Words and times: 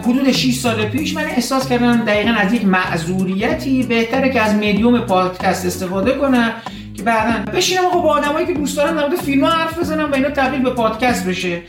حدود 0.00 0.32
6 0.32 0.54
سال 0.54 0.84
پیش 0.88 1.14
من 1.14 1.24
احساس 1.24 1.68
کردم 1.68 2.04
دقیقا 2.04 2.30
از 2.30 2.52
یک 2.52 2.64
معذوریتی 2.64 3.82
بهتره 3.82 4.32
که 4.32 4.40
از 4.40 4.54
میدیوم 4.54 5.00
پادکست 5.00 5.66
استفاده 5.66 6.12
کنم 6.12 6.52
که 6.94 7.02
بعدا 7.02 7.52
بشینم 7.52 7.84
آقا 7.84 8.00
با 8.00 8.08
آدمایی 8.08 8.46
که 8.46 8.54
دوست 8.54 8.76
دارم 8.76 8.96
در 8.96 9.08
مورد 9.08 9.20
فیلم 9.20 9.44
حرف 9.44 9.78
بزنم 9.78 10.10
و 10.10 10.14
اینا 10.14 10.30
تبدیل 10.30 10.62
به 10.62 10.70
پادکست 10.70 11.26
بشه. 11.26 11.62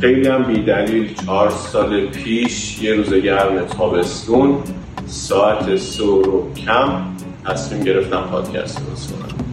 خیلی 0.00 0.28
هم 0.28 0.44
بیدلیل. 0.44 1.14
چهار 1.14 1.50
سال 1.50 2.06
پیش 2.06 2.82
یه 2.82 2.94
روز 2.94 3.14
گرم 3.14 3.64
تابستون 3.64 4.58
ساعت 5.06 5.76
سو 5.76 6.22
رو 6.22 6.54
کم 6.54 7.02
تصمیم 7.46 7.84
گرفتم 7.84 8.20
پادکست 8.20 8.76
کنم 8.76 9.47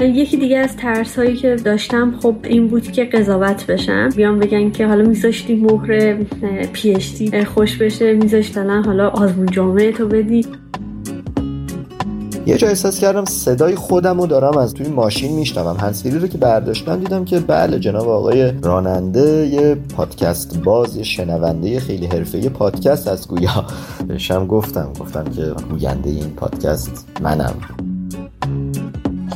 یکی 0.00 0.36
دیگه 0.36 0.58
از 0.58 0.76
ترس 0.76 1.18
هایی 1.18 1.36
که 1.36 1.56
داشتم 1.56 2.14
خب 2.22 2.34
این 2.44 2.68
بود 2.68 2.92
که 2.92 3.04
قضاوت 3.04 3.66
بشم. 3.66 4.08
بیان 4.08 4.38
بگن 4.38 4.70
که 4.70 4.86
حالا 4.86 5.04
میذاشتی 5.04 5.54
مهر 5.54 6.14
پی 6.72 6.98
خوش 7.44 7.76
بشه 7.76 8.12
میذاشت 8.12 8.58
حالا 8.58 9.08
آزمون 9.08 9.46
جامعه 9.46 9.92
تو 9.92 10.08
بدی. 10.08 10.46
یه 12.46 12.56
جا 12.56 12.68
احساس 12.68 12.98
کردم 12.98 13.24
صدای 13.24 13.74
خودم 13.74 14.20
رو 14.20 14.26
دارم 14.26 14.58
از 14.58 14.74
توی 14.74 14.88
ماشین 14.88 15.32
میشنوم. 15.32 15.76
هنسفیری 15.76 16.18
رو 16.18 16.26
که 16.26 16.38
برداشتم 16.38 17.00
دیدم 17.00 17.24
که 17.24 17.40
بله 17.40 17.78
جناب 17.78 18.08
آقای 18.08 18.52
راننده 18.62 19.46
یه 19.46 19.74
پادکست 19.74 20.58
باز 20.58 20.96
یه 20.96 21.02
شنونده 21.02 21.80
خیلی 21.80 22.06
حرفه 22.06 22.48
پادکست 22.48 23.08
از 23.08 23.28
گویا. 23.28 23.66
بهشم 24.08 24.46
گفتم 24.46 24.92
گفتم 25.00 25.24
که 25.24 25.42
گوینده 25.70 26.10
این 26.10 26.30
پادکست 26.30 27.08
منم. 27.22 27.54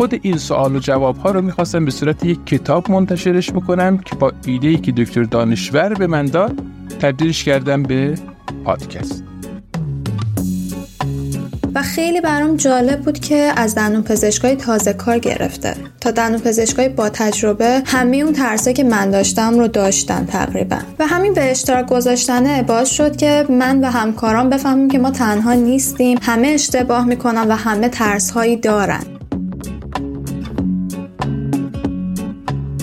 خود 0.01 0.19
این 0.23 0.39
سوال 0.39 0.77
و 0.77 0.79
جواب 0.79 1.17
ها 1.17 1.31
رو 1.31 1.43
می‌خواستم 1.43 1.85
به 1.85 1.91
صورت 1.91 2.25
یک 2.25 2.47
کتاب 2.47 2.91
منتشرش 2.91 3.53
بکنم 3.53 3.99
که 3.99 4.17
با 4.17 4.33
ایده 4.47 4.69
ای 4.69 4.77
که 4.77 4.93
دکتر 4.93 5.23
دانشور 5.23 5.95
به 5.95 6.07
من 6.07 6.27
داد 6.27 6.59
تبدیلش 7.01 7.45
کردم 7.45 7.83
به 7.83 8.15
پادکست. 8.65 9.25
و 11.75 11.83
خیلی 11.83 12.21
برام 12.21 12.57
جالب 12.57 13.01
بود 13.01 13.19
که 13.19 13.53
از 13.57 13.75
دندون 13.75 14.03
پزشکای 14.03 14.57
تازه 14.57 14.93
کار 14.93 15.19
گرفته. 15.19 15.75
تا 16.01 16.11
دندون 16.11 16.41
پزشکای 16.41 16.89
با 16.89 17.09
تجربه 17.09 17.83
همه 17.87 18.17
اون 18.17 18.33
ترسه 18.33 18.73
که 18.73 18.85
من 18.85 19.11
داشتم 19.11 19.59
رو 19.59 19.69
داشتن 19.69 20.27
تقریبا. 20.27 20.79
و 20.99 21.07
همین 21.07 21.35
به 21.35 21.51
اشتراک 21.51 21.89
گذاشتنه 21.89 22.63
باعث 22.63 22.91
شد 22.91 23.17
که 23.17 23.47
من 23.51 23.81
و 23.81 23.91
همکاران 23.91 24.51
بفهمیم 24.51 24.91
که 24.91 24.99
ما 24.99 25.11
تنها 25.11 25.53
نیستیم 25.53 26.19
همه 26.23 26.49
اشتباه 26.49 27.07
می‌کنن 27.07 27.49
و 27.49 27.53
همه 27.53 27.89
ترس 27.89 28.31
هایی 28.31 28.57
دارن. 28.57 29.03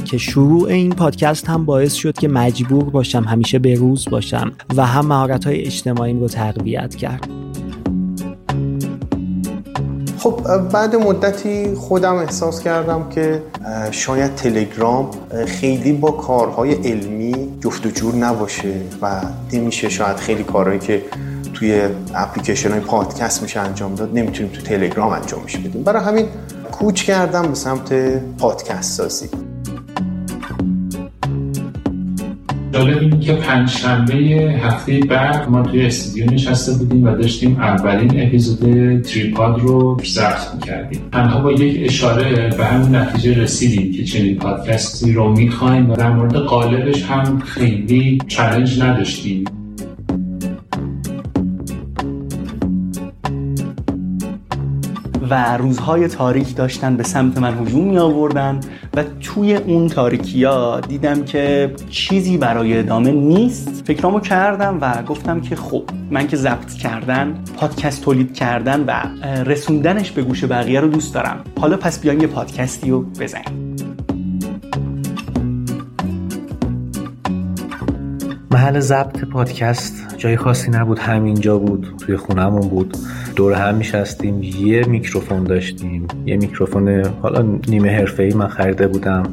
که 0.07 0.17
شروع 0.17 0.69
این 0.69 0.89
پادکست 0.89 1.49
هم 1.49 1.65
باعث 1.65 1.93
شد 1.93 2.13
که 2.13 2.27
مجبور 2.27 2.83
باشم 2.83 3.23
همیشه 3.23 3.59
به 3.59 3.75
روز 3.75 4.07
باشم 4.09 4.51
و 4.77 4.85
هم 4.85 5.05
مهارت 5.05 5.45
های 5.45 5.61
اجتماعیم 5.61 6.19
رو 6.19 6.27
تقویت 6.27 6.95
کرد. 6.95 7.27
خب 10.17 10.41
بعد 10.71 10.95
مدتی 10.95 11.75
خودم 11.75 12.15
احساس 12.15 12.63
کردم 12.63 13.09
که 13.09 13.41
شاید 13.91 14.35
تلگرام 14.35 15.09
خیلی 15.47 15.93
با 15.93 16.11
کارهای 16.11 16.73
علمی 16.73 17.35
جفت 17.63 17.85
و 17.85 17.89
جور 17.89 18.15
نباشه 18.15 18.73
و 19.01 19.21
نمیشه 19.53 19.89
شاید 19.89 20.17
خیلی 20.17 20.43
کارهایی 20.43 20.79
که 20.79 21.03
توی 21.53 21.81
اپلیکیشن 22.15 22.71
های 22.71 22.79
پادکست 22.79 23.41
میشه 23.41 23.59
انجام 23.59 23.95
داد 23.95 24.17
نمی‌تونیم 24.17 24.51
تو 24.51 24.61
تلگرام 24.61 25.11
انجام 25.11 25.43
میشه 25.43 25.59
بدیم 25.59 25.83
برای 25.83 26.03
همین 26.03 26.25
کوچ 26.71 27.03
کردم 27.03 27.47
به 27.47 27.55
سمت 27.55 27.93
پادکست 28.37 28.97
سازی. 28.97 29.29
جالب 32.77 33.01
اینه 33.01 33.19
که 33.19 33.33
پنجشنبه 33.33 34.13
هفته 34.63 34.99
بعد 34.99 35.49
ما 35.49 35.63
توی 35.63 35.85
استودیو 35.85 36.31
نشسته 36.31 36.73
بودیم 36.73 37.03
و 37.03 37.15
داشتیم 37.15 37.57
اولین 37.59 38.27
اپیزود 38.27 39.01
تریپاد 39.01 39.61
رو 39.61 39.97
ضبط 40.05 40.55
می‌کردیم. 40.55 41.01
تنها 41.11 41.41
با 41.41 41.51
یک 41.51 41.89
اشاره 41.89 42.49
به 42.57 42.65
همین 42.65 42.95
نتیجه 42.95 43.41
رسیدیم 43.41 43.93
که 43.93 44.03
چنین 44.03 44.35
پادکستی 44.35 45.13
رو 45.13 45.31
می‌خوایم 45.31 45.89
و 45.89 45.95
در 45.95 46.11
مورد 46.11 46.35
قالبش 46.35 47.03
هم 47.03 47.39
خیلی 47.39 48.17
چالش 48.27 48.79
نداشتیم. 48.81 49.43
و 55.29 55.57
روزهای 55.57 56.07
تاریک 56.07 56.55
داشتن 56.55 56.97
به 56.97 57.03
سمت 57.03 57.37
من 57.37 57.57
هجوم 57.61 57.89
می 57.89 57.97
آوردن 57.97 58.59
و 58.93 59.03
توی 59.21 59.55
اون 59.55 59.87
تاریکی 59.87 60.43
ها 60.43 60.79
دیدم 60.79 61.23
که 61.23 61.73
چیزی 61.89 62.37
برای 62.37 62.79
ادامه 62.79 63.11
نیست. 63.11 63.83
فکرامو 63.85 64.19
کردم 64.19 64.77
و 64.81 65.03
گفتم 65.03 65.41
که 65.41 65.55
خب 65.55 65.83
من 66.11 66.27
که 66.27 66.37
ضبط 66.37 66.73
کردن 66.73 67.35
پادکست 67.57 68.03
تولید 68.03 68.33
کردن 68.33 68.83
و 68.87 68.91
رسوندنش 69.43 70.11
به 70.11 70.23
گوش 70.23 70.43
بقیه 70.43 70.79
رو 70.79 70.87
دوست 70.87 71.13
دارم. 71.13 71.43
حالا 71.59 71.77
پس 71.77 71.99
بیاین 71.99 72.21
یه 72.21 72.27
پادکستی 72.27 72.89
رو 72.89 73.01
بزنیم. 73.01 73.75
محل 78.51 78.79
ضبط 78.79 79.25
پادکست 79.25 80.15
جای 80.17 80.37
خاصی 80.37 80.71
نبود 80.71 80.99
همینجا 80.99 81.57
بود 81.57 81.87
توی 81.99 82.17
خونهمون 82.17 82.69
بود. 82.69 82.97
دور 83.37 83.53
هم 83.53 83.75
میشستیم 83.75 84.43
یه 84.43 84.85
میکروفون 84.87 85.43
داشتیم. 85.43 86.07
یه 86.25 86.37
میکروفون 86.37 87.05
حالا 87.21 87.45
نیمه 87.67 87.89
حرفه 87.89 88.23
ای 88.23 88.33
من 88.33 88.47
خریده 88.47 88.87
بودم. 88.87 89.23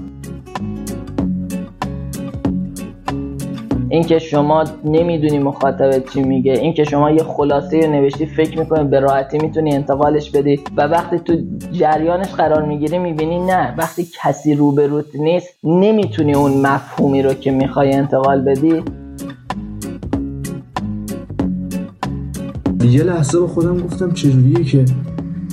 اینکه 3.89 4.19
شما 4.19 4.65
نمی‌دونی 4.85 5.39
مخاطبت 5.39 6.13
چی 6.13 6.23
میگه. 6.23 6.53
اینکه 6.53 6.85
شما 6.85 7.11
یه 7.11 7.23
خلاصه 7.23 7.87
نوشتی 7.87 8.27
فکر 8.27 8.59
می‌کنی 8.59 8.85
به 8.85 9.01
راحتی 9.01 9.39
می‌تونی 9.39 9.75
انتقالش 9.75 10.31
بدی. 10.31 10.61
و 10.77 10.83
وقتی 10.83 11.19
تو 11.19 11.37
جریانش 11.73 12.33
قرار 12.33 12.63
می‌گیری 12.63 12.99
می‌بینی 12.99 13.41
نه 13.41 13.75
وقتی 13.79 14.09
کسی 14.23 14.55
روبروت 14.55 15.07
نیست 15.15 15.59
نمی‌تونی 15.65 16.35
اون 16.35 16.61
مفهومی 16.61 17.23
رو 17.23 17.35
که 17.35 17.51
می‌خوای 17.51 17.93
انتقال 17.93 18.41
بدی. 18.41 18.83
یه 22.85 23.03
لحظه 23.03 23.39
با 23.39 23.47
خودم 23.47 23.79
گفتم 23.79 24.13
چجوریه 24.13 24.65
که 24.65 24.85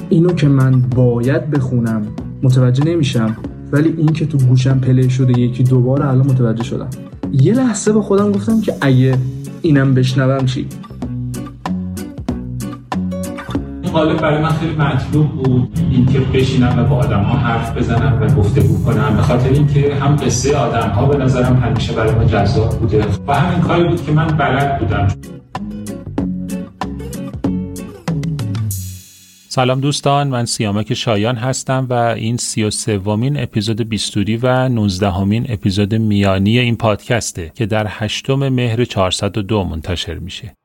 اینو 0.09 0.33
که 0.33 0.47
من 0.47 0.81
باید 0.81 1.49
بخونم 1.49 2.07
متوجه 2.43 2.83
نمیشم 2.83 3.37
ولی 3.71 3.93
این 3.97 4.07
که 4.07 4.25
تو 4.25 4.37
گوشم 4.37 4.79
پلی 4.79 5.09
شده 5.09 5.39
یکی 5.39 5.63
دوباره 5.63 6.07
الان 6.07 6.27
متوجه 6.27 6.63
شدم. 6.63 6.89
یه 7.31 7.53
لحظه 7.53 7.91
با 7.91 8.01
خودم 8.01 8.31
گفتم 8.31 8.61
که 8.61 8.75
اگه 8.81 9.17
اینم 9.61 9.93
بشنوم 9.93 10.45
چی؟ 10.45 10.67
قالب 13.93 14.21
برای 14.21 14.43
من 14.43 14.49
خیلی 14.49 14.75
مطلوب 14.75 15.29
بود 15.29 15.79
اینکه 15.91 16.19
بشینم 16.19 16.79
و 16.79 16.83
با 16.83 16.95
آدم 16.95 17.23
ها 17.23 17.37
حرف 17.37 17.77
بزنم 17.77 18.21
و 18.21 18.27
گفتگو 18.27 18.83
کنم 18.85 19.15
به 19.15 19.21
خاطر 19.21 19.49
اینکه 19.49 19.95
هم 19.95 20.15
قصه 20.15 20.57
آدم 20.57 20.89
ها 20.89 21.05
به 21.05 21.17
نظرم 21.17 21.55
همیشه 21.55 21.93
برای 21.93 22.15
ما 22.15 22.23
جذاب 22.23 22.79
بوده 22.79 23.05
و 23.27 23.33
همین 23.33 23.61
کاری 23.61 23.83
بود 23.83 24.05
که 24.05 24.11
من 24.11 24.27
بلد 24.27 24.79
بودم. 24.79 25.07
سلام 29.53 29.79
دوستان 29.79 30.27
من 30.27 30.45
سیامک 30.45 30.93
شایان 30.93 31.35
هستم 31.35 31.87
و 31.89 31.93
این 31.93 32.37
سی 32.37 32.63
و 32.63 32.69
سومین 32.69 33.39
اپیزود 33.39 33.89
بیستوری 33.89 34.37
و 34.37 34.69
نوزدهمین 34.69 35.45
اپیزود 35.49 35.95
میانی 35.95 36.59
این 36.59 36.75
پادکسته 36.75 37.51
که 37.55 37.65
در 37.65 37.85
هشتم 37.89 38.49
مهر 38.49 38.85
402 38.85 39.63
منتشر 39.63 40.13
میشه. 40.13 40.55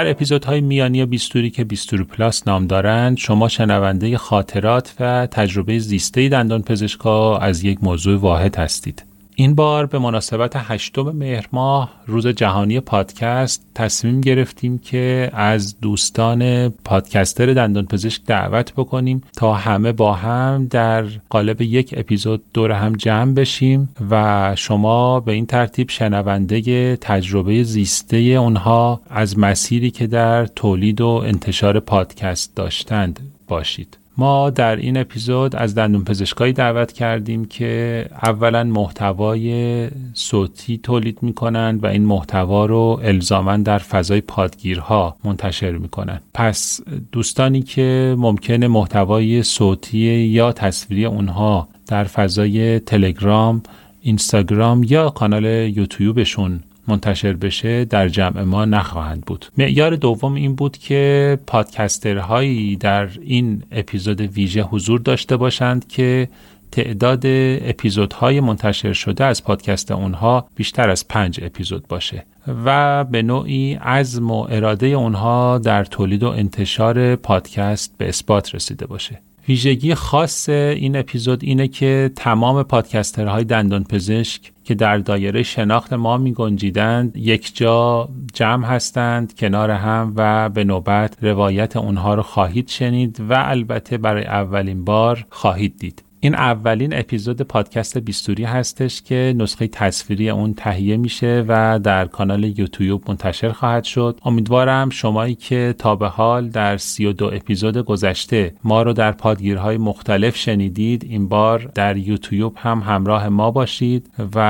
در 0.00 0.10
اپیزودهای 0.10 0.60
میانی 0.60 1.06
بیستوری 1.06 1.50
که 1.50 1.64
بیستوری 1.64 2.04
پلاس 2.04 2.48
نام 2.48 2.66
دارند 2.66 3.16
شما 3.16 3.48
شنونده 3.48 4.18
خاطرات 4.18 4.94
و 5.00 5.26
تجربه 5.26 5.78
زیسته 5.78 6.28
دندان 6.28 6.62
پزشکا 6.62 7.38
از 7.38 7.64
یک 7.64 7.78
موضوع 7.82 8.18
واحد 8.18 8.56
هستید. 8.56 9.09
این 9.40 9.54
بار 9.54 9.86
به 9.86 9.98
مناسبت 9.98 10.52
هشتم 10.56 11.02
مهر 11.02 11.46
ماه 11.52 11.90
روز 12.06 12.26
جهانی 12.26 12.80
پادکست 12.80 13.66
تصمیم 13.74 14.20
گرفتیم 14.20 14.78
که 14.78 15.30
از 15.32 15.80
دوستان 15.80 16.68
پادکستر 16.68 17.52
دندان 17.52 17.86
پزشک 17.86 18.22
دعوت 18.26 18.72
بکنیم 18.72 19.22
تا 19.36 19.54
همه 19.54 19.92
با 19.92 20.14
هم 20.14 20.66
در 20.70 21.04
قالب 21.28 21.60
یک 21.60 21.94
اپیزود 21.96 22.42
دور 22.54 22.72
هم 22.72 22.92
جمع 22.92 23.34
بشیم 23.34 23.88
و 24.10 24.52
شما 24.56 25.20
به 25.20 25.32
این 25.32 25.46
ترتیب 25.46 25.90
شنونده 25.90 26.96
تجربه 26.96 27.62
زیسته 27.62 28.16
اونها 28.16 29.00
از 29.10 29.38
مسیری 29.38 29.90
که 29.90 30.06
در 30.06 30.46
تولید 30.46 31.00
و 31.00 31.06
انتشار 31.08 31.80
پادکست 31.80 32.56
داشتند 32.56 33.20
باشید. 33.48 33.99
ما 34.20 34.50
در 34.50 34.76
این 34.76 34.96
اپیزود 34.96 35.56
از 35.56 35.74
دندون 35.74 36.04
پزشکایی 36.04 36.52
دعوت 36.52 36.92
کردیم 36.92 37.44
که 37.44 38.04
اولا 38.22 38.64
محتوای 38.64 39.88
صوتی 40.14 40.78
تولید 40.78 41.18
می 41.22 41.32
کنند 41.32 41.84
و 41.84 41.86
این 41.86 42.04
محتوا 42.04 42.66
رو 42.66 43.00
الزاما 43.02 43.56
در 43.56 43.78
فضای 43.78 44.20
پادگیرها 44.20 45.16
منتشر 45.24 45.72
می 45.72 45.88
کنند 45.88 46.22
پس 46.34 46.80
دوستانی 47.12 47.62
که 47.62 48.14
ممکنه 48.18 48.68
محتوای 48.68 49.42
صوتی 49.42 49.98
یا 49.98 50.52
تصویری 50.52 51.04
اونها 51.04 51.68
در 51.86 52.04
فضای 52.04 52.80
تلگرام 52.80 53.62
اینستاگرام 54.00 54.82
یا 54.84 55.10
کانال 55.10 55.44
یوتیوبشون 55.44 56.60
منتشر 56.88 57.32
بشه 57.32 57.84
در 57.84 58.08
جمع 58.08 58.42
ما 58.42 58.64
نخواهند 58.64 59.24
بود. 59.26 59.46
معیار 59.58 59.96
دوم 59.96 60.34
این 60.34 60.54
بود 60.54 60.78
که 60.78 61.38
پادکسترهایی 61.46 62.76
در 62.76 63.08
این 63.22 63.62
اپیزود 63.72 64.20
ویژه 64.20 64.62
حضور 64.62 65.00
داشته 65.00 65.36
باشند 65.36 65.88
که 65.88 66.28
تعداد 66.72 67.22
اپیزودهای 67.26 68.40
منتشر 68.40 68.92
شده 68.92 69.24
از 69.24 69.44
پادکست 69.44 69.90
اونها 69.90 70.48
بیشتر 70.54 70.90
از 70.90 71.08
پنج 71.08 71.40
اپیزود 71.42 71.88
باشه 71.88 72.24
و 72.64 73.04
به 73.04 73.22
نوعی 73.22 73.74
عزم 73.74 74.30
و 74.30 74.46
اراده 74.50 74.86
اونها 74.86 75.58
در 75.58 75.84
تولید 75.84 76.22
و 76.22 76.28
انتشار 76.28 77.16
پادکست 77.16 77.94
به 77.98 78.08
اثبات 78.08 78.54
رسیده 78.54 78.86
باشه. 78.86 79.20
ویژگی 79.48 79.94
خاص 79.94 80.48
این 80.48 80.96
اپیزود 80.96 81.44
اینه 81.44 81.68
که 81.68 82.10
تمام 82.16 82.62
پادکسترهای 82.62 83.44
دندان 83.44 83.84
پزشک 83.84 84.52
که 84.64 84.74
در 84.74 84.98
دایره 84.98 85.42
شناخت 85.42 85.92
ما 85.92 86.16
می 86.16 86.32
گنجیدند 86.32 87.16
یک 87.16 87.56
جا 87.56 88.08
جمع 88.34 88.66
هستند 88.66 89.34
کنار 89.34 89.70
هم 89.70 90.12
و 90.16 90.48
به 90.48 90.64
نوبت 90.64 91.16
روایت 91.22 91.76
اونها 91.76 92.14
رو 92.14 92.22
خواهید 92.22 92.68
شنید 92.68 93.20
و 93.28 93.34
البته 93.46 93.98
برای 93.98 94.24
اولین 94.24 94.84
بار 94.84 95.26
خواهید 95.30 95.78
دید. 95.78 96.09
این 96.22 96.34
اولین 96.34 96.98
اپیزود 96.98 97.42
پادکست 97.42 97.98
بیستوری 97.98 98.44
هستش 98.44 99.02
که 99.02 99.34
نسخه 99.36 99.68
تصویری 99.68 100.30
اون 100.30 100.54
تهیه 100.54 100.96
میشه 100.96 101.44
و 101.48 101.78
در 101.78 102.06
کانال 102.06 102.44
یوتیوب 102.44 103.04
منتشر 103.08 103.52
خواهد 103.52 103.84
شد. 103.84 104.20
امیدوارم 104.24 104.90
شمایی 104.90 105.34
که 105.34 105.74
تا 105.78 105.96
به 105.96 106.08
حال 106.08 106.48
در 106.48 106.76
32 106.76 107.26
اپیزود 107.26 107.78
گذشته 107.78 108.54
ما 108.64 108.82
رو 108.82 108.92
در 108.92 109.12
پادگیرهای 109.12 109.76
مختلف 109.78 110.36
شنیدید 110.36 111.04
این 111.04 111.28
بار 111.28 111.70
در 111.74 111.96
یوتیوب 111.96 112.56
هم 112.56 112.78
همراه 112.78 113.28
ما 113.28 113.50
باشید 113.50 114.10
و 114.34 114.40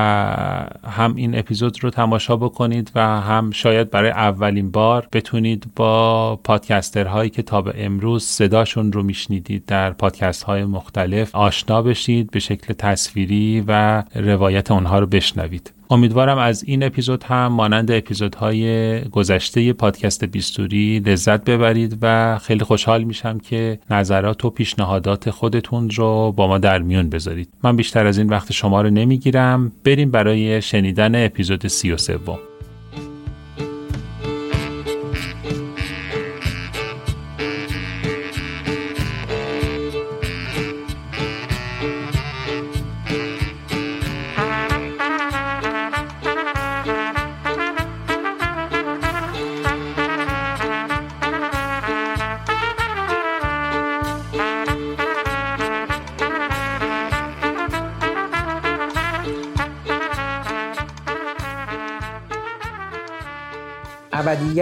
هم 0.84 1.14
این 1.16 1.38
اپیزود 1.38 1.84
رو 1.84 1.90
تماشا 1.90 2.37
بکنید 2.37 2.90
و 2.94 3.20
هم 3.20 3.50
شاید 3.50 3.90
برای 3.90 4.11
اولین 4.11 4.70
بار 4.70 5.08
بتونید 5.12 5.66
با 5.76 6.37
پادکسترهایی 6.44 7.31
که 7.31 7.43
تا 7.43 7.62
به 7.62 7.75
امروز 7.76 8.25
صداشون 8.25 8.93
رو 8.93 9.02
میشنیدید 9.02 9.64
در 9.66 9.90
پادکست 9.90 10.43
های 10.43 10.64
مختلف 10.64 11.31
آشنا 11.61 11.83
بشید 11.83 12.31
به 12.31 12.41
شکل 12.41 12.75
تصویری 12.75 13.65
و 13.67 14.03
روایت 14.15 14.71
اونها 14.71 14.99
رو 14.99 15.07
بشنوید. 15.07 15.73
امیدوارم 15.91 16.39
از 16.39 16.65
این 16.65 16.83
اپیزود 16.83 17.25
هم 17.25 17.47
مانند 17.47 17.91
اپیزودهای 17.91 19.01
گذشته 19.01 19.73
پادکست 19.73 20.25
بیستوری 20.25 20.99
لذت 20.99 21.45
ببرید 21.45 21.99
و 22.03 22.39
خیلی 22.39 22.65
خوشحال 22.65 23.05
میشم 23.05 23.39
که 23.39 23.79
نظرات 23.91 24.45
و 24.45 24.51
پیشنهادات 24.51 25.31
خودتون 25.31 25.91
رو 25.91 26.33
با 26.33 26.47
ما 26.47 26.59
در 26.59 26.79
میون 26.79 27.11
بذارید. 27.11 27.49
من 27.62 27.77
بیشتر 27.77 28.07
از 28.07 28.19
این 28.19 28.29
وقت 28.29 28.53
شما 28.53 28.83
رو 28.83 28.91
نمی‌گیرم. 28.91 29.73
بریم 29.85 30.11
برای 30.11 30.62
شنیدن 30.62 31.25
اپیزود 31.25 31.67
سی 31.67 31.93
و 31.93 31.97
سوم. 31.97 32.39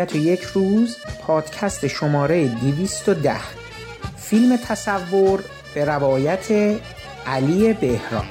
ابدیت 0.00 0.16
یک 0.16 0.42
روز 0.42 0.96
پادکست 1.22 1.86
شماره 1.86 2.48
210 2.48 3.36
فیلم 4.16 4.56
تصور 4.56 5.44
به 5.74 5.84
روایت 5.84 6.78
علی 7.26 7.72
بهراد 7.72 8.24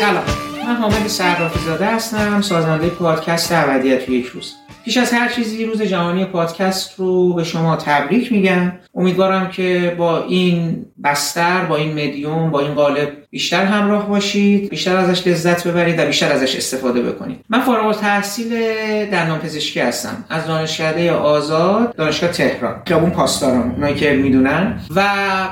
سلام. 0.00 0.47
من 0.68 0.76
حامد 0.76 1.06
صرافی 1.06 1.58
زاده 1.66 1.86
هستم 1.86 2.40
سازنده 2.40 2.88
پادکست 2.88 3.52
ابدیت 3.52 4.08
یک 4.08 4.26
روز. 4.26 4.54
پیش 4.84 4.96
از 4.96 5.12
هر 5.12 5.28
چیزی 5.28 5.64
روز 5.64 5.82
جهانی 5.82 6.24
پادکست 6.24 6.94
رو 6.98 7.34
به 7.34 7.44
شما 7.44 7.76
تبریک 7.76 8.32
میگم. 8.32 8.72
امیدوارم 8.94 9.50
که 9.50 9.94
با 9.98 10.22
این 10.22 10.86
بستر 11.04 11.64
با 11.64 11.76
این 11.76 11.92
مدیوم 11.92 12.50
با 12.50 12.60
این 12.60 12.74
قالب 12.74 13.12
بیشتر 13.30 13.64
همراه 13.64 14.08
باشید 14.08 14.70
بیشتر 14.70 14.96
ازش 14.96 15.26
لذت 15.26 15.66
ببرید 15.66 15.98
و 15.98 16.06
بیشتر 16.06 16.32
ازش 16.32 16.56
استفاده 16.56 17.02
بکنید. 17.02 17.44
من 17.48 17.60
فارغ 17.60 17.86
التحصیل 17.86 18.50
دندان 19.06 19.38
پزشکی 19.38 19.80
هستم. 19.80 20.24
از 20.30 20.46
دانشکده 20.46 21.12
آزاد 21.12 21.96
دانشگاه 21.96 22.30
تهران. 22.30 22.82
خیابون 22.86 23.10
پاسداران 23.10 23.70
اونایی 23.70 23.94
که 23.94 24.12
می‌دونن. 24.12 24.80
و 24.96 25.04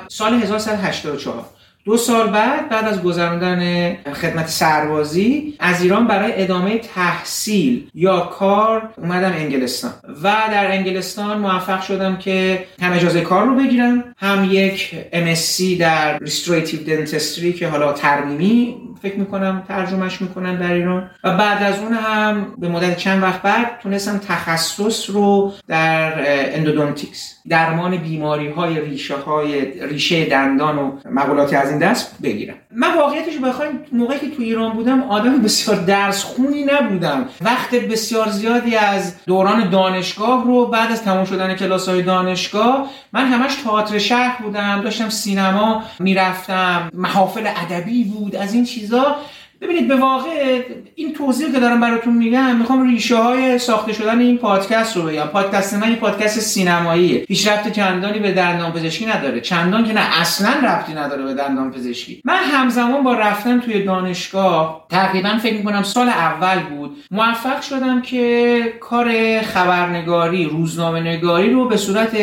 سال 0.08 0.34
1184 0.34 1.44
دو 1.86 1.96
سال 1.96 2.30
بعد 2.30 2.68
بعد 2.68 2.84
از 2.84 3.02
گذراندن 3.02 3.94
خدمت 3.94 4.48
سربازی 4.48 5.54
از 5.58 5.82
ایران 5.82 6.06
برای 6.06 6.42
ادامه 6.42 6.78
تحصیل 6.78 7.90
یا 7.94 8.20
کار 8.20 8.94
اومدم 8.96 9.32
انگلستان 9.32 9.92
و 10.22 10.32
در 10.50 10.72
انگلستان 10.72 11.38
موفق 11.38 11.82
شدم 11.82 12.16
که 12.16 12.66
هم 12.82 12.92
اجازه 12.92 13.20
کار 13.20 13.46
رو 13.46 13.54
بگیرم 13.54 14.04
هم 14.18 14.48
یک 14.50 14.94
MSc 15.12 15.62
در 15.80 16.18
Restorative 16.18 16.88
Dentistry 16.88 17.58
که 17.58 17.68
حالا 17.68 17.92
ترمیمی 17.92 18.76
فکر 19.02 19.18
می‌کنم 19.18 19.62
ترجمهش 19.68 20.20
می‌کنن 20.20 20.56
در 20.56 20.72
ایران. 20.72 21.10
و 21.24 21.36
بعد 21.36 21.62
از 21.62 21.78
اون 21.78 21.92
هم 21.92 22.54
به 22.58 22.68
مدت 22.68 22.96
چند 22.96 23.22
وقت 23.22 23.42
بعد 23.42 23.78
تونستم 23.82 24.18
تخصص 24.18 25.10
رو 25.10 25.52
در 25.68 26.12
endodontics 26.56 27.36
درمان 27.48 27.96
بیماری 27.96 28.48
های 28.48 28.80
ریشه 28.80 29.16
های 29.16 29.86
ریشه 29.86 30.24
دندان 30.24 30.78
و 30.78 30.92
مقولاتی 31.10 31.56
از 31.56 31.70
این 31.70 31.78
دست 31.78 32.22
بگیرم. 32.22 32.54
من 32.70 32.94
واقعیتش 32.94 33.38
بخوایم 33.38 33.80
موقعی 33.92 34.18
که 34.18 34.30
تو 34.30 34.42
ایران 34.42 34.72
بودم 34.72 35.02
آدم 35.02 35.42
بسیار 35.42 35.76
درس 35.76 36.24
خونی 36.24 36.64
نبودم. 36.64 37.28
وقت 37.40 37.74
بسیار 37.74 38.28
زیادی 38.28 38.76
از 38.76 39.24
دوران 39.26 39.70
دانشگاه 39.70 40.44
رو 40.44 40.66
بعد 40.66 40.92
از 40.92 41.02
تمام 41.02 41.24
شدن 41.24 41.54
کلاس 41.54 41.88
های 41.88 42.02
دانشگاه 42.02 42.90
من 43.12 43.26
همش 43.26 43.54
تئاتر 43.54 43.98
شهر 43.98 44.42
بودم 44.42 44.80
داشتم 44.80 45.08
سینما 45.08 45.82
می‌رفتم 45.98 46.90
محافل 46.94 47.46
ادبی 47.46 48.04
بود 48.04 48.36
از 48.36 48.54
این 48.54 48.64
چیزا. 48.86 49.16
ببینید 49.60 49.88
به 49.88 49.96
واقع 49.96 50.62
این 50.94 51.12
توضیح 51.12 51.52
که 51.52 51.60
دارم 51.60 51.80
براتون 51.80 52.14
میگم 52.14 52.56
می‌خوام 52.56 52.88
ریشه 52.88 53.16
های 53.16 53.58
ساخته 53.58 53.92
شدن 53.92 54.18
این 54.18 54.38
پادکست 54.38 54.96
رو 54.96 55.02
بگم. 55.02 55.24
پادکست 55.24 55.74
من 55.74 55.90
یه 55.90 55.96
پادکست 55.96 56.40
سینماییه. 56.40 57.18
پیشرفت 57.18 57.72
چندانی 57.72 58.18
به 58.18 58.32
دندان 58.32 58.72
پزشکی 58.72 59.06
نداره. 59.06 59.40
چندان 59.40 59.84
که 59.84 59.92
نه 59.92 60.20
اصلا 60.20 60.50
ربطی 60.50 60.94
نداره 60.94 61.22
به 61.22 61.34
دندان 61.34 61.70
پزشکی. 61.70 62.22
من 62.24 62.36
همزمان 62.36 63.02
با 63.02 63.14
رفتن 63.14 63.60
توی 63.60 63.84
دانشگاه 63.84 64.86
تقریبا 64.90 65.38
فکر 65.42 65.56
می‌کنم 65.56 65.82
سال 65.82 66.08
اول 66.08 66.58
بود 66.58 66.96
موفق 67.10 67.60
شدم 67.60 68.02
که 68.02 68.62
کار 68.80 69.40
خبرنگاری 69.42 70.44
روزنامه 70.44 71.00
نگاری 71.00 71.50
رو 71.50 71.68
به 71.68 71.76
صورت 71.76 72.16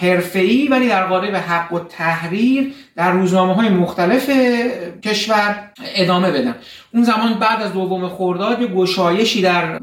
حرفه‌ای 0.00 0.68
ولی 0.68 0.88
در 0.88 1.06
قالب 1.06 1.36
حق 1.36 1.72
و 1.72 1.78
تحریر 1.78 2.72
در 2.96 3.12
روزنامه 3.12 3.54
های 3.54 3.68
مختلف 3.68 4.30
کشور 5.02 5.70
ادامه 5.94 6.30
بدم 6.30 6.54
اون 6.94 7.02
زمان 7.02 7.34
بعد 7.34 7.62
از 7.62 7.72
دوم 7.72 8.08
خرداد 8.08 8.60
یه 8.60 8.66
گشایشی 8.66 9.42
در 9.42 9.78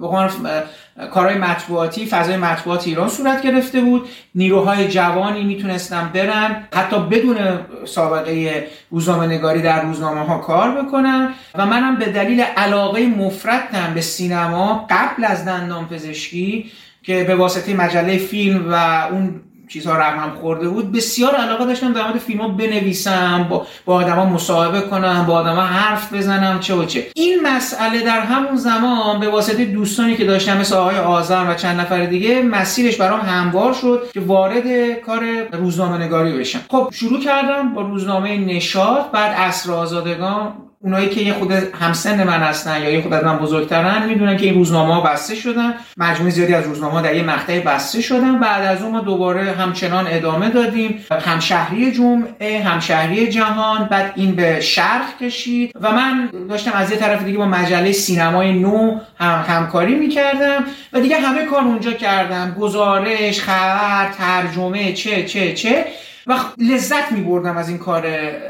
کارهای 1.13 1.37
مطبوعاتی 1.37 2.05
فضای 2.05 2.37
مطبوعات 2.37 2.87
ایران 2.87 3.09
صورت 3.09 3.41
گرفته 3.41 3.81
بود. 3.81 4.07
نیروهای 4.35 4.87
جوانی 4.87 5.43
می‌تونستن 5.43 6.09
برن 6.13 6.67
حتی 6.73 6.99
بدون 6.99 7.37
سابقه 7.85 8.67
روزنامه 8.89 9.27
نگاری 9.27 9.61
در 9.61 9.81
روزنامه 9.81 10.25
ها 10.25 10.37
کار 10.37 10.81
بکنن. 10.81 11.33
و 11.55 11.65
منم 11.65 11.95
به 11.95 12.05
دلیل 12.05 12.41
علاقه 12.41 13.07
مفرطم 13.07 13.93
به 13.93 14.01
سینما 14.01 14.87
قبل 14.89 15.25
از 15.25 15.45
دندان 15.45 15.87
پزشکی 15.87 16.71
که 17.03 17.23
به 17.23 17.35
واسطه 17.35 17.73
مجله 17.73 18.17
فیلم 18.17 18.71
و 18.71 18.73
اون 19.11 19.41
چیزها 19.69 19.97
رقم 19.97 20.29
خورده 20.41 20.69
بود 20.69 20.91
بسیار 20.91 21.35
علاقه 21.35 21.65
داشتم 21.65 21.93
در 21.93 22.03
مورد 22.03 22.17
فیلم 22.17 22.41
ها 22.41 22.47
بنویسم 22.47 23.47
با, 23.49 23.67
با 23.85 23.95
آدما 23.95 24.25
مصاحبه 24.25 24.81
کنم 24.81 25.25
با 25.27 25.33
آدما 25.33 25.61
حرف 25.61 26.13
بزنم 26.13 26.59
چه 26.59 26.75
و 26.75 26.85
چه. 26.85 27.07
این 27.15 27.39
مسئله 27.47 28.01
در 28.01 28.19
همون 28.19 28.55
زمان 28.55 29.19
به 29.19 29.29
واسطه 29.29 29.65
دوستانی 29.65 30.15
که 30.15 30.25
داشتم 30.25 30.57
مثل 30.57 30.75
آقای 30.75 30.97
آزم 30.97 31.49
و 31.49 31.53
چند 31.53 31.79
نفر 31.79 32.05
دیگه 32.05 32.41
مسیرش 32.41 32.97
برام 32.97 33.19
هموار 33.19 33.73
شد 33.73 34.09
که 34.13 34.19
وارد 34.19 34.91
کار 35.05 35.25
روزنامه 35.51 35.97
نگاری 35.97 36.37
بشم. 36.37 36.59
خب 36.69 36.89
شروع 36.93 37.19
کردم 37.19 37.73
با 37.73 37.81
روزنامه 37.81 38.37
نشاط 38.37 39.05
بعد 39.11 39.35
اصر 39.37 39.71
آزادگان 39.71 40.68
اونایی 40.81 41.09
که 41.09 41.21
یه 41.21 41.33
خود 41.33 41.51
همسن 41.51 42.23
من 42.23 42.39
هستن 42.39 42.81
یا 42.81 42.89
یه 42.89 43.01
خود 43.01 43.13
از 43.13 43.23
من 43.23 43.37
بزرگترن 43.37 44.05
می‌دونن 44.09 44.37
که 44.37 44.45
این 44.45 44.53
روزنامه 44.53 44.93
ها 44.93 45.01
بسته 45.01 45.35
شدن. 45.35 45.73
مجموعه 45.97 46.31
زیادی 46.31 46.53
از 46.53 46.65
روزنامه 46.65 47.01
در 47.01 47.15
یه 47.15 47.23
مقطعی 47.23 47.59
بسته 47.59 48.01
شدن. 48.01 48.39
بعد 48.39 48.65
از 48.65 48.81
اون 48.81 48.91
ما 48.91 48.99
دوباره 48.99 49.51
همچنان 49.51 50.07
ادامه 50.09 50.49
دادیم. 50.49 51.05
همشهری 51.25 51.91
جمعه 51.91 52.63
همشهری 52.63 53.27
جهان 53.27 53.85
بعد 53.85 54.13
این 54.15 54.35
به 54.35 54.61
شرق 54.61 55.17
کشید 55.21 55.71
و 55.81 55.91
من 55.91 56.29
داشتم 56.49 56.71
از 56.73 56.91
یه 56.91 56.97
طرف 56.97 57.23
دیگه 57.23 57.37
با 57.37 57.45
مجله 57.45 57.91
سینمای 57.91 58.53
نو 58.53 58.99
هم 59.19 59.45
همکاری 59.47 59.95
می‌کردم 59.95 60.63
و 60.93 60.99
دیگه 60.99 61.17
همه 61.17 61.45
کار 61.45 61.61
اونجا 61.61 61.91
کردم. 61.91 62.55
گزارش 62.59 63.41
خبر 63.41 64.09
ترجمه 64.17 64.93
چه 64.93 65.25
چه 65.25 65.53
چه. 65.53 65.85
و 66.29 66.35
لذت 66.57 67.11
می 67.11 67.21
بردم 67.21 67.57
از 67.57 67.69
این 67.69 67.77
کار 67.77 68.07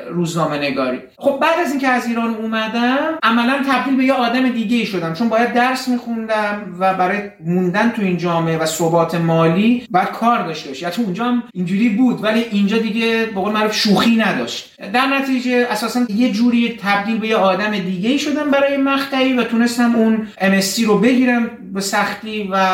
روزنامه 0.10 0.58
نگاری 0.58 1.00
خب 1.18 1.40
بعد 1.42 1.60
از 1.60 1.72
اینکه 1.72 1.88
از 1.88 2.08
ایران 2.08 2.36
اومدم 2.36 3.18
عملا 3.24 3.64
تبدیل 3.70 3.98
به 3.98 4.04
یه 4.04 4.14
آدم 4.14 4.50
دیگه 4.50 4.78
ای 4.78 4.86
شدم. 4.86 5.14
چون 5.14 5.30
باید 5.30 5.54
درس 5.54 5.88
میخوندم 5.88 6.76
و 6.80 6.94
برای 6.94 7.22
موندن 7.46 7.90
تو 7.90 8.02
این 8.02 8.18
جامعه 8.18 8.58
و 8.58 8.66
ثبات 8.66 9.16
مالی 9.16 9.88
باید 9.90 10.08
کار 10.10 10.48
داشته 10.48 10.70
باشی. 10.70 10.86
حتی 10.86 11.04
اونجا 11.04 11.26
هم 11.26 11.44
اینجوری 11.54 11.90
بود 11.90 12.24
ولی 12.24 12.40
اینجا 12.52 12.78
دیگه 12.78 13.26
به 13.26 13.42
قول 13.42 13.54
معروف 13.54 13.76
شوخی 13.76 14.16
نداشت. 14.16 14.82
در 14.94 15.06
نتیجه 15.08 15.68
اساسا 15.70 16.00
یه 16.16 16.32
جوری 16.32 16.80
تبدیل 16.82 17.18
به 17.18 17.28
یه 17.28 17.36
آدم 17.36 17.80
دیگه 17.80 18.10
ای 18.10 18.20
شدم 18.20 18.52
برای 18.52 18.78
مقطعی 18.78 19.34
و 19.34 19.44
تونستم 19.44 19.96
اون 19.96 20.28
MSc 20.38 20.84
رو 20.84 21.00
بگیرم 21.00 21.50
به 21.74 21.82
سختی 21.82 22.50
و 22.52 22.68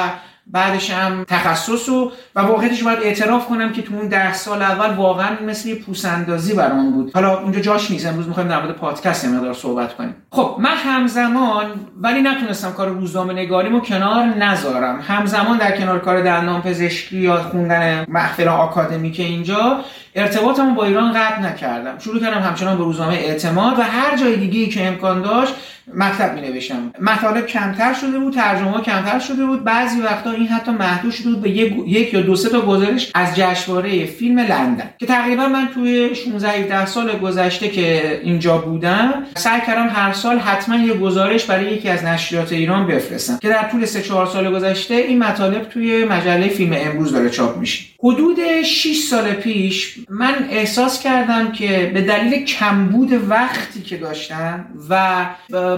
بعدش 0.47 0.91
هم 0.91 1.23
تخصص 1.23 1.89
و 1.89 2.11
و 2.35 2.41
واقعیتش 2.41 2.83
باید 2.83 2.99
اعتراف 3.03 3.47
کنم 3.47 3.71
که 3.71 3.81
تو 3.81 3.95
اون 3.95 4.07
ده 4.07 4.33
سال 4.33 4.61
اول 4.61 4.93
واقعا 4.93 5.29
مثل 5.47 5.69
یه 5.69 5.75
پوسندازی 5.75 6.53
برام 6.53 6.91
بود. 6.91 7.11
حالا 7.13 7.39
اونجا 7.39 7.59
جاش 7.59 7.91
نیست. 7.91 8.05
امروز 8.05 8.27
می‌خوایم 8.27 8.49
در 8.49 8.61
مورد 8.61 8.75
پادکست 8.75 9.25
مقدار 9.25 9.53
صحبت 9.53 9.95
کنیم. 9.95 10.15
خب 10.31 10.55
من 10.59 10.75
همزمان 10.75 11.65
ولی 12.01 12.21
نتونستم 12.21 12.71
کار 12.71 12.87
روزنامه 12.87 13.33
نگاریمو 13.33 13.79
کنار 13.79 14.25
نذارم. 14.25 14.99
همزمان 15.07 15.57
در 15.57 15.77
کنار 15.77 15.99
کار 15.99 16.21
دندان 16.21 16.61
پزشکی 16.61 17.17
یا 17.17 17.41
خوندن 17.41 18.05
محفل 18.09 18.47
آکادمیک 18.47 19.19
اینجا 19.19 19.79
ارتباطمو 20.15 20.75
با 20.75 20.85
ایران 20.85 21.13
قطع 21.13 21.39
نکردم. 21.39 21.99
شروع 21.99 22.19
کردم 22.19 22.41
همچنان 22.41 22.77
به 22.77 22.83
روزنامه 22.83 23.13
اعتماد 23.13 23.79
و 23.79 23.81
هر 23.81 24.17
جای 24.17 24.35
دیگه 24.35 24.67
که 24.67 24.87
امکان 24.87 25.21
داشت 25.21 25.53
مکتب 25.93 26.33
می 26.33 26.41
نوشتم 26.41 26.91
مطالب 27.01 27.45
کمتر 27.45 27.93
شده 27.93 28.19
بود 28.19 28.33
ترجمه 28.33 28.81
کمتر 28.81 29.19
شده 29.19 29.45
بود. 29.45 29.63
بعضی 29.63 30.01
وقتا 30.01 30.31
این 30.35 30.47
حتی 30.47 30.71
محدود 30.71 31.11
شده 31.11 31.29
بود 31.29 31.41
به 31.41 31.49
یک, 31.49 32.13
یا 32.13 32.21
دو 32.21 32.35
سه 32.35 32.49
تا 32.49 32.61
گزارش 32.61 33.11
از 33.15 33.35
جشنواره 33.35 34.05
فیلم 34.05 34.39
لندن. 34.39 34.89
که 34.97 35.05
تقریبا 35.05 35.47
من 35.47 35.67
توی 35.73 36.15
16 36.15 36.49
17 36.49 36.85
سال 36.85 37.17
گذشته 37.19 37.69
که 37.69 38.19
اینجا 38.23 38.57
بودم 38.57 39.13
سعی 39.35 39.61
کردم 39.67 39.89
هر 39.89 40.13
سال 40.13 40.39
حتما 40.39 40.75
یه 40.75 40.93
گزارش 40.93 41.45
برای 41.45 41.73
یکی 41.73 41.89
از 41.89 42.03
نشریات 42.03 42.51
ایران 42.53 42.87
بفرستم. 42.87 43.37
که 43.41 43.49
در 43.49 43.69
طول 43.69 43.85
3 43.85 44.01
4 44.01 44.25
سال 44.25 44.51
گذشته 44.51 44.95
این 44.95 45.19
مطالب 45.19 45.69
توی 45.69 46.05
مجله 46.05 46.47
فیلم 46.47 46.73
امروز 46.75 47.11
داره 47.11 47.29
چاپ 47.29 47.57
میشه. 47.57 47.85
حدود 47.99 48.37
6 48.63 48.97
سال 49.09 49.33
پیش 49.33 49.99
من 50.09 50.35
احساس 50.49 51.03
کردم 51.03 51.51
که 51.51 51.91
به 51.93 52.01
دلیل 52.01 52.45
کمبود 52.45 53.29
وقتی 53.29 53.81
که 53.81 53.97
داشتم 53.97 54.65
و 54.89 55.25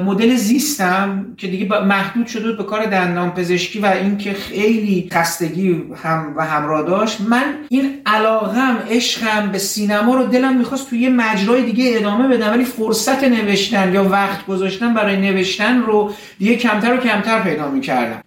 مدل 0.05 0.35
زیستم 0.35 1.25
که 1.37 1.47
دیگه 1.47 1.81
محدود 1.81 2.27
شده 2.27 2.51
به 2.51 2.63
کار 2.63 2.85
دندان 2.85 3.31
پزشکی 3.31 3.79
و 3.79 3.85
اینکه 3.85 4.33
خیلی 4.49 5.09
خستگی 5.13 5.83
هم 6.03 6.33
و 6.37 6.45
همراه 6.45 6.83
داشت. 6.83 7.21
من 7.21 7.43
این 7.69 7.93
علاقم 8.05 8.77
عشقم 8.89 9.49
به 9.51 9.57
سینما 9.57 10.15
رو 10.15 10.25
دلم 10.25 10.57
می‌خواست 10.57 10.89
توی 10.89 10.99
یه 10.99 11.09
مجرای 11.09 11.61
دیگه 11.61 11.91
ادامه 11.95 12.27
بدم 12.27 12.51
ولی 12.51 12.65
فرصت 12.65 13.23
نوشتن 13.23 13.93
یا 13.93 14.09
وقت 14.09 14.45
گذاشتن 14.45 14.93
برای 14.93 15.17
نوشتن 15.17 15.81
رو 15.81 16.11
دیگه 16.39 16.55
کمتر 16.55 16.93
و 16.93 16.97
کمتر 16.97 17.39
پیدا 17.39 17.71
می‌کردم. 17.71 18.21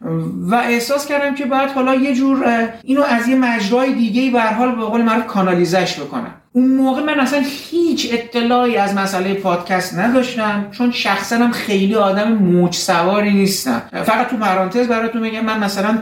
و 0.50 0.54
احساس 0.54 1.06
کردم 1.06 1.34
که 1.34 1.44
باید 1.44 1.70
حالا 1.70 1.94
یه 1.94 2.14
جور 2.14 2.68
اینو 2.84 3.02
از 3.02 3.28
یه 3.28 3.36
مجرای 3.36 3.94
دیگه 3.94 4.30
به 4.30 4.42
حال 4.42 4.76
به 4.76 4.82
قول 4.82 5.02
معروف 5.02 5.26
کانالیزش 5.26 6.00
بکنم. 6.00 6.39
اون 6.52 6.68
موقع 6.76 7.02
من 7.02 7.20
اصلا 7.20 7.42
هیچ 7.70 8.08
اطلاعی 8.12 8.76
از 8.76 8.94
مسئله 8.94 9.34
پادکست 9.34 9.98
نداشتم 9.98 10.68
چون 10.70 10.90
شخصا 10.90 11.36
هم 11.36 11.52
خیلی 11.52 11.94
آدم 11.94 12.32
موج 12.32 12.74
سواری 12.74 13.32
نیستم. 13.32 13.82
فقط 13.92 14.28
تو 14.28 14.36
پرانتز 14.36 14.88
براتون 14.88 15.22
میگم 15.22 15.44
من 15.44 15.58
مثلا 15.64 15.98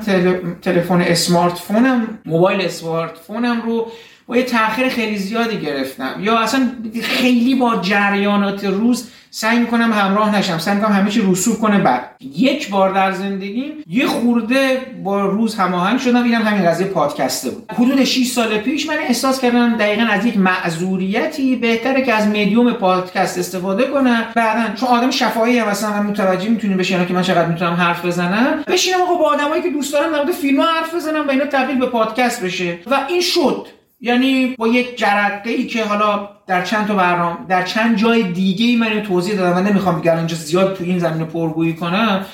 تلفن 0.62 1.00
اسمارت 1.00 1.52
فونم 1.58 2.18
موبایل 2.26 2.60
اسمارت 2.60 3.16
فونم 3.26 3.62
رو 3.62 3.86
با 4.28 4.37
یه 4.37 4.42
تاخیر 4.42 4.88
خیلی 4.88 5.16
زیادی 5.16 5.58
گرفتم. 5.58 6.14
یا 6.20 6.38
اصلا 6.38 6.70
خیلی 7.02 7.54
با 7.54 7.76
جریانات 7.76 8.64
روز 8.64 9.11
سعی 9.30 9.58
می‌کنم 9.58 9.92
همراه 9.92 10.37
نشم. 10.37 10.58
سعی 10.58 10.75
می‌کنم 10.75 10.92
همه 10.92 11.11
چی 11.11 11.23
رسوب 11.30 11.58
کنه 11.58 11.78
بعد. 11.78 12.11
یک 12.20 12.70
بار 12.70 12.94
در 12.94 13.12
زندگیم 13.12 13.73
یه 13.87 14.06
خورده 14.06 14.80
با 15.04 15.26
روز 15.26 15.54
هماهنگ 15.54 16.00
شدم. 16.00 16.25
اینم 16.25 16.42
همین 16.42 16.70
قضیه 16.70 16.87
پادکسته 16.87 17.50
بود. 17.50 17.73
حدود 17.73 18.04
6 18.04 18.26
سال 18.26 18.58
پیش 18.58 18.88
من 18.88 18.97
احساس 18.99 19.40
کردم 19.40 19.76
دقیقا 19.76 20.02
از 20.02 20.26
یک 20.26 20.37
معذوریتی 20.37 21.56
بهتره 21.56 22.02
که 22.02 22.14
از 22.14 22.26
مدیوم 22.26 22.73
پادکست 22.73 23.38
استفاده 23.38 23.85
کنم 23.85 24.25
بعدا 24.35 24.75
چون 24.75 24.88
آدم 24.88 25.11
شفاهی 25.11 25.58
هم 25.58 25.68
مثلا 25.68 26.02
متوجه 26.02 26.49
می‌تونی 26.49 26.75
بشین 26.75 27.06
که 27.06 27.14
من 27.14 27.23
چقدر 27.23 27.47
می‌تونم 27.47 27.73
حرف 27.73 28.04
بزنم. 28.04 28.64
بشینم 28.66 29.02
آقا 29.02 29.14
با 29.14 29.25
آدمایی 29.25 29.62
که 29.62 29.70
دوست 29.70 29.92
دارم 29.92 30.12
در 30.12 30.18
مورد 30.18 30.32
فیلم 30.32 30.61
حرف 30.61 30.94
بزنم 30.94 31.26
و 31.26 31.30
اینا 31.30 31.44
تبدیل 31.44 31.78
به 31.78 31.87
پادکست 31.87 32.44
بشه. 32.44 32.78
و 32.87 33.00
این 33.08 33.20
شد. 33.20 33.66
یعنی 34.00 34.54
با 34.58 34.68
یک 34.68 34.98
جرقه 34.98 35.50
ای 35.50 35.66
که 35.66 35.84
حالا 35.84 36.28
در 36.46 36.64
چند 36.64 36.86
تا 36.86 36.94
برنامه 36.94 37.36
در 37.48 37.62
چند 37.62 37.96
جای 37.96 38.22
دیگه 38.22 38.66
ای 38.66 38.76
من 38.76 39.02
توضیح 39.02 39.34
دادم 39.34 39.56
و 39.56 39.60
نمی‌خوام 39.60 40.00
بگم 40.00 40.16
اینجا 40.16 40.36
زیاد 40.36 40.76
تو 40.76 40.84
این 40.84 40.98
زمینه 40.98 41.24
پرگویی 41.24 41.74
کنم. 41.74 42.24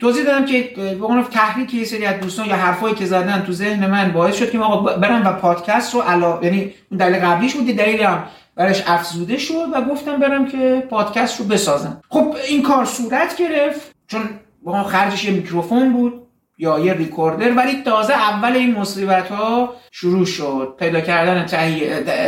توضیح 0.00 0.24
دادم 0.24 0.44
که 0.44 0.72
به 0.76 1.06
عنوان 1.06 1.24
تحریک 1.24 1.74
یه 1.74 1.84
سری 1.84 2.06
از 2.06 2.20
دوستان 2.20 2.46
یا 2.46 2.56
حرفایی 2.56 2.94
که 2.94 3.06
زدن 3.06 3.42
تو 3.46 3.52
ذهن 3.52 3.86
من 3.86 4.12
باعث 4.12 4.36
شد 4.36 4.50
که 4.50 4.58
آقا 4.58 4.92
برم 4.96 5.26
و 5.26 5.32
پادکست 5.32 5.94
رو 5.94 6.00
علا... 6.00 6.38
یعنی 6.42 6.72
اون 6.90 6.98
دلیل 6.98 7.20
قبلیش 7.20 7.54
بود 7.54 7.66
دلیل 7.66 8.00
هم 8.00 8.24
برش 8.54 8.82
افزوده 8.86 9.38
شد 9.38 9.66
و 9.74 9.84
گفتم 9.90 10.16
برم 10.16 10.46
که 10.46 10.86
پادکست 10.90 11.40
رو 11.40 11.46
بسازم. 11.46 12.00
خب 12.08 12.36
این 12.48 12.62
کار 12.62 12.84
صورت 12.84 13.36
گرفت 13.36 13.94
چون 14.06 14.20
با 14.62 14.82
خرجش 14.82 15.24
یه 15.24 15.30
میکروفون 15.30 15.92
بود. 15.92 16.22
یا 16.60 16.78
یه 16.78 16.92
ریکوردر 16.92 17.56
ولی 17.56 17.82
تازه 17.82 18.12
اول 18.14 18.52
این 18.52 18.74
مصیبت 18.74 19.28
ها 19.28 19.74
شروع 19.92 20.24
شد. 20.26 20.74
پیدا 20.78 21.00
کردن 21.00 21.46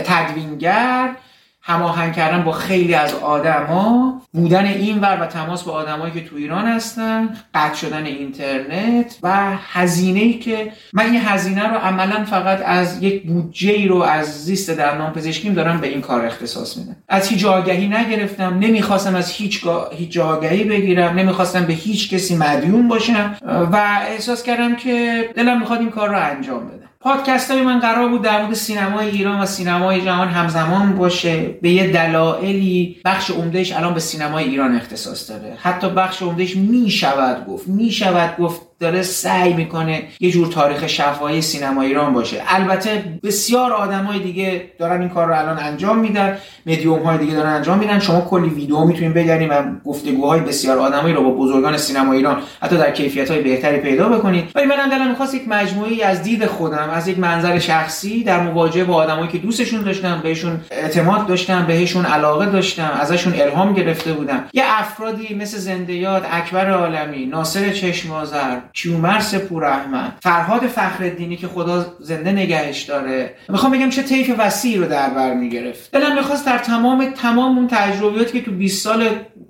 تدوینگر. 0.05 1.17
هماهنگ 1.65 2.13
کردن 2.13 2.43
با 2.43 2.53
خیلی 2.53 2.95
از 2.95 3.15
آدما 3.15 4.23
بودن 4.33 4.65
این 4.65 5.01
ور 5.01 5.19
و 5.21 5.27
تماس 5.27 5.63
با 5.63 5.73
آدمایی 5.73 6.13
که 6.13 6.25
تو 6.25 6.37
ایران 6.37 6.67
هستن 6.67 7.29
قطع 7.55 7.75
شدن 7.75 8.07
اینترنت 8.07 9.19
و 9.23 9.57
هزینه 9.73 10.21
ای 10.21 10.33
که 10.33 10.73
من 10.93 11.05
این 11.05 11.21
هزینه 11.25 11.69
رو 11.69 11.77
عملا 11.77 12.25
فقط 12.25 12.63
از 12.65 13.03
یک 13.03 13.27
بودجه 13.27 13.73
ای 13.73 13.89
رو 13.89 14.03
از 14.03 14.45
زیست 14.45 14.71
درمان 14.71 15.13
پزشکیم 15.13 15.55
دارم 15.55 15.81
به 15.81 15.89
این 15.89 16.01
کار 16.01 16.27
اختصاص 16.27 16.77
میدم. 16.77 16.97
از 17.09 17.29
هیچ 17.29 17.45
آگهی 17.45 17.89
نگرفتم 17.89 18.59
نمی‌خواستم 18.59 19.15
از 19.15 19.31
هیچ 19.31 19.65
هیچ 19.93 20.19
آگهی 20.19 20.65
بگیرم 20.65 21.19
نمی‌خواستم 21.19 21.65
به 21.65 21.73
هیچ 21.73 22.15
کسی 22.15 22.37
مدیون 22.37 22.89
باشم 22.89 23.37
و 23.73 23.77
احساس 24.09 24.43
کردم 24.43 24.77
که 24.77 25.29
دلم 25.37 25.59
می‌خواد 25.59 25.81
این 25.81 25.91
کار 25.91 26.09
رو 26.09 26.17
انجام 26.17 26.67
بدم 26.67 26.82
پادکست 27.03 27.51
های 27.51 27.63
من 27.63 27.79
قرار 27.79 28.09
بود 28.09 28.23
در 28.23 28.43
مورد 28.43 28.55
سینمای 28.55 29.11
ایران 29.11 29.41
و 29.41 29.47
سینمای 29.47 30.01
جهان 30.01 30.29
همزمان 30.29 30.97
باشه. 30.97 31.59
به 31.63 31.71
یه 31.71 31.93
دلایلی 31.93 32.97
بخش 33.05 33.31
عمدهش 33.31 33.73
الان 33.73 33.95
به 33.95 34.01
سینمای 34.01 34.45
ایران 34.45 34.77
اختصاص 34.77 35.31
داره 35.31 35.57
حتی 35.61 35.89
بخش 35.89 36.23
عمدهش 36.23 36.57
می 36.57 36.91
شود 36.91 37.47
گفت. 37.47 37.69
می 37.69 37.91
شود 37.91 38.37
گفت 38.37 38.61
داره 38.83 39.03
سعی 39.03 39.53
می‌کنه 39.53 40.03
یه 40.21 40.31
جور 40.31 40.47
تاریخ 40.47 40.87
شفاهی 40.87 41.43
سینما 41.43 41.83
ایران 41.83 42.13
باشه. 42.13 42.43
البته 42.49 43.05
بسیار 43.23 43.73
آدمای 43.73 44.19
دیگه 44.19 44.63
دارن 44.79 45.01
این 45.01 45.09
کار 45.09 45.27
رو 45.27 45.39
الان 45.39 45.59
انجام 45.59 45.99
میدن 45.99 46.39
مدیوم 46.67 47.03
های 47.03 47.19
دیگه 47.19 47.35
دارن 47.35 47.53
انجام 47.53 47.79
میدن. 47.79 47.99
شما 47.99 48.21
کلی 48.21 48.49
ویدیو 48.49 48.85
می‌تونید 48.85 49.15
بگیرید 49.15 49.51
و 49.51 49.55
گفتگوهای 49.85 50.41
بسیار 50.41 50.79
آدمایی 50.79 51.15
رو 51.15 51.23
با 51.23 51.31
بزرگان 51.31 51.77
سینما 51.77 52.13
ایران 52.13 52.43
حتی 52.63 52.77
در 52.77 52.91
کیفیت 52.91 53.31
های 53.31 53.41
بهتری 53.41 53.79
پیدا 53.79 54.09
بکنید 54.09 54.51
ولی 54.55 54.67
منم 54.67 54.91
دلم 54.91 55.09
می‌خواست 55.09 55.35
یک 55.35 55.49
مجموعی 55.49 56.03
از 56.03 56.23
دید 56.23 56.47
خودم 56.47 56.91
از 56.93 57.09
یک 57.09 57.19
منظر 57.19 57.59
شخصی 57.59 58.25
در 58.25 58.41
مواجهه 58.41 58.85
با 58.85 58.95
آدمایی 58.95 59.29
که 59.29 59.39
دوستشون 59.39 59.83
داشتم 59.83 60.21
بهشون 60.23 60.61
اعتماد 60.71 61.27
داشتم 61.27 61.67
بهشون 61.67 62.05
علاقه 62.05 62.47
داشتم 62.47 62.91
ازشون 63.01 63.35
الهام 63.41 63.75
گرفته 63.75 64.13
بودم. 64.13 64.45
یه 64.53 64.65
افرادی 64.67 65.35
مثل 65.35 65.59
زنده 65.59 65.93
یاد 65.93 66.27
اکبر 66.31 66.71
عالمی 66.71 67.27
ناصر 67.27 67.71
چشمازر 67.71 68.57
کیومرس 68.75 69.35
پوراحمد 69.35 70.19
فرهاد 70.23 70.67
فخرالدینی 70.67 71.37
که 71.37 71.49
خدا 71.49 71.87
زنده 72.01 72.33
نگهش 72.33 72.83
داره. 72.83 73.35
می‌خوام 73.49 73.73
بگم 73.73 73.91
چه 73.91 74.03
طیف 74.03 74.35
وسیعی 74.39 74.77
رو 74.77 74.87
در 74.87 75.11
بر 75.11 75.35
می‌گرفت. 75.35 75.91
دلم 75.91 76.15
می‌خواست 76.15 76.47
در 76.47 76.59
تمام 76.59 77.11
تمام 77.11 77.59
اون 77.59 77.69
تجربیاتی 77.69 78.39
که 78.39 78.45
تو 78.45 78.53
20 78.53 78.85
سال 78.85 79.09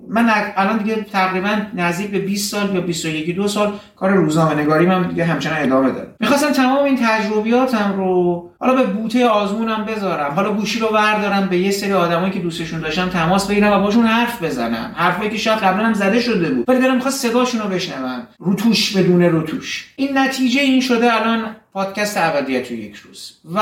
من 0.09 0.29
الان 0.55 0.77
دیگه 0.77 0.95
تقریبا 0.95 1.61
نزدیک 1.73 2.11
به 2.11 2.19
20 2.19 2.51
سال 2.51 2.75
یا 2.75 2.81
21 2.81 3.35
دو 3.35 3.47
سال 3.47 3.73
کار 3.95 4.13
روزنامه 4.13 4.55
نگاری 4.55 4.85
من 4.85 5.07
دیگه 5.07 5.25
همچنان 5.25 5.61
ادامه 5.61 5.91
دارم 5.91 6.15
می‌خواستم 6.19 6.51
تمام 6.51 6.83
این 6.85 6.97
تجربیاتم 7.01 7.93
رو 7.97 8.49
حالا 8.59 8.75
به 8.75 8.83
بوته 8.83 9.25
آزمونم 9.27 9.85
بذارم. 9.85 10.31
حالا 10.31 10.53
گوشی 10.53 10.79
رو 10.79 10.87
بردارم 10.87 11.47
به 11.47 11.57
یه 11.57 11.71
سری 11.71 11.93
آدمایی 11.93 12.31
که 12.31 12.39
دوستشون 12.39 12.79
داشتم 12.79 13.09
تماس 13.09 13.47
بگیرم 13.47 13.71
و 13.71 13.79
باشون 13.83 14.05
حرف 14.05 14.43
بزنم. 14.43 14.91
حرفایی 14.95 15.29
که 15.29 15.37
شاید 15.37 15.59
قبلا 15.59 15.85
هم 15.85 15.93
زده 15.93 16.19
شده 16.19 16.49
بود. 16.49 16.69
ولی 16.69 16.79
دارم 16.79 16.95
می‌خواست 16.95 17.27
صداشون 17.27 17.61
رو 17.61 17.69
بشنوم. 17.69 18.27
روتوش 18.39 18.97
بدون 18.97 19.21
روتوش. 19.21 19.93
این 19.95 20.17
نتیجه 20.17 20.61
این 20.61 20.81
شده 20.81 21.13
الان 21.13 21.55
پادکست 21.73 22.17
ابدیت 22.17 22.67
تو 22.67 22.73
یک 22.73 22.95
روز. 22.95 23.33
و 23.55 23.59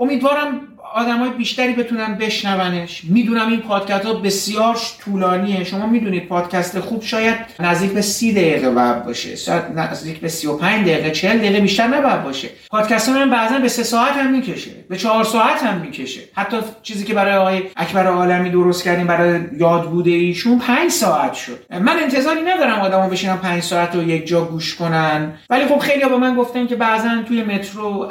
امیدوارم 0.00 0.60
آدمای 0.94 1.30
بیشتری 1.30 1.72
بتونن 1.72 2.14
بشنونش. 2.14 3.02
می‌دونم 3.04 3.48
این 3.48 3.60
پادکست 3.60 4.06
ها 4.06 4.14
بسیار 4.14 4.78
طولانیه. 5.04 5.64
شما 5.64 5.86
می‌دونید 5.86 6.28
پادکست 6.28 6.80
خوب 6.80 7.02
شاید 7.02 7.36
نزدیک 7.60 7.90
به 7.90 8.00
سی 8.00 8.32
دقیقه 8.32 8.68
وب 8.68 9.04
باشه. 9.04 9.36
شاید 9.36 9.62
نزدیک 9.76 10.20
به 10.20 10.28
35 10.28 10.88
دقیقه 10.88 11.10
40 11.10 11.38
دقیقه 11.38 11.60
بیشتر 11.60 11.86
نباید 11.86 12.22
باشه. 12.22 12.48
پادکست 12.70 13.08
من 13.08 13.30
بعضا 13.30 13.58
به 13.58 13.68
سه 13.68 13.82
ساعت 13.82 14.12
هم 14.12 14.30
می‌کشه. 14.32 14.70
به 14.88 14.96
چهار 14.96 15.24
ساعت 15.24 15.62
هم 15.62 15.80
می‌کشه. 15.80 16.20
حتی 16.34 16.56
چیزی 16.82 17.04
که 17.04 17.14
برای 17.14 17.34
آقای 17.34 17.62
اکبر 17.76 18.06
عالمی 18.06 18.50
درست 18.50 18.84
کردیم 18.84 19.06
برای 19.06 19.40
یاد 19.58 19.90
بوده 19.90 20.10
ایشون 20.10 20.58
5 20.58 20.90
ساعت 20.90 21.34
شد. 21.34 21.64
من 21.70 21.96
انتظاری 22.02 22.40
ندارم 22.40 22.80
آدمو 22.80 23.10
بشینن 23.10 23.36
5 23.36 23.62
ساعت 23.62 23.94
رو 23.94 24.02
یک 24.02 24.26
جا 24.26 24.44
گوش 24.44 24.74
کنن. 24.74 25.38
ولی 25.50 25.66
خب 25.66 25.78
خیلی 25.78 26.04
با 26.04 26.18
من 26.18 26.36
گفتن 26.36 26.66
که 26.66 26.76
بعضا 26.76 27.08
توی 27.28 27.42
مترو 27.42 28.08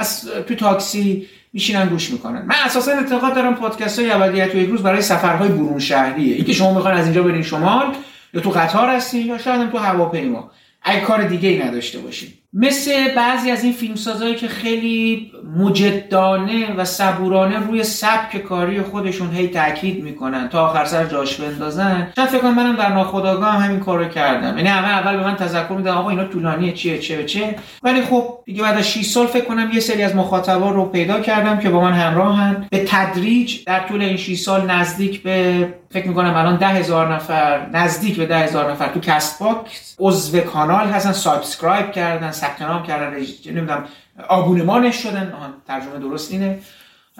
تو 0.48 0.55
تاکسی 0.55 1.27
میشینن 1.57 1.87
گوش 1.87 2.09
می‌کنن. 2.09 2.41
من 2.45 2.55
اساسا 2.65 2.91
اعتقاد 2.91 3.35
دارم 3.35 3.55
پادکست 3.55 3.99
های 3.99 4.11
ابدیت 4.11 4.55
و 4.55 4.57
یک 4.57 4.69
روز 4.69 4.83
برای 4.83 5.01
سفرهای 5.01 5.49
برون 5.49 5.79
شهریه. 5.79 6.35
اینکه 6.35 6.53
شما 6.53 6.73
می‌خواین 6.73 6.97
از 6.97 7.05
اینجا 7.05 7.23
برین 7.23 7.41
شمال 7.41 7.85
یا 8.33 8.41
تو 8.41 8.49
قطار 8.49 8.89
هستین 8.89 9.27
یا 9.27 9.37
شاید 9.37 9.71
تو 9.71 9.77
هواپیما. 9.77 10.51
اگه 10.88 11.01
کار 11.01 11.24
دیگه 11.24 11.50
ای 11.50 11.63
نداشته 11.63 12.00
باشین 12.00 12.29
مثل 12.53 13.15
بعضی 13.15 13.51
از 13.51 13.63
این 13.63 13.74
فیلمسازهایی 13.74 14.36
که 14.36 14.48
خیلی 14.48 15.32
مجدانه 15.58 16.75
و 16.75 16.86
صبورانه 16.86 17.60
روی 17.60 17.84
سبک 17.84 18.38
کاری 18.38 18.82
خودشون 18.82 19.32
هی 19.32 19.48
تاکید 19.48 20.03
می‌کنن 20.03 20.50
تا 20.50 20.65
آخر 20.67 20.86
سر 20.86 21.06
جاش 21.06 21.36
بندازن 21.36 22.12
شاید 22.15 22.29
فکر 22.29 22.39
کنم 22.39 22.56
منم 22.56 22.75
در 22.75 22.94
ناخودآگاه 22.94 23.53
هم 23.53 23.62
همین 23.62 23.79
کارو 23.79 24.06
کردم. 24.06 24.58
یعنی 24.58 24.70
همه 24.70 24.88
اول 24.88 25.17
به 25.17 25.24
من 25.24 25.36
تذکر 25.36 25.74
میدن 25.74 25.91
آقا 25.91 26.10
اینا 26.10 26.24
طولانیه 26.24 26.74
چیه 26.74 26.98
چه 27.00 27.25
چه؟ 27.25 27.56
ولی 27.84 28.01
خب 28.01 28.39
دیگه 28.46 28.63
بعد 28.63 28.77
از 28.77 28.89
6 28.89 29.06
سال 29.06 29.27
فکر 29.27 29.46
کنم 29.46 29.70
یه 29.74 29.79
سری 29.79 30.03
از 30.03 30.15
مخاطبا 30.15 30.72
رو 30.72 30.86
پیدا 30.86 31.20
کردم 31.20 31.60
که 31.60 31.70
با 31.70 31.82
من 31.82 31.94
همراهن. 31.94 32.67
به 32.72 32.86
تدریج 32.88 33.63
در 33.65 33.88
طول 33.88 34.01
این 34.01 34.17
6 34.17 34.39
سال 34.39 34.72
نزدیک 34.72 35.24
به 35.24 35.67
فکر 35.91 36.08
می‌کنم 36.08 36.36
الان 36.36 36.56
ده 36.58 36.67
هزار 36.67 37.13
نفر 37.13 37.70
نزدیک 37.70 38.17
به 38.17 38.25
ده 38.25 38.39
هزار 38.39 38.72
نفر 38.72 38.88
تو 38.88 39.00
Castbox 39.00 39.96
عضو 40.00 40.40
کانال 40.40 40.88
هستن 40.88 41.11
subscribe 41.11 41.92
کردن 41.92 42.31
ثبت 42.31 42.61
نام 42.61 42.83
کردن 42.83 43.18
نمی‌دونم 43.46 43.83
آبونمانش 44.27 44.96
شدن. 44.96 45.33
ترجمه 45.68 46.00
درست 46.00 46.31
اینه. 46.31 46.59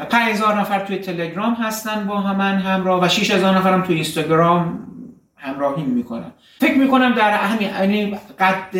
5000 0.10 0.60
نفر 0.60 0.80
توی 0.80 0.98
تلگرام 0.98 1.54
هستن 1.54 2.08
با 2.08 2.22
من 2.34 2.58
همراه 2.58 3.04
و 3.04 3.10
6000 3.10 3.58
نفرم 3.58 3.82
توی 3.82 3.96
اینستاگرام 3.96 4.80
همراهی 5.36 5.84
می‌کنن. 5.84 6.32
فکر 6.60 6.78
می‌کنم 6.78 7.14
در 7.14 7.32
همین 7.32 7.70
یعنی 7.70 8.20
قد 8.40 8.76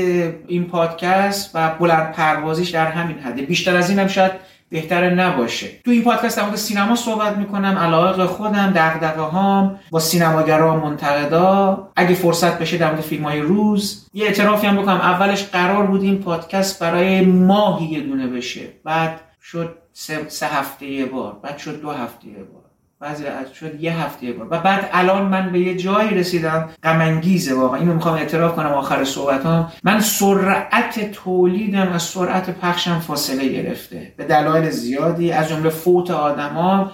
این 0.48 0.66
پادکست 0.66 1.52
و 1.54 1.70
بلند 1.70 2.12
پروازیش 2.14 2.70
در 2.70 2.88
همین 2.88 3.20
حده. 3.20 3.42
بیشتر 3.42 3.76
از 3.76 3.90
اینم 3.90 4.08
شاید 4.08 4.32
بهتره 4.70 5.10
نباشه. 5.10 5.68
تو 5.86 5.92
این 5.92 6.04
پادکست 6.04 6.38
در 6.38 6.56
سینما 6.56 6.96
صحبت 6.96 7.38
می‌کنم 7.38 7.78
علاقه 7.78 8.26
خودم 8.26 8.72
دغدغه 8.76 9.22
هام 9.22 9.80
با 9.92 10.00
سینماگرا 10.00 10.76
منتقدا. 10.76 11.88
اگه 11.96 12.16
فرصت 12.16 12.60
بشه 12.60 12.78
در 12.78 12.90
مورد 12.90 13.02
فیلم 13.02 13.24
های 13.24 13.40
روز 13.40 14.08
یه 14.14 14.26
اعترافی 14.26 14.68
هم 14.68 14.78
بکنم. 14.78 14.96
اولش 14.96 15.44
قرار 15.44 15.86
بود 15.86 16.02
این 16.02 16.20
پادکست 16.20 16.80
برای 16.80 17.22
ماهی 17.22 17.86
یه 17.86 18.00
دونه 18.00 18.28
بشه. 18.28 18.68
بعد 18.84 19.20
شد 19.42 19.76
سه, 19.94 20.30
سه 20.30 20.46
هفته 20.46 20.86
یه 20.86 21.06
بار. 21.06 21.40
بعد 21.44 21.58
شد 21.58 21.82
دو 21.82 21.92
هفته 21.92 22.28
یه 22.28 22.44
بار. 22.44 22.57
بعضی 23.00 23.26
از 23.26 23.54
شد 23.54 23.84
یه 23.84 24.00
هفته 24.00 24.26
یه 24.26 24.34
بار 24.34 24.48
و 24.52 24.60
بعد 24.60 24.90
الان 24.92 25.22
من 25.22 25.52
به 25.52 25.60
یه 25.60 25.78
جایی 25.78 26.10
رسیدم. 26.10 26.70
غم 26.84 27.02
انگیزه 27.02 27.56
واقعا. 27.56 27.80
اینو 27.80 27.94
می‌خوام 27.94 28.16
اعتراف 28.16 28.56
کنم 28.56 28.74
آخر 28.74 29.04
صحبتام. 29.04 29.72
من 29.84 30.00
سرعت 30.00 31.12
تولیدم 31.12 31.88
از 31.88 32.04
سرعت 32.04 32.50
پخشم 32.50 33.00
فاصله 33.00 33.48
گرفته. 33.48 34.14
به 34.18 34.24
دلایل 34.24 34.70
زیادی. 34.70 35.32
از 35.32 35.50
جمله 35.50 35.70
فوت 35.70 36.12
آدما 36.12 36.92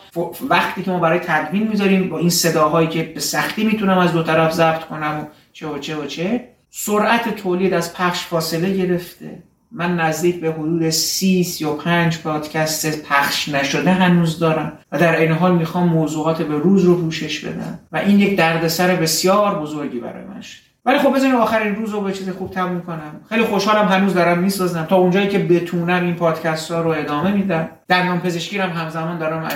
وقتی 0.49 0.83
که 0.83 0.91
ما 0.91 0.99
برای 0.99 1.19
تدوین 1.19 1.67
می‌ذاریم 1.67 2.09
با 2.09 2.17
این 2.17 2.29
صداهایی 2.29 2.87
که 2.87 3.03
به 3.03 3.19
سختی 3.19 3.63
می‌تونم 3.63 3.97
از 3.97 4.13
دو 4.13 4.23
طرف 4.23 4.51
ضبط 4.51 4.83
کنم 4.83 5.27
چه 5.53 5.67
و 5.67 5.79
چه 5.79 5.95
و 5.95 6.05
چه 6.05 6.49
سرعت 6.69 7.35
تولید 7.35 7.73
از 7.73 7.93
پخش 7.93 8.25
فاصله 8.25 8.77
گرفته. 8.77 9.43
من 9.75 9.95
نزدیک 9.99 10.41
به 10.41 10.51
حدود 10.51 10.89
سی 10.89 11.43
سی 11.43 11.65
و 11.65 11.73
پنج 11.73 12.17
پادکست 12.19 13.03
پخش 13.03 13.49
نشده 13.49 13.91
هنوز 13.91 14.39
دارم 14.39 14.77
و 14.91 14.99
در 14.99 15.19
این 15.19 15.31
حال 15.31 15.55
می‌خوام 15.55 15.89
موضوعات 15.89 16.41
به 16.41 16.57
روز 16.57 16.83
رو 16.83 17.01
پوشش 17.01 17.45
بدم 17.45 17.79
و 17.91 17.97
این 17.97 18.19
یک 18.19 18.37
دردسر 18.37 18.95
بسیار 18.95 19.59
بزرگی 19.59 19.99
برای 19.99 20.25
من 20.25 20.41
شد 20.41 20.72
ولی 20.85 20.97
خب 20.97 21.15
بزنین 21.15 21.35
آخرین 21.35 21.75
روز 21.75 21.93
رو 21.93 22.01
به 22.01 22.11
چیز 22.11 22.29
خوب 22.29 22.51
تموم 22.51 22.81
کنم 22.81 23.21
خیلی 23.29 23.43
خوشحالم 23.43 23.87
هنوز 23.87 24.13
دارم 24.13 24.39
می‌سازم. 24.39 24.85
تا 24.89 24.95
اونجایی 24.95 25.27
که 25.27 25.39
بتونم 25.39 26.03
این 26.03 26.15
پادکست 26.15 26.71
ها 26.71 26.81
رو 26.81 26.89
ادامه 26.89 27.31
میدم. 27.31 27.69
دندان 27.87 28.19
پزشکی 28.19 28.57
هم 28.57 28.69
همزمان 28.69 29.17
دارم 29.17 29.47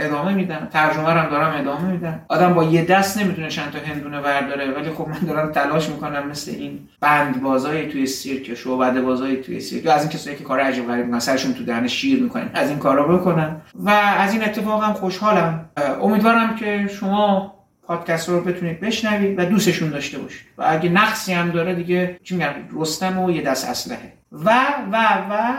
ادامه 0.00 0.34
میدم. 0.34 0.68
ترجمه 0.72 1.08
هم 1.08 1.30
دارم 1.30 1.60
ادامه 1.60 1.92
میدم. 1.92 2.20
آدم 2.28 2.54
با 2.54 2.64
یه 2.64 2.84
دست 2.84 3.18
نمی‌تونه 3.18 3.48
چند 3.48 3.70
تا 3.70 3.78
هندونه 3.78 4.20
برداره 4.20 4.70
ولی 4.70 4.90
خب 4.90 5.08
من 5.08 5.18
دارم 5.28 5.52
تلاش 5.52 5.88
می‌کنم 5.88 6.28
مثل 6.28 6.50
این 6.50 6.88
بند 7.00 7.42
بازای 7.42 7.88
توی 7.88 8.06
سیرک 8.06 8.54
شعبده 8.54 9.00
بازای 9.00 9.36
توی 9.36 9.60
سیرک 9.60 9.86
از 9.86 10.00
این 10.00 10.10
کسایی 10.10 10.36
که 10.36 10.44
کار 10.44 10.60
عجیب 10.60 10.88
غریب 10.88 11.04
می‌کنن 11.04 11.20
سرشون 11.20 11.54
تو 11.54 11.64
دهن 11.64 11.86
شیر 11.86 12.22
می‌کنن 12.22 12.50
از 12.54 12.68
این 12.68 12.78
کارا 12.78 13.16
بکنن. 13.16 13.56
و 13.74 13.90
از 14.18 14.32
این 14.32 14.44
اتفاق 14.44 14.84
هم 14.84 14.92
خوشحالم 14.92 15.64
امیدوارم 16.02 16.56
که 16.56 16.88
شما 17.00 17.57
پادکست 17.88 18.28
رو 18.28 18.40
بتونید 18.40 18.80
بشنوید 18.80 19.38
و 19.38 19.44
دوستشون 19.44 19.90
داشته 19.90 20.18
باشید. 20.18 20.46
و 20.58 20.64
اگه 20.68 20.88
نقصی 20.88 21.32
هم 21.32 21.50
داره 21.50 21.74
دیگه 21.74 22.20
چی 22.22 22.34
میگم 22.36 22.52
رستم 22.72 23.18
و 23.18 23.30
یه 23.30 23.42
دست 23.42 23.68
اسلحه. 23.68 24.12
و 24.32 24.54
و 24.92 24.96
و 25.30 25.56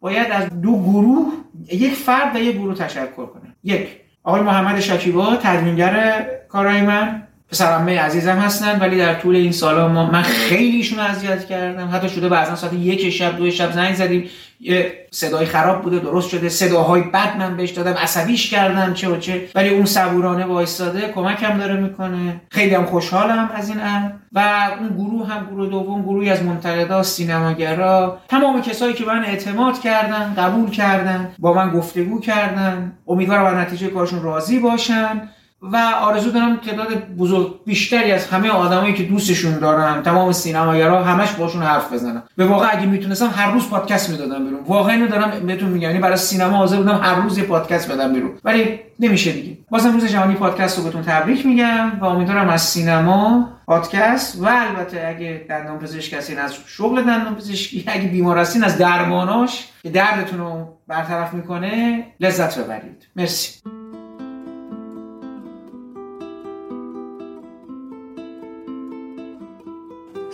باید 0.00 0.30
از 0.30 0.60
دو 0.60 0.82
گروه 0.82 1.32
یک 1.72 1.94
فرد 1.94 2.36
و 2.36 2.38
یک 2.38 2.56
گروه 2.56 2.74
تشکر 2.74 3.26
کنه 3.26 3.56
یک 3.64 3.88
آقای 4.22 4.40
محمد 4.40 4.80
شکیبا 4.80 5.36
تدوینگر 5.36 6.26
کارهای 6.48 6.80
من. 6.80 7.22
پسرمه 7.52 8.00
عزیزم 8.00 8.36
هستن 8.36 8.78
ولی 8.78 8.98
در 8.98 9.14
طول 9.14 9.36
این 9.36 9.52
سالا 9.52 9.88
ما 9.88 10.10
من 10.10 10.22
خیلی 10.22 10.76
ایشون 10.76 10.98
اذیت 10.98 11.44
کردم. 11.44 11.90
حتی 11.92 12.08
شده 12.08 12.28
بعضا 12.28 12.54
ساعت 12.54 12.72
یک 12.72 13.10
شب 13.10 13.36
دو 13.36 13.50
شب 13.50 13.72
زنگ 13.72 13.94
زدیم. 13.94 14.28
یه 14.60 14.92
صدای 15.10 15.46
خراب 15.46 15.82
بوده 15.82 15.98
درست 15.98 16.28
شده. 16.28 16.48
صداهای 16.48 17.02
بد 17.02 17.36
من 17.38 17.56
بهش 17.56 17.70
دادم. 17.70 17.92
عصبیش 17.92 18.50
کردم 18.50 18.94
چه 18.94 19.08
و 19.08 19.16
چه. 19.16 19.48
ولی 19.54 19.68
اون 19.68 19.84
صبورانه 19.84 20.44
وایستاده 20.44 21.12
کمکم 21.14 21.58
داره 21.58 21.76
می‌کنه. 21.76 22.40
خیلی 22.50 22.74
هم 22.74 22.84
خوشحالم 22.84 23.50
از 23.54 23.68
این 23.68 23.80
امر 23.80 24.10
و 24.32 24.68
اون 24.80 24.88
گروه 24.88 25.28
هم 25.28 25.46
گروه 25.46 25.70
دوم 25.70 26.02
گروهی 26.02 26.30
از 26.30 26.42
منتقدا 26.42 27.02
سینماگرا 27.02 28.18
تمام 28.28 28.62
کسایی 28.62 28.94
که 28.94 29.04
من 29.04 29.24
اعتماد 29.24 29.80
کردن 29.80 30.34
قبول 30.38 30.70
کردن 30.70 31.32
با 31.38 31.52
من 31.52 31.70
گفتگو 31.70 32.20
کردن. 32.20 32.92
امیدوارم 33.06 33.44
از 33.44 33.54
نتیجه 33.54 33.88
کارشون 33.88 34.22
راضی 34.22 34.58
باشن. 34.58 35.28
و 35.62 35.76
آرزو 36.02 36.30
دارم 36.30 36.56
تعداد 36.56 37.08
بزرگ 37.18 37.64
بیشتری 37.64 38.12
از 38.12 38.26
همه 38.26 38.48
آدمایی 38.48 38.94
که 38.94 39.02
دوستشون 39.02 39.58
دارم 39.58 40.02
تمام 40.02 40.32
سینماگرا 40.32 41.04
همش 41.04 41.32
باشون 41.32 41.62
حرف 41.62 41.92
بزنم 41.92 42.22
به 42.36 42.46
واقع 42.46 42.68
اگه 42.70 42.86
می‌تونستم 42.86 43.30
هر 43.36 43.52
روز 43.52 43.68
پادکست 43.68 44.10
می‌دادم 44.10 44.44
بیرون. 44.44 44.60
واقعا 44.66 44.92
اینو 44.92 45.06
دارم 45.06 45.46
بهتون 45.46 45.68
میگم. 45.68 45.88
یعنی 45.88 45.98
برای 45.98 46.16
سینما 46.16 46.56
حاضر 46.56 46.76
بودم 46.76 47.00
هر 47.02 47.14
روز 47.14 47.38
یه 47.38 47.44
پادکست 47.44 47.92
بدم 47.92 48.12
بیرون. 48.12 48.30
ولی 48.44 48.80
نمیشه 49.00 49.32
دیگه. 49.32 49.58
بازم 49.70 49.92
روز 49.92 50.04
جهانی 50.04 50.34
پادکست 50.34 50.78
رو 50.78 50.84
بهتون 50.84 51.02
تبریک 51.02 51.46
میگم 51.46 51.92
و 52.00 52.04
امیدوارم 52.04 52.48
از 52.48 52.62
سینما 52.62 53.48
پادکست 53.66 54.42
و 54.42 54.46
البته 54.46 55.06
اگه 55.06 55.46
دندان 55.48 55.78
پزشک 55.78 56.12
هستین 56.12 56.38
از 56.38 56.54
شغل 56.66 57.02
دندان 57.02 57.34
پزشکی 57.34 57.84
اگه 57.86 58.08
بیمار 58.08 58.38
هستین 58.38 58.64
از 58.64 58.78
درماناش 58.78 59.68
که 59.82 59.90
دردتون 59.90 60.38
رو 60.38 60.78
برطرف 60.88 61.34
می‌کنه 61.34 62.04
لذت 62.20 62.58
ببرید. 62.58 63.08
مرسی. 63.16 63.60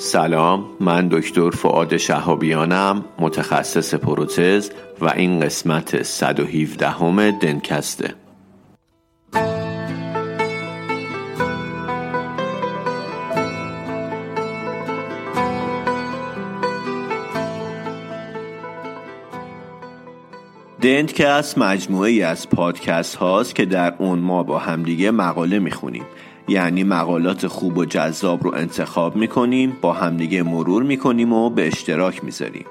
سلام 0.09 0.65
من 0.81 1.09
دکتر 1.09 1.51
فعاد 1.51 1.97
شهابیانم 1.97 3.05
متخصص 3.19 3.95
پروتز 3.95 4.71
و 5.01 5.09
این 5.09 5.41
قسمت 5.41 6.03
117 6.03 6.89
همه 6.89 7.33
دنکسته. 7.33 8.15
دنتکست 20.83 21.59
مجموعه 21.59 22.11
ای 22.11 22.23
از 22.23 22.49
پادکست 22.49 23.15
هاست 23.15 23.55
که 23.55 23.65
در 23.65 23.95
اون 23.99 24.19
ما 24.19 24.43
با 24.43 24.59
همدیگه 24.59 25.11
مقاله 25.11 25.59
می‌خونیم. 25.59 26.05
یعنی 26.49 26.85
مقالات 26.85 27.47
خوب 27.47 27.79
و 27.79 27.85
جذاب 27.85 28.45
رو 28.45 28.55
انتخاب 28.55 29.17
می‌کنیم 29.17 29.77
با 29.81 29.93
همدیگه 29.93 30.43
مرور 30.43 30.83
می‌کنیم 30.83 31.33
و 31.33 31.51
به 31.51 31.67
اشتراک 31.67 32.25
می‌ذاریم. 32.25 32.65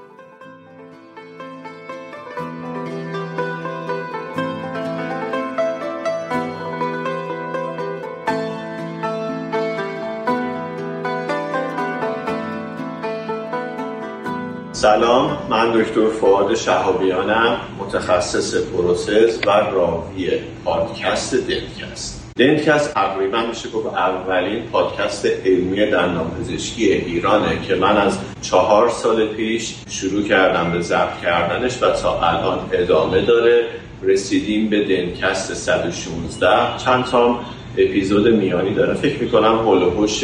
سلام 14.71 15.37
من 15.49 15.71
دکتر 15.71 16.07
فعاد 16.07 16.55
شهابیانم 16.55 17.57
متخصص 17.79 18.55
پروسس 18.55 19.39
و 19.47 19.49
راوی 19.49 20.29
پادکست 20.65 21.35
دنتکست 21.35 22.16
دنتکست 22.37 22.93
تقریبا 22.93 23.45
میشه 23.45 23.69
گفت 23.69 23.87
اولین 23.87 24.63
پادکست 24.63 25.25
علمی 25.25 25.85
دندان 25.85 26.31
پزشکی 26.31 26.91
ایرانه 26.91 27.61
که 27.67 27.75
من 27.75 27.97
از 27.97 28.19
چهار 28.41 28.89
سال 28.89 29.27
پیش 29.27 29.75
شروع 29.89 30.23
کردم 30.23 30.71
به 30.71 30.81
ضبط 30.81 31.21
کردنش 31.21 31.83
و 31.83 31.91
تا 31.91 32.21
الان 32.21 32.59
ادامه 32.71 33.21
داره. 33.21 33.67
رسیدیم 34.03 34.69
به 34.69 34.83
دنکست 34.83 35.53
116 35.53 36.77
چند 36.77 37.05
تا 37.05 37.39
اپیزود 37.77 38.27
میانی 38.27 38.73
داره. 38.73 38.93
فکر 38.93 39.23
می‌کنم 39.23 39.67
هلوهوش 39.67 40.23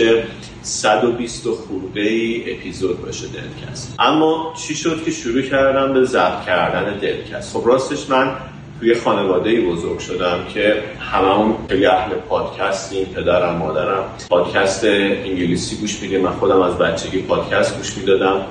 120 0.62 1.48
خورده 1.48 2.02
ای 2.02 2.54
اپیزود 2.54 3.02
باشه 3.02 3.26
دلکست. 3.28 3.96
اما 4.00 4.54
چی 4.68 4.76
شد 4.76 5.04
که 5.06 5.12
شروع 5.12 5.42
کردم 5.42 5.94
به 5.94 6.04
ضبط 6.04 6.46
کردن 6.46 6.98
دلکست؟ 7.00 7.58
خب 7.58 7.68
راستش 7.68 8.10
من 8.10 8.36
توی 8.80 8.96
خانواده 8.96 9.50
ای 9.50 9.62
بزرگ 9.62 10.00
شدم 10.00 10.40
که 10.54 10.84
هممون 11.00 11.56
خیلی 11.70 11.86
اهل 11.86 12.16
پادکستیم 12.30 13.06
پدرم 13.06 13.56
مادرم 13.56 14.04
پادکست 14.30 14.86
انگلیسی 14.86 15.76
گوش 15.76 16.02
میدیم 16.02 16.22
من 16.22 16.32
خودم 16.32 16.62
از 16.62 16.78
بچگی 16.78 17.22
پادکست 17.22 17.78
گوش 17.78 17.98
می‌دادم 17.98 18.42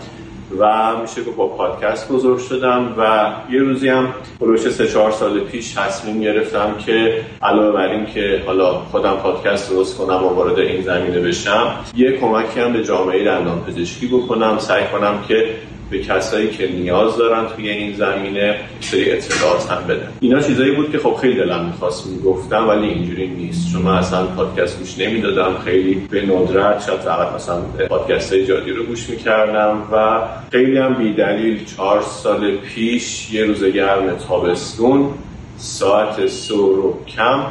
و 0.59 0.97
میشه 1.03 1.25
که 1.25 1.31
با 1.31 1.49
پادکست 1.49 2.09
بزرگ 2.09 2.39
شدم 2.39 2.95
و 2.99 3.33
یه 3.53 3.61
روزی 3.61 3.89
هم 3.89 4.15
پروش 4.41 4.61
سه 4.71 4.89
چهار 4.89 5.11
سال 5.11 5.41
پیش 5.41 5.73
تصمیم 5.73 6.21
گرفتم 6.21 6.75
که 6.87 7.25
علاوه 7.43 7.73
بر 7.73 7.89
این 7.89 8.07
که 8.07 8.43
حالا 8.47 8.73
خودم 8.75 9.15
پادکست 9.17 9.71
درست 9.71 9.97
کنم 9.97 10.25
و 10.25 10.29
وارد 10.29 10.59
این 10.59 10.83
زمینه 10.83 11.21
بشم 11.21 11.75
یه 11.97 12.13
کمکی 12.13 12.61
هم 12.61 12.73
به 12.73 12.85
جامعه 12.85 13.25
دندان 13.25 13.61
پزشکی 13.61 14.07
بکنم. 14.07 14.59
سعی 14.59 14.85
کنم 14.93 15.25
که 15.29 15.47
به 15.93 15.99
کسایی 15.99 16.51
که 16.51 16.69
نیاز 16.69 17.17
دارن 17.17 17.47
توی 17.57 17.69
این 17.69 17.95
زمینه 17.95 18.57
سری 18.81 19.13
اطلاعات 19.13 19.71
هم 19.71 19.87
بدن. 19.87 20.09
اینا 20.21 20.41
چیزایی 20.41 20.73
بود 20.73 20.93
که 20.93 20.99
خب 20.99 21.17
خیلی 21.21 21.35
دلم 21.35 21.65
می‌خواست 21.65 22.07
می‌گفتم 22.07 22.69
ولی 22.69 22.87
اینجوری 22.87 23.29
نیست. 23.29 23.73
چون 23.73 23.83
من 23.83 23.95
اصلا 23.95 24.27
پادکست 24.27 24.79
گوش 24.79 24.99
نمی‌دادم. 24.99 25.57
خیلی 25.65 25.95
به 25.95 26.27
ندرت 26.27 26.87
شاید 26.87 27.01
فقط 27.01 27.35
مثلا 27.35 27.61
پادکست 27.89 28.33
های 28.33 28.47
جادی 28.47 28.71
رو 28.71 28.85
گوش 28.85 29.11
می‌کردم 29.11 29.83
و 29.93 30.21
خیلی 30.53 30.79
هم 30.79 30.95
بیدلیل 30.95 31.65
چهار 31.65 32.03
سال 32.03 32.57
پیش 32.57 33.33
یه 33.33 33.45
روز 33.45 33.65
گرم 33.65 34.17
تابستون 34.29 35.09
ساعت 35.57 36.27
سور 36.27 36.79
و 36.79 36.99
کم 37.17 37.43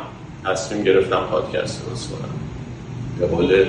تصمیم 0.45 0.83
گرفتم 0.83 1.27
پادکست 1.31 1.81
رو 1.89 2.17
کنم. 2.17 2.29
به 3.19 3.27
قول 3.27 3.65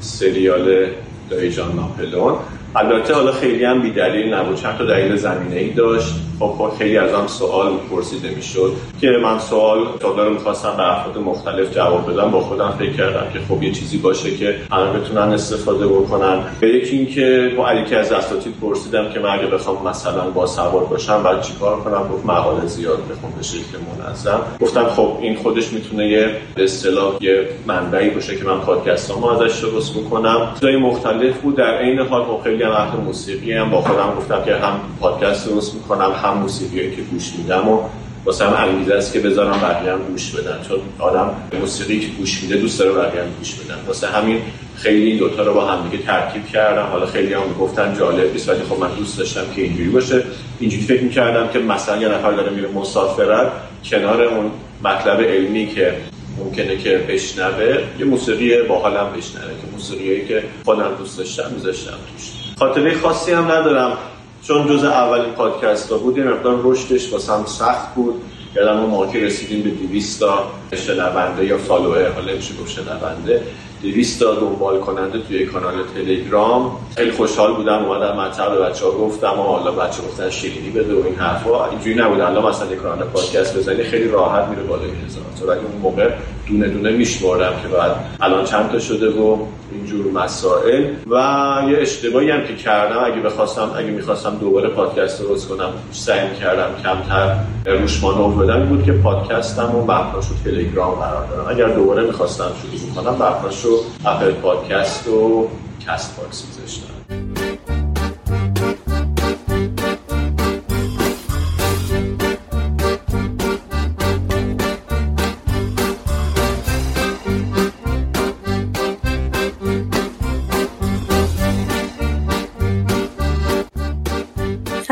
سریال 0.00 0.86
دایجان 1.30 1.76
ناپلون 1.76 2.34
البته 2.76 3.14
حالا 3.14 3.32
خیلی 3.32 3.64
هم 3.64 3.82
بیدلیل 3.82 4.34
نبود. 4.34 4.56
چند 4.56 4.78
تا 4.78 4.84
دلیل 4.84 5.16
زمینه 5.16 5.56
ای 5.56 5.70
داشت. 5.70 6.14
خب, 6.38 6.72
خیلی 6.78 6.98
از 6.98 7.12
هم 7.12 7.26
سوال 7.26 7.72
پرسیده 7.90 8.28
می‌شد 8.28 8.72
که 9.00 9.08
من 9.22 9.38
سوال 9.38 9.78
تابلو 10.00 10.24
رو 10.24 10.30
می‌خواستم 10.30 10.74
به 10.76 10.92
افراد 10.92 11.18
مختلف 11.18 11.74
جواب 11.74 12.12
بدم. 12.12 12.30
با 12.30 12.40
خودم 12.40 12.74
فکر 12.78 12.92
کردم 12.92 13.26
که 13.32 13.38
خب 13.48 13.62
یه 13.62 13.72
چیزی 13.72 13.98
باشه 13.98 14.36
که 14.36 14.56
همه 14.72 14.92
بتونن 14.92 15.32
استفاده 15.32 15.86
بکنن. 15.86 16.38
به 16.60 16.68
یکی 16.68 16.96
اینکه 16.96 17.52
با 17.56 17.68
علی 17.68 17.84
که 17.84 17.98
از 17.98 18.12
اساتید 18.12 18.54
پرسیدم 18.60 19.12
که 19.12 19.20
من 19.20 19.30
اگه 19.30 19.46
بخوام 19.46 19.88
مثلا 19.88 20.30
با 20.30 20.46
سوار 20.46 20.84
باشم 20.84 21.22
بعد 21.22 21.42
چیکار 21.42 21.80
کنم؟ 21.80 22.08
گفت 22.12 22.26
مقاله 22.26 22.66
زیاد 22.66 22.98
بخون 22.98 23.30
به 23.36 23.42
شکل 23.42 23.78
منظم. 23.98 24.40
گفتم 24.60 24.84
خب 24.84 25.18
این 25.20 25.36
خودش 25.36 25.72
می‌تونه 25.72 26.08
یه 26.08 26.36
اصطلاح 26.56 27.14
یه 27.20 27.48
منبعی 27.66 28.10
باشه 28.10 28.36
که 28.36 28.44
من 28.44 28.60
پادکستامو 28.60 29.26
ازش 29.26 29.60
درست 29.60 29.98
بکنم. 29.98 30.48
جای 30.62 30.76
مختلف 30.76 31.38
بود. 31.38 31.54
در 31.56 31.78
عین 31.78 31.98
حال 31.98 32.24
خب 32.24 32.40
خیلی 32.44 32.62
هم 32.62 33.00
موسیقی 33.04 33.52
هم 33.52 33.70
با 33.70 33.80
خودم 33.80 34.14
گفتم 34.18 34.44
که 34.44 34.54
هم 34.54 34.80
پادکست 35.00 35.48
درست 35.48 35.74
می‌کنم 35.74 36.12
هم 36.24 36.38
موسیقی 36.38 36.96
که 36.96 37.02
گوش 37.02 37.32
میدم 37.38 37.68
و 37.68 37.80
واسه 38.24 38.46
هم 38.46 38.68
انگیزه 38.68 38.94
است 38.94 39.12
که 39.12 39.20
بذارم 39.20 39.60
بقیه 39.60 39.92
هم 39.92 39.98
گوش 39.98 40.30
بدن. 40.30 40.58
چون 40.68 40.78
آدم 40.98 41.30
موسیقی 41.60 42.00
که 42.00 42.06
گوش 42.06 42.42
میده 42.42 42.56
دوست 42.56 42.78
داره 42.78 42.92
بقیه 42.92 43.22
هم 43.22 43.28
گوش 43.38 43.54
بدن. 43.54 43.78
واسه 43.86 44.06
همین 44.06 44.42
خیلی 44.76 45.06
این 45.06 45.18
دوتا 45.18 45.42
رو 45.42 45.54
با 45.54 45.66
هم 45.66 45.88
دیگه 45.88 46.04
ترکیب 46.04 46.46
کردم. 46.46 46.86
حالا 46.86 47.06
خیلی 47.06 47.34
هم 47.34 47.40
گفتن 47.60 47.94
جالب 47.98 48.32
نیست 48.32 48.48
ولی 48.48 48.62
خب 48.62 48.78
من 48.80 48.90
دوست 48.98 49.18
داشتم 49.18 49.44
که 49.56 49.62
اینجوری 49.62 49.88
باشه. 49.88 50.24
اینجوری 50.60 50.82
فکر 50.82 51.02
می‌کردم 51.02 51.48
که 51.48 51.58
مثلا 51.58 51.96
یه 51.96 52.08
نفر 52.08 52.30
داره 52.30 52.50
میره 52.50 52.68
مسافرت 52.68 53.52
کنار 53.84 54.22
اون 54.22 54.50
مطلب 54.84 55.20
علمی 55.20 55.66
که 55.66 55.94
ممکنه 56.38 56.76
که 56.76 57.06
بشنوه 57.08 57.78
یه 57.98 58.04
موسیقی 58.04 58.62
باحالم 58.62 59.06
بشنوه 59.16 59.44
که 59.44 59.72
موسیقیایی 59.72 60.26
که 60.26 60.42
خودم 60.64 60.94
دوست 60.98 61.18
داشتم 61.18 61.50
میذاشتم 61.54 61.90
توش. 61.90 62.30
خاطره 62.58 62.94
خاصی 62.94 63.32
هم 63.32 63.52
ندارم. 63.52 63.98
چون 64.48 64.66
جز 64.68 64.84
اولین 64.84 65.32
پادکست 65.32 65.92
ها 65.92 65.98
بود 65.98 66.18
یه 66.18 66.24
مقدار 66.24 66.60
رشدش 66.64 67.12
واسم 67.12 67.44
سخت 67.46 67.94
بود. 67.94 68.14
یادم 68.56 68.80
اون 68.80 68.90
موقع 68.90 69.20
رسیدیم 69.20 69.62
به 69.62 69.70
200 69.70 70.20
تا 70.20 70.44
شنونده 70.76 71.44
یا 71.44 71.58
فالوور 71.58 72.12
حالا 72.12 72.34
میشه 72.34 72.54
گفت 72.54 72.70
شنونده. 72.70 73.42
200 73.82 74.20
تا 74.20 74.34
دنبال 74.34 74.80
کننده 74.80 75.18
توی 75.18 75.46
کانال 75.46 75.74
تلگرام. 75.94 76.76
خیلی 76.96 77.10
خوشحال 77.10 77.54
بودم 77.54 77.84
اومدم 77.84 78.16
مطلب 78.20 78.52
به 78.52 78.60
بچه‌ها 78.60 78.90
گفتم 78.90 79.40
و 79.40 79.42
حالا 79.42 79.70
بچه 79.70 80.02
گفتن 80.02 80.30
شیرینی 80.30 80.70
بده 80.70 80.94
و 80.94 81.06
این 81.06 81.14
حرفا. 81.14 81.68
اینجوری 81.70 81.94
نبود. 81.94 82.20
الان 82.20 82.48
مثلا 82.48 82.76
کانال 82.76 83.04
پادکست 83.04 83.56
بزنی 83.56 83.82
خیلی 83.82 84.08
راحت 84.08 84.48
میره 84.48 84.62
بالای 84.62 84.90
هزار 85.06 85.24
تا. 85.40 85.46
ولی 85.46 85.60
اون 85.60 85.80
موقع 85.82 86.10
دونه 86.48 86.68
دونه 86.68 86.90
میشمردم 86.90 87.52
که 87.62 87.68
بعد 87.68 87.96
الان 88.20 88.44
چند 88.44 88.70
تا 88.70 88.78
شده 88.78 89.10
و 89.10 89.38
اینجور 89.72 90.12
مسائل. 90.12 90.84
و 91.10 91.16
یه 91.70 91.78
اشتباهی 91.78 92.30
هم 92.30 92.44
که 92.44 92.56
کردم 92.56 93.04
اگه 93.04 93.20
بخواستم 93.20 93.70
اگه 93.76 93.90
می‌خواستم 93.90 94.36
دوباره 94.40 94.68
پادکست 94.68 95.22
درست 95.22 95.48
کنم 95.48 95.70
سعی 95.92 96.36
کردم 96.40 96.82
کمتر 96.82 97.36
روش 97.66 98.02
مانور 98.02 98.44
بدم 98.44 98.66
بود 98.66 98.84
که 98.84 98.92
پادکستم 98.92 99.74
و 99.74 99.84
بحثاش 99.84 100.24
رو 100.28 100.34
تلگرام 100.44 100.94
قرار 100.94 101.26
دادم 101.26 101.48
اگر 101.48 101.68
دوباره 101.68 102.06
می‌خواستم 102.06 102.50
شروع 102.62 102.94
کنم 102.94 103.18
بحثاش 103.18 103.64
رو 103.64 103.78
Apple 104.04 104.30
Podcast 104.30 105.08
و 105.08 105.48
Castbox 105.86 106.44
میذاشتم. 106.46 107.73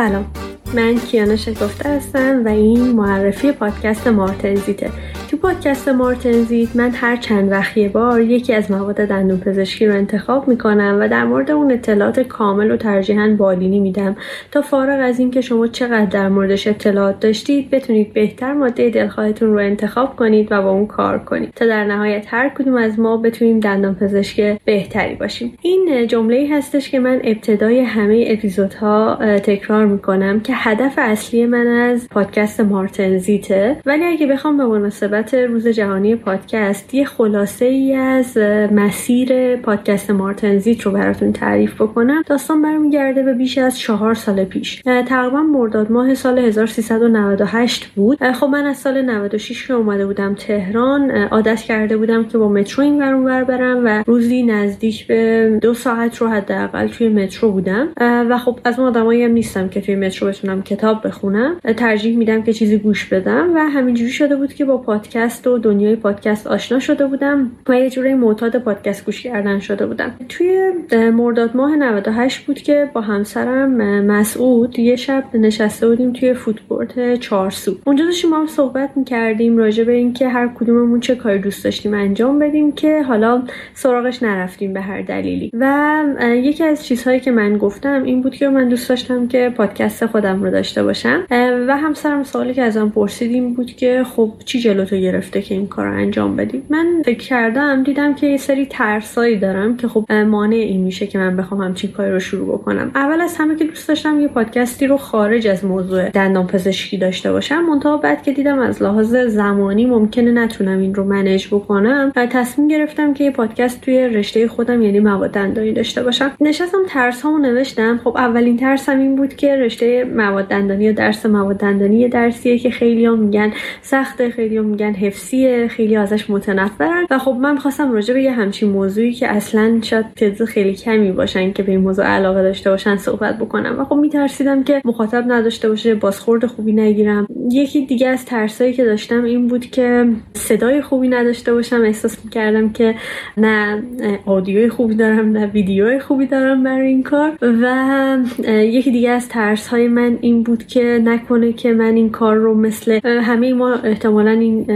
سلام. 0.02 0.26
من 0.74 0.98
کیانا 0.98 1.36
شکفته 1.36 1.88
هستم 1.88 2.44
و 2.44 2.48
این 2.48 2.92
معرفی 2.92 3.52
پادکست 3.52 4.06
مارتنزیته 4.06 4.86
تو 4.86 4.92
پادکست 5.42 5.88
مارتنزیت 5.88 6.76
من 6.76 6.90
هر 6.90 7.16
چند 7.16 7.50
وقت 7.50 7.78
بار 7.78 8.20
یکی 8.20 8.54
از 8.54 8.70
مواد 8.70 8.94
دندون 8.96 9.40
پزشکی 9.40 9.86
رو 9.86 9.94
انتخاب 9.94 10.48
می‌کنم 10.48 10.98
و 11.00 11.08
در 11.08 11.24
مورد 11.24 11.50
اون 11.50 11.72
اطلاعات 11.72 12.20
کامل 12.20 12.70
و 12.70 12.76
ترجیحاً 12.76 13.36
بالینی 13.38 13.80
میدم 13.80 14.16
تا 14.50 14.62
فارغ 14.62 15.00
از 15.02 15.18
اینکه 15.18 15.40
شما 15.40 15.66
چقدر 15.66 16.04
در 16.04 16.28
موردش 16.28 16.66
اطلاعات 16.66 17.20
داشتید 17.20 17.70
بتونید 17.70 18.12
بهتر 18.12 18.52
ماده 18.52 18.90
دلخواهتون 18.90 19.52
رو 19.52 19.58
انتخاب 19.58 20.16
کنید 20.16 20.48
و 20.50 20.62
با 20.62 20.70
اون 20.70 20.86
کار 20.86 21.18
کنید 21.18 21.52
تا 21.56 21.66
در 21.66 21.84
نهایت 21.84 22.24
هر 22.28 22.48
کدوم 22.48 22.74
از 22.74 22.98
ما 22.98 23.16
بتونیم 23.16 23.60
دندان 23.60 23.94
پزشک 23.94 24.58
بهتری 24.64 25.14
باشیم. 25.14 25.58
این 25.62 26.06
جمله 26.06 26.48
هستش 26.52 26.90
که 26.90 26.98
من 27.00 27.20
ابتدای 27.24 27.80
همه 27.80 28.24
اپیزودها 28.26 29.18
تکرار 29.38 29.86
می‌کنم 29.86 30.40
که 30.40 30.52
هدف 30.56 30.94
اصلی 30.96 31.46
من 31.46 31.66
از 31.66 32.08
پادکست 32.10 32.60
مارتنزیته 32.60 33.76
ولی 33.86 34.04
اگه 34.04 34.26
بخوام 34.26 34.56
به 34.56 34.64
مناسبت 34.66 35.31
روز 35.34 35.68
جهانی 35.68 36.16
پادکست. 36.16 36.94
یه 36.94 37.04
خلاصه 37.04 37.64
ای 37.64 37.94
از 37.94 38.38
مسیر 38.72 39.56
پادکست 39.56 40.10
مارتنزیت 40.10 40.80
رو 40.82 40.92
براتون 40.92 41.32
تعریف 41.32 41.74
بکنم. 41.74 42.22
داستان 42.26 42.62
برمیگرده 42.62 43.22
به 43.22 43.34
بیش 43.34 43.58
از 43.58 43.78
چهار 43.78 44.14
سال 44.14 44.44
پیش. 44.44 44.82
تقریبا 45.06 45.42
مرداد 45.42 45.90
ماه 45.90 46.14
سال 46.14 46.38
1398 46.38 47.86
بود. 47.86 48.32
خب 48.32 48.46
من 48.46 48.64
از 48.64 48.76
سال 48.76 49.02
96 49.02 49.66
که 49.66 49.74
اومده 49.74 50.06
بودم 50.06 50.34
تهران 50.34 51.10
عادت 51.10 51.60
کرده 51.60 51.96
بودم 51.96 52.24
که 52.24 52.38
با 52.38 52.48
مترو 52.48 52.84
این 52.84 53.02
ور 53.02 53.44
برم 53.44 53.84
و 53.84 54.04
روزی 54.06 54.42
نزدیک 54.42 55.06
به 55.06 55.58
دو 55.62 55.74
ساعت 55.74 56.16
رو 56.16 56.28
حداقل 56.28 56.88
توی 56.88 57.08
مترو 57.08 57.52
بودم. 57.52 57.88
و 58.00 58.38
خب 58.38 58.58
از 58.64 58.78
اون 58.78 58.88
آدمایی 58.88 59.24
هم 59.24 59.30
نیستم 59.30 59.68
که 59.68 59.80
توی 59.80 59.94
مترو 59.94 60.28
بتونم 60.28 60.62
کتاب 60.62 61.06
بخونم. 61.06 61.56
ترجیح 61.76 62.16
میدم 62.16 62.42
که 62.42 62.52
چیزی 62.52 62.78
گوش 62.78 63.04
بدم 63.04 63.54
و 63.54 63.58
همینجوری 63.58 64.10
شده 64.10 64.36
بود 64.36 64.54
که 64.54 64.64
با 64.64 64.78
پادکست 64.78 65.21
و 65.22 65.58
دنیای 65.58 65.96
پادکست 65.96 66.46
آشنا 66.46 66.78
شده 66.78 67.06
بودم 67.06 67.50
و 67.68 67.74
یه 67.74 67.90
جوری 67.90 68.14
معتاد 68.14 68.58
پادکست 68.58 69.06
گوش 69.06 69.22
کردن 69.22 69.58
شده 69.58 69.86
بودم. 69.86 70.14
توی 70.28 70.72
مرداد 71.14 71.56
ماه 71.56 71.76
98 71.76 72.46
بود 72.46 72.58
که 72.58 72.90
با 72.92 73.00
همسرم 73.00 73.70
مسعود 74.02 74.78
یه 74.78 74.96
شب 74.96 75.24
نشسته 75.34 75.88
بودیم 75.88 76.12
توی 76.12 76.34
فوتبورت 76.34 77.16
چارسو 77.16 77.76
اونجا 77.86 78.04
داشتیم 78.04 78.30
ما 78.30 78.38
هم 78.38 78.46
صحبت 78.46 78.90
می‌کردیم 78.96 79.58
راجع 79.58 79.84
به 79.84 79.92
اینکه 79.92 80.28
هر 80.28 80.48
کدوممون 80.48 81.00
چه 81.00 81.14
کاری 81.14 81.38
دوست 81.38 81.64
داشتیم 81.64 81.94
انجام 81.94 82.38
بدیم 82.38 82.72
که 82.72 83.02
حالا 83.02 83.42
سراغش 83.74 84.22
نرفتیم 84.22 84.72
به 84.72 84.80
هر 84.80 85.02
دلیلی. 85.02 85.50
و 85.60 86.02
یکی 86.20 86.64
از 86.64 86.86
چیزهایی 86.86 87.20
که 87.20 87.30
من 87.30 87.58
گفتم 87.58 88.02
این 88.02 88.22
بود 88.22 88.34
که 88.34 88.48
من 88.48 88.68
دوست 88.68 88.88
داشتم 88.88 89.28
که 89.28 89.52
پادکست 89.56 90.06
خودم 90.06 90.42
رو 90.42 90.50
داشته 90.50 90.82
باشم. 90.82 91.26
و 91.68 91.76
همسرم 91.76 92.22
سوالی 92.22 92.54
که 92.54 92.62
ازم 92.62 92.88
پرسیدیم 92.88 93.54
بود 93.54 93.72
که 93.76 94.04
خب 94.16 94.32
چی 94.44 94.60
جلو 94.60 94.84
تو 94.84 94.96
گرفته 95.12 95.42
که 95.42 95.54
این 95.54 95.66
کار 95.66 95.86
رو 95.86 95.92
انجام 95.92 96.36
بدی. 96.36 96.62
من 96.70 97.02
فکر 97.04 97.18
کردم 97.18 97.82
دیدم 97.82 98.14
که 98.14 98.26
یه 98.26 98.36
سری 98.36 98.66
ترسایی 98.66 99.38
دارم 99.38 99.76
که 99.76 99.88
خب 99.88 100.12
مانع 100.12 100.56
این 100.56 100.80
میشه 100.80 101.06
که 101.06 101.18
من 101.18 101.36
بخوام 101.36 101.60
همچین 101.60 101.90
کاری 101.92 102.10
رو 102.10 102.20
شروع 102.20 102.58
بکنم. 102.58 102.90
اول 102.94 103.20
از 103.20 103.36
همه 103.36 103.56
که 103.56 103.64
دوست 103.64 103.88
داشتم 103.88 104.20
یه 104.20 104.28
پادکستی 104.28 104.86
رو 104.86 104.96
خارج 104.96 105.46
از 105.48 105.64
موضوع 105.64 106.08
دندان 106.08 106.46
پزشکی 106.46 106.98
داشته 106.98 107.32
باشم. 107.32 107.60
منتها 107.60 107.96
بعد 107.96 108.22
که 108.22 108.32
دیدم 108.32 108.58
از 108.58 108.82
لحاظ 108.82 109.16
زمانی 109.16 109.86
ممکنه 109.86 110.30
نتونم 110.30 110.78
این 110.78 110.94
رو 110.94 111.04
منیج 111.04 111.46
بکنم 111.46 112.12
و 112.16 112.26
تصمیم 112.26 112.68
گرفتم 112.68 113.14
که 113.14 113.24
یه 113.24 113.30
پادکست 113.30 113.80
توی 113.80 114.08
رشته 114.08 114.48
خودم 114.48 114.82
یعنی 114.82 115.00
مواد 115.00 115.30
دندانی 115.30 115.72
داشته 115.72 116.02
باشم. 116.02 116.32
نشستم 116.40 116.78
ترس 116.88 117.22
هامو 117.22 117.38
نوشتم. 117.38 118.00
خب 118.04 118.16
اولین 118.16 118.56
ترسم 118.56 118.98
این 118.98 119.16
بود 119.16 119.34
که 119.34 119.56
رشته 119.56 120.04
مواد 120.04 120.48
دندانی 120.48 120.84
یا 120.84 120.92
درس 120.92 121.26
مواد 121.26 121.56
دندانی 121.56 121.98
یه 121.98 122.08
درسیه 122.08 122.58
که 122.58 122.70
خیلی 122.70 123.08
میگن 123.08 123.52
سخته 123.82 124.30
خیلی 124.30 124.58
میگن 124.58 124.92
حفظیه 125.06 125.68
خیلی 125.68 125.96
ازش 125.96 126.30
متنفرن. 126.30 127.06
و 127.10 127.18
خب 127.18 127.36
من 127.40 127.56
خواستم 127.56 127.92
راجع 127.92 128.14
به 128.14 128.22
یه 128.22 128.32
همچین 128.32 128.70
موضوعی 128.70 129.12
که 129.12 129.28
اصلا 129.28 129.78
شاید 129.82 130.06
تعداد 130.16 130.48
خیلی 130.48 130.74
کمی 130.74 131.12
باشن 131.12 131.52
که 131.52 131.62
به 131.62 131.72
این 131.72 131.80
موضوع 131.80 132.04
علاقه 132.04 132.42
داشته 132.42 132.70
باشن 132.70 132.96
صحبت 132.96 133.38
بکنم. 133.38 133.80
و 133.80 133.84
خب 133.84 133.94
میترسیدم 133.94 134.64
که 134.64 134.82
مخاطب 134.84 135.24
نداشته 135.28 135.68
باشه 135.68 135.94
بازخورد 135.94 136.46
خوبی 136.46 136.72
نگیرم. 136.72 137.26
یکی 137.50 137.86
دیگه 137.86 138.08
از 138.08 138.24
ترسایی 138.24 138.72
که 138.72 138.84
داشتم 138.84 139.24
این 139.24 139.48
بود 139.48 139.66
که 139.66 140.08
صدای 140.34 140.82
خوبی 140.82 141.08
نداشته 141.08 141.54
باشم. 141.54 141.80
احساس 141.84 142.24
می‌کردم 142.24 142.72
که 142.72 142.94
نه 143.36 143.82
آدیوی 144.26 144.68
خوبی 144.68 144.94
دارم 144.94 145.32
نه 145.32 145.46
ویدیوی 145.46 145.98
خوبی 145.98 146.26
دارم 146.26 146.62
برای 146.62 146.88
این 146.88 147.02
کار. 147.02 147.32
و 147.42 148.18
یکی 148.48 148.90
دیگه 148.90 149.10
از 149.10 149.28
ترس 149.28 149.68
های 149.68 149.88
من 149.88 150.18
این 150.20 150.42
بود 150.42 150.66
که 150.66 151.00
نکنه 151.04 151.52
که 151.52 151.72
من 151.72 151.94
این 151.94 152.10
کار 152.10 152.36
رو 152.36 152.54
مثل 152.54 153.00
همه 153.04 153.54
ما 153.54 153.74
احتمالا 153.74 154.30
این 154.30 154.66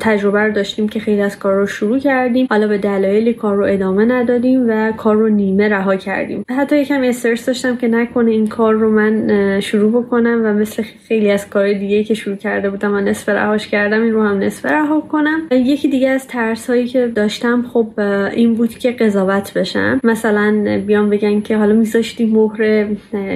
تجربه 0.00 0.40
رو 0.40 0.52
داشتیم 0.52 0.88
که 0.88 1.00
خیلی 1.00 1.20
از 1.20 1.38
کار 1.38 1.54
رو 1.54 1.66
شروع 1.66 1.98
کردیم. 1.98 2.46
حالا 2.50 2.68
به 2.68 2.78
دلایلی 2.78 3.34
کار 3.34 3.56
رو 3.56 3.64
ادامه 3.64 4.04
ندادیم 4.04 4.66
و 4.68 4.92
کار 4.92 5.16
رو 5.16 5.28
نیمه 5.28 5.68
رها 5.68 5.96
کردیم. 5.96 6.44
حتی 6.50 6.78
یکم 6.78 7.02
استرس 7.02 7.46
داشتم 7.46 7.76
که 7.76 7.88
نکنه 7.88 8.30
این 8.30 8.46
کار 8.46 8.74
رو 8.74 8.90
من 8.90 9.60
شروع 9.60 10.02
بکنم 10.02 10.40
و 10.44 10.52
مثل 10.52 10.82
خیلی 11.08 11.30
از 11.30 11.50
کار 11.50 11.72
دیگه 11.72 12.04
که 12.04 12.14
شروع 12.14 12.36
کرده 12.36 12.70
بودم 12.70 12.94
و 12.94 13.00
نصف 13.00 13.28
رهاش 13.28 13.68
کردم 13.68 14.02
این 14.02 14.12
رو 14.12 14.22
هم 14.22 14.38
نصف 14.38 14.66
رها 14.66 15.00
کنم. 15.00 15.40
یکی 15.50 15.88
دیگه 15.88 16.08
از 16.08 16.26
ترس 16.26 16.70
هایی 16.70 16.86
که 16.86 17.06
داشتم 17.06 17.62
خب 17.62 18.00
این 18.34 18.54
بود 18.54 18.74
که 18.74 18.90
قضاوت 18.90 19.54
بشم. 19.54 20.00
مثلا 20.04 20.80
بیام 20.86 21.10
بگن 21.10 21.40
که 21.40 21.56
حالا 21.56 21.74
میذاشتی 21.74 22.26
مهر 22.26 22.86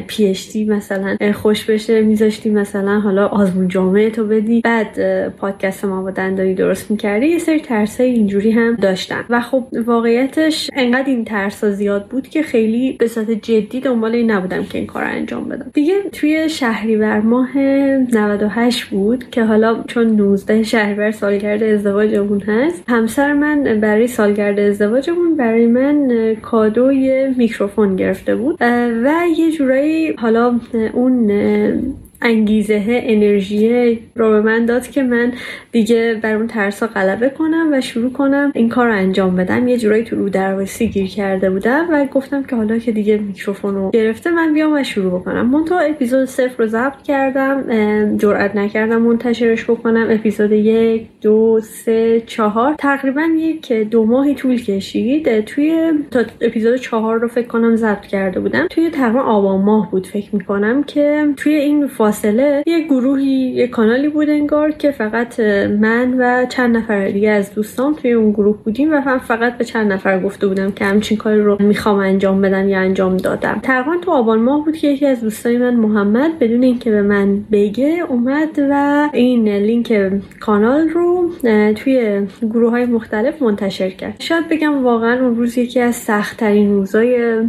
پی 0.07 0.35
مثلا 0.68 1.16
خوش 1.33 1.64
بشه. 1.64 2.02
میذاشتی 2.02 2.50
مثلا 2.50 3.00
حالا 3.00 3.26
آزمون 3.26 3.68
جامعه 3.68 4.11
تو 4.11 4.26
بدی. 4.26 4.61
بعد 4.61 5.28
پادکست 5.28 5.74
ما 5.83 6.03
با 6.03 6.11
دندانی 6.11 6.55
درست 6.55 6.91
می‌کردی 6.91 7.27
یه 7.27 7.39
سری 7.39 7.61
ترس 7.61 8.01
اینجوری 8.01 8.51
هم 8.51 8.75
داشتم. 8.75 9.25
و 9.31 9.41
خب 9.41 9.65
واقعیتش 9.87 10.71
انقدر 10.75 11.07
این 11.07 11.25
ترس 11.25 11.65
زیاد 11.65 12.07
بود 12.07 12.29
که 12.29 12.43
خیلی 12.43 12.93
به 12.93 13.09
صورت 13.09 13.31
جدی 13.31 13.81
دنبال 13.81 14.15
این 14.15 14.31
نبودم 14.31 14.65
که 14.65 14.79
این 14.79 14.87
کار 14.87 15.05
انجام 15.05 15.49
بدم. 15.49 15.71
دیگه 15.75 15.95
توی 16.13 16.49
شهریور 16.49 17.21
ماه 17.21 17.59
98 17.59 18.85
بود 18.85 19.31
که 19.31 19.45
حالا 19.45 19.85
چون 19.87 20.07
19 20.07 20.63
شهریور 20.63 21.11
سالگرد 21.11 21.63
ازدواجمون 21.63 22.41
هست 22.41 22.85
همسر 22.89 23.33
من 23.33 23.81
برای 23.81 24.07
سالگرد 24.07 24.61
ازدواجمون 24.61 25.37
برای 25.37 25.67
من 25.67 26.35
کادوی 26.43 27.35
میکروفون 27.37 27.97
گرفته 27.97 28.37
بود. 28.37 28.57
و 29.05 29.13
یه 29.37 29.53
جورایی 29.53 30.13
حالا 30.13 30.61
اون 30.93 31.31
انگیزه 32.25 32.83
انرژی 32.87 33.99
رو 34.17 34.31
به 34.31 34.41
من 34.41 34.67
داد 34.67 34.87
که 34.91 35.03
من 35.03 35.33
دیگه 35.73 36.21
بر 36.23 36.35
اون 36.35 36.47
ترسا 36.47 36.87
غلبه 36.87 37.29
کنم 37.29 37.69
و 37.73 37.81
شروع 37.81 38.13
کنم 38.13 38.53
این 38.55 38.69
کار 38.69 38.87
رو 38.87 38.95
انجام 38.95 39.37
بدم. 39.37 39.69
یه 39.69 39.79
جورایی 39.79 40.05
تو 40.05 40.17
رو 40.17 40.29
درواسی 40.29 40.89
گیر 40.89 41.07
کرده 41.07 41.51
بودم 41.51 41.87
و 41.91 42.07
گفتم 42.07 42.43
که 42.43 42.57
حالا 42.57 42.79
که 42.79 42.93
دیگه 42.93 43.17
میکروفون 43.17 43.75
رو 43.75 43.91
گرفته 43.91 44.31
من 44.31 44.55
بیام 44.55 44.73
و 44.73 44.83
شروع 44.83 45.21
بکنم. 45.21 45.47
منتها 45.51 45.79
اپیزود 45.79 46.25
صفر 46.25 46.55
رو 46.59 46.67
ضبط 46.67 47.03
کردم 47.03 47.65
جرئت 48.17 48.57
نکردم 48.57 49.03
منتشرش 49.03 49.65
بکنم. 49.65 50.07
اپیزود 50.11 50.53
یک 50.53 51.07
دو 51.21 51.61
سه 51.63 52.23
چهار. 52.27 52.75
تقریبا 52.79 53.23
یک 53.37 53.73
دو 53.73 54.05
ماهی 54.05 54.35
طول 54.35 54.63
کشید. 54.63 55.41
توی 55.41 55.93
تا 56.11 56.23
اپیزود 56.41 56.77
چهار 56.77 57.19
رو 57.19 57.29
فکر 57.29 57.47
کنم 57.47 57.77
ضبط 57.77 58.07
کرده 58.07 58.41
بودم. 58.41 58.67
توی 58.71 58.91
تقریبا 58.91 59.21
آبان 59.21 59.61
ماه 59.61 59.91
بود 59.91 60.07
فکر 60.07 60.29
می‌کنم 60.37 60.83
که 60.83 61.27
توی 61.37 61.55
این 61.55 61.87
فاصله 61.87 62.13
یه 62.66 62.87
گروهی 62.88 63.24
یه 63.27 63.66
کانالی 63.66 64.09
بود 64.09 64.31
انگار 64.31 64.70
که 64.70 64.90
فقط 64.90 65.40
من 65.81 66.14
و 66.18 66.46
چند 66.46 66.77
نفر 66.77 67.09
دیگه 67.09 67.31
از 67.31 67.55
دوستان 67.55 67.94
توی 67.94 68.12
اون 68.12 68.33
گروه 68.33 68.57
بودیم 68.64 68.92
و 68.92 69.00
من 69.07 69.18
فقط 69.18 69.59
به 69.59 69.64
چند 69.64 69.92
نفر 69.92 70.20
گفته 70.20 70.46
بودم 70.46 70.72
که 70.72 70.85
همچین 70.85 71.18
کاری 71.18 71.42
رو 71.42 71.57
می‌خوام 71.61 71.98
انجام 71.98 72.40
بدم 72.40 72.68
یا 72.68 72.79
انجام 72.79 73.16
دادم. 73.16 73.61
تقریبا 73.62 73.96
تو 73.96 74.11
آبان 74.11 74.38
ماه 74.38 74.64
بود 74.64 74.77
که 74.77 74.88
یکی 74.88 75.07
از 75.07 75.20
دوستای 75.20 75.59
من 75.59 75.74
محمد 75.74 76.38
بدون 76.38 76.62
اینکه 76.62 76.90
به 76.90 77.03
من 77.03 77.44
بگه 77.53 78.05
اومد 78.09 78.59
و 78.70 79.09
این 79.12 79.48
لینک 79.48 80.12
کانال 80.40 80.88
رو 80.88 81.31
توی 81.74 82.27
گروه 82.42 82.70
های 82.70 82.87
مختلف 82.87 83.42
منتشر 83.42 83.90
کرد. 83.90 84.16
شاید 84.18 84.48
بگم 84.48 84.85
واقعا 84.85 85.20
اون 85.20 85.37
روز 85.37 85.59
یکی 85.59 85.81
از 85.81 85.94
سخت 85.94 86.37
ترین 86.37 86.74
روزای 86.74 87.40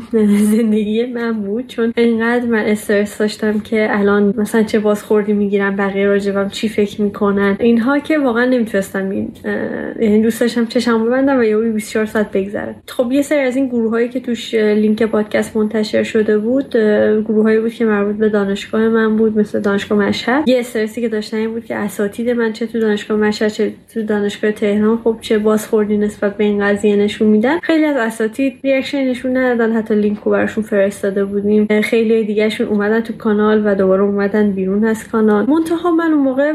زندگی 0.51 1.05
من 1.05 1.33
بود 1.41 1.67
چون 1.67 1.93
انقدر 1.97 2.45
من 2.45 2.59
استرس 2.59 3.17
داشتم 3.17 3.59
که 3.59 3.87
الان 3.89 4.33
مثلا 4.37 4.54
چه 4.63 4.79
بازخوردی 4.79 5.33
می‌گیرم 5.33 5.75
بقیه 5.75 6.05
راجبم 6.07 6.49
چی 6.49 6.69
فکر 6.69 7.01
می‌کنن. 7.01 7.57
اینها 7.59 7.99
که 7.99 8.17
واقعا 8.17 8.45
نمی‌تونستم 8.45 9.11
یعنی 9.11 10.21
دوست 10.21 10.41
داشتم 10.41 10.65
چشم 10.65 11.05
ببندم 11.05 11.39
و 11.39 11.43
یه 11.43 11.57
24 11.57 12.05
ساعت 12.05 12.31
بگذره. 12.31 12.75
خب 12.87 13.11
یه 13.11 13.21
سری 13.21 13.39
از 13.39 13.55
این 13.55 13.67
گروه 13.67 13.91
هایی 13.91 14.09
که 14.09 14.19
توش 14.19 14.53
لینک 14.53 15.03
پادکست 15.03 15.57
منتشر 15.57 16.03
شده 16.03 16.37
بود 16.37 16.69
گروه 17.27 17.43
هایی 17.43 17.59
بود 17.59 17.73
که 17.73 17.85
مربوط 17.85 18.15
به 18.15 18.29
دانشگاه 18.29 18.81
من 18.89 19.17
بود 19.17 19.37
مثل 19.37 19.59
دانشگاه 19.59 19.97
مشهد. 19.97 20.49
یه 20.49 20.59
استرسی 20.59 21.01
که 21.01 21.09
داشتم 21.09 21.37
این 21.37 21.51
بود 21.51 21.65
که 21.65 21.75
اساتید 21.75 22.29
من 22.29 22.53
چه 22.53 22.65
تو 22.65 22.79
دانشگاه 22.79 23.17
مشهد 23.17 23.51
چه 23.51 23.71
تو 23.93 24.01
دانشگاه 24.01 24.51
تهران 24.51 24.97
خب 25.03 25.17
چه 25.21 25.37
بازخوردی 25.37 25.97
نسبت 25.97 26.37
به 26.37 26.43
این 26.43 26.63
قضیه 26.63 26.95
نشون 26.95 27.27
میدن. 27.27 27.59
خیلی 27.59 27.85
از 27.85 27.97
اساتید 27.97 28.59
reaction 28.63 29.07
نشون 29.07 29.37
ندادن 29.37 29.73
حتی 29.73 29.95
لینک 29.95 30.19
رو 30.19 30.31
براشون 30.31 30.63
فرستاده 30.63 31.25
بودیم. 31.25 31.81
خیلی 31.81 32.23
دیگه‌شون 32.23 32.67
اومدن 32.67 33.01
تو 33.01 33.13
کانال 33.13 33.61
و 33.65 33.75
دوباره 33.75 34.03
اومدن 34.03 34.34
کردن 34.35 34.51
بیرون 34.51 34.85
از 34.85 35.07
کانال. 35.07 35.45
منتها 35.49 35.91
من 35.91 36.11
اون 36.11 36.23
موقع 36.23 36.53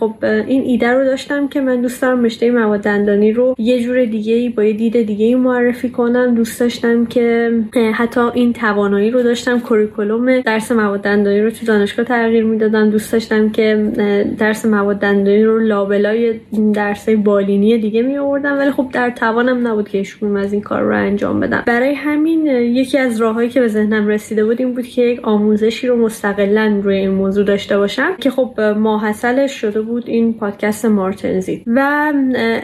خب 0.00 0.14
این 0.22 0.62
ایده 0.62 0.88
رو 0.88 1.04
داشتم 1.04 1.48
که 1.48 1.60
من 1.60 1.80
دوست 1.80 2.02
دارم 2.02 2.24
رشته 2.24 2.50
مواد 2.50 2.80
دندانی 2.80 3.32
رو 3.32 3.54
یه 3.58 3.82
جور 3.82 4.04
دیگه 4.04 4.34
ای 4.34 4.48
با 4.48 4.64
یه 4.64 4.72
دید 4.72 5.02
دیگه 5.02 5.36
معرفی 5.36 5.90
کنم. 5.90 6.34
دوست 6.34 6.60
داشتم 6.60 7.06
که 7.06 7.52
حتی 7.94 8.20
این 8.20 8.52
توانایی 8.52 9.10
رو 9.10 9.22
داشتم. 9.22 9.60
کوریکولوم 9.60 10.40
درس 10.40 10.72
مواد 10.72 11.02
دندانی 11.02 11.40
رو 11.40 11.50
تو 11.50 11.66
دانشگاه 11.66 12.06
تغییر 12.06 12.44
می‌دادم 12.44 12.90
دوست 12.90 13.12
داشتم 13.12 13.50
که 13.50 13.92
درس 14.38 14.66
مواد 14.66 14.98
دندانی 14.98 15.44
رو 15.44 15.58
لابلای 15.58 16.40
درس 16.74 17.08
بالینی 17.08 17.78
دیگه 17.78 18.02
می 18.02 18.18
آوردم 18.18 18.58
ولی 18.58 18.70
خب 18.70 18.86
در 18.92 19.10
توانم 19.10 19.68
نبود 19.68 19.88
که 19.88 19.98
هیچ 19.98 20.16
از 20.36 20.52
این 20.52 20.62
کار 20.62 20.82
رو 20.82 20.96
انجام 20.96 21.40
بدم. 21.40 21.62
برای 21.66 21.94
همین 21.94 22.46
یکی 22.46 22.98
از 22.98 23.20
راههایی 23.20 23.48
که 23.48 23.60
به 23.60 23.68
ذهنم 23.68 24.08
رسیده 24.08 24.44
بود 24.44 24.60
این 24.60 24.74
بود 24.74 24.86
که 24.86 25.02
یک 25.02 25.20
آموزشی 25.22 25.86
رو 25.86 25.96
مستقلا 25.96 26.80
روی 26.82 26.96
این 26.96 27.10
موضوع 27.20 27.44
داشته 27.44 27.78
باشم 27.78 28.16
که 28.20 28.30
خب 28.30 28.60
ماحصلش 28.60 29.52
شده 29.52 29.80
بود 29.80 30.04
این 30.06 30.34
پادکست 30.34 30.84
مارتنزی 30.84 31.64
و 31.66 32.12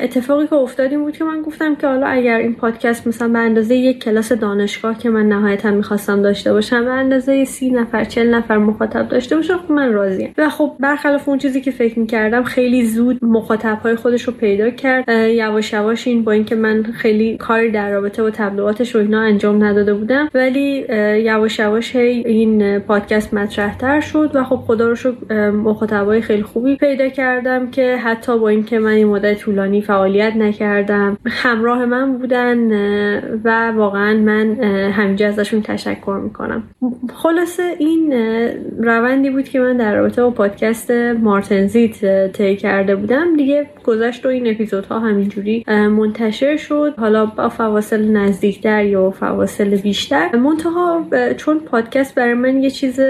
اتفاقی 0.01 0.47
که 0.47 0.55
افتاد 0.55 0.91
این 0.91 1.03
بود 1.03 1.17
که 1.17 1.25
من 1.25 1.43
گفتم 1.43 1.75
که 1.75 1.87
حالا 1.87 2.07
اگر 2.07 2.37
این 2.37 2.55
پادکست 2.55 3.07
مثلا 3.07 3.29
به 3.29 3.39
اندازه 3.39 3.75
یک 3.75 4.05
کلاس 4.05 4.33
دانشگاه 4.33 4.99
که 4.99 5.11
من 5.11 5.29
نهایتا 5.29 5.71
می‌خواستم 5.71 6.23
داشته 6.23 6.53
باشم 6.53 6.85
به 6.85 6.91
اندازه 6.91 7.45
سی 7.45 7.71
نفر 7.71 8.05
چل 8.05 8.35
نفر 8.35 8.59
مخاطب 8.59 9.09
داشته 9.09 9.37
باشه 9.37 9.57
خب 9.57 9.73
من 9.73 9.93
راضیم. 9.93 10.35
و 10.39 10.49
خب 10.49 10.77
برخلاف 10.81 11.29
اون 11.29 11.39
چیزی 11.39 11.61
که 11.61 11.71
فکر 11.71 11.99
می‌کردم 11.99 12.43
خیلی 12.43 12.87
زود 12.87 13.25
مخاطب 13.25 13.79
های 13.83 13.97
خودش 13.97 14.23
رو 14.23 14.33
پیدا 14.33 14.71
کرد. 14.71 15.09
یواش 15.09 15.73
یواش 15.73 16.07
این 16.07 16.25
با 16.25 16.33
اینکه 16.33 16.55
من 16.55 16.83
خیلی 16.83 17.37
کاری 17.37 17.71
در 17.71 17.91
رابطه 17.91 18.23
با 18.23 18.31
تبلیغاتش 18.31 18.97
و 18.97 18.99
اینا 18.99 19.21
انجام 19.21 19.65
نداده 19.65 19.95
بودم 19.95 20.29
ولی 20.35 20.87
یواش 21.25 21.59
یواش 21.59 21.97
این 21.97 22.79
پادکست 22.79 23.35
مطرح 23.35 23.79
تر 23.79 24.01
شد 24.01 24.31
و 24.35 24.43
خب 24.49 24.57
خدا 24.57 24.89
رو 24.89 24.95
شکر 24.95 25.51
مخاطبای 25.51 26.21
خیلی 26.21 26.43
خوبی 26.43 26.77
پیدا 26.77 27.09
کردم 27.09 27.71
که 27.71 27.97
حتی 27.97 28.39
با 28.39 28.49
اینکه 28.49 28.79
من 28.79 28.91
این 28.91 29.07
مدت 29.07 29.39
طولانی 29.39 29.83
فعالیت 29.83 30.37
نکردم 30.37 31.19
همراه 31.27 31.85
من 31.85 32.19
بودن 32.19 32.73
و 33.45 33.73
واقعا 33.73 34.15
من 34.15 34.61
همینجا 34.91 35.29
ازشون 35.29 35.63
تشکر 35.63 36.21
می‌کنم. 36.25 36.63
خلاصه 37.15 37.63
این 37.79 38.13
روندی 38.79 39.31
بود 39.31 39.45
که 39.45 39.61
من 39.61 39.77
در 39.77 39.97
رابطه 39.97 40.23
با 40.23 40.31
پادکست 40.31 40.91
مارتنزیت 41.23 42.33
طی 42.33 42.57
کرده 42.57 42.97
بودم. 42.97 43.37
دیگه 43.37 43.67
گذشت 43.85 44.27
و 44.27 44.29
این 44.29 44.47
اپیزودها 44.47 44.99
همینجوری 44.99 45.65
منتشر 45.69 46.57
شد. 46.57 46.95
حالا 46.99 47.27
با 47.27 47.49
فواصل 47.49 48.05
نزدیکتر 48.05 48.85
یا 48.85 49.11
فواصل 49.11 49.77
بیشتر. 49.77 50.37
منتها 50.37 51.05
چون 51.37 51.61
پادکست 51.61 52.15
برای 52.15 52.35
من 52.35 52.63
یه 52.63 52.71
چیز 52.71 53.01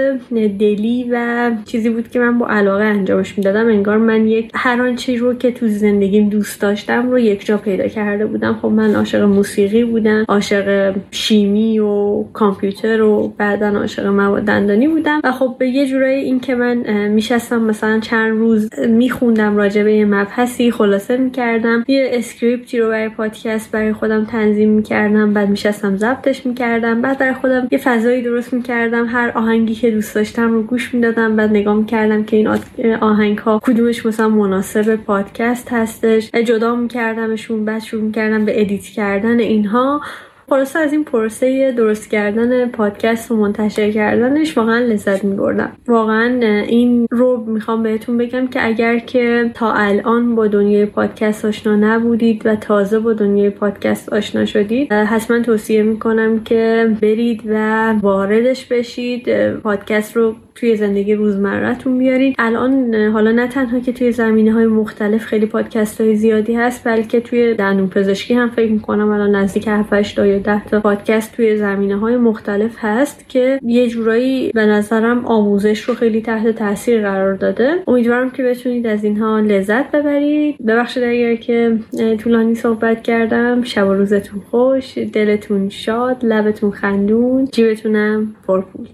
دلی 0.59 1.09
و 1.11 1.17
چیزی 1.65 1.89
بود 1.89 2.09
که 2.09 2.19
من 2.19 2.37
با 2.37 2.47
علاقه 2.47 2.83
انجامش 2.83 3.37
می‌دادم. 3.37 3.67
انگار 3.67 3.97
من 3.97 4.27
یک 4.27 4.51
هر 4.55 4.81
آنچه 4.81 5.15
رو 5.15 5.33
که 5.33 5.51
تو 5.51 5.67
زندگیم 5.67 6.29
دوست 6.29 6.61
داشتم 6.61 7.11
رو 7.11 7.19
یک 7.19 7.45
جا 7.45 7.57
پیدا 7.57 7.87
کرده 7.87 8.25
بودم. 8.25 8.53
خب 8.61 8.67
من 8.67 8.95
عاشق 8.95 9.21
موسیقی 9.21 9.83
بودم 9.83 10.25
عاشق 10.27 10.95
شیمی 11.11 11.79
و 11.79 12.23
کامپیوتر 12.23 13.01
و 13.01 13.33
بعدا 13.37 13.67
عاشق 13.67 14.05
مواد 14.05 14.43
دندانی 14.43 14.87
بودم. 14.87 15.21
و 15.23 15.31
خب 15.31 15.55
به 15.59 15.67
یه 15.67 15.87
جورایی 15.87 16.23
این 16.23 16.39
که 16.39 16.55
من 16.55 17.07
میشستم 17.07 17.61
مثلا 17.61 17.99
چند 17.99 18.37
روز 18.37 18.69
میخوندم 18.89 19.57
راجع 19.57 19.83
به 19.83 19.93
یه 19.93 20.05
مبحثی 20.05 20.71
خلاصه 20.71 21.17
می‌کردم. 21.17 21.83
یه 21.87 22.09
script 22.13 22.70
ی 22.70 22.79
رو 22.79 22.89
برای 22.89 23.09
پادکست 23.09 23.71
برای 23.71 23.93
خودم 23.93 24.25
تنظیم 24.25 24.69
می‌کردم. 24.69 25.33
بعد 25.33 25.49
میشستم 25.49 25.97
ضبطش 25.97 26.45
می‌کردم. 26.45 27.01
بعد 27.01 27.17
برای 27.17 27.33
خودم 27.33 27.67
یه 27.71 27.77
فضایی 27.77 28.21
درست 28.21 28.53
می‌کردم. 28.53 29.05
هر 29.05 29.31
آهنگی 29.35 29.75
که 29.75 29.91
دوست 29.91 30.15
داشتم 30.15 30.53
رو 30.53 30.63
گوش 30.63 30.93
می‌دادم. 30.93 31.16
بعد 31.17 31.49
نگاه 31.49 31.75
می‌کردم 31.75 32.23
که 32.23 32.37
این 32.37 32.47
آهنگ 32.95 33.37
ها 33.37 33.59
کدومش 33.63 34.05
مثلا 34.05 34.29
مناسب 34.29 34.95
پادکست 34.95 35.67
هستش. 35.71 36.31
جدا 36.31 36.75
میکردمشون 36.75 37.65
بعد 37.65 37.81
شروع 37.81 38.03
می‌کردم 38.03 38.45
به 38.45 38.61
edit 38.61 38.83
کردن 38.83 39.39
اینها. 39.39 40.01
خلاصه 40.49 40.79
از 40.79 40.93
این 40.93 41.03
پروسه 41.03 41.71
درست 41.71 42.09
کردن 42.09 42.67
پادکست 42.67 43.31
و 43.31 43.35
منتشر 43.35 43.91
کردنش 43.91 44.57
واقعا 44.57 44.79
لذت 44.79 45.23
می 45.23 45.35
بردم 45.35 45.71
واقعا 45.87 46.39
این 46.67 47.07
رو 47.11 47.45
می‌خوام 47.47 47.83
بهتون 47.83 48.17
بگم 48.17 48.47
که 48.47 48.65
اگر 48.65 48.99
که 48.99 49.51
تا 49.53 49.73
الان 49.73 50.35
با 50.35 50.47
دنیای 50.47 50.85
پادکست 50.85 51.45
آشنا 51.45 51.75
نبودید 51.75 52.41
و 52.45 52.55
تازه 52.55 52.99
با 52.99 53.13
دنیای 53.13 53.49
پادکست 53.49 54.13
آشنا 54.13 54.45
شدید 54.45 54.93
حتما 54.93 55.39
توصیه 55.39 55.83
می‌کنم 55.83 56.43
که 56.43 56.95
برید 57.01 57.41
و 57.45 57.91
واردش 57.93 58.65
بشید. 58.65 59.53
پادکست 59.53 60.15
رو 60.15 60.35
توی 60.59 60.75
زندگی 60.75 61.13
روزمرهتون 61.13 61.97
بیارید 61.97 62.35
الان 62.39 62.95
حالا 62.95 63.31
نه 63.31 63.47
تنها 63.47 63.79
که 63.79 63.93
توی 63.93 64.11
زمینه 64.11 64.53
های 64.53 64.65
مختلف 64.65 65.25
خیلی 65.25 65.45
پادکست 65.45 66.01
های 66.01 66.15
زیادی 66.15 66.53
هست 66.53 66.83
بلکه 66.83 67.19
توی 67.19 67.53
دندون 67.53 67.89
پزشکی 67.89 68.33
هم 68.33 68.49
فکر 68.49 68.71
می‌کنم 68.71 69.09
الان 69.09 69.35
نزدیک 69.35 69.67
7 69.67 70.15
تا 70.15 70.25
یا 70.25 70.39
10 70.39 70.65
تا 70.65 70.79
پادکست 70.79 71.35
توی 71.35 71.57
زمینه 71.57 71.97
های 71.97 72.17
مختلف 72.17 72.75
هست 72.77 73.29
که 73.29 73.59
یه 73.63 73.87
جورایی 73.87 74.51
به 74.51 74.65
نظرم 74.65 75.25
آموزش 75.25 75.81
رو 75.81 75.93
خیلی 75.93 76.21
تحت 76.21 76.47
تاثیر 76.47 77.01
قرار 77.01 77.33
داده. 77.33 77.71
امیدوارم 77.87 78.29
که 78.29 78.43
بتونید 78.43 78.87
از 78.87 79.03
اینها 79.03 79.39
لذت 79.39 79.91
ببرید. 79.91 80.65
ببخشید 80.67 81.03
اگر 81.03 81.35
که 81.35 81.79
طولانی 82.17 82.55
صحبت 82.55 83.03
کردم. 83.03 83.63
شب 83.63 83.87
و 83.87 83.93
روزتون 83.93 84.41
خوش. 84.51 84.97
دلتون 84.97 85.69
شاد. 85.69 86.25
لبتون 86.25 86.71
خندون. 86.71 87.45
جیبتونم 87.51 88.35
پرپول 88.47 88.87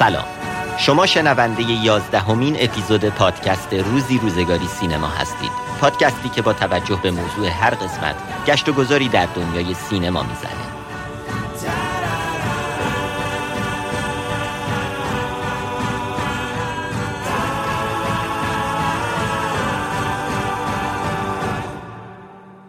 سلام. 0.00 0.24
شما 0.78 1.06
شنونده 1.06 1.62
یازدهمین 1.62 2.56
اپیزود 2.60 3.04
پادکست 3.04 3.72
روزی 3.72 4.18
روزگاری 4.18 4.66
سینما 4.66 5.06
هستید. 5.06 5.50
پادکستی 5.80 6.28
که 6.28 6.42
با 6.42 6.52
توجه 6.52 7.00
به 7.02 7.10
موضوع 7.10 7.48
هر 7.48 7.70
قسمت 7.70 8.14
گشت 8.46 8.68
و 8.68 8.72
گذاری 8.72 9.08
در 9.08 9.26
دنیای 9.26 9.74
سینما 9.74 10.22
می‌زنه 10.22 10.59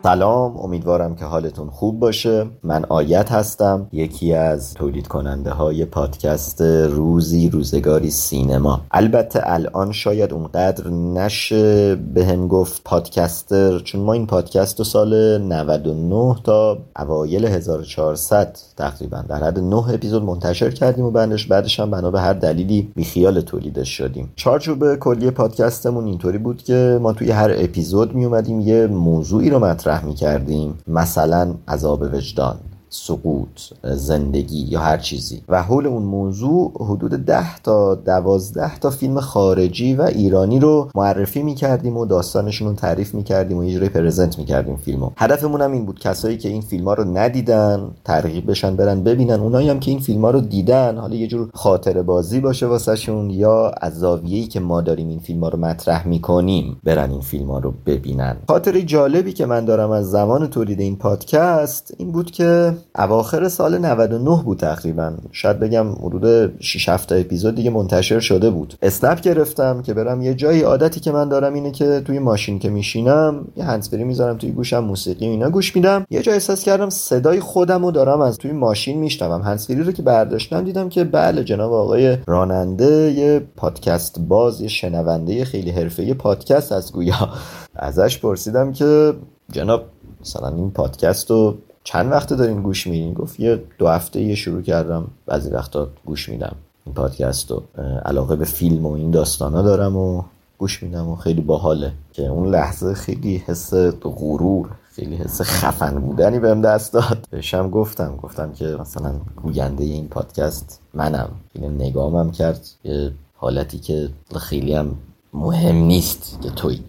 سلام 0.04 0.58
امیدوارم 0.58 1.16
که 1.16 1.26
حالتون 1.26 1.70
خوب 1.70 2.00
باشه. 2.00 2.46
من 2.64 2.86
آیت 2.90 3.32
هستم 3.32 3.88
یکی 3.92 4.34
از 4.34 4.74
تولید 4.74 5.08
کننده 5.08 5.52
های 5.52 5.86
پادکست 5.86 6.62
روزی 6.90 7.50
روزگاری 7.50 8.10
سینما. 8.10 8.82
البته 8.92 9.42
الان 9.44 9.92
شاید 9.92 10.34
اونقدر 10.34 10.90
نشه 10.90 11.96
به 11.96 12.26
هم 12.26 12.48
گفت 12.48 12.82
پادکستر 12.86 13.80
چون 13.80 14.02
ما 14.02 14.14
این 14.14 14.28
پادکست 14.28 14.80
رو 14.80 14.86
سال 14.86 15.38
99 15.38 16.36
تا 16.44 16.78
اوایل 17.00 17.46
1400 17.46 18.58
تقریبا 18.78 19.24
در 19.30 19.44
حد 19.44 19.60
9 19.60 19.76
اپیزود 19.76 20.24
منتشر 20.24 20.72
کردیم 20.72 21.06
و 21.06 21.12
بعدش 21.12 21.48
بعدش 21.48 21.80
هم 21.80 21.92
بنا 21.92 22.12
به 22.12 22.22
هر 22.22 22.34
دلیلی 22.34 22.92
بیخیال 22.96 23.42
تولیدش 23.42 23.90
شدیم. 23.90 24.34
چارچوب 24.36 24.96
کلی 24.96 25.32
پادکستمون 25.32 26.06
اینطوری 26.06 26.38
بود 26.38 26.64
که 26.64 27.00
ما 27.02 27.14
توی 27.14 27.32
هر 27.32 27.52
اپیزود 27.58 28.16
می 28.16 28.26
اومدیم 28.26 28.60
یه 28.60 28.88
موضوعی 28.88 29.50
رو 29.50 29.60
مطرح 29.60 29.91
مطرح 29.92 30.06
می 30.06 30.16
کردیم 30.16 30.78
مثلا 30.88 31.54
عذاب 31.68 32.02
وجدان. 32.02 32.60
سقوط 32.94 33.60
زندگی 33.84 34.60
یا 34.60 34.80
هر 34.80 34.98
چیزی. 34.98 35.42
و 35.50 35.64
حول 35.64 35.88
اون 35.88 36.04
موضوع 36.04 36.72
حدود 36.80 37.12
ده 37.12 37.60
تا 37.60 37.96
دوازده 37.96 38.80
تا 38.80 38.90
فیلم 38.90 39.20
خارجی 39.20 39.96
و 39.96 40.02
ایرانی 40.02 40.60
رو 40.60 40.90
معرفی 40.96 41.44
می‌کردیم 41.44 41.98
و 41.98 42.06
داستانشون 42.06 42.68
رو 42.68 42.74
تعریف 42.74 43.14
می‌کردیم 43.14 43.58
و 43.58 43.64
یه 43.64 43.90
پرزنت 43.90 44.40
می‌کردیم 44.40 44.78
فیلمو. 44.78 45.10
هدفمون 45.18 45.62
هم 45.62 45.72
این 45.72 45.86
بود 45.86 46.00
کسایی 46.00 46.38
که 46.38 46.50
این 46.50 46.62
فیلم 46.62 46.86
ها 46.86 46.94
رو 46.94 47.18
ندیدن 47.18 47.92
ترغیب 48.06 48.50
بشن 48.50 48.76
برن 48.76 49.04
ببینن. 49.04 49.40
اونایی 49.40 49.70
هم 49.70 49.80
که 49.80 49.92
این 49.92 50.00
فیلم 50.00 50.26
ها 50.26 50.32
رو 50.32 50.42
دیدن 50.42 50.98
حالا 50.98 51.16
یه 51.16 51.28
جور 51.28 51.50
خاطر 51.54 52.02
بازی 52.02 52.40
باشه 52.40 52.66
واسهشون 52.66 53.30
یا 53.30 53.72
از 53.82 54.00
زاویه‌ای 54.00 54.48
که 54.48 54.60
ما 54.60 54.82
داریم 54.82 55.10
این 55.10 55.20
فیلم 55.20 55.46
رو 55.46 55.60
مطرح 55.60 56.08
می‌کنیم 56.08 56.78
برن 56.84 57.12
این 57.12 57.22
فیلم 57.22 57.52
ها 57.52 57.60
رو 57.60 57.74
ببینن. 57.86 58.38
خاطر 58.48 58.80
جالبی 58.80 59.34
که 59.34 59.46
من 59.46 59.66
دارم 59.66 59.92
از 59.92 60.12
زمان 60.12 60.48
تولید 60.48 60.80
این 60.80 60.96
پادکست 60.96 61.94
این 61.98 62.12
بود 62.12 62.32
که 62.32 62.74
اواخر 62.96 63.50
سال 63.50 63.78
99 63.78 64.44
بود 64.44 64.60
تقریبا. 64.60 65.14
شاید 65.32 65.60
بگم 65.60 65.92
حدود 65.92 66.54
6 66.62 66.90
7 66.90 67.12
اپیزود 67.12 67.56
دیگه 67.56 67.70
منتشر 67.70 68.20
شده 68.20 68.50
بود. 68.50 68.74
اسنپ 68.82 69.22
گرفتم 69.22 69.82
که 69.82 69.94
برم. 69.94 70.22
یه 70.22 70.34
جایی 70.34 70.62
عادتی 70.62 71.00
که 71.00 71.12
من 71.12 71.30
دارم 71.30 71.54
اینه 71.54 71.72
که 71.72 72.02
توی 72.06 72.20
ماشین 72.20 72.60
که 72.60 72.70
میشینم 72.70 73.48
یه 73.56 73.64
هندزفری 73.64 74.04
می‌ذارم 74.04 74.38
توی 74.38 74.52
گوشم 74.52 74.80
موسیقی 74.80 75.26
اینا 75.26 75.50
گوش 75.50 75.76
میدم. 75.76 76.06
یه 76.10 76.22
جای 76.22 76.34
احساس 76.34 76.64
کردم 76.64 76.90
صدای 76.90 77.40
خودم 77.40 77.86
رو 77.86 77.92
دارم 77.92 78.22
از 78.22 78.38
توی 78.38 78.52
ماشین 78.52 79.00
میشنوم. 79.00 79.42
هندزفری 79.42 79.84
رو 79.84 79.92
که 79.92 80.02
برداشتم 80.02 80.64
دیدم 80.64 80.90
که 80.90 81.04
بله 81.04 81.44
جناب 81.44 81.74
آقای 81.74 82.18
راننده 82.28 83.12
یه 83.12 83.42
پادکست 83.58 84.20
باز 84.20 84.62
یه 84.62 84.68
شنونده 84.68 85.46
خیلی 85.46 85.72
حرفه‌ای 85.72 86.14
پادکست 86.14 86.72
از 86.72 86.94
گویا. 86.94 87.30
ازش 87.76 88.20
پرسیدم 88.20 88.72
که 88.72 89.14
جناب 89.52 89.84
مثلا 90.22 90.48
این 90.48 90.72
پادکست 90.72 91.32
رو 91.32 91.58
چند 91.84 92.12
وقته 92.12 92.36
دارین 92.36 92.62
گوش 92.62 92.88
میدین؟ 92.88 93.14
گفت 93.14 93.40
یه 93.40 93.64
دو 93.78 93.88
هفته 93.88 94.22
یه 94.22 94.36
شروع 94.36 94.62
کردم 94.62 95.08
بعضی 95.26 95.50
وقتا 95.50 95.88
گوش 96.06 96.30
میدم 96.30 96.56
این 96.86 96.96
پادکست 96.96 97.52
رو. 97.52 97.64
علاقه 98.06 98.36
به 98.36 98.46
فیلم 98.46 98.86
و 98.86 98.92
این 98.92 99.12
داستانا 99.12 99.62
دارم 99.62 99.98
و 99.98 100.24
گوش 100.58 100.84
میدم 100.84 101.08
و 101.08 101.16
خیلی 101.16 101.42
باحاله. 101.42 101.92
که 102.14 102.28
اون 102.28 102.50
لحظه 102.50 102.94
خیلی 102.94 103.44
حس 103.46 103.74
غرور 104.04 104.70
خیلی 104.96 105.16
حس 105.16 105.42
خفن 105.42 106.00
بودنی 106.00 106.40
بهم 106.40 106.62
دست 106.62 106.94
داد. 106.94 107.28
بهشم 107.30 107.70
گفتم 107.70 108.16
گفتم 108.16 108.52
که 108.52 108.66
مثلا 108.66 109.14
گوینده 109.44 109.84
این 109.84 110.08
پادکست 110.08 110.80
منم. 110.94 111.30
خیلی 111.54 111.68
نگامم 111.68 112.32
کرد. 112.32 112.68
یه 112.84 113.12
حالتی 113.36 113.80
که 113.80 114.10
خیلی 114.40 114.74
هم 114.74 114.96
مهم 115.34 115.76
نیست 115.76 116.40
که 116.42 116.50
توی. 116.50 116.80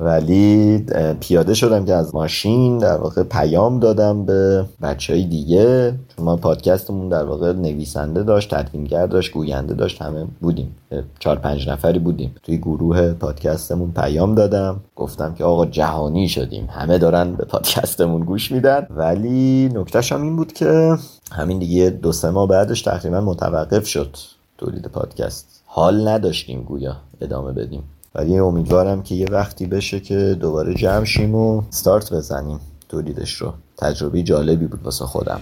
ولی 0.00 0.78
پیاده 1.20 1.54
شدم 1.54 1.84
که 1.84 1.94
از 1.94 2.14
ماشین 2.14 2.78
در 2.78 2.96
واقع 2.96 3.22
پیام 3.22 3.80
دادم 3.80 4.24
به 4.24 4.64
بچه 4.82 5.12
های 5.12 5.24
دیگه. 5.24 5.94
چون 6.16 6.24
ما 6.24 6.36
پادکستمون 6.36 7.08
در 7.08 7.24
واقع 7.24 7.52
نویسنده 7.52 8.22
داشت 8.22 8.54
تدوینگر 8.54 9.06
داشت 9.06 9.32
گوینده 9.32 9.74
داشت 9.74 10.02
همه 10.02 10.26
بودیم. 10.40 10.76
چهار 11.18 11.36
پنج 11.36 11.68
نفری 11.68 11.98
بودیم. 11.98 12.34
توی 12.42 12.58
گروه 12.58 13.12
پادکستمون 13.12 13.92
پیام 13.92 14.34
دادم. 14.34 14.80
گفتم 14.96 15.34
که 15.34 15.44
آقا 15.44 15.66
جهانی 15.66 16.28
شدیم. 16.28 16.68
همه 16.70 16.98
دارن 16.98 17.32
به 17.32 17.44
پادکستمون 17.44 18.22
گوش 18.24 18.52
میدن. 18.52 18.86
ولی 18.90 19.70
نکتهش 19.74 20.12
هم 20.12 20.22
این 20.22 20.36
بود 20.36 20.52
که 20.52 20.96
همین 21.32 21.58
دیگه 21.58 21.90
دو 21.90 22.12
سه 22.12 22.30
ماه 22.30 22.48
بعدش 22.48 22.82
تقریبا 22.82 23.20
متوقف 23.20 23.86
شد 23.86 24.16
تولید 24.58 24.86
پادکست. 24.86 25.62
حال 25.66 26.08
نداشتیم 26.08 26.62
گویا 26.62 26.96
ادامه 27.20 27.52
بدیم. 27.52 27.82
ولی 28.14 28.38
امیدوارم 28.38 29.02
که 29.02 29.14
یه 29.14 29.26
وقتی 29.30 29.66
بشه 29.66 30.00
که 30.00 30.36
دوباره 30.40 30.74
جمع 30.74 31.04
شیم 31.04 31.34
و 31.34 31.62
ستارت 31.70 32.12
بزنیم 32.12 32.60
تولیدش 32.88 33.34
رو. 33.34 33.52
تجربه 33.78 34.22
جالبی 34.22 34.66
بود 34.66 34.82
واسه 34.82 35.04
خودم. 35.04 35.40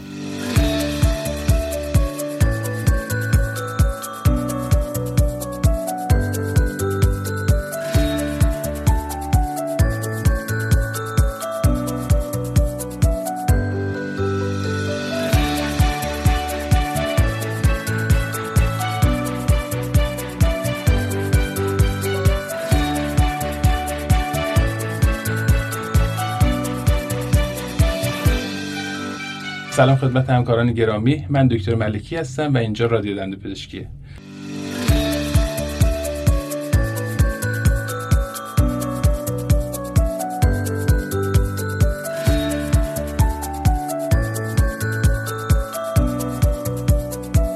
سلام 29.71 29.97
خدمت 29.97 30.31
همکاران 30.31 30.73
گرامی. 30.73 31.27
من 31.29 31.49
دکتر 31.49 31.75
ملکی 31.75 32.17
هستم 32.17 32.55
و 32.55 32.57
اینجا 32.57 32.87
رادیو 32.87 33.17
دندو 33.17 33.37
پزشکیه. 33.37 33.89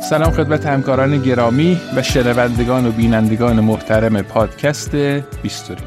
سلام 0.00 0.30
خدمت 0.30 0.66
همکاران 0.66 1.22
گرامی 1.22 1.80
و 1.96 2.02
شنوندگان 2.02 2.86
و 2.86 2.92
بینندگان 2.92 3.60
محترم 3.60 4.22
پادکست 4.22 4.96
بیستوری. 5.42 5.82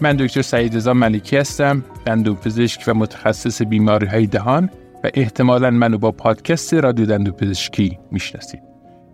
من 0.00 0.16
دکتر 0.16 0.42
سعید 0.42 0.76
رضا 0.76 0.94
ملکی 0.94 1.36
هستم 1.36 1.84
دندوپزشک 2.06 2.84
و 2.86 2.94
متخصص 2.94 3.62
بیماری 3.62 4.06
های 4.06 4.26
دهان 4.26 4.70
و 5.04 5.10
احتمالا 5.14 5.70
منو 5.70 5.98
با 5.98 6.10
پادکست 6.10 6.74
رادیو 6.74 7.06
دندو 7.06 7.32
پزشکی 7.32 7.98
می‌شناسید. 8.10 8.62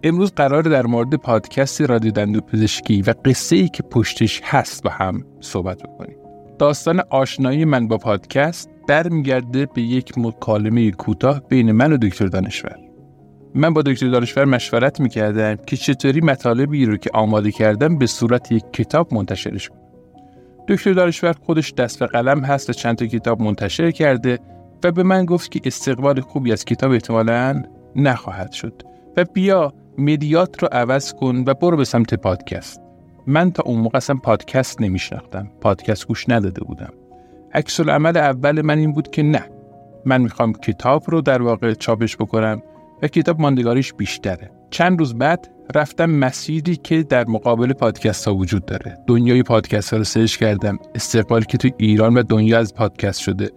امروز 0.03 0.32
قرار 0.32 0.62
در 0.62 0.86
مورد 0.86 1.14
پادکست 1.14 1.80
رادیو 1.80 2.11
دندو 2.11 2.41
پزشکی 2.41 3.03
و 3.03 3.14
قصه 3.24 3.57
ای 3.57 3.68
که 3.68 3.82
پشتش 3.82 4.41
هست 4.45 4.82
با 4.82 4.91
هم 4.91 5.24
صحبت 5.41 5.82
بکنیم. 5.82 6.16
داستان 6.59 7.03
آشنایی 7.11 7.64
من 7.64 7.88
با 7.88 7.99
پادکست 7.99 8.70
برمیگرده 8.88 9.66
به 9.66 9.82
یک 9.82 10.18
مکالمه 10.18 10.91
کوتاه 10.91 11.41
بین 11.49 11.72
من 11.72 11.93
و 11.93 11.97
دکتر 11.97 12.26
دانشور. 12.26 12.76
من 13.55 13.74
با 13.74 13.82
دکتر 13.82 14.09
دانشور 14.09 14.45
مشورت 14.45 15.01
می‌کردم 15.01 15.57
که 15.57 15.76
چطوری 15.76 16.20
مطالبی 16.20 16.86
رو 16.86 16.97
که 16.97 17.11
آماده 17.14 17.51
کردم 17.51 17.99
به 17.99 18.07
صورت 18.07 18.53
یک 18.53 18.64
کتاب 18.72 19.14
منتشرش 19.14 19.68
کنم. 19.68 19.80
دکتر 20.68 20.93
دانشور 20.93 21.32
خودش 21.32 21.74
دست 21.74 21.99
به 21.99 22.07
قلم 22.07 22.45
هست 22.45 22.70
و 22.70 22.72
چند 22.72 22.97
تا 22.97 23.07
کتاب 23.07 23.43
منتشر 23.43 23.91
کرده 23.91 24.38
و 24.85 24.93
به 24.93 25.03
من 25.03 25.24
گفت 25.24 25.51
که 25.51 25.61
استقبال 25.64 26.20
خوبی 26.20 26.53
از 26.53 26.64
کتاب 26.64 26.93
احتمالا 26.93 27.62
نخواهد 27.97 28.53
شد 28.53 28.83
و 29.16 29.24
بیا 29.24 29.72
مدیات 29.99 30.62
رو 30.62 30.68
عوض 30.72 31.12
کن 31.12 31.45
و 31.47 31.55
برو 31.55 31.76
به 31.76 31.85
سمت 31.85 32.14
پادکست. 32.14 32.81
من 33.26 33.51
تا 33.51 33.62
اون 33.66 33.81
موقع 33.81 33.97
اصلا 33.97 34.16
پادکست 34.16 34.81
نمیشناختم. 34.81 35.51
پادکست 35.61 36.07
گوش 36.07 36.28
نداده 36.28 36.64
بودم. 36.64 36.93
عکس 37.55 37.81
عمل 37.81 38.16
اول 38.16 38.62
من 38.62 38.78
این 38.78 38.93
بود 38.93 39.11
که 39.11 39.22
نه 39.22 39.45
من 40.05 40.20
می‌خوام 40.20 40.53
کتاب 40.53 41.05
رو 41.07 41.20
در 41.20 41.43
واقع 41.43 41.74
چاپش 41.74 42.16
بکنم 42.16 42.62
و 43.03 43.09
کتاب 43.09 43.41
ماندگاریش 43.41 43.95
بیشتره. 43.95 44.51
چند 44.70 44.99
روز 44.99 45.14
بعد 45.14 45.49
رفتم 45.74 46.11
مسیری 46.11 46.76
که 46.76 47.03
در 47.03 47.26
مقابل 47.26 47.72
پادکست 47.72 48.28
ها 48.28 48.35
وجود 48.35 48.64
داره. 48.66 48.99
دنیای 49.07 49.43
پادکست 49.43 49.93
ها 49.93 49.97
رو 49.97 50.05
سرچ 50.05 50.37
کردم. 50.37 50.78
استقبالی 50.95 51.45
که 51.45 51.59
تو 51.59 51.68
ایران 51.78 52.14
و 52.14 52.22
دنیا 52.22 52.59
از 52.59 52.74
پادکست 52.74 53.20
شده. 53.20 53.51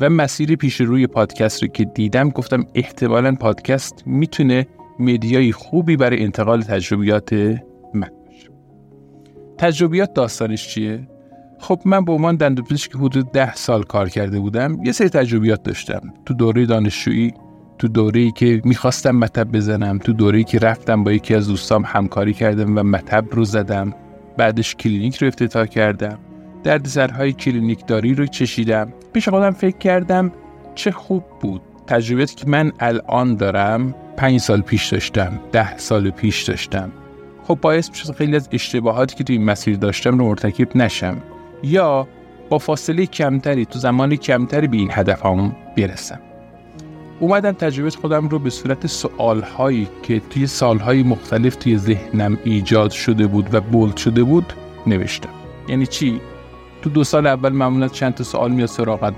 و 0.00 0.10
مسیر 0.10 0.56
پیش 0.56 0.80
روی 0.80 1.06
پادکست 1.06 1.62
رو 1.62 1.68
که 1.68 1.84
دیدم 1.84 2.28
گفتم 2.28 2.66
احتمالا 2.74 3.34
پادکست 3.34 4.02
می‌تونه 4.06 4.66
media 4.98 5.43
ی 5.43 5.52
خوبی 5.52 5.96
برای 5.96 6.22
انتقال 6.22 6.62
تجربیات 6.62 7.32
من 7.94 8.10
باشه. 8.26 8.50
تجربیات 9.58 10.14
داستانش 10.14 10.68
چیه؟ 10.68 11.08
خب 11.58 11.80
من 11.84 12.04
به 12.04 12.12
عنوان 12.12 12.36
دندوپزشک 12.36 12.92
که 12.92 12.98
حدود 12.98 13.32
ده 13.32 13.54
سال 13.54 13.82
کار 13.82 14.08
کرده 14.08 14.40
بودم 14.40 14.78
یه 14.84 14.92
سری 14.92 15.08
تجربیات 15.08 15.62
داشتم. 15.62 16.14
تو 16.26 16.34
دوره 16.34 16.66
دانشجویی 16.66 17.34
تو 17.78 17.88
دوره‌ای 17.88 18.30
که 18.30 18.62
می‌خواستم 18.64 19.16
مطب 19.16 19.52
بزنم 19.52 19.98
تو 19.98 20.12
دوره‌ای 20.12 20.44
که 20.44 20.58
رفتم 20.58 21.04
با 21.04 21.12
یکی 21.12 21.34
از 21.34 21.48
دوستام 21.48 21.82
همکاری 21.86 22.32
کردم 22.32 22.78
و 22.78 22.82
مطب 22.82 23.24
رو 23.30 23.44
زدم. 23.44 23.94
بعدش 24.36 24.74
کلینیک 24.74 25.16
رو 25.16 25.28
افتتاح 25.28 25.66
کردم. 25.66 26.18
دردسرهای 26.64 27.32
کلینیک 27.32 27.86
داری 27.86 28.14
رو 28.14 28.26
چشیدم. 28.26 28.92
پیش 29.12 29.28
خودم 29.28 29.50
فکر 29.50 29.78
کردم 29.78 30.32
چه 30.74 30.90
خوب 30.90 31.24
بود. 31.40 31.62
تجربیاتی 31.86 32.34
که 32.34 32.48
من 32.48 32.72
الان 32.80 33.36
دارم 33.36 33.94
پنج 34.16 34.40
سال 34.40 34.60
پیش 34.60 34.88
داشتم 34.88 35.40
ده 35.52 35.76
سال 35.76 36.10
پیش 36.10 36.42
داشتم. 36.42 36.92
خب 37.48 37.58
باعث 37.62 37.90
میشه 37.90 38.12
خیلی 38.12 38.36
از 38.36 38.48
اشتباهاتی 38.52 39.16
که 39.16 39.24
توی 39.24 39.36
این 39.36 39.44
مسیر 39.44 39.76
داشتم 39.76 40.18
رو 40.18 40.24
مرتکب 40.24 40.76
نشم. 40.76 41.16
یا 41.62 42.08
با 42.48 42.58
فاصله 42.58 43.06
کمتری 43.06 43.64
تو 43.64 43.78
زمان 43.78 44.16
کمتری 44.16 44.66
به 44.66 44.76
این 44.76 44.88
هدف 44.92 45.26
هم 45.26 45.56
برسم. 45.76 46.20
اومدم 47.20 47.52
تجربه 47.52 47.90
خودم 47.90 48.28
رو 48.28 48.38
به 48.38 48.50
صورت 48.50 48.86
سوالهایی 48.86 49.88
که 50.02 50.22
توی 50.30 50.46
سالهای 50.46 51.02
مختلف 51.02 51.56
توی 51.56 51.78
ذهنم 51.78 52.38
ایجاد 52.44 52.90
شده 52.90 53.26
بود 53.26 53.54
و 53.54 53.60
بولد 53.60 53.96
شده 53.96 54.24
بود 54.24 54.52
نوشتم. 54.86 55.28
یعنی 55.68 55.86
چی؟ 55.86 56.20
تو 56.84 56.90
دو 56.90 57.04
سال 57.04 57.26
اول 57.26 57.52
معمولا 57.52 57.88
چند 57.88 58.14
تا 58.14 58.24
سوال 58.24 58.52
میاد 58.52 58.68
سراغ 58.68 59.12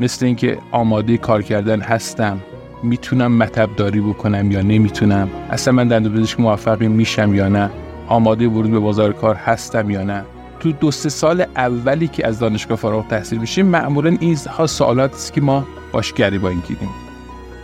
مثل 0.00 0.26
اینکه 0.26 0.58
آماده 0.72 1.16
کار 1.16 1.42
کردن 1.42 1.80
هستم. 1.80 2.38
می‌تونم 2.82 3.38
مطب 3.38 3.76
داری 3.76 4.00
بکنم 4.00 4.50
یا 4.50 4.62
نمی‌تونم؟ 4.62 5.28
اصلا 5.50 5.74
من 5.74 5.88
دندوپزشک 5.88 6.40
موفقی 6.40 6.88
میشم 6.88 7.34
یا 7.34 7.48
نه؟ 7.48 7.70
آماده 8.08 8.48
ورود 8.48 8.70
به 8.70 8.78
بازار 8.78 9.12
کار 9.12 9.34
هستم 9.34 9.90
یا 9.90 10.04
نه؟ 10.04 10.24
تو 10.60 10.72
دو 10.72 10.90
سه 10.90 11.08
سال 11.08 11.46
اولی 11.56 12.08
که 12.08 12.26
از 12.26 12.38
دانشگاه 12.38 12.78
فارغ 12.78 13.08
تحصیل 13.08 13.38
میشیم 13.38 13.66
معمولا 13.66 14.16
این 14.20 14.36
ها 14.50 14.66
سوالات 14.66 15.14
است 15.14 15.32
که 15.32 15.40
ما 15.40 15.66
باش 15.92 16.12
گریبان 16.12 16.62
گیریم 16.68 16.90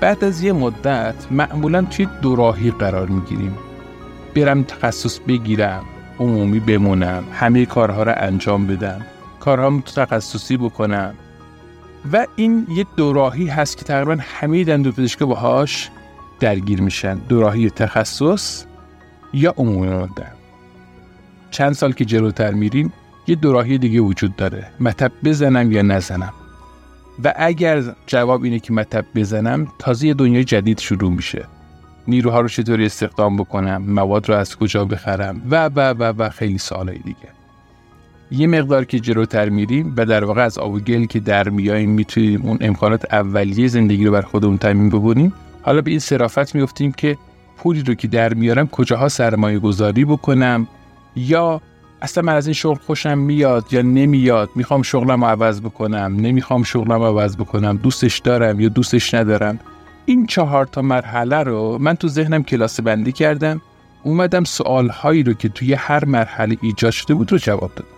بعد 0.01 0.25
از 0.25 0.43
یه 0.43 0.53
مدت 0.53 1.15
معمولا 1.31 1.83
توی 1.83 2.09
دو 2.23 2.37
راهی 2.37 2.71
قرار 2.71 3.07
می‌گیریم. 3.07 3.55
برم 4.37 4.63
تخصص 4.63 5.19
بگیرم 5.29 5.83
عمومی 6.21 6.61
بمونم 6.61 7.25
همه 7.33 7.67
کارها 7.67 8.03
رو 8.03 8.13
انجام 8.17 8.67
بدم. 8.67 9.01
کارهام 9.45 9.81
تخصصی 9.81 10.57
بکنم. 10.57 11.15
و 12.13 12.27
این 12.37 12.67
یه 12.71 12.87
دوراهی 12.97 13.47
هست 13.47 13.77
که 13.77 13.85
تقریبا 13.85 14.17
همه 14.21 14.65
دندونپزشکا 14.65 15.27
باهاش 15.27 15.91
درگیر 16.41 16.83
میشن. 16.83 17.15
دوراهی 17.15 17.71
تخصص 17.71 18.65
یا 19.33 19.55
عمومی 19.57 19.89
ماندن 19.89 20.33
چند 21.51 21.73
سال 21.73 21.93
که 21.93 22.05
جلوتر 22.05 22.51
میریم 22.51 22.93
یه 23.27 23.35
دوراهی 23.35 23.79
دیگه 23.79 24.01
وجود 24.01 24.37
داره. 24.37 24.67
مطب 24.81 25.13
بزنم 25.25 25.73
یا 25.73 25.83
نزنم؟ 25.83 26.33
و 27.25 27.35
اگر 27.37 27.83
جواب 28.07 28.43
اینه 28.43 28.59
که 28.59 28.73
مطب 28.73 29.05
بزنم 29.15 29.69
تازه 29.79 30.07
یه 30.07 30.15
دنیای 30.15 30.45
جدید 30.45 30.79
شروع 30.79 31.13
میشه. 31.13 31.45
نیروها 32.09 32.41
رو 32.41 32.49
چطوری 32.49 32.87
استخدام 32.87 33.37
بکنم؟ 33.37 33.83
مواد 33.83 34.29
رو 34.29 34.35
از 34.35 34.57
کجا 34.57 34.85
بخرم؟ 34.85 35.43
و 35.51 35.67
و 35.67 35.81
و 35.81 36.13
و 36.19 36.29
خیلی 36.29 36.59
سوالای 36.59 36.99
دیگه. 36.99 37.42
یه 38.33 38.47
مقدار 38.47 38.85
که 38.85 39.01
جلوتر 39.01 39.49
میریم 39.49 39.95
و 39.97 40.07
در 40.07 40.25
واقع 40.25 40.45
از 40.45 40.59
آب 40.59 40.75
و 40.75 40.81
گل 40.81 41.05
که 41.05 41.21
در 41.21 41.49
میاییم 41.49 41.91
می‌تونیم 41.91 42.43
اون 42.43 42.59
امکانات 42.61 43.15
اولیه 43.15 43.69
زندگی 43.69 44.05
رو 44.05 44.13
بر 44.13 44.23
خودمون 44.23 44.59
تامین 44.59 44.89
ببونیم 44.89 45.33
حالا 45.63 45.81
به 45.81 45.91
این 45.91 46.01
صرافت 46.01 46.55
میفتیم 46.55 46.93
که 46.93 47.17
پولی 47.57 47.83
رو 47.83 47.95
که 47.95 48.09
در 48.09 48.35
میارم 48.35 48.69
کجاها 48.69 49.09
سرمایه 49.09 49.59
گذاری 49.59 50.05
بکنم؟ 50.05 50.69
یا 51.17 51.61
اصلا 52.03 52.23
من 52.23 52.35
از 52.35 52.47
این 52.47 52.55
شغل 52.55 52.79
خوشم 52.87 53.19
میاد 53.19 53.65
یا 53.73 53.83
نمیاد؟ 53.83 54.51
می‌خوام 54.55 54.83
شغلم 54.83 55.25
رو 55.25 55.31
عوض 55.31 55.61
بکنم 55.61 56.17
نمی‌خوام 56.19 56.63
شغلم 56.63 57.03
رو 57.03 57.05
عوض 57.05 57.37
بکنم 57.37 57.77
دوستش 57.77 58.19
دارم 58.19 58.61
یا 58.61 58.69
دوستش 58.69 59.15
ندارم؟ 59.15 59.59
این 60.07 60.27
چهار 60.27 60.67
تا 60.67 60.83
مرحله 60.83 61.37
رو 61.37 61.79
من 61.81 61.95
تو 61.95 62.09
ذهنم 62.09 62.43
کلاسه 62.43 62.83
بندی 62.83 63.13
کردم. 63.13 63.61
اومدم 64.03 64.45
سوال 64.45 64.89
هایی 64.89 65.23
رو 65.23 65.33
که 65.33 65.49
توی 65.49 65.75
هر 65.75 66.05
مرحله 66.05 66.57
ایجاد 66.63 66.93
شده 66.93 67.15
بود 67.15 67.33
رو 67.33 67.39
جواب 67.39 67.71
دادم. 67.77 67.92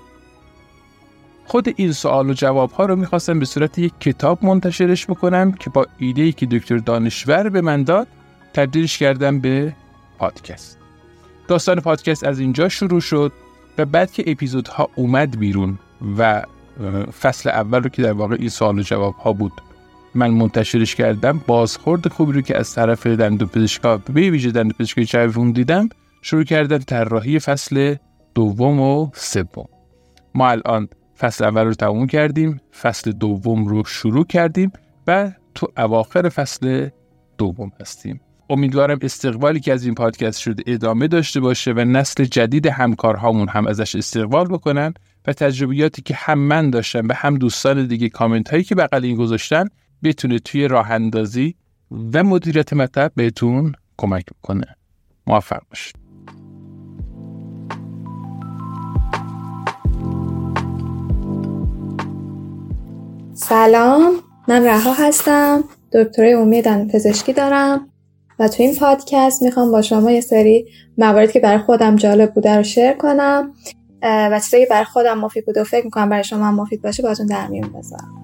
خود 1.47 1.69
این 1.77 1.93
سوال 1.93 2.31
و 2.31 2.33
جواب 2.33 2.71
ها 2.71 2.87
رو 2.87 2.97
می‌خواستم 2.97 3.39
به 3.39 3.45
صورت 3.45 3.79
یک 3.79 3.93
کتاب 4.01 4.45
منتشرش 4.45 5.07
بکنم 5.07 5.53
که 5.53 5.71
با 5.71 5.87
ایده 5.99 6.23
ای 6.23 6.33
که 6.33 6.47
دکتر 6.47 6.77
دانشور 6.77 7.49
به 7.49 7.61
من 7.61 7.83
داد 7.83 8.07
تبدیلش 8.55 8.99
کردم 8.99 9.41
به 9.41 9.73
پادکست. 10.19 10.79
داستان 11.49 11.81
پادکست 11.81 12.25
از 12.25 12.39
اینجا 12.39 12.69
شروع 12.69 13.01
شد 13.01 13.33
و 13.79 13.85
بعد 13.85 14.13
که 14.13 14.25
اپیزودها 14.27 14.89
اومد 14.95 15.39
بیرون 15.39 15.79
و 16.19 16.43
فصل 17.21 17.51
اول 17.51 17.83
رو 17.83 17.89
که 17.89 18.03
در 18.03 18.13
واقع 18.13 18.37
این 18.39 18.49
سوال 18.49 18.79
و 18.79 18.83
جواب 18.83 19.15
ها 19.15 19.33
بود 19.33 19.53
من 20.15 20.31
منتشرش 20.31 20.95
کردم 20.95 21.41
بازخورد 21.47 22.09
خوبی 22.09 22.33
رو 22.33 22.41
که 22.41 22.59
از 22.59 22.75
طرف 22.75 23.07
دندوپزشکا 23.07 23.97
به 23.97 24.31
ویژه 24.31 24.51
دندوپزشکای 24.51 25.05
جوون 25.05 25.53
دیدم 25.53 25.89
شروع 26.23 26.45
کردن 26.45 26.79
طراحی 26.79 27.39
فصل 27.39 27.95
دوم 28.35 28.81
و 28.81 29.11
سوم. 29.15 29.69
ما 30.35 30.49
الان 30.49 30.89
فصل 31.25 31.45
اول 31.45 31.65
رو 31.65 31.75
تموم 31.75 32.07
کردیم 32.07 32.61
فصل 32.81 33.13
دوم 33.13 33.67
رو 33.67 33.85
شروع 33.85 34.27
کردیم 34.27 34.73
و 35.07 35.33
تو 35.55 35.73
اواخر 35.77 36.29
فصل 36.29 36.89
دوم 37.39 37.73
هستیم. 37.81 38.21
امیدوارم 38.51 38.99
استقبالی 39.03 39.61
که 39.61 39.73
از 39.73 39.85
این 39.85 39.95
پادکست 39.95 40.41
شده 40.41 40.63
ادامه 40.67 41.09
داشته 41.09 41.41
باشه 41.41 41.73
و 41.73 41.85
نسل 41.85 42.25
جدید 42.25 42.67
همکارهامون 42.67 43.49
هم 43.49 43.67
ازش 43.67 43.97
استقبال 43.97 44.49
بکنن 44.49 44.95
و 45.27 45.33
تجربیاتی 45.33 46.03
که 46.03 46.15
هم 46.15 46.39
من 46.39 46.71
داشتم 46.71 47.09
و 47.09 47.13
هم 47.17 47.39
دوستان 47.39 47.87
دیگه 47.87 48.09
کامنت 48.09 48.51
هایی 48.51 48.65
که 48.65 48.75
بغل 48.75 49.05
این 49.05 49.17
گذاشتن 49.17 49.69
بتونه 50.03 50.39
توی 50.39 50.69
راه 50.69 50.91
اندازی 50.91 51.55
و 52.15 52.25
مدیریت 52.25 52.73
مطب 52.73 53.13
بهتون 53.15 53.73
کمک 53.97 54.25
بکنه. 54.27 54.77
موفق 55.27 55.63
باشید. 55.71 56.04
سلام 63.35 64.13
من 64.49 64.65
رها 64.65 64.93
هستم 64.93 65.65
دکترای 65.93 66.33
عمومی 66.33 66.63
دندون 66.63 66.89
پزشکی 66.89 67.33
دارم 67.33 67.89
و 68.39 68.49
تو 68.49 68.63
این 68.63 68.75
پادکست 68.75 69.43
می‌خوام 69.43 69.71
با 69.73 69.83
شما 69.83 70.11
یه 70.11 70.21
سری 70.21 70.67
مواردی 70.99 71.33
که 71.33 71.41
برای 71.41 71.59
خودم 71.59 71.97
جالب 71.97 72.35
بوده 72.35 72.57
رو 72.57 72.63
share 72.63 72.93
کنم 72.93 73.53
و 74.03 74.41
چیزایی 74.45 74.65
که 74.65 74.71
برای 74.71 74.85
خودم 74.85 75.19
مفید 75.19 75.47
بوده 75.47 75.61
و 75.61 75.65
فکر 75.65 75.85
می‌کنم 75.85 76.09
برای 76.09 76.25
شما 76.25 76.45
هم 76.45 76.55
مفید 76.55 76.83
باشه 76.83 77.03
باتون 77.03 77.27
در 77.27 77.47
میون 77.47 77.69
بذارم. 77.69 78.24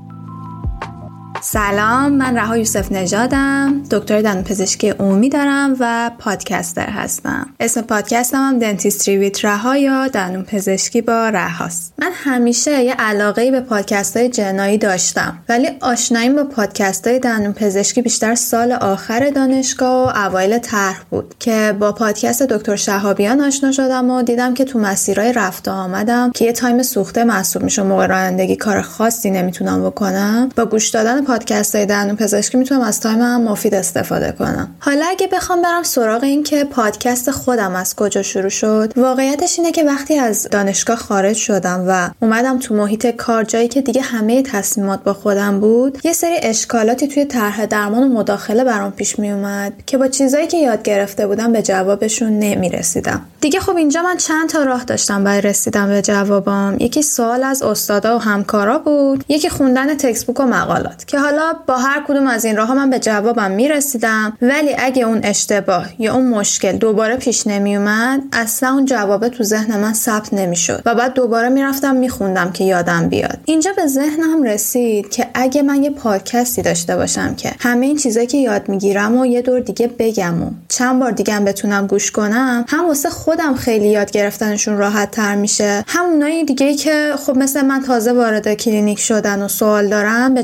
سلام 1.42 2.12
من 2.12 2.36
رها 2.36 2.56
یوسف 2.56 2.92
نژادم. 2.92 3.82
دکتر 3.90 4.22
دندون 4.22 4.44
پزشکی 4.44 4.90
عمومی 4.90 5.28
دارم 5.28 5.76
و 5.80 6.10
podcaster 6.18 6.90
هستم. 6.90 7.46
اسم 7.60 7.80
پادکستم 7.80 8.38
هم 8.38 8.58
Dentistry 8.58 9.16
with 9.16 9.44
رها 9.44 9.76
یا 9.76 10.08
دندون 10.08 10.42
پزشکی 10.42 11.00
با 11.00 11.28
رهاست. 11.28 11.94
من 11.98 12.10
همیشه 12.12 12.82
یه 12.82 12.94
علاقه 12.94 13.50
به 13.50 13.60
پادکست 13.60 14.16
های 14.16 14.28
جنایی 14.28 14.78
داشتم 14.78 15.38
ولی 15.48 15.68
آشناییم 15.80 16.36
با 16.36 16.44
پادکست 16.44 17.06
های 17.06 17.18
دندون 17.18 17.52
پزشکی 17.52 18.02
بیشتر 18.02 18.34
سال 18.34 18.72
آخر 18.72 19.30
دانشگاه 19.30 20.06
و 20.06 20.18
اوایل 20.26 20.58
طرح 20.58 21.00
بود 21.10 21.34
که 21.38 21.76
با 21.80 21.92
پادکست 21.92 22.42
دکتر 22.42 22.76
شهابیان 22.76 23.40
آشنا 23.40 23.72
شدم 23.72 24.10
و 24.10 24.22
دیدم 24.22 24.54
که 24.54 24.64
تو 24.64 24.78
مسیرهای 24.78 25.32
رفت 25.32 25.68
و 25.68 25.70
آمدم 25.70 26.30
که 26.34 26.44
یه 26.44 26.52
time 26.52 26.82
سوخته 26.82 27.24
محسوب 27.24 27.62
میشه 27.62 27.82
موقع 27.82 28.06
رانندگی 28.06 28.56
کار 28.56 28.82
خاصی 28.82 29.30
نمی‌تونم 29.30 29.86
بکنم 29.90 30.48
با 30.56 30.64
گوش 30.64 30.88
دادن 30.88 31.24
پادکست 31.30 31.74
های 31.74 31.86
دندون 31.86 32.16
پزشکی 32.16 32.58
می‌تونم 32.58 32.80
از 32.80 33.00
تایم 33.00 33.20
هم 33.20 33.42
مفید 33.42 33.74
استفاده 33.74 34.34
کنم. 34.38 34.74
حالا 34.78 35.04
اگه 35.06 35.26
بخوام 35.26 35.62
برم 35.62 35.82
سراغ 35.82 36.22
این 36.22 36.42
که 36.42 36.64
پادکست 36.64 37.30
خودم 37.30 37.74
از 37.74 37.96
کجا 37.96 38.22
شروع 38.22 38.48
شد 38.48 38.92
واقعیتش 38.96 39.58
اینه 39.58 39.72
که 39.72 39.84
وقتی 39.84 40.18
از 40.18 40.48
دانشگاه 40.50 40.96
خارج 40.96 41.36
شدم 41.36 41.84
و 41.88 42.10
اومدم 42.20 42.58
تو 42.58 42.74
محیط 42.74 43.06
کار 43.06 43.44
جایی 43.44 43.68
که 43.68 43.82
دیگه 43.82 44.00
همه 44.00 44.42
تصمیمات 44.42 45.02
با 45.02 45.14
خودم 45.14 45.60
بود 45.60 45.98
یه 46.04 46.12
سری 46.12 46.36
اشکالاتی 46.42 47.08
توی 47.08 47.24
طرح 47.24 47.66
درمان 47.66 48.02
و 48.02 48.08
مداخله 48.08 48.64
برام 48.64 48.92
پیش 48.92 49.18
می 49.18 49.30
اومد 49.30 49.72
که 49.86 49.98
با 49.98 50.08
چیزایی 50.08 50.46
که 50.46 50.56
یاد 50.56 50.82
گرفته 50.82 51.26
بودم 51.26 51.52
به 51.52 51.62
جوابشون 51.62 52.38
نمی‌رسیدم. 52.38 53.20
دیگه 53.40 53.60
خب 53.60 53.76
اینجا 53.76 54.02
من 54.02 54.16
چند 54.16 54.48
تا 54.48 54.62
راه 54.62 54.84
داشتم 54.84 55.24
برای 55.24 55.40
رسیدن 55.40 55.88
به 55.88 56.02
جوابام. 56.02 56.76
یکی 56.80 57.02
سوال 57.02 57.42
از 57.42 57.62
استادا 57.62 58.16
و 58.16 58.20
همکارا 58.20 58.78
بود 58.78 59.24
یکی 59.28 59.48
خوندن 59.48 59.96
تکست 59.96 60.28
و 60.28 60.46
مقالات 60.46 61.06
که 61.06 61.18
حالا 61.20 61.52
با 61.66 61.76
هر 61.76 62.04
کدوم 62.08 62.26
از 62.26 62.44
این 62.44 62.56
راه 62.56 62.74
من 62.74 62.90
به 62.90 62.98
جوابم 62.98 63.50
می‌رسیدم. 63.50 64.36
ولی 64.42 64.74
اگه 64.78 65.02
اون 65.02 65.20
اشتباه 65.22 65.86
یا 65.98 66.14
اون 66.14 66.28
مشکل 66.28 66.72
دوباره 66.72 67.16
پیش 67.16 67.46
نمیومد 67.46 68.20
اصلا 68.32 68.68
اون 68.68 68.84
جوابه 68.84 69.28
تو 69.28 69.44
ذهن 69.44 69.80
من 69.80 69.92
ثبت 69.92 70.34
نمی‌شد 70.34 70.82
و 70.86 70.94
بعد 70.94 71.14
دوباره 71.14 71.48
می‌رفتم 71.48 71.96
میخوندم 71.96 72.52
که 72.52 72.64
یادم 72.64 73.08
بیاد. 73.08 73.38
اینجا 73.44 73.70
به 73.76 73.86
ذهنم 73.86 74.42
رسید 74.42 75.10
که 75.10 75.26
اگه 75.34 75.62
من 75.62 75.82
یه 75.82 75.90
پادکستی 75.90 76.62
داشته 76.62 76.96
باشم 76.96 77.34
که 77.34 77.52
همه 77.60 77.86
این 77.86 77.96
چیزایی 77.96 78.26
که 78.26 78.38
یاد 78.38 78.68
می‌گیرم 78.68 79.18
و 79.18 79.26
یه 79.26 79.42
دور 79.42 79.60
دیگه 79.60 79.90
بگم 79.98 80.42
و 80.42 80.50
چند 80.68 81.00
بار 81.00 81.10
دیگه 81.10 81.34
هم 81.34 81.44
بتونم 81.44 81.86
گوش 81.86 82.10
کنم 82.10 82.64
هم 82.68 82.86
واسه 82.88 83.10
خودم 83.10 83.54
خیلی 83.54 83.88
یاد 83.88 84.10
گرفتنشون 84.10 84.78
راحت 84.78 85.10
تر 85.10 85.34
میشه 85.34 85.84
هم 85.86 86.04
اونایی 86.04 86.44
دیگه 86.44 86.74
که 86.74 87.14
خب 87.26 87.36
مثل 87.36 87.62
من 87.62 87.82
تازه 87.82 88.12
وارد 88.12 88.54
کلینیک 88.54 88.98
شدن 88.98 89.42
و 89.42 89.48
سوال 89.48 89.88
دارن 89.88 90.34
به 90.34 90.42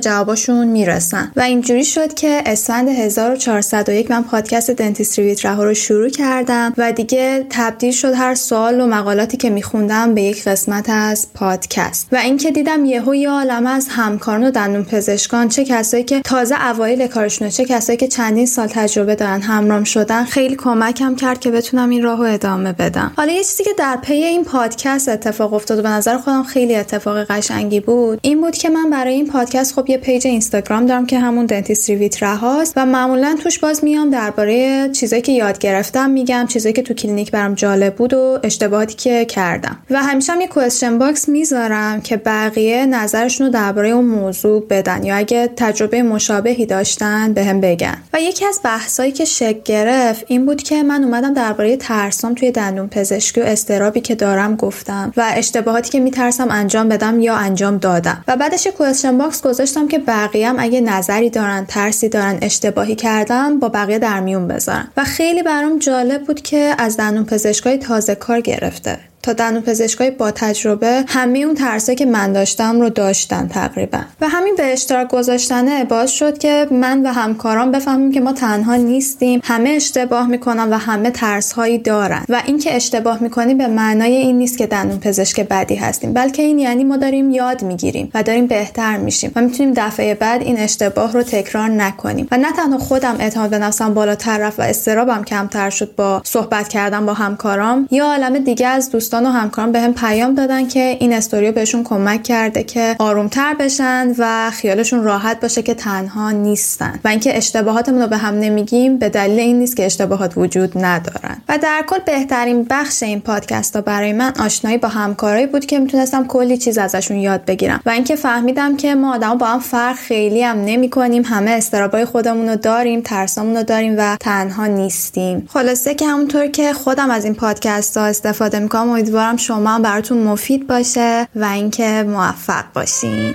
جواباشون 0.66 0.72
می‌رسن. 0.72 1.32
و 1.36 1.40
اینجوری 1.40 1.84
شد 1.84 2.14
که 2.14 2.42
اسفند 2.46 2.88
1401 2.88 4.10
من 4.10 4.22
پادکست 4.22 4.70
Dentistry 4.70 5.24
with 5.24 5.39
رها 5.39 5.46
رو 5.46 5.74
شروع 5.74 6.08
کردم 6.08 6.74
و 6.76 6.92
دیگه 6.92 7.46
تبدیل 7.50 7.92
شد 7.92 8.14
هر 8.14 8.34
سوال 8.34 8.80
و 8.80 8.86
مقالاتی 8.86 9.36
که 9.36 9.50
میخوندم 9.50 10.14
به 10.14 10.22
یک 10.22 10.44
قسمت 10.44 10.90
از 10.90 11.26
پادکست. 11.34 12.08
و 12.12 12.16
اینکه 12.16 12.50
دیدم 12.50 12.84
یهو 12.84 13.14
یه 13.14 13.30
عالم 13.30 13.66
از 13.66 13.86
همکاران 13.90 14.44
و 14.44 14.50
دندون 14.50 14.84
پزشکان 14.84 15.48
چه 15.48 15.64
کسایی 15.64 16.04
که 16.04 16.20
تازه 16.20 16.70
اوایل 16.70 17.06
کارشونه 17.06 17.50
چه 17.50 17.64
کسایی 17.64 17.96
که 17.96 18.08
چندین 18.08 18.46
سال 18.46 18.66
تجربه 18.66 19.14
دارن 19.14 19.40
همرام 19.40 19.84
شدن 19.84 20.24
خیلی 20.24 20.56
کمکم 20.56 21.16
کرد 21.16 21.40
که 21.40 21.50
بتونم 21.50 21.90
این 21.90 22.02
راهو 22.02 22.22
ادامه 22.22 22.72
بدم. 22.72 23.12
حالا 23.16 23.32
یه 23.32 23.44
چیزی 23.44 23.64
که 23.64 23.70
در 23.78 23.98
پی 24.02 24.14
این 24.14 24.44
پادکست 24.44 25.08
اتفاق 25.08 25.54
افتاد 25.54 25.78
و 25.78 25.82
به 25.82 25.88
نظر 25.88 26.18
خودم 26.18 26.42
خیلی 26.42 26.74
اتفاق 26.74 27.24
قشنگی 27.24 27.80
بود 27.80 28.18
این 28.22 28.40
بود 28.40 28.56
که 28.56 28.68
من 28.68 28.90
برای 28.90 29.14
این 29.14 29.26
پادکست 29.26 29.74
خب 29.74 29.90
یه 29.90 29.98
page 29.98 30.26
اینستاگرام 30.56 30.86
دارم 30.86 31.06
که 31.06 31.18
همون 31.18 31.46
Dentistry 31.46 31.96
with 31.96 32.22
رهاست 32.22 32.72
و 32.76 32.86
معمولا 32.86 33.36
توش 33.42 33.58
باز 33.58 33.84
میام 33.84 34.10
درباره 34.10 34.88
چیزایی 34.92 35.22
که 35.22 35.32
یاد 35.32 35.58
گرفتم 35.58 36.10
میگم 36.10 36.46
چیزایی 36.48 36.72
که 36.72 36.82
تو 36.82 36.94
کلینیک 36.94 37.30
برام 37.30 37.54
جالب 37.54 37.94
بود 37.94 38.14
و 38.14 38.38
اشتباهاتی 38.42 38.94
که 38.94 39.24
کردم. 39.24 39.78
و 39.90 40.02
همیشه 40.02 40.32
هم 40.32 40.40
یه 40.40 40.46
question 40.46 40.98
box 40.98 41.28
می‌ذارم 41.28 42.00
که 42.00 42.16
بقیه 42.16 42.86
نظرشون 42.86 43.46
رو 43.46 43.52
درباره 43.52 43.88
اون 43.88 44.04
موضوع 44.04 44.66
بدن 44.70 45.04
یا 45.04 45.16
اگه 45.16 45.50
تجربه 45.56 46.02
مشابهی 46.02 46.66
داشتن 46.66 47.32
بهم 47.32 47.60
به 47.60 47.66
بگن. 47.66 47.96
و 48.12 48.20
یکی 48.20 48.44
از 48.46 48.60
بحثایی 48.64 49.12
که 49.12 49.24
شکل 49.24 49.62
گرفت 49.62 50.24
این 50.28 50.46
بود 50.46 50.62
که 50.62 50.82
من 50.82 51.04
اومدم 51.04 51.34
درباره 51.34 51.76
ترسام 51.76 52.34
توی 52.34 52.50
دندون 52.50 52.88
پزشکی 52.88 53.40
و 53.40 53.44
اضطرابی 53.44 54.00
که 54.00 54.14
دارم 54.14 54.56
گفتم 54.56 55.12
و 55.16 55.32
اشتباهاتی 55.36 55.90
که 55.90 56.00
میترسم 56.00 56.50
انجام 56.50 56.88
بدم 56.88 57.20
یا 57.20 57.34
انجام 57.34 57.78
دادم. 57.78 58.24
و 58.28 58.36
بعدش 58.36 58.66
question 58.66 59.18
box 59.18 59.42
گذاشتم 59.42 59.88
که 59.88 59.98
بقیه 59.98 60.45
هم 60.46 60.56
اگه 60.58 60.80
نظری 60.80 61.30
دارن 61.30 61.64
ترسی 61.68 62.08
دارن 62.08 62.38
اشتباهی 62.42 62.94
کردم 62.94 63.58
با 63.58 63.68
بقیه 63.68 63.98
در 63.98 64.20
میون 64.20 64.48
بذارن. 64.48 64.88
و 64.96 65.04
خیلی 65.04 65.42
برام 65.42 65.78
جالب 65.78 66.24
بود 66.24 66.40
که 66.40 66.74
از 66.78 66.96
دندون 66.96 67.24
پزشکای 67.24 67.78
تازه 67.78 68.14
کار 68.14 68.40
گرفته. 68.40 68.98
تا 69.26 69.32
دندون 69.32 69.62
پزشکای 69.62 70.10
با 70.10 70.30
تجربه 70.30 71.04
همه 71.08 71.38
اون 71.38 71.54
ترسایی 71.54 71.96
که 71.96 72.06
من 72.06 72.32
داشتم 72.32 72.80
رو 72.80 72.88
داشتن 72.88 73.48
تقریبا. 73.48 73.98
و 74.20 74.28
همین 74.28 74.54
به 74.56 74.72
اشتراک 74.72 75.08
گذاشتنه 75.08 75.84
باعث 75.84 76.10
شد 76.10 76.38
که 76.38 76.66
من 76.70 77.06
و 77.06 77.12
همکاران 77.12 77.72
بفهمیم 77.72 78.12
که 78.12 78.20
ما 78.20 78.32
تنها 78.32 78.74
نیستیم 78.76 79.40
همه 79.44 79.70
اشتباه 79.70 80.26
می‌کنن 80.26 80.72
و 80.72 80.76
همه 80.76 81.10
ترس 81.10 81.52
هایی 81.52 81.78
دارن. 81.78 82.24
و 82.28 82.42
اینکه 82.46 82.76
اشتباه 82.76 83.22
می‌کنیم 83.22 83.58
به 83.58 83.66
معنای 83.66 84.16
این 84.16 84.38
نیست 84.38 84.58
که 84.58 84.66
دندون 84.66 84.98
پزشک 84.98 85.40
بدی 85.40 85.74
هستیم 85.74 86.12
بلکه 86.12 86.42
این 86.42 86.58
یعنی 86.58 86.84
ما 86.84 86.96
داریم 86.96 87.30
یاد 87.30 87.62
می‌گیریم 87.62 88.10
و 88.14 88.22
داریم 88.22 88.46
بهتر 88.46 88.96
میشیم 88.96 89.32
و 89.36 89.40
می‌تونیم 89.40 89.74
دفعه 89.76 90.14
بعد 90.14 90.42
این 90.42 90.58
اشتباه 90.58 91.12
رو 91.12 91.22
تکرار 91.22 91.68
نکنیم. 91.68 92.28
و 92.30 92.36
نه 92.36 92.52
تنها 92.52 92.78
خودم 92.78 93.16
اعتماد 93.18 93.50
به 93.50 93.58
نفسم 93.58 93.94
بالاتر 93.94 94.38
رفت 94.38 94.58
و 94.58 94.62
استرابم 94.62 95.24
کمتر 95.24 95.70
شد 95.70 95.94
با 95.96 96.22
صحبت 96.24 96.68
کردن 96.68 97.06
با 97.06 97.14
همکارام 97.14 97.88
یا 97.90 98.04
عالم 98.04 98.38
دیگه 98.38 98.66
از 98.66 98.90
دوستان 98.90 99.15
و 99.24 99.28
همکاران 99.28 99.72
بهم 99.72 99.92
به 99.92 100.00
پیام 100.00 100.34
دادن 100.34 100.68
که 100.68 100.96
این 101.00 101.12
استوریو 101.12 101.52
بهشون 101.52 101.84
کمک 101.84 102.22
کرده 102.22 102.62
که 102.62 102.96
آرومتر 102.98 103.54
بشن 103.54 104.14
و 104.18 104.50
خیالشون 104.50 105.04
راحت 105.04 105.40
باشه 105.40 105.62
که 105.62 105.74
تنها 105.74 106.30
نیستن. 106.30 107.00
و 107.04 107.08
اینکه 107.08 107.36
اشتباهاتمون 107.36 108.02
رو 108.02 108.08
به 108.08 108.16
هم 108.16 108.34
نمیگیم 108.34 108.98
به 108.98 109.08
دلیل 109.08 109.40
این 109.40 109.58
نیست 109.58 109.76
که 109.76 109.86
اشتباهات 109.86 110.32
وجود 110.36 110.84
ندارن. 110.84 111.36
و 111.48 111.58
در 111.58 111.84
کل 111.86 111.98
بهترین 112.06 112.66
بخش 112.70 113.02
این 113.02 113.20
پادکست 113.20 113.76
ها 113.76 113.82
برای 113.82 114.12
من 114.12 114.32
آشنایی 114.40 114.78
با 114.78 114.88
همکارایی 114.88 115.46
بود 115.46 115.66
که 115.66 115.78
می‌تونستم 115.78 116.26
کلی 116.26 116.58
چیز 116.58 116.78
ازشون 116.78 117.16
یاد 117.16 117.44
بگیرم. 117.44 117.80
و 117.86 117.90
اینکه 117.90 118.16
فهمیدم 118.16 118.76
که 118.76 118.94
ما 118.94 119.14
آدم 119.14 119.38
با 119.38 119.46
هم 119.46 119.60
فرق 119.60 119.96
خیلی 119.96 120.42
هم 120.42 120.64
نمی 120.64 120.90
کنیم 120.90 121.22
همه 121.24 121.50
استرابای 121.50 122.04
خودمون 122.04 122.48
رو 122.48 122.56
داریم 122.56 123.00
ترسامون 123.00 123.56
رو 123.56 123.62
داریم 123.62 123.94
و 123.98 124.16
تنها 124.20 124.66
نیستیم. 124.66 125.48
خلاصه 125.52 125.94
که 125.94 126.06
همونطور 126.06 126.46
که 126.46 126.72
خودم 126.72 127.10
از 127.10 127.24
این 127.24 127.34
پادکست 127.34 127.96
ها 127.96 128.04
استفاده 128.04 128.58
می‌کنم 128.58 128.88
امیدوارم 129.06 129.36
شما 129.36 129.70
هم 129.70 129.82
براتون 129.82 130.22
مفید 130.22 130.66
باشه 130.66 131.28
و 131.36 131.44
اینکه 131.44 132.04
موفق 132.08 132.64
باشین. 132.74 133.34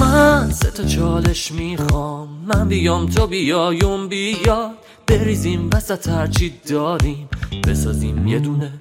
من 0.00 0.50
سه 0.50 0.70
تا 0.70 0.84
چالش 0.84 1.52
می‌خوام. 1.52 2.28
من 2.46 2.68
بیام 2.68 3.06
تو 3.06 3.26
بیایم 3.26 4.08
بیا 4.08 4.70
بریزیم 5.06 5.70
وسط 5.74 6.08
هرچی 6.08 6.54
داریم. 6.66 7.28
بسازیم 7.68 8.26
یه 8.26 8.38
دونه 8.38 8.72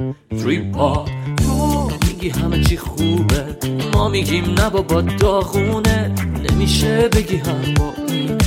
پا 0.73 1.05
تو 1.37 1.89
میگی 2.07 2.29
همه 2.29 2.63
چی 2.63 2.77
خوبه. 2.77 3.57
ما 3.93 4.09
میگیم 4.09 4.45
نه 4.45 4.69
بابا 4.69 5.01
داغونه. 5.01 6.11
نمیشه 6.51 7.09
بگی 7.13 7.37
هم 7.37 7.73
با 7.73 7.93
این 8.07 8.37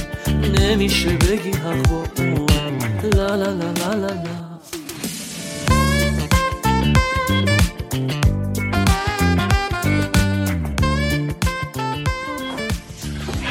نمیشه 0.59 1.11
بگی 1.11 1.51
هم 1.51 1.83
با 1.83 2.03
اون 2.19 2.47
لا 3.15 3.37
لا 3.37 3.53
لا 3.53 3.73
لا 3.73 3.95
لا, 3.95 4.07
لا. 4.07 4.52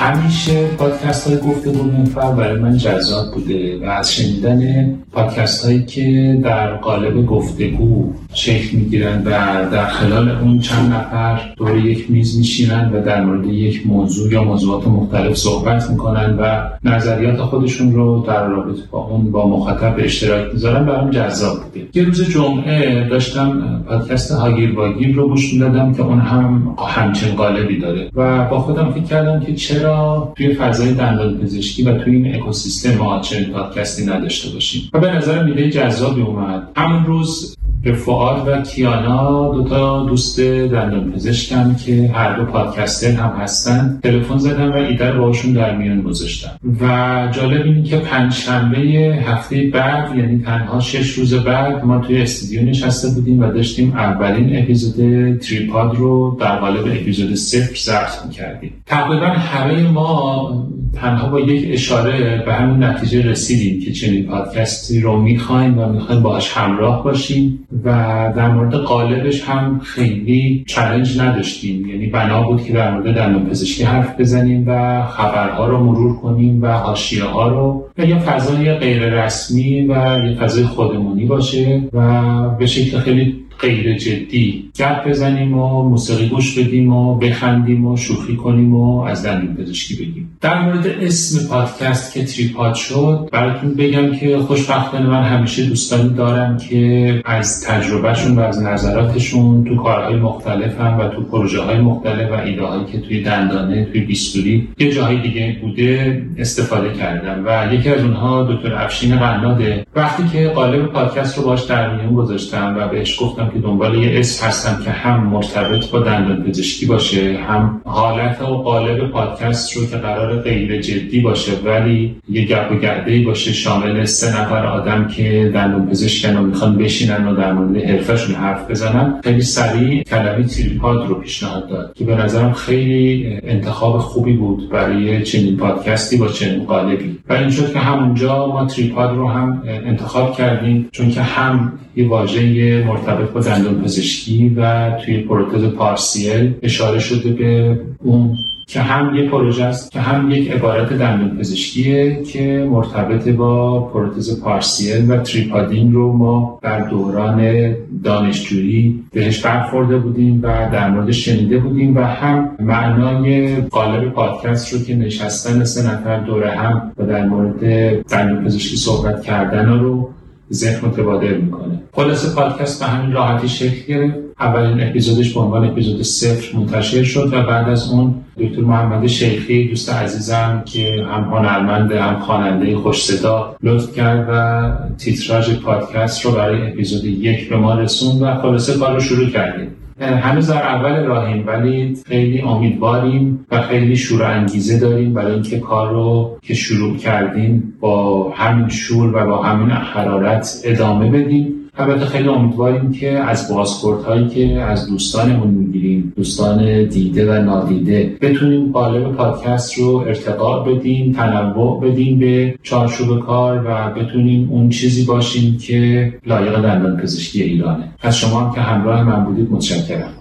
همیشه 0.01 0.67
پادکست 0.67 1.27
های 1.27 1.37
گفته 1.37 1.71
محور 1.71 2.35
برای 2.35 2.59
من 2.59 2.77
جذاب 2.77 3.33
بوده 3.33 3.79
و 3.79 3.89
از 3.89 4.13
شنیدن 4.13 4.93
پادکست 5.11 5.65
هایی 5.65 5.85
که 5.85 6.39
در 6.43 6.75
قالب 6.75 7.25
گفتگو 7.25 8.13
شکل 8.33 8.77
می‌گیرن 8.77 9.23
و 9.25 9.29
در 9.71 9.85
خلال 9.85 10.29
اون 10.29 10.59
چند 10.59 10.93
نفر 10.93 11.39
دور 11.57 11.77
یک 11.77 12.11
میز 12.11 12.37
میشینن 12.37 12.91
و 12.93 13.01
در 13.03 13.23
مورد 13.25 13.45
یک 13.45 13.87
موضوع 13.87 14.31
یا 14.31 14.43
موضوعات 14.43 14.87
مختلف 14.87 15.37
صحبت 15.37 15.89
می‌کنن 15.89 16.37
و 16.39 16.69
نظریات 16.83 17.41
خودشون 17.41 17.93
رو 17.93 18.25
در 18.27 18.47
رابطه 18.47 18.81
با 18.91 18.99
اون 18.99 19.31
با 19.31 19.47
مخاطب 19.47 19.95
به 19.95 20.05
اشتراک 20.05 20.53
می‌ذارن 20.53 20.85
برام 20.85 21.09
جذاب 21.09 21.63
بوده. 21.63 21.87
یه 21.93 22.03
روز 22.03 22.29
جمعه 22.29 23.07
داشتم 23.09 23.83
پادکست 23.87 24.31
هاگیر 24.31 24.75
واگیر 24.75 25.15
رو 25.15 25.27
گوش 25.27 25.53
می‌دادم 25.53 25.93
که 25.93 26.01
اون 26.01 26.19
هم 26.19 26.75
همچین 26.87 27.35
قالبی 27.35 27.79
داره 27.79 28.09
و 28.15 28.45
با 28.45 28.59
خودم 28.59 28.91
فکر 28.91 29.03
کردم 29.03 29.39
که 29.39 29.55
چرا 29.55 30.33
توی 30.37 30.53
فضای 30.53 30.93
دندان 30.93 31.37
پزشکی 31.37 31.83
و 31.83 31.97
توی 31.97 32.15
این 32.15 32.35
اکوسیستم 32.35 32.97
ما 32.97 33.19
چنین 33.19 33.49
پادکستی 33.49 34.05
نداشته 34.05 34.53
باشیم. 34.53 34.89
و 34.93 34.99
به 34.99 35.11
نظر 35.11 35.43
میده 35.43 35.69
جذابی 35.69 36.21
اومد. 36.21 36.67
همون 36.75 37.05
روز 37.05 37.55
به 37.83 37.93
فعاد 37.93 38.47
و 38.47 38.61
کیانا 38.61 39.51
دو 39.53 39.63
تا 39.63 40.03
دوست 40.03 40.39
دندان 40.39 41.11
پزشکم 41.11 41.75
که 41.75 42.11
هر 42.13 42.37
دو 42.37 42.45
پادکستر 42.45 43.11
هم 43.11 43.29
هستن. 43.41 43.99
تلفن 44.03 44.37
زدم 44.37 44.71
و 44.71 44.75
ایده 44.75 45.09
رو 45.09 45.25
باشون 45.25 45.53
در 45.53 45.77
میان 45.77 46.01
گذاشتم 46.01 46.59
و 46.81 46.87
جالب 47.31 47.65
اینه 47.65 47.83
که 47.83 47.97
پنجشنبه 47.97 48.77
هفته 49.25 49.69
بعد 49.73 50.15
یعنی 50.17 50.39
تنها 50.39 50.79
شش 50.79 51.11
روز 51.11 51.33
بعد 51.33 51.85
ما 51.85 51.99
توی 51.99 52.21
استودیو 52.21 52.61
نشسته 52.61 53.09
بودیم 53.09 53.39
و 53.39 53.51
داشتیم 53.51 53.93
اولین 53.93 54.63
اپیزود 54.63 54.95
تریپاد 55.37 55.95
رو 55.95 56.37
در 56.39 56.59
قالب 56.59 56.85
اپیزود 56.87 57.35
صفر 57.35 57.75
ضبط 57.75 58.25
می‌کردیم. 58.25 58.73
تقریبا 58.85 59.25
همه 59.25 59.91
ما 59.91 60.67
تنها 60.93 61.29
با 61.29 61.39
یک 61.39 61.73
اشاره 61.73 62.43
به 62.45 62.53
همین 62.53 62.83
نتیجه 62.83 63.29
رسیدیم 63.29 63.81
که 63.85 63.91
چنین 63.91 64.25
پادکستی 64.25 64.99
رو 64.99 65.21
می‌خوایم 65.21 65.79
و 65.79 65.89
می‌خوایم 65.89 66.21
باهاش 66.21 66.51
همراه 66.51 67.03
باشیم 67.03 67.67
و 67.83 67.89
در 68.35 68.51
مورد 68.51 68.73
قالبش 68.73 69.43
هم 69.43 69.79
خیلی 69.83 70.63
چالش 70.67 71.19
نداشتیم. 71.19 71.87
یعنی 71.87 72.07
بنا 72.07 72.43
بود 72.43 72.63
که 72.63 72.73
در 72.73 72.91
مورد 72.91 73.15
دندان 73.15 73.45
پزشکی 73.45 73.83
حرف 73.83 74.19
بزنیم 74.19 74.63
و 74.67 75.03
خبرها 75.05 75.65
رو 75.67 75.83
مرور 75.83 76.17
کنیم 76.17 76.63
و 76.63 76.67
حاشیه 76.67 77.23
ها 77.23 77.47
رو 77.47 77.85
و 77.97 78.05
یه 78.05 78.19
فضای 78.19 78.73
غیر 78.73 79.23
رسمی 79.23 79.81
و 79.81 80.21
یه 80.25 80.35
فضای 80.35 80.63
خودمونی 80.63 81.25
باشه 81.25 81.83
و 81.93 82.49
به 82.49 82.65
شکل 82.65 82.99
خیلی 82.99 83.40
غیر 83.61 83.97
جدی. 83.97 84.71
گپ 84.79 85.07
بزنیم 85.07 85.57
و 85.57 85.89
موسیقی 85.89 86.29
گوش 86.29 86.59
بدیم 86.59 86.93
و 86.93 87.15
بخندیم 87.15 87.85
و 87.85 87.97
شوخی 87.97 88.35
کنیم 88.35 88.75
و 88.75 89.01
از 89.01 89.25
دندون 89.25 89.55
پزشکی 89.55 89.95
بگیم. 89.95 90.37
در 90.41 90.61
مورد 90.61 90.87
اسم 90.87 91.49
پادکست 91.49 92.13
که 92.13 92.25
تریپاد 92.25 92.73
شد 92.73 93.29
براتون 93.31 93.73
بگم 93.73 94.15
که 94.15 94.37
خوشبختانه 94.37 95.07
من 95.07 95.23
همیشه 95.23 95.65
دوستانی 95.65 96.09
دارم 96.09 96.57
که 96.57 97.21
از 97.25 97.63
تجربهشون 97.63 98.35
و 98.35 98.39
از 98.39 98.61
نظراتشون 98.61 99.63
تو 99.63 99.75
کارهای 99.75 100.15
مختلف 100.15 100.79
هم 100.79 100.99
و 100.99 101.07
تو 101.07 101.23
پروژه 101.23 101.61
های 101.61 101.79
مختلف 101.79 102.31
و 102.31 102.33
ایده 102.33 102.65
هایی 102.65 102.85
که 102.85 102.99
توی 102.99 103.21
دندانه 103.23 103.85
توی 103.85 104.01
بیستوری 104.01 104.67
یه 104.79 104.91
جاهای 104.91 105.21
دیگه 105.21 105.57
بوده 105.61 106.21
استفاده 106.37 106.93
کردم 106.93 107.43
و 107.45 107.73
یکی 107.73 107.89
از 107.89 108.01
اونها 108.01 108.43
دکتر 108.43 108.75
افشین 108.75 109.15
قناده. 109.15 109.85
وقتی 109.95 110.23
که 110.27 110.47
قالب 110.47 110.85
پادکست 110.85 111.37
رو 111.37 111.43
باش 111.43 111.63
در 111.63 111.95
میون 111.95 112.15
گذاشتم 112.15 112.75
و 112.79 112.87
بهش 112.87 113.21
گفتم 113.21 113.50
که 113.53 113.59
دنبال 113.59 113.95
یه 113.95 114.19
اسم 114.19 114.47
هستم 114.47 114.83
که 114.83 114.91
هم 114.91 115.23
مرتبط 115.23 115.89
با 115.89 115.99
دندان 115.99 116.43
پزشکی 116.43 116.85
باشه 116.85 117.39
هم 117.47 117.81
حالت 117.85 118.41
و 118.41 118.45
قالب 118.45 119.11
پادکست 119.11 119.77
رو 119.77 119.85
که 119.85 119.97
قرار 119.97 120.39
غیر 120.41 120.81
جدی 120.81 121.19
باشه 121.19 121.51
ولی 121.65 122.15
یه 122.29 122.45
گپ 122.45 122.71
و 122.71 123.25
باشه 123.25 123.53
شامل 123.53 124.05
سه 124.05 124.41
نفر 124.41 124.65
آدم 124.65 125.07
که 125.07 125.51
دندان 125.53 125.89
پزشکن 125.89 126.37
و 126.37 126.41
می‌خوان 126.41 126.77
بشینن 126.77 127.27
و 127.27 127.35
در 127.35 127.53
مورد 127.53 127.83
حرفشون 127.83 128.35
حرف 128.35 128.71
بزنن. 128.71 129.21
خیلی 129.23 129.41
سریع 129.41 130.03
کلمه 130.03 130.43
تریپاد 130.43 131.07
رو 131.07 131.15
پیشنهاد 131.15 131.69
داد 131.69 131.93
که 131.93 132.05
به 132.05 132.15
نظرم 132.15 132.53
خیلی 132.53 133.39
انتخاب 133.43 133.97
خوبی 133.97 134.33
بود 134.33 134.69
برای 134.69 135.23
چنین 135.23 135.57
پادکستی 135.57 136.17
با 136.17 136.27
چنین 136.27 136.63
قالبی. 136.63 137.17
و 137.29 137.33
این 137.33 137.49
شد 137.49 137.73
که 137.73 137.79
همونجا 137.79 138.47
ما 138.47 138.65
تریپاد 138.65 139.15
رو 139.15 139.29
هم 139.29 139.63
انتخاب 139.65 140.37
کردیم 140.37 140.89
چون 140.91 141.09
که 141.09 141.21
هم 141.21 141.73
یه 141.95 142.07
واژه 142.07 142.83
مرتبط 142.83 143.29
با 143.29 143.40
دندان 143.41 143.81
پزشکی 143.81 144.49
و 144.49 144.91
توی 145.05 145.17
پروتز 145.17 145.63
پارسیل 145.63 146.53
اشاره 146.61 146.99
شده 146.99 147.29
به 147.29 147.79
اون 148.03 148.37
که 148.71 148.81
هم 148.81 149.15
یک 149.15 149.29
پروژه 149.29 149.63
است 149.63 149.91
که 149.91 149.99
هم 149.99 150.31
یک 150.31 150.51
عبارت 150.51 150.93
دندان 150.93 151.37
پزشکیه 151.37 152.23
که 152.23 152.67
مرتبط 152.71 153.27
با 153.27 153.81
پروتز 153.81 154.41
پارسیل 154.41 155.11
و 155.11 155.17
تریپادین 155.17 155.93
رو 155.93 156.13
ما 156.13 156.59
در 156.61 156.79
دوران 156.79 157.75
دانشجویی 158.03 159.03
بهش 159.13 159.45
برخورده 159.45 159.97
بودیم 159.97 160.39
و 160.43 160.69
در 160.71 160.89
مورد 160.89 161.11
شنیده 161.11 161.57
بودیم 161.59 161.97
و 161.97 161.99
هم 161.99 162.57
معنای 162.59 163.55
قالب 163.55 164.09
پادکست 164.09 164.73
رو 164.73 164.79
که 164.79 164.95
نشستن 164.95 165.63
سه 165.63 165.93
نفر 165.93 166.19
دوره 166.19 166.51
هم 166.51 166.91
و 166.97 167.05
در 167.05 167.25
مورد 167.25 167.59
دندان 168.07 168.45
پزشکی 168.45 168.75
صحبت 168.77 169.23
کردن 169.23 169.79
رو 169.79 170.09
ذهن 170.51 170.85
متبادر 170.85 171.33
می‌کنه. 171.33 171.81
خلاصه 171.93 172.35
پادکست 172.35 172.83
به 172.83 172.89
همین 172.89 173.11
راحتی 173.11 173.49
شکل 173.49 173.93
گرفت. 173.93 174.17
اولین 174.39 174.87
اپیزودش 174.89 175.33
به 175.33 175.39
عنوان 175.39 175.65
اپیزود 175.65 176.01
صفر 176.01 176.57
منتشر 176.57 177.03
شد 177.03 177.33
و 177.33 177.41
بعد 177.43 177.69
از 177.69 177.91
اون 177.91 178.15
دکتر 178.37 178.61
محمد 178.61 179.07
شیخی 179.07 179.67
دوست 179.67 179.93
عزیزم 179.93 180.63
که 180.65 181.05
هم 181.11 181.23
هنرمند 181.23 181.91
هم 181.91 182.19
خواننده 182.19 182.75
خوش 182.77 183.03
صدا 183.03 183.55
لطف 183.63 183.95
کرد 183.95 184.27
و 184.31 184.71
تیتراژ 184.97 185.55
پادکست 185.55 186.25
رو 186.25 186.31
برای 186.31 186.71
اپیزود 186.71 187.05
یک 187.05 187.49
به 187.49 187.57
ما 187.57 187.73
رسوند 187.73 188.21
و 188.21 188.41
خلاصه 188.41 188.79
کار 188.79 188.93
رو 188.93 188.99
شروع 188.99 189.29
کردیم. 189.29 189.67
هنوز 190.01 190.49
در 190.49 190.67
اول 190.67 191.03
راهیم 191.03 191.47
ولی 191.47 191.97
خیلی 192.05 192.41
امیدواریم 192.41 193.45
و 193.51 193.61
خیلی 193.61 193.95
شور 193.95 194.23
انگیزه 194.23 194.79
داریم 194.79 195.13
برای 195.13 195.33
اینکه 195.33 195.59
کار 195.59 195.91
رو 195.91 196.37
که 196.41 196.53
شروع 196.53 196.97
کردیم 196.97 197.73
با 197.79 198.29
همین 198.31 198.69
شور 198.69 199.15
و 199.15 199.27
با 199.27 199.43
همین 199.43 199.69
حرارت 199.69 200.61
ادامه 200.63 201.09
بدیم. 201.09 201.60
البته 201.81 202.05
خیلی 202.05 202.27
امیدواریم 202.27 202.91
که 202.91 203.11
از 203.11 203.51
بازخورد 203.53 204.03
هایی 204.03 204.27
که 204.27 204.61
از 204.61 204.87
دوستانمون 204.87 205.47
می‌گیریم 205.47 206.13
دوستان 206.15 206.83
دیده 206.83 207.31
و 207.31 207.43
نادیده 207.43 208.17
بتونیم 208.21 208.71
قالب 208.71 209.11
پادکست 209.11 209.77
رو 209.77 209.95
ارتقا 209.95 210.59
بدیم 210.59 211.13
تنوع 211.13 211.81
بدیم 211.81 212.19
به 212.19 212.55
چارچوب 212.63 213.19
کار 213.19 213.65
و 213.65 213.89
بتونیم 213.99 214.49
اون 214.51 214.69
چیزی 214.69 215.05
باشیم 215.05 215.57
که 215.57 216.13
لایق 216.25 216.61
دندان 216.61 216.97
پزشکی 216.97 217.43
ایرانه. 217.43 217.83
از 218.01 218.17
شما 218.17 218.39
هم 218.39 218.53
که 218.55 218.61
همراه 218.61 219.03
من 219.03 219.25
بودید 219.25 219.51
متشکرم. 219.51 220.20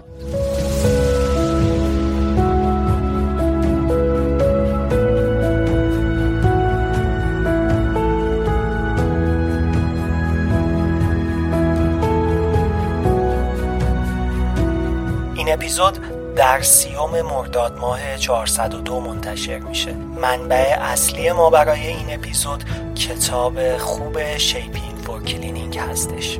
اپیزود 15.61 15.97
در 16.35 16.61
سی‌ام 16.61 17.21
مرداد 17.21 17.77
ماه 17.77 18.17
402 18.17 18.99
منتشر 18.99 19.59
میشه. 19.59 19.93
منبع 19.93 20.77
اصلی 20.81 21.31
ما 21.31 21.49
برای 21.49 21.87
این 21.87 22.13
اپیزود 22.13 22.63
کتاب 22.95 23.77
خوب 23.77 24.37
Shaping 24.37 24.97
for 25.05 25.23
Cleaning 25.23 25.77
هستش. 25.77 26.39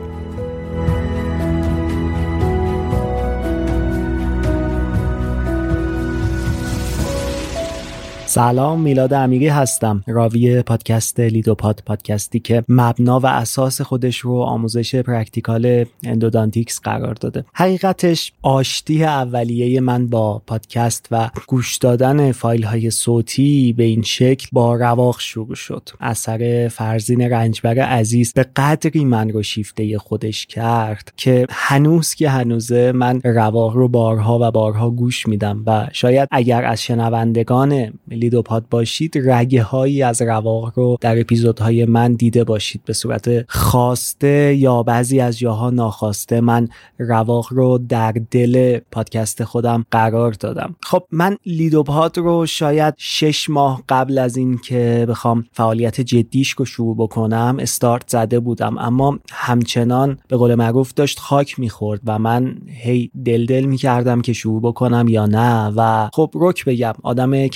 سلام 8.32 8.82
میلاد 8.82 9.14
امیری 9.14 9.48
هستم. 9.48 10.04
راوی 10.08 10.62
پادکست 10.62 11.20
لیدوپاد 11.20 11.84
پادکستی 11.86 12.40
که 12.40 12.64
مبنا 12.70 13.20
و 13.20 13.26
اساس 13.26 13.82
خودش 13.82 14.18
رو 14.18 14.42
آموزش 14.42 14.96
practical 14.96 15.86
endodontics 16.04 16.80
قرار 16.80 17.14
داده. 17.14 17.46
حقیقتش 17.54 18.34
آشنایی 18.42 19.04
اولیه 19.04 19.82
من 19.82 20.08
با 20.08 20.42
پادکست 20.48 21.08
و 21.12 21.30
گوش 21.48 21.78
دادن 21.78 22.32
فایل 22.32 22.64
های 22.64 22.92
صوتی 22.92 23.74
به 23.74 23.84
این 23.84 24.02
شکل 24.02 24.48
با 24.52 24.76
رواق 24.76 25.20
شروع 25.20 25.56
شد. 25.56 25.90
اثر 26.00 26.68
فرزین 26.68 27.22
رنجبر 27.22 27.80
عزیز 27.80 28.34
به 28.34 28.46
قدری 28.56 29.06
من 29.06 29.30
رو 29.30 29.44
شیفته 29.44 29.98
خودش 29.98 30.46
کرد 30.46 31.14
که 31.18 31.48
هنوز 31.50 32.14
که 32.14 32.30
هنوزه 32.30 32.92
من 32.92 33.22
رواق 33.24 33.74
رو 33.74 33.88
بارها 33.88 34.40
و 34.42 34.52
بارها 34.52 34.90
گوش 34.90 35.28
میدم 35.28 35.64
و 35.68 35.88
شاید 35.92 36.28
اگر 36.32 36.66
از 36.66 36.84
شنوندگان 36.84 37.94
لیدوپاد 38.22 38.66
باشید 38.70 39.14
رگه 39.30 39.64
هایی 39.64 40.04
از 40.04 40.22
رواق 40.22 40.74
رو 40.76 40.98
در 41.02 41.20
اپیزودهای 41.20 41.86
من 41.86 42.14
دیده 42.14 42.44
باشید 42.44 42.82
به 42.86 42.94
صورت 42.94 43.52
خواسته 43.52 44.56
یا 44.56 44.84
بعضی 44.84 45.20
از 45.20 45.40
جاها 45.40 45.70
ناخواسته. 45.70 46.42
من 46.42 46.68
رواق 46.98 47.48
رو 47.52 47.78
در 47.78 48.12
دل 48.32 48.80
پادکست 48.92 49.44
خودم 49.44 49.86
قرار 49.92 50.32
دادم. 50.32 50.76
خب 50.84 51.04
من 51.12 51.38
لیدوپاد 51.46 52.18
رو 52.18 52.46
شاید 52.46 52.94
شش 52.98 53.50
ماه 53.50 53.84
قبل 53.90 54.18
از 54.18 54.38
این 54.38 54.58
که 54.58 55.06
بخوام 55.10 55.44
فعالیت 55.54 56.02
جدیش 56.02 56.50
رو 56.50 56.66
شروع 56.66 56.96
بکنم 56.98 57.58
استارت 57.60 58.10
زده 58.10 58.40
بودم. 58.40 58.78
اما 58.78 59.20
همچنان 59.32 60.18
به 60.28 60.38
قول 60.38 60.56
معروف 60.56 60.94
داشت 60.94 61.20
خاک 61.20 61.60
می‌خورد 61.60 62.02
و 62.06 62.20
من 62.20 62.56
هی 62.68 63.12
دل 63.26 63.46
دل 63.46 63.64
می‌کردم 63.64 64.22
که 64.22 64.34
شروع 64.34 64.62
بکنم 64.62 65.06
یا 65.08 65.26
نه. 65.26 65.74
و 65.78 66.10
خب 66.14 66.32
رک 66.36 66.66
بگم 66.66 66.94
آدم 67.04 67.48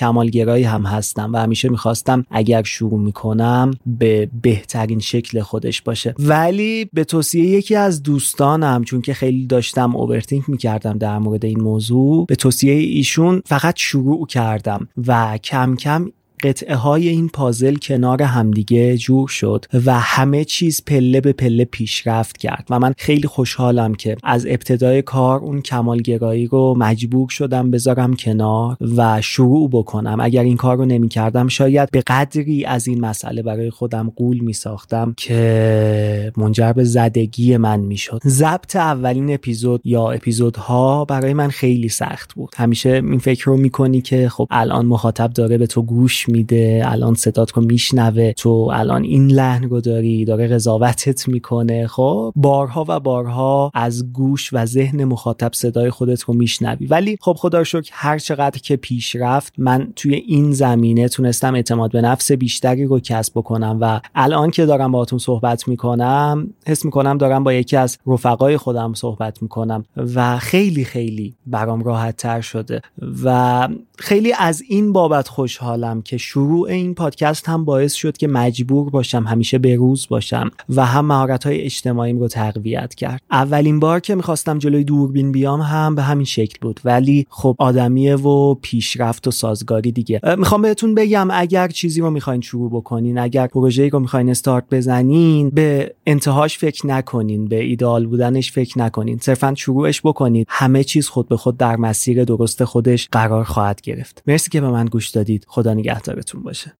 هم 0.63 0.85
هستم 0.85 1.33
و 1.33 1.37
همیشه 1.37 1.69
می‌خواستم 1.69 2.25
اگر 2.31 2.63
شروع 2.63 2.99
می‌کنم 2.99 3.71
به 3.85 4.29
بهترین 4.41 4.99
شکل 4.99 5.41
خودش 5.41 5.81
باشه. 5.81 6.15
ولی 6.19 6.89
به 6.93 7.03
توصیه 7.03 7.45
یکی 7.45 7.75
از 7.75 8.03
دوستانم 8.03 8.83
چون 8.83 9.01
که 9.01 9.13
خیلی 9.13 9.47
داشتم 9.47 9.95
اوورتینک 9.95 10.49
می‌کردم 10.49 10.97
در 10.97 11.17
مورد 11.17 11.45
این 11.45 11.61
موضوع 11.61 12.25
به 12.25 12.35
توصیه 12.35 12.73
ایشون 12.73 13.41
فقط 13.45 13.73
شروع 13.77 14.27
کردم 14.27 14.87
و 15.07 15.37
کم 15.43 15.75
کم 15.75 16.11
قطعه 16.45 16.75
های 16.75 17.09
این 17.09 17.29
پازل 17.29 17.75
کنار 17.75 18.23
همدیگه 18.23 18.97
جور 18.97 19.27
شد 19.27 19.65
و 19.85 19.99
همه 19.99 20.45
چیز 20.45 20.81
پله 20.85 21.21
به 21.21 21.33
پله 21.33 21.65
پیشرفت 21.65 22.37
کرد 22.37 22.67
و 22.69 22.79
من 22.79 22.93
خیلی 22.97 23.27
خوشحالم 23.27 23.95
که 23.95 24.17
از 24.23 24.45
ابتدای 24.45 25.01
کار 25.01 25.39
اون 25.39 25.61
کمالگرایی 25.61 26.47
رو 26.47 26.75
مجبور 26.77 27.29
شدم 27.29 27.71
بذارم 27.71 28.13
کنار 28.13 28.77
و 28.97 29.21
شروع 29.21 29.69
بکنم. 29.69 30.17
اگر 30.19 30.43
این 30.43 30.57
کار 30.57 30.77
رو 30.77 30.85
نمی 30.85 31.07
کردم 31.07 31.47
شاید 31.47 31.91
به 31.91 32.03
قدری 32.07 32.65
از 32.65 32.87
این 32.87 33.01
مسئله 33.01 33.41
برای 33.41 33.69
خودم 33.69 34.13
قول 34.15 34.39
می 34.39 34.53
ساختم 34.53 35.13
که 35.17 36.31
منجر 36.37 36.73
به 36.73 36.83
زدگی 36.83 37.57
من 37.57 37.79
می 37.79 37.97
شد 37.97 38.21
ضبط 38.27 38.75
اولین 38.75 39.33
اپیزود 39.33 39.81
یا 39.83 40.11
اپیزودها 40.11 41.05
برای 41.05 41.33
من 41.33 41.49
خیلی 41.49 41.89
سخت 41.89 42.33
بود. 42.33 42.53
همیشه 42.57 42.89
این 42.89 43.19
فکر 43.19 43.45
رو 43.45 43.57
می‌کنی 43.57 44.01
که 44.01 44.29
خب 44.29 44.47
الان 44.51 44.85
مخاطب 44.85 45.33
داره 45.33 45.57
به 45.57 45.67
تو 45.67 45.81
گوش 45.81 46.29
میده 46.35 46.83
الان 46.85 47.13
صدات 47.13 47.51
رو 47.51 47.63
میشنوه. 47.63 48.31
تو 48.31 48.49
الان 48.73 49.03
این 49.03 49.27
لحن 49.31 49.63
رو 49.63 49.81
داری 49.81 50.25
داره 50.25 50.47
قضاوتت 50.47 51.27
می‌کنه. 51.27 51.87
خب 51.87 52.33
بارها 52.35 52.85
و 52.87 52.99
بارها 52.99 53.71
از 53.73 54.13
گوش 54.13 54.49
و 54.53 54.65
ذهن 54.65 55.03
مخاطب 55.03 55.53
صدای 55.53 55.89
خودت 55.89 56.21
رو 56.21 56.33
میشنوی. 56.33 56.87
ولی 56.87 57.17
خب 57.21 57.35
خدا 57.39 57.63
شکر 57.63 57.91
هر 57.93 58.17
چقدر 58.17 58.59
که 58.59 58.75
پیش 58.75 59.15
رفت 59.15 59.53
من 59.57 59.87
توی 59.95 60.15
این 60.15 60.51
زمینه 60.51 61.07
تونستم 61.07 61.55
اعتماد 61.55 61.91
به 61.91 62.01
نفس 62.01 62.31
بیشتری 62.31 62.85
رو 62.85 62.99
کسب 62.99 63.33
بکنم 63.35 63.77
و 63.81 63.99
الان 64.15 64.51
که 64.51 64.65
دارم 64.65 64.91
باهاتون 64.91 65.19
صحبت 65.19 65.67
می‌کنم 65.67 66.49
حس 66.67 66.85
می‌کنم 66.85 67.17
دارم 67.17 67.43
با 67.43 67.53
یکی 67.53 67.77
از 67.77 67.97
رفقای 68.07 68.57
خودم 68.57 68.93
صحبت 68.93 69.41
می‌کنم 69.41 69.85
و 70.15 70.37
خیلی 70.37 70.85
خیلی 70.85 71.35
برام 71.47 71.83
راحت 71.83 72.17
تر 72.17 72.41
شده 72.41 72.81
و 73.23 73.67
خیلی 73.97 74.33
از 74.33 74.63
این 74.67 74.93
بابت 74.93 75.27
خوشحالم 75.27 76.01
که 76.01 76.14
شروع 76.17 76.69
این 76.69 76.93
پادکست 76.93 77.49
هم 77.49 77.65
باعث 77.65 77.93
شد 77.93 78.17
که 78.17 78.27
مجبور 78.27 78.89
باشم 78.89 79.23
همیشه 79.23 79.57
به 79.57 79.75
روز 79.75 80.07
باشم 80.09 80.51
و 80.69 80.85
هم 80.85 81.05
مهارت 81.05 81.43
های 81.43 81.61
اجتماعیم 81.61 82.19
رو 82.19 82.27
تقویت 82.27 82.95
کرد. 82.95 83.21
اولین 83.31 83.79
بار 83.79 83.99
که 83.99 84.15
می‌خواستم 84.15 84.59
جلوی 84.59 84.83
دوربین 84.83 85.31
بیام 85.31 85.61
هم 85.61 85.95
به 85.95 86.01
همین 86.01 86.25
شکل 86.25 86.57
بود 86.61 86.79
ولی 86.85 87.27
خب 87.29 87.55
آدمیه 87.59 88.15
و 88.15 88.53
پیشرفت 88.53 89.27
و 89.27 89.31
سازگاری 89.31 89.91
دیگه. 89.91 90.21
می‌خوام 90.37 90.61
بهتون 90.61 90.95
بگم 90.95 91.27
اگر 91.31 91.67
چیزی 91.67 92.01
رو 92.01 92.09
می‌خواین 92.09 92.41
شروع 92.41 92.71
بکنین 92.71 93.17
اگر 93.17 93.47
پروژه‌ای 93.47 93.89
رو 93.89 93.99
می‌خواین 93.99 94.29
استارت 94.29 94.63
بزنین 94.71 95.49
به 95.49 95.95
انتهاش 96.05 96.57
فکر 96.57 96.87
نکنین 96.87 97.45
به 97.45 97.63
ایدال 97.63 98.07
بودنش 98.07 98.51
فکر 98.51 98.79
نکنین. 98.79 99.17
صرفا 99.17 99.53
شروعش 99.55 100.01
بکنید 100.01 100.47
همه 100.49 100.83
چیز 100.83 101.07
خود 101.07 101.27
به 101.27 101.37
خود 101.37 101.57
در 101.57 101.75
مسیر 101.75 102.23
درست 102.23 102.63
خودش 102.63 103.09
قرار 103.11 103.43
خواهد 103.43 103.81
گرفت. 103.81 104.23
مرسی 104.27 104.49
که 104.49 104.61
به 104.61 104.69
من 104.69 104.85
گوش 104.85 105.09
دادید. 105.09 105.45
خدا 105.47 105.73
نگهدارتون 106.05 106.43
باشه. 106.43 106.71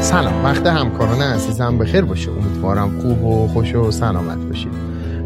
سلام 0.00 0.44
وقت 0.44 0.66
همکاران 0.66 1.22
عزیزم 1.22 1.78
بخیر 1.78 2.04
باشه. 2.04 2.30
امیدوارم 2.30 3.00
خوب 3.00 3.24
و 3.24 3.48
خوش 3.48 3.74
و 3.74 3.90
سلامت 3.90 4.38
باشید. 4.38 4.72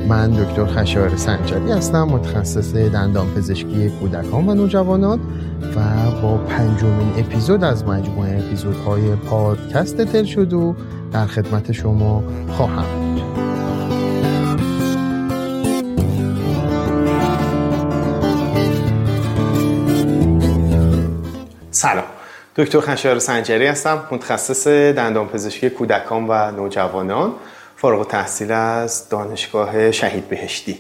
من 0.09 0.31
دکتر 0.31 0.67
خشایار 0.67 1.17
سنجری 1.17 1.73
هستم 1.73 2.03
متخصص 2.03 2.75
دندان 2.75 3.27
پزشکی 3.35 3.91
کودکان 3.91 4.49
و 4.49 4.55
نوجوانان 4.55 5.21
و 5.77 6.11
با 6.23 6.37
پنجمین 6.37 7.13
اپیزود 7.17 7.65
از 7.65 7.85
مجموعه 7.85 8.39
اپیزودهای 8.39 9.17
پادکست 9.17 10.03
تل 10.03 10.25
شدو 10.25 10.75
در 11.13 11.27
خدمت 11.27 11.73
شما 11.73 12.25
خواهم 12.49 13.04
سلام. 21.75 22.05
دکتر 22.57 22.81
خشایار 22.81 23.19
سنجری 23.19 23.67
هستم 23.67 24.03
متخصص 24.11 24.67
دندان 24.67 25.29
پزشکی 25.29 25.71
کودکان 25.71 26.27
و 26.29 26.51
نوجوانان 26.51 27.33
فارغ 27.77 28.07
تحصیل 28.09 28.53
از 28.53 29.09
دانشگاه 29.09 29.91
شهید 29.91 30.29
بهشتی. 30.29 30.79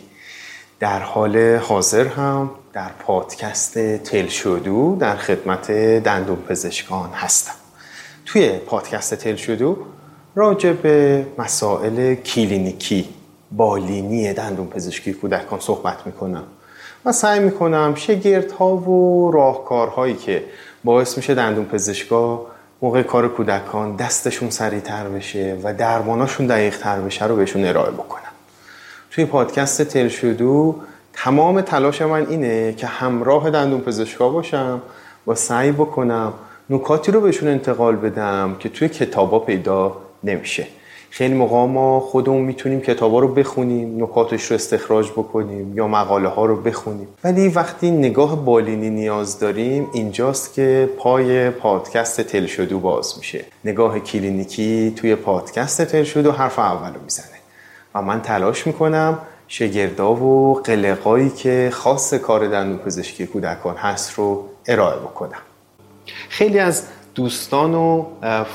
در 0.80 0.98
حال 0.98 1.56
حاضر 1.56 2.06
هم 2.06 2.50
در 2.72 2.90
پادکست 2.98 3.98
تل 3.98 4.26
شدو 4.26 4.96
در 5.00 5.16
خدمت 5.16 5.70
دندون 6.04 6.36
پزشکان 6.36 7.10
هستم. 7.14 7.54
توی 8.26 8.48
پادکست 8.48 9.14
تل 9.14 9.36
شدو 9.36 9.76
راجع 10.34 10.72
به 10.72 11.26
مسائل 11.38 12.14
کلینیکی 12.14 13.08
بالینی 13.52 14.32
دندون 14.32 14.66
پزشکی 14.66 15.12
کودکان 15.12 15.60
صحبت 15.60 16.06
می‌کنم 16.06 16.44
و 17.04 17.12
سعی 17.12 17.40
می‌کنم 17.40 17.94
شگردها 17.96 18.76
و 18.76 19.30
راهکارهایی 19.30 20.14
که 20.14 20.44
باعث 20.84 21.16
میشه 21.16 21.34
دندون 21.34 21.64
پزشکا 21.64 22.46
موقع 22.82 23.02
کار 23.02 23.28
کودکان 23.28 23.96
دستشون 23.96 24.50
سریعتر 24.50 25.08
بشه 25.08 25.58
و 25.62 25.74
درماناشون 25.74 26.46
دقیق 26.46 26.78
تر 26.78 27.00
بشه 27.00 27.26
رو 27.26 27.36
بهشون 27.36 27.64
ارائه 27.64 27.90
بکنم 27.90 28.22
توی 29.10 29.24
پادکست 29.24 29.82
تل 29.82 30.08
شدو 30.08 30.76
تمام 31.12 31.60
تلاش 31.60 32.02
من 32.02 32.26
اینه 32.26 32.72
که 32.72 32.86
همراه 32.86 33.50
دندون 33.50 33.80
پزشکا 33.80 34.28
باشم 34.28 34.82
و 35.26 35.34
سعی 35.34 35.72
بکنم 35.72 36.32
نکاتی 36.70 37.12
رو 37.12 37.20
بهشون 37.20 37.48
انتقال 37.48 37.96
بدم 37.96 38.56
که 38.58 38.68
توی 38.68 38.88
کتابا 38.88 39.38
پیدا 39.38 39.96
نمیشه. 40.24 40.66
خیلی 41.16 41.34
موقع 41.34 41.56
ما 41.56 42.00
خودمون 42.00 42.42
می‌تونیم 42.42 42.80
کتابا 42.80 43.18
رو 43.18 43.28
بخونیم 43.28 44.02
نکاتش 44.02 44.44
رو 44.44 44.54
استخراج 44.54 45.10
بکنیم 45.10 45.76
یا 45.76 45.88
مقاله 45.88 46.28
ها 46.28 46.46
رو 46.46 46.56
بخونیم. 46.56 47.08
ولی 47.24 47.48
وقتی 47.48 47.90
نگاه 47.90 48.44
بالینی 48.44 48.90
نیاز 48.90 49.38
داریم 49.38 49.86
اینجاست 49.92 50.54
که 50.54 50.90
پای 50.98 51.50
پادکست 51.50 52.20
تلشدو 52.20 52.78
باز 52.78 53.14
میشه. 53.18 53.44
نگاه 53.64 54.00
کلینیکی 54.00 54.94
توی 54.96 55.14
پادکست 55.14 55.84
تلشدو 55.84 56.32
حرف 56.32 56.58
اول 56.58 56.94
رو 56.94 57.00
می‌زنه. 57.02 57.38
و 57.94 58.02
من 58.02 58.22
تلاش 58.22 58.66
می‌کنم 58.66 59.18
شگردا 59.48 60.14
و 60.14 60.54
قلقایی 60.54 61.30
که 61.30 61.70
خاص 61.72 62.14
کار 62.14 62.48
دندون 62.48 62.78
پزشکی 62.78 63.26
کودکان 63.26 63.76
هست 63.76 64.14
رو 64.14 64.44
ارائه 64.66 64.96
بکنم. 64.96 65.42
خیلی 66.28 66.58
از 66.58 66.82
دوستان 67.14 67.74
و 67.74 68.04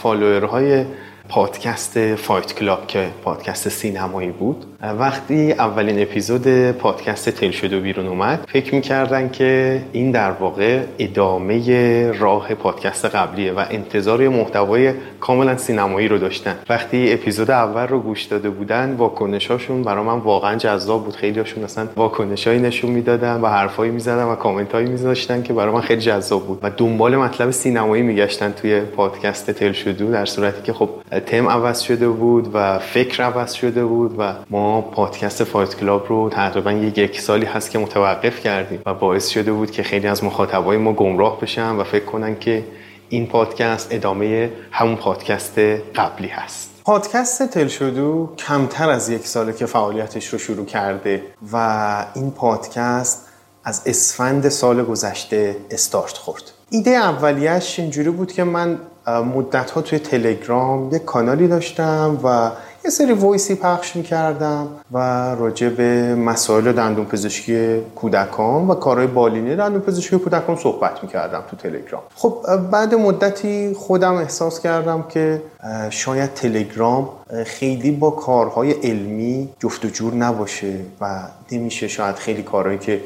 follower 0.02 0.69
های 0.69 0.86
پادکست 1.30 2.16
Fight 2.16 2.54
Club 2.54 2.88
که 2.88 3.10
پادکست 3.24 3.70
سینمایی 3.70 4.32
بود. 4.32 4.69
وقتی 4.82 5.52
اولین 5.52 6.02
اپیزود 6.02 6.72
پادکست 6.72 7.30
تل 7.30 7.74
و 7.74 7.82
بیرون 7.82 8.08
اومد 8.08 8.48
فکر 8.54 8.76
می‌کردن 8.76 9.30
که 9.30 9.82
این 9.92 10.12
در 10.12 10.32
واقع 10.32 10.80
ادامه 11.00 12.12
راه 12.12 12.54
پادکست 12.54 13.06
قبلیه 13.06 13.54
و 13.54 13.66
انتظار 13.70 14.28
محتوای 14.30 14.94
کاملا 15.20 15.58
سینمایی 15.58 16.08
رو 16.08 16.18
داشتن. 16.18 16.56
وقتی 16.70 17.14
اپیزود 17.14 17.52
اول 17.52 17.88
رو 17.88 18.00
گوش 18.00 18.24
داده 18.24 18.50
بودن 18.50 18.96
واکنشاشون 18.96 19.84
برای 19.84 20.06
من 20.06 20.20
واقعا 20.20 20.56
جذاب 20.56 21.06
بود. 21.06 21.16
خیلی 21.16 21.40
هاشون 21.40 21.64
اصلا 21.64 21.88
واکنشایی 21.96 22.60
نشون 22.60 22.92
می‌دادن 22.92 23.42
و 23.42 23.48
حرفایی 23.48 23.92
می‌زدن 23.92 24.24
و 24.24 24.36
کامنتایی 24.36 24.90
میذاشتن 24.90 25.44
که 25.44 25.54
برای 25.54 25.74
من 25.74 25.82
خیلی 25.82 26.02
جذاب 26.02 26.48
بود. 26.48 26.60
و 26.64 26.70
دنبال 26.78 27.16
مطلب 27.16 27.52
سینمایی 27.52 28.04
میگشتن 28.04 28.52
توی 28.52 28.80
پادکست 28.80 29.52
Tell 29.52 29.72
Show 29.72 29.99
Do 29.99 30.12
در 30.12 30.26
صورتی 30.26 30.62
که 30.62 30.74
خب 30.74 30.90
تم 31.26 31.50
عوض 31.50 31.82
شده 31.82 32.10
بود 32.10 32.50
و 32.54 32.80
فکر 32.80 33.24
عوض 33.24 33.54
شده 33.54 33.86
بود 33.86 34.16
و 34.18 34.34
ما 34.50 34.69
پادکست 34.82 35.44
Fight 35.44 35.76
Club 35.76 36.06
رو 36.10 36.30
تقریبا 36.30 36.72
یک 36.72 37.22
سالی 37.22 37.46
هست 37.46 37.72
که 37.72 37.80
متوقف 37.80 38.40
کردیم 38.40 38.82
و 38.86 38.94
باعث 38.94 39.28
شده 39.28 39.52
بود 39.52 39.72
که 39.72 39.84
خیلی 39.84 40.08
از 40.08 40.24
مخاطبای 40.24 40.78
ما 40.78 40.94
گمراه 40.94 41.40
بشن 41.40 41.76
و 41.76 41.84
فکر 41.84 42.06
کنن 42.06 42.40
که 42.40 42.64
این 43.10 43.28
پادکست 43.28 43.88
ادامه 43.92 44.52
همون 44.72 44.96
پادکست 44.96 45.60
قبلی 45.96 46.28
هست. 46.28 46.70
پادکست 46.86 47.44
تلشدو 47.44 48.30
کمتر 48.38 48.90
از 48.90 49.10
یک 49.10 49.28
ساله 49.28 49.54
که 49.54 49.66
فعالیتش 49.66 50.28
رو 50.28 50.40
شروع 50.40 50.66
کرده 50.66 51.24
و 51.54 52.06
این 52.16 52.32
پادکست 52.32 53.28
از 53.64 53.82
اسفند 53.86 54.50
سال 54.50 54.84
گذشته 54.84 55.56
استارت 55.72 56.14
خورد. 56.18 56.44
ایده 56.70 56.92
اولیش 56.92 57.80
اینجوری 57.80 58.10
بود 58.10 58.32
که 58.32 58.44
من 58.44 58.80
مدت 59.08 59.72
ها 59.72 59.82
توی 59.82 60.00
تلگرام 60.00 60.96
یک 60.96 61.06
کانالی 61.06 61.48
داشتم 61.48 62.20
و 62.24 62.52
یه 62.90 62.94
سری 62.94 63.14
وایسی 63.14 63.56
پخش 63.56 63.96
می‌کردم 63.96 64.68
و 64.92 64.98
راجع 65.36 65.70
به 65.70 66.16
مسائل 66.16 66.72
دندون 66.72 67.06
پزشکی 67.06 67.80
کودکان 67.96 68.68
و 68.68 68.74
کارهای 68.74 69.08
بالینی 69.08 69.56
دندون 69.56 69.82
پزشکی 69.82 70.18
کودکان 70.18 70.56
صحبت 70.56 71.04
می‌کردم 71.04 71.44
تو 71.50 71.56
تلگرام. 71.58 72.02
خب 72.16 72.46
بعد 72.72 72.96
مدتی 72.96 73.74
خودم 73.74 74.14
احساس 74.14 74.60
کردم 74.60 75.06
که 75.10 75.42
شاید 75.90 76.34
تلگرام 76.34 77.10
خیلی 77.46 77.92
با 77.92 78.10
کارهای 78.10 78.72
علمی 78.72 79.50
جفت 79.60 79.86
و 79.86 79.88
جور 79.88 80.14
نباشه 80.14 80.76
و 81.02 81.20
نمیشه 81.52 81.88
شاید 81.88 82.16
خیلی 82.16 82.44
کارهایی 82.44 82.80
که 82.80 83.02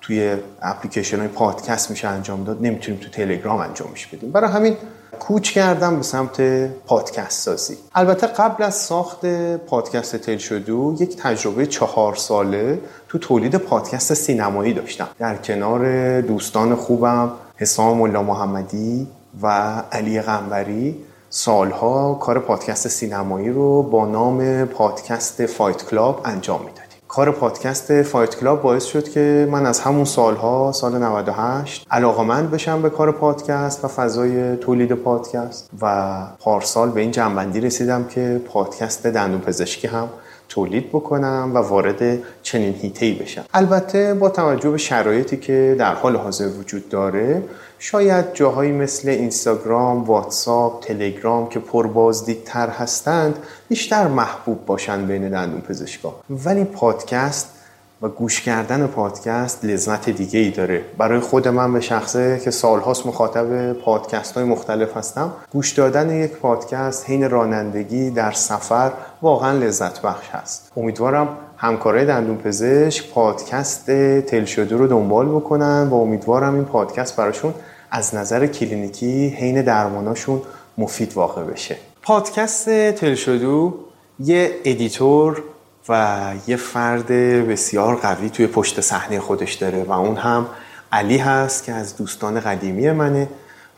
توی 0.00 0.36
اپلیکیشن 0.62 1.18
های 1.18 1.28
پادکست 1.28 1.90
میشه 1.90 2.08
انجام 2.08 2.44
داد 2.44 2.58
نمی‌تونیم 2.62 3.00
تو 3.00 3.10
تلگرام 3.10 3.60
انجامش 3.60 4.06
بدیم. 4.06 4.30
برای 4.30 4.50
همین 4.50 4.76
کوچ 5.18 5.52
کردم 5.52 5.96
به 5.96 6.02
سمت 6.02 6.40
پادکست 6.86 7.42
سازی. 7.42 7.76
البته 7.94 8.26
قبل 8.26 8.62
از 8.62 8.74
ساخت 8.74 9.26
پادکست 9.56 10.16
تل 10.16 10.36
شدو 10.36 10.96
یک 11.00 11.16
تجربه 11.16 11.66
چهار 11.66 12.14
ساله 12.14 12.80
تو 13.08 13.18
تولید 13.18 13.56
پادکست 13.56 14.14
سینمایی 14.14 14.74
داشتم. 14.74 15.08
در 15.18 15.36
کنار 15.36 16.20
دوستان 16.20 16.74
خوبم 16.74 17.30
حسام 17.56 17.98
ملا 17.98 18.22
محمدی 18.22 19.06
و 19.42 19.46
علی 19.92 20.20
غنبری 20.20 20.96
سالها 21.30 22.14
کار 22.14 22.38
پادکست 22.38 22.88
سینمایی 22.88 23.50
رو 23.50 23.82
با 23.82 24.06
نام 24.06 24.64
پادکست 24.64 25.46
Fight 25.46 25.84
Club 25.90 26.20
انجام 26.24 26.60
می‌دادیم. 26.60 26.87
کار 27.08 27.30
پادکست 27.30 28.02
Fight 28.02 28.40
Club 28.40 28.62
باعث 28.62 28.84
شد 28.84 29.08
که 29.08 29.48
من 29.50 29.66
از 29.66 29.80
همون 29.80 30.04
سالها 30.04 30.72
سال 30.72 30.98
98 31.02 31.86
علاقمند 31.90 32.50
بشم 32.50 32.82
به 32.82 32.90
کار 32.90 33.12
پادکست 33.12 33.84
و 33.84 33.88
فضای 33.88 34.56
تولید 34.56 34.92
پادکست 34.92 35.70
و 35.82 36.16
پارسال 36.38 36.90
به 36.90 37.00
این 37.00 37.10
جمع‌بندی 37.10 37.60
رسیدم 37.60 38.04
که 38.04 38.40
پادکست 38.46 39.06
دندون 39.06 39.40
پزشکی 39.40 39.86
هم 39.86 40.08
تولید 40.48 40.88
بکنم 40.88 41.50
و 41.54 41.58
وارد 41.58 42.18
چنین 42.42 42.74
حیطه‌ای 42.74 43.12
بشم. 43.12 43.44
البته 43.54 44.14
با 44.14 44.28
توجه 44.28 44.70
به 44.70 44.78
شرایطی 44.78 45.36
که 45.36 45.76
در 45.78 45.94
حال 45.94 46.16
حاضر 46.16 46.48
وجود 46.48 46.88
داره 46.88 47.42
شاید 47.78 48.34
جاهایی 48.34 48.72
مثل 48.72 49.08
اینستاگرام، 49.08 50.04
واتساپ، 50.04 50.84
تلگرام 50.84 51.48
که 51.48 51.58
پربازدیدتر 51.58 52.68
هستند 52.68 53.38
بیشتر 53.68 54.06
محبوب 54.06 54.66
باشند 54.66 55.06
بین 55.06 55.28
دندون 55.28 55.60
پزشکا 55.60 56.14
ولی 56.30 56.64
پادکست 56.64 57.57
و 58.02 58.08
گوش 58.08 58.40
کردن 58.40 58.86
پادکست 58.86 59.64
لذت 59.64 60.10
دیگه 60.10 60.40
ای 60.40 60.50
داره. 60.50 60.84
برای 60.98 61.20
خود 61.20 61.48
من 61.48 61.72
به 61.72 61.80
شخصه 61.80 62.40
که 62.44 62.50
سالهاست 62.50 63.06
مخاطب 63.06 63.72
پادکست 63.72 64.34
های 64.34 64.44
مختلف 64.44 64.96
هستم 64.96 65.32
گوش 65.52 65.72
دادن 65.72 66.10
یک 66.10 66.32
پادکست 66.32 67.10
حین 67.10 67.30
رانندگی 67.30 68.10
در 68.10 68.32
سفر 68.32 68.92
واقعا 69.22 69.58
لذت 69.58 70.02
بخش 70.02 70.28
هست. 70.28 70.72
امیدوارم 70.76 71.28
همکارای 71.56 72.06
دندون 72.06 72.36
پزشک 72.36 73.10
پادکست 73.10 73.86
Tell 74.20 74.46
رو 74.70 74.86
دنبال 74.86 75.28
بکنن 75.28 75.88
و 75.90 75.94
امیدوارم 75.94 76.54
این 76.54 76.64
پادکست 76.64 77.16
براشون 77.16 77.54
از 77.90 78.14
نظر 78.14 78.46
کلینیکی 78.46 79.28
حین 79.28 79.62
درماناشون 79.62 80.42
مفید 80.78 81.12
واقع 81.12 81.42
بشه. 81.42 81.76
پادکست 82.02 82.90
Tell 82.90 83.24
Show 83.24 83.57
Do 83.57 83.74
یه 84.20 84.50
editor 84.64 85.42
و 85.88 86.32
یه 86.46 86.56
فرد 86.56 87.06
بسیار 87.48 87.96
قوی 87.96 88.30
توی 88.30 88.46
پشت 88.46 88.80
صحنه 88.80 89.20
خودش 89.20 89.54
داره 89.54 89.84
و 89.84 89.92
اون 89.92 90.16
هم 90.16 90.46
علی 90.92 91.18
هست 91.18 91.64
که 91.64 91.72
از 91.72 91.96
دوستان 91.96 92.40
قدیمی 92.40 92.90
منه 92.90 93.28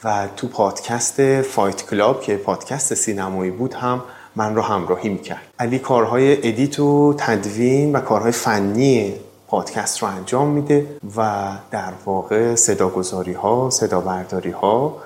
و 0.04 0.28
تو 0.36 0.48
پادکست 0.48 1.42
Fight 1.43 1.86
Club 1.91 2.20
که 2.22 2.36
پادکست 2.36 2.94
سینمایی 2.94 3.50
بود 3.50 3.74
هم 3.74 4.02
من 4.36 4.54
رو 4.54 4.62
همراهی 4.62 5.08
می‌کرد. 5.08 5.42
علی 5.58 5.78
کارهای 5.78 6.48
edit 6.49 6.80
و 6.80 7.14
تدوین 7.18 7.92
و 7.92 8.00
کارهای 8.00 8.32
فنی 8.32 9.14
پادکست 9.48 10.02
رو 10.02 10.08
انجام 10.08 10.48
میده 10.48 10.86
و 11.16 11.50
در 11.70 11.92
واقع 12.04 12.54
صداگذاری 12.54 13.32
ها 13.32 13.70
صدا 13.70 14.00
برداری 14.00 14.50
ها 14.50 14.96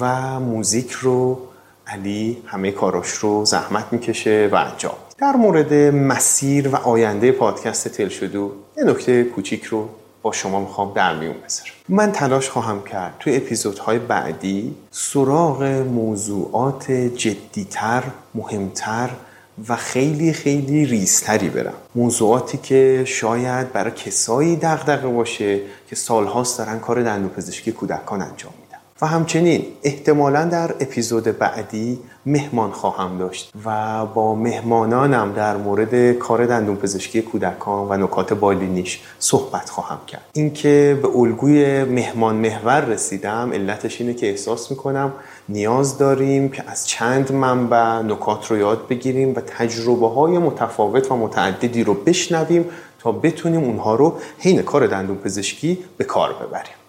و 0.00 0.40
موزیک 0.40 0.90
رو 0.90 1.38
علی 1.86 2.42
همه 2.46 2.70
کاراش 2.70 3.08
رو 3.10 3.44
زحمت 3.44 3.84
می‌کشه 3.90 4.48
و 4.52 4.54
انجام. 4.54 4.94
در 5.18 5.36
مورد 5.36 5.74
مسیر 5.94 6.68
و 6.68 6.76
آینده 6.76 7.32
پادکست 7.32 7.88
تل 7.88 8.08
شدو 8.08 8.52
یه 8.76 8.84
نکته 8.84 9.24
کوچیک 9.24 9.64
رو 9.64 9.88
با 10.22 10.32
شما 10.32 10.60
می‌خوام 10.60 10.92
در 10.92 11.16
میون 11.16 11.34
بذارم. 11.34 11.70
من 11.88 12.12
تلاش 12.12 12.48
خواهم 12.48 12.82
کرد 12.82 13.14
توی 13.20 13.36
اپیزودهای 13.36 13.98
بعدی 13.98 14.74
سراغ 14.90 15.62
موضوعات 15.92 16.90
جدیتر 16.92 18.02
مهمتر 18.34 19.10
و 19.68 19.76
خیلی 19.76 20.32
خیلی 20.32 20.86
ریزتری 20.86 21.48
برم. 21.48 21.74
موضوعاتی 21.94 22.58
که 22.58 23.04
شاید 23.06 23.72
برای 23.72 23.90
کسایی 23.90 24.56
دغدغه 24.56 25.08
باشه 25.08 25.60
که 25.88 25.96
سالهاست 25.96 26.58
دارن 26.58 26.78
کار 26.78 27.02
دندوپزشکی 27.02 27.72
کودکان 27.72 28.22
انجام 28.22 28.52
و 29.02 29.06
همچنین 29.06 29.66
احتمالا 29.82 30.44
در 30.44 30.70
اپیزود 30.80 31.24
بعدی 31.38 31.98
مهمان 32.26 32.70
خواهم 32.70 33.18
داشت 33.18 33.52
و 33.64 34.06
با 34.06 34.34
مهمانانم 34.34 35.32
در 35.32 35.56
مورد 35.56 36.12
کار 36.12 36.46
دندون 36.46 36.76
پزشکی 36.76 37.22
کودکان 37.22 37.88
و 37.88 37.96
نکات 37.96 38.32
بالینیش 38.32 39.00
صحبت 39.18 39.70
خواهم 39.70 39.98
کرد. 40.06 40.24
اینکه 40.32 40.98
به 41.02 41.08
الگوی 41.14 41.84
مهمان 41.84 42.34
محور 42.34 42.80
رسیدم 42.80 43.52
علتش 43.52 44.00
اینه 44.00 44.14
که 44.14 44.30
احساس 44.30 44.70
می‌کنم 44.70 45.12
نیاز 45.48 45.98
داریم 45.98 46.48
که 46.48 46.70
از 46.70 46.88
چند 46.88 47.32
منبع 47.32 48.02
نکات 48.02 48.50
رو 48.50 48.58
یاد 48.58 48.88
بگیریم 48.88 49.34
و 49.34 49.40
تجربه 49.40 50.08
های 50.08 50.38
متفاوت 50.38 51.10
و 51.10 51.16
متعددی 51.16 51.84
رو 51.84 51.94
بشنویم 51.94 52.64
تا 52.98 53.12
بتونیم 53.12 53.64
اونها 53.64 53.94
رو 53.94 54.18
حین 54.38 54.62
کار 54.62 54.86
دندون 54.86 55.16
پزشکی 55.16 55.78
به 55.96 56.04
کار 56.04 56.32
ببریم. 56.32 56.83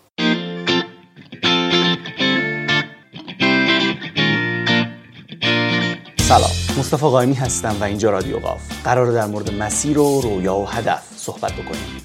سلام. 6.28 6.52
مصطفی 6.80 7.06
قائمی 7.06 7.34
هستم 7.34 7.76
و 7.80 7.84
اینجا 7.84 8.10
رادیو 8.10 8.40
قاف. 8.40 8.62
قرار 8.84 9.12
در 9.12 9.26
مورد 9.26 9.54
مسیر 9.54 10.00
و 10.00 10.22
رویا 10.22 10.56
و 10.56 10.70
هدف 10.70 11.02
صحبت 11.18 11.54
بکنیم. 11.54 12.02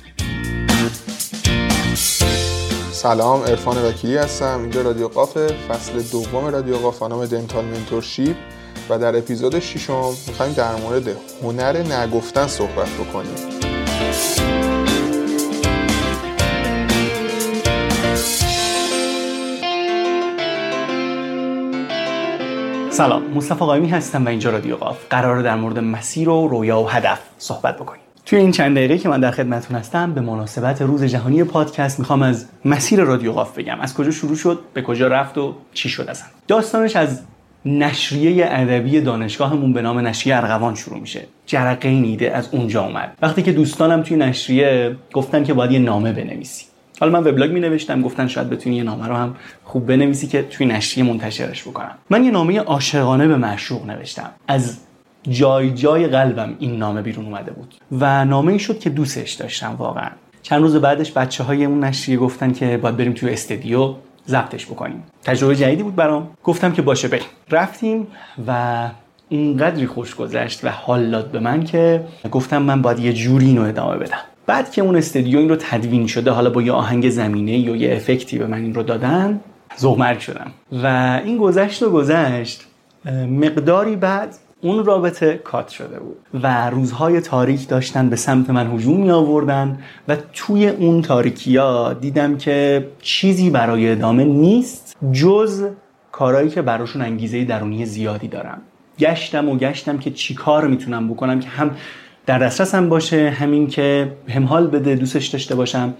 سلام 2.92 3.42
عرفان 3.42 3.84
وکیلی 3.84 4.16
هستم. 4.16 4.58
اینجا 4.62 4.82
رادیو 4.82 5.08
قاف. 5.08 5.36
فصل 5.68 6.02
دوم 6.02 6.46
رادیو 6.46 6.76
قاف. 6.76 7.02
نام 7.02 7.26
دنتال 7.26 7.64
منتورشیپ. 7.64 8.36
و 8.90 8.98
در 8.98 9.16
اپیزود 9.16 9.58
ششم 9.58 10.12
می‌خوایم 10.26 10.52
در 10.52 10.74
مورد 10.74 11.08
هنر 11.42 11.76
نگفتن 11.76 12.46
صحبت 12.46 12.88
بکنیم. 12.88 13.34
سلام 23.00 23.22
مصطفی 23.34 23.58
قایمی 23.58 23.88
هستم 23.88 24.24
و 24.24 24.28
اینجا 24.28 24.50
رادیو 24.50 24.76
قاف. 24.76 24.98
قرار 25.10 25.42
در 25.42 25.56
مورد 25.56 25.78
مسیر 25.78 26.28
و 26.28 26.48
رویا 26.48 26.80
و 26.80 26.90
هدف 26.90 27.20
صحبت 27.38 27.76
بکنیم. 27.76 28.02
توی 28.26 28.38
این 28.38 28.50
چند 28.50 28.76
دقیقه 28.76 28.98
که 28.98 29.08
من 29.08 29.20
در 29.20 29.30
خدمتتون 29.30 29.76
هستم 29.76 30.12
به 30.12 30.20
مناسبت 30.20 30.82
روز 30.82 31.04
جهانی 31.04 31.44
پادکست 31.44 31.98
می‌خوام 31.98 32.22
از 32.22 32.48
مسیر 32.64 33.00
رادیو 33.00 33.32
قاف 33.32 33.58
بگم. 33.58 33.80
از 33.80 33.94
کجا 33.94 34.10
شروع 34.10 34.36
شد 34.36 34.58
به 34.74 34.82
کجا 34.82 35.08
رفت 35.08 35.38
و 35.38 35.54
چی 35.74 35.88
شد 35.88 36.06
اصلا 36.08 36.28
داستانش 36.48 36.96
از 36.96 37.22
نشریه 37.64 38.46
ادبی 38.48 39.00
دانشگاهمون 39.00 39.72
به 39.72 39.82
نام 39.82 39.98
نشریه 39.98 40.36
ارغوان 40.36 40.74
شروع 40.74 41.00
میشه. 41.00 41.26
جرقه 41.46 41.88
این 41.88 42.04
ایده 42.04 42.36
از 42.36 42.48
اونجا 42.52 42.84
اومد. 42.84 43.16
وقتی 43.22 43.42
که 43.42 43.52
دوستانم 43.52 44.02
توی 44.02 44.16
نشریه 44.16 44.96
گفتن 45.12 45.44
که 45.44 45.54
باید 45.54 45.72
یه 45.72 45.78
نامه 45.78 46.12
بنویسی. 46.12 46.69
حالا 47.00 47.20
من 47.20 47.26
وبلاگ 47.26 47.50
می 47.50 47.60
نوشتم 47.60 48.02
گفتن 48.02 48.26
شاید 48.26 48.50
بتونی 48.50 48.76
یه 48.76 48.82
نامه 48.82 49.06
رو 49.06 49.14
هم 49.14 49.36
خوب 49.64 49.86
بنویسی 49.86 50.26
که 50.26 50.42
توی 50.42 50.66
نشریه 50.66 51.06
منتشرش 51.06 51.62
بکنم. 51.62 51.94
من 52.10 52.24
یه 52.24 52.30
نامه 52.30 52.60
عاشقانه 52.60 53.28
به 53.28 53.36
معشوق 53.36 53.86
نوشتم. 53.86 54.30
از 54.48 54.78
جای 55.28 55.70
جای 55.70 56.06
قلبم 56.06 56.56
این 56.58 56.76
نامه 56.76 57.02
بیرون 57.02 57.24
اومده 57.24 57.52
بود 57.52 57.74
و 57.92 58.24
نامه 58.24 58.52
ای 58.52 58.58
شد 58.58 58.78
که 58.78 58.90
دوستش 58.90 59.32
داشتم 59.32 59.74
واقعا. 59.78 60.10
چند 60.42 60.62
روز 60.62 60.76
بعدش 60.76 61.12
بچه 61.12 61.44
های 61.44 61.64
اون 61.64 61.84
نشریه 61.84 62.18
گفتن 62.18 62.52
که 62.52 62.76
باید 62.76 62.96
بریم 62.96 63.12
توی 63.12 63.30
استدیو 63.30 63.94
ضبطش 64.28 64.66
بکنیم. 64.66 65.02
تجربه 65.22 65.56
جدیدی 65.56 65.82
بود 65.82 65.96
برام. 65.96 66.30
گفتم 66.44 66.72
که 66.72 66.82
باشه 66.82 67.08
بریم. 67.08 67.26
رفتیم 67.50 68.06
و 68.46 68.88
اینقدری 69.28 69.86
خوش 69.86 70.14
گذشت 70.14 70.64
و 70.64 70.68
حال 70.68 71.10
داد 71.10 71.30
به 71.30 71.40
من 71.40 71.64
که 71.64 72.04
گفتم 72.30 72.62
من 72.62 72.82
باید 72.82 72.98
یه 72.98 73.12
جوری 73.12 73.46
اینو 73.46 73.62
ادامه 73.62 73.96
بدم. 73.96 74.29
بعد 74.50 74.70
که 74.70 74.82
اون 74.82 74.96
استدیو 74.96 75.38
این 75.38 75.48
رو 75.48 75.56
تدوین 75.56 76.06
شده 76.06 76.30
حالا 76.30 76.50
با 76.50 76.62
یه 76.62 76.72
آهنگ 76.72 77.10
زمینه 77.10 77.58
یا 77.58 77.76
یه 77.76 77.96
افکتی 77.96 78.38
به 78.38 78.46
من 78.46 78.58
این 78.58 78.74
رو 78.74 78.82
دادن 78.82 79.40
زغمرگ 79.76 80.18
شدم. 80.18 80.50
و 80.82 80.86
این 81.24 81.38
گذشت 81.38 81.82
و 81.82 81.90
گذشت 81.90 82.66
مقداری 83.28 83.96
بعد 83.96 84.34
اون 84.60 84.84
رابطه 84.84 85.40
کات 85.44 85.68
شده 85.68 86.00
بود 86.00 86.16
و 86.42 86.70
روزهای 86.70 87.20
تاریک 87.20 87.68
داشتن 87.68 88.10
به 88.10 88.16
سمت 88.16 88.50
من 88.50 88.74
هجوم 88.74 89.00
می 89.00 89.10
آوردن 89.10 89.78
و 90.08 90.16
توی 90.32 90.68
اون 90.68 91.02
تاریکی 91.02 91.56
ها 91.56 91.92
دیدم 91.92 92.36
که 92.36 92.86
چیزی 93.02 93.50
برای 93.50 93.92
ادامه 93.92 94.24
نیست 94.24 94.96
جز 95.12 95.68
کارهایی 96.12 96.48
که 96.48 96.62
براشون 96.62 97.02
انگیزه 97.02 97.44
درونی 97.44 97.86
زیادی 97.86 98.28
دارم. 98.28 98.62
گشتم 98.98 99.48
و 99.48 99.56
گشتم 99.56 99.98
که 99.98 100.10
چی 100.10 100.34
کار 100.34 100.66
می‌تونم 100.66 101.08
بکنم 101.08 101.40
که 101.40 101.48
هم 101.48 101.70
در 102.26 102.38
دسترسم 102.38 102.88
باشه 102.88 103.30
همین 103.30 103.66
که 103.66 104.12
هم 104.28 104.44
حال 104.44 104.66
بده 104.66 104.94
دوستش 104.94 105.26
داشته 105.26 105.54
باشم 105.54 105.94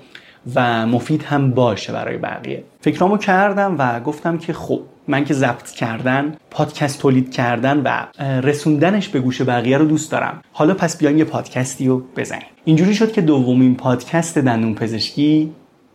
و 0.55 0.87
مفید 0.87 1.23
هم 1.23 1.51
باشه 1.51 1.93
برای 1.93 2.17
بقیه. 2.17 2.65
فکرامو 2.81 3.17
کردم 3.17 3.77
و 3.79 4.01
گفتم 4.01 4.39
که 4.39 4.53
خب 4.53 4.81
من 5.09 5.25
که 5.25 5.35
ضبط 5.35 5.71
کردن 5.71 6.37
پادکست 6.51 7.01
تولید 7.01 7.33
کردن 7.33 7.83
و 7.85 8.07
رسوندنش 8.41 9.09
به 9.09 9.21
گوش 9.21 9.43
بقیه 9.43 9.79
رو 9.79 9.85
دوست 9.85 10.13
دارم. 10.13 10.43
حالا 10.53 10.75
پس 10.75 10.99
بیایم 10.99 11.19
یه 11.19 11.25
پادکستی 11.25 11.87
رو 11.87 12.03
بزنیم. 12.17 12.47
اینجوری 12.65 12.95
شد 12.95 13.13
که 13.13 13.21
دومین 13.21 13.75
پادکست 13.75 14.39
دندون 14.39 14.75
پزشکی 14.75 15.53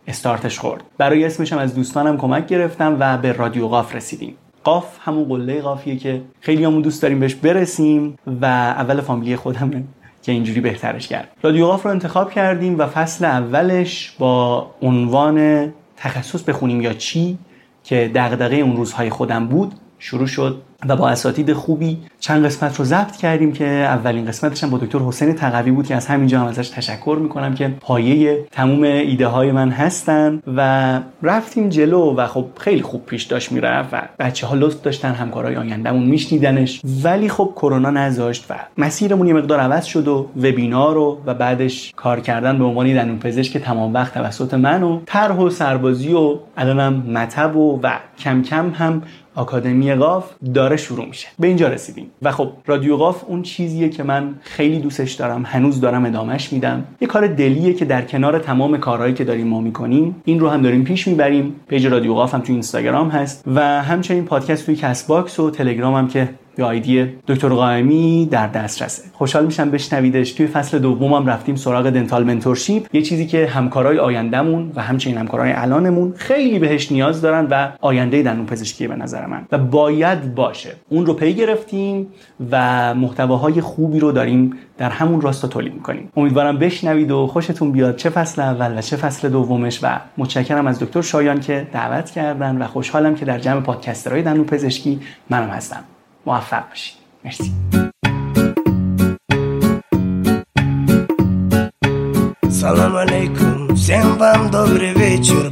استارتش 0.08 0.58
خورد. 0.58 0.84
برای 0.98 1.24
اسمش 1.24 1.52
هم 1.52 1.58
از 1.58 1.74
دوستانم 1.74 2.16
کمک 2.16 2.46
گرفتم 2.46 2.96
و 3.00 3.18
به 3.18 3.32
رادیو 3.32 3.68
قاف 3.68 3.94
رسیدیم. 3.94 4.34
قاف 4.64 4.98
همون 5.00 5.24
قله 5.24 5.60
قافیه 5.60 5.96
که 5.96 6.22
خیلی 6.40 6.64
همون 6.64 6.82
دوست 6.82 7.02
داریم 7.02 7.20
بهش 7.20 7.34
برسیم 7.34 8.18
و 8.40 8.44
اول 8.44 9.00
فامیلی 9.00 9.36
خودمه. 9.36 9.82
که 10.26 10.32
اینجوری 10.32 10.60
بهترش 10.60 11.08
کرد. 11.08 11.28
رادیو 11.42 11.66
قاف 11.66 11.84
رو 11.84 11.90
انتخاب 11.90 12.30
کردیم 12.30 12.78
و 12.78 12.86
فصل 12.86 13.24
اولش 13.24 14.14
با 14.18 14.70
عنوان 14.82 15.68
تخصص 15.96 16.42
بخونیم 16.42 16.80
یا 16.80 16.92
چی 16.92 17.38
که 17.84 18.10
دغدغه 18.14 18.56
اون 18.56 18.76
روزهای 18.76 19.10
خودم 19.10 19.46
بود 19.46 19.74
شروع 19.98 20.26
شد 20.26 20.62
و 20.88 20.96
با 20.96 21.08
اساتید 21.08 21.52
خوبی 21.52 21.98
چند 22.20 22.44
قسمت 22.44 22.76
رو 22.76 22.84
ضبط 22.84 23.16
کردیم 23.16 23.52
که 23.52 23.64
اولین 23.64 24.26
قسمتش 24.26 24.64
هم 24.64 24.70
با 24.70 24.78
دکتر 24.78 24.98
حسین 24.98 25.34
تقوی 25.34 25.70
بود 25.70 25.86
که 25.86 25.94
از 25.94 26.06
همینجا 26.06 26.40
هم 26.40 26.46
ازش 26.46 26.68
تشکر 26.68 27.18
می‌کنم 27.22 27.54
که 27.54 27.68
پایه 27.80 28.46
تموم 28.52 28.82
ایده 28.82 29.26
های 29.26 29.52
من 29.52 29.70
هستن 29.70 30.42
و 30.56 31.00
رفتیم 31.22 31.68
جلو 31.68 32.14
و 32.16 32.26
خب 32.26 32.46
خیلی 32.58 32.82
خوب 32.82 33.06
پیش 33.06 33.22
داشت 33.22 33.52
می‌رفت 33.52 33.88
و 33.92 34.02
بچه 34.18 34.46
ها 34.46 34.54
لطف 34.54 34.82
داشتن 34.82 35.12
همکارای 35.12 35.56
آیندهمون 35.56 36.02
میشنیدنش. 36.02 36.80
ولی 37.02 37.28
خب 37.28 37.52
کرونا 37.56 37.90
نذاشت 37.90 38.46
و 38.50 38.54
مسیرمون 38.78 39.26
یه 39.26 39.32
مقدار 39.32 39.60
عوض 39.60 39.84
شد 39.84 40.08
و 40.08 40.28
وبینار 40.36 40.94
رو 40.94 41.18
و 41.26 41.34
بعدش 41.34 41.92
کار 41.96 42.20
کردن 42.20 42.58
به 42.58 42.64
عنوان 42.64 42.94
دندون 42.94 43.18
پزشک 43.18 43.58
تمام 43.58 43.94
وقت 43.94 44.14
توسط 44.14 44.54
من 44.54 44.82
و 44.82 45.00
طرح 45.06 45.36
و 45.36 45.50
سربازی 45.50 46.12
و 46.12 46.38
الانم 46.56 46.94
مطب 46.94 47.56
و, 47.56 47.80
و 47.82 47.98
کم 48.18 48.42
کم 48.42 48.70
هم 48.70 49.02
آکادمی 49.34 49.94
قاف 49.94 50.30
داره 50.66 50.76
شروع 50.76 51.06
میشه. 51.06 51.28
به 51.38 51.46
اینجا 51.46 51.68
رسیدیم. 51.68 52.06
و 52.22 52.32
خب 52.32 52.48
رادیو 52.66 52.96
قاف 52.96 53.24
اون 53.26 53.42
چیزیه 53.42 53.88
که 53.88 54.02
من 54.02 54.34
خیلی 54.42 54.78
دوستش 54.78 55.12
دارم. 55.12 55.42
هنوز 55.46 55.80
دارم 55.80 56.04
ادامش 56.04 56.52
میدم. 56.52 56.84
یه 57.00 57.08
کار 57.08 57.26
دلیه 57.26 57.72
که 57.72 57.84
در 57.84 58.02
کنار 58.02 58.38
تمام 58.38 58.76
کارهایی 58.78 59.14
که 59.14 59.24
داریم 59.24 59.46
ما 59.46 59.60
می‌کنیم 59.60 60.16
این 60.24 60.40
رو 60.40 60.48
هم 60.48 60.62
داریم 60.62 60.84
پیش 60.84 61.08
می‌بریم. 61.08 61.54
page 61.68 61.86
رادیو 61.86 62.14
قاف 62.14 62.34
هم 62.34 62.40
تو 62.40 62.52
اینستاگرام 62.52 63.08
هست. 63.08 63.44
و 63.46 63.60
همچنین 63.82 64.24
پادکست 64.24 64.66
توی 64.66 64.74
Castbox 64.76 65.40
و 65.40 65.50
تلگرام 65.50 65.94
هم 65.94 66.08
که 66.08 66.28
به 66.56 66.64
آیدی 66.64 67.08
دکتر 67.28 67.48
قائمی 67.48 68.28
در 68.30 68.46
دسترسه. 68.46 69.02
خوشحال 69.12 69.44
میشم 69.44 69.70
بشنویدش. 69.70 70.32
توی 70.32 70.46
فصل 70.46 70.78
دومم 70.78 71.26
رفتیم 71.26 71.56
سراغ 71.56 71.90
دنتال 71.90 72.24
منتورشیپ. 72.24 72.94
یه 72.94 73.02
چیزی 73.02 73.26
که 73.26 73.46
همکارای 73.46 73.98
آیندهمون 73.98 74.72
و 74.76 74.82
همچنین 74.82 75.18
همکارای 75.18 75.52
الانمون 75.52 76.14
خیلی 76.16 76.58
بهش 76.58 76.92
نیاز 76.92 77.22
دارن 77.22 77.46
و 77.50 77.68
آینده 77.80 78.22
دندون 78.22 78.46
پزشکی 78.46 78.86
به 78.86 78.96
نظر 78.96 79.26
من. 79.26 79.46
و 79.52 79.58
باید 79.58 80.34
باشه. 80.34 80.72
اون 80.88 81.06
رو 81.06 81.14
پی 81.14 81.34
گرفتیم 81.34 82.06
و 82.50 82.94
محتواهای 82.94 83.60
خوبی 83.60 84.00
رو 84.00 84.12
داریم 84.12 84.52
در 84.78 84.90
همون 84.90 85.20
راستا 85.20 85.48
تولید 85.48 85.74
می‌کنیم. 85.74 86.08
امیدوارم 86.16 86.58
بشنوید 86.58 87.10
و 87.10 87.26
خوشتون 87.26 87.72
بیاد 87.72 87.96
چه 87.96 88.10
فصل 88.10 88.42
اول 88.42 88.78
و 88.78 88.80
چه 88.80 88.96
فصل 88.96 89.28
دومش 89.28 89.80
و 89.82 90.00
متشکرم 90.18 90.66
از 90.66 90.80
دکتر 90.80 91.02
شایان 91.02 91.40
که 91.40 91.66
دعوت 91.72 92.10
کردن 92.10 92.56
و 92.56 92.66
خوشحالم 92.66 93.14
که 93.14 93.24
در 93.24 93.38
جمع 93.38 93.60
پادکسترهای 93.60 94.22
دندون 94.22 94.44
پزشکی 94.44 95.00
منم 95.30 95.48
هستم. 95.48 95.84
موفق 96.26 96.68
باشید. 96.68 96.96
مرسی. 97.24 97.52
سلام 102.50 102.96
علیکم. 102.96 103.74
سیم 103.74 104.16
دوبری 104.50 104.92
ویچور 104.92 105.50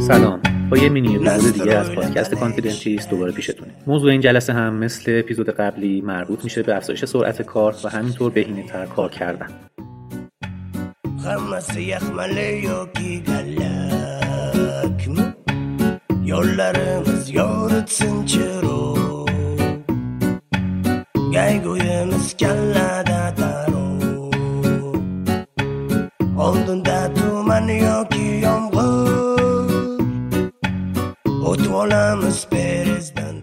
سلام. 0.00 0.40
با 0.70 0.76
یه 0.78 0.88
مینی 0.88 1.18
اپیزود 1.18 1.50
دیگه 1.52 1.74
از 1.74 1.90
پادکست 1.90 2.34
کانفیدنتیست 2.34 3.10
دوباره 3.10 3.32
پیشتونه. 3.32 3.70
موضوع 3.86 4.10
این 4.10 4.20
جلسه 4.20 4.52
هم 4.52 4.74
مثل 4.74 5.20
اپیزود 5.24 5.50
قبلی 5.50 6.00
مربوط 6.00 6.44
میشه 6.44 6.62
به 6.62 6.76
افزایش 6.76 7.04
سرعت 7.04 7.42
کار 7.42 7.76
و 7.84 7.88
همینطور 7.88 8.30
بهینه 8.30 8.62
تر 8.62 8.86
کار 8.86 9.10
کردن. 9.10 9.48
خمس 11.24 11.76
یخمله 11.76 12.62
yoki 12.62 13.24
galak 13.26 15.00
Yollarımız 16.24 17.34
yoğurtsun 17.34 18.26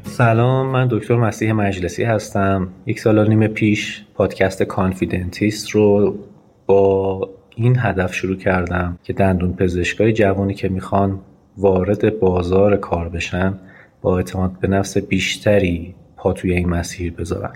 سلام 0.04 0.68
من 0.68 0.88
دکتر 0.92 1.16
مسیح 1.16 1.52
مجلسی 1.52 2.04
هستم. 2.04 2.68
یک 2.86 3.00
سال 3.00 3.18
و 3.18 3.26
نیم 3.26 3.48
پیش 3.48 4.06
پادکست 4.16 4.64
کانفیدنتیست 4.64 5.70
رو 5.70 6.16
با 6.66 7.30
این 7.56 7.76
هدف 7.80 8.14
شروع 8.14 8.36
کردم 8.38 9.00
که 9.04 9.14
دندون 9.14 9.54
پزشکای 9.54 10.14
جوانی 10.14 10.54
که 10.54 10.70
می‌خوان 10.70 11.20
وارد 11.58 12.20
بازار 12.20 12.78
کار 12.78 13.10
بشن 13.10 13.60
با 14.02 14.18
اعتماد 14.18 14.52
به 14.60 14.68
نفس 14.68 14.98
بیشتری 14.98 15.96
پا 16.22 16.34
توی 16.34 16.54
این 16.54 16.70
مسیر 16.70 17.14
بذارن. 17.14 17.52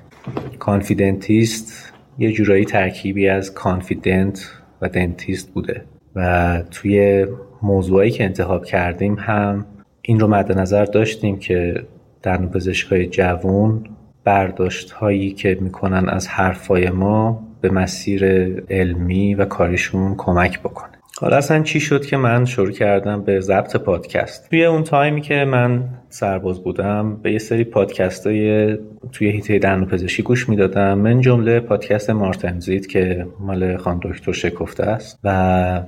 Confidentist 0.60 1.93
یه 2.18 2.32
جورایی 2.32 2.66
ترکیبی 2.66 3.30
از 3.30 3.53
confident 3.53 4.51
و 4.82 4.89
dentist 4.89 5.53
بوده 5.53 5.86
و 6.16 6.61
توی 6.72 7.28
موضوعی 7.61 8.11
که 8.11 8.24
انتخاب 8.24 8.66
کردیم 8.66 9.16
هم 9.20 9.66
این 10.01 10.20
رو 10.20 10.28
مد 10.28 10.51
نظر 10.51 10.86
داشتیم 10.86 11.39
که 11.39 11.86
دندون 12.22 12.38
پزشکای 12.38 13.07
جوون 13.07 13.84
برداشت 14.24 14.91
هایی 14.91 15.32
که 15.32 15.57
می‌کنن 15.61 16.09
از 16.09 16.28
حرفای 16.28 16.89
ما 16.89 17.47
به 17.61 17.70
مسیر 17.70 18.26
علمی 18.70 19.36
و 19.36 19.45
کاریشون 19.45 20.16
کمک 20.18 20.59
بکنه. 20.59 20.95
حالا 21.22 21.38
اصلا 21.38 21.63
چی 21.63 21.80
شد 21.80 22.05
که 22.05 22.18
من 22.18 22.45
شروع 22.45 22.72
کردم 22.72 23.22
به 23.22 23.39
ضبط 23.39 23.76
پادکست؟ 23.76 24.49
توی 24.49 24.66
اون 24.66 24.84
تایمی 24.84 25.22
که 25.22 25.45
من 25.45 25.84
سرباز 26.09 26.63
بودم 26.63 27.18
به 27.24 27.32
یه 27.32 27.39
سری 27.39 27.63
پادکست 27.63 28.28
های 28.28 28.78
توی 29.11 29.30
هیته 29.30 29.59
دندون 29.59 29.88
پزشکی 29.88 30.24
گوش 30.24 30.49
می‌دادم. 30.49 30.93
من 30.97 31.22
جمله 31.22 31.59
پادکست 31.59 32.09
مارتنزید 32.09 32.88
که 32.88 33.28
مال 33.39 33.78
خان 33.78 33.99
دکتر 34.03 34.32
شکفته 34.32 34.84
است 34.84 35.20
و 35.24 35.82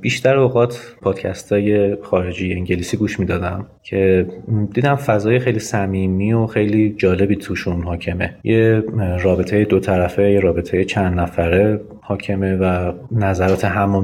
بیشتر 0.00 0.36
اوقات 0.36 0.94
پادکست 1.02 1.52
های 1.52 1.96
خارجی 2.02 2.52
انگلیسی 2.54 2.96
گوش 2.96 3.20
می‌دادم 3.20 3.66
که 3.82 4.26
دیدم 4.74 4.94
فضای 4.94 5.38
خیلی 5.38 5.58
صمیمی 5.58 6.32
و 6.32 6.46
خیلی 6.46 6.94
جالبی 6.98 7.36
توشون 7.36 7.82
حاکمه. 7.82 8.34
یه 8.44 8.82
رابطه 9.20 9.64
دو 9.64 9.80
طرفه 9.80 10.30
یه 10.30 10.40
رابطه 10.40 10.84
چند 10.84 11.20
نفره 11.20 11.80
حاکمه 12.00 12.56
و 12.56 12.92
نظرات 13.12 13.64
همو 13.64 14.00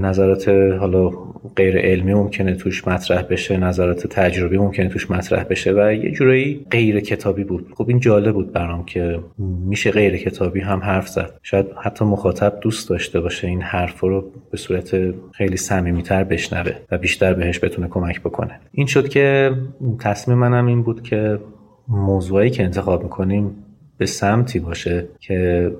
نظرات 0.00 0.48
حالا 0.80 1.10
غیر 1.56 1.78
علمی 1.78 2.14
ممکنه 2.14 2.54
توش 2.54 2.88
مطرح 2.88 3.22
بشه 3.22 3.56
نظرات 3.56 4.06
تجربی 4.06 4.58
ممکنه 4.58 4.88
توش 4.88 5.10
مطرح 5.10 5.44
بشه 5.44 5.72
و 5.72 5.92
یه 5.92 6.10
جورایی 6.10 6.66
غیر 6.70 7.00
کتابی 7.00 7.44
بود. 7.44 7.72
خب 7.74 7.88
این 7.88 8.00
جالب 8.00 8.34
بود 8.34 8.52
برام 8.52 8.84
که 8.84 9.18
میشه 9.66 9.90
غیر 9.90 10.16
کتابی 10.16 10.60
هم 10.60 10.80
حرف 10.80 11.08
زد. 11.08 11.30
شاید 11.42 11.66
حتی 11.82 12.04
مخاطب 12.04 12.58
دوست 12.60 12.90
داشته 12.90 13.20
باشه 13.20 13.48
این 13.48 13.62
حرف 13.62 14.00
رو 14.00 14.24
به 14.50 14.56
صورت 14.56 14.96
خیلی 15.32 15.56
صمیمیتر 15.56 16.24
بشنوه 16.24 16.72
و 16.92 16.98
بیشتر 16.98 17.34
بهش 17.34 17.64
بتونه 17.64 17.88
کمک 17.88 18.20
بکنه. 18.20 18.60
این 18.72 18.86
شد 18.86 19.08
که 19.08 19.52
تصمیم 20.00 20.38
منم 20.38 20.66
این 20.66 20.82
بود 20.82 21.02
که 21.02 21.38
موضوعی 21.88 22.50
که 22.50 22.64
انتخاب 22.64 23.02
می‌کنیم 23.02 23.50
به 23.98 24.06
سمتی 24.06 24.58
باشه 24.58 25.08
که 25.20 25.70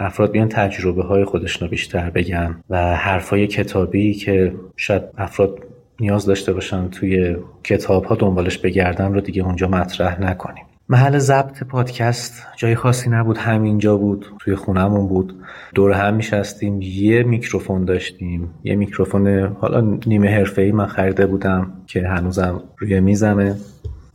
افراد 0.00 0.30
بیان 0.30 0.48
تجربه 0.48 1.02
های 1.02 1.24
خودشون 1.24 1.68
رو 1.68 1.70
بیشتر 1.70 2.10
بگن 2.10 2.60
و 2.70 2.96
حرفای 2.96 3.46
کتابی 3.46 4.14
که 4.14 4.54
شاید 4.76 5.02
افراد 5.18 5.58
نیاز 6.00 6.26
داشته 6.26 6.52
باشن 6.52 6.88
توی 6.88 7.36
کتاب 7.64 8.04
ها 8.04 8.14
دنبالش 8.14 8.58
بگردن 8.58 9.14
رو 9.14 9.20
دیگه 9.20 9.42
اونجا 9.42 9.68
مطرح 9.68 10.22
نکنیم. 10.22 10.64
محل 10.88 11.18
ضبط 11.18 11.62
پادکست 11.62 12.46
جای 12.56 12.74
خاصی 12.74 13.10
نبود 13.10 13.38
همینجا 13.38 13.96
بود 13.96 14.26
توی 14.38 14.54
خونهمون 14.54 15.08
بود. 15.08 15.34
دور 15.74 15.92
هم 15.92 16.14
میشستیم 16.14 16.82
یه 16.82 17.22
میکروفون 17.22 17.84
داشتیم 17.84 18.54
یه 18.64 18.76
میکروفون 18.76 19.46
حالا 19.60 19.98
نیمه 20.06 20.44
ای 20.56 20.72
من 20.72 20.86
خریده 20.86 21.26
بودم 21.26 21.72
که 21.86 22.08
هنوزم 22.08 22.62
روی 22.78 23.00
میزمه 23.00 23.56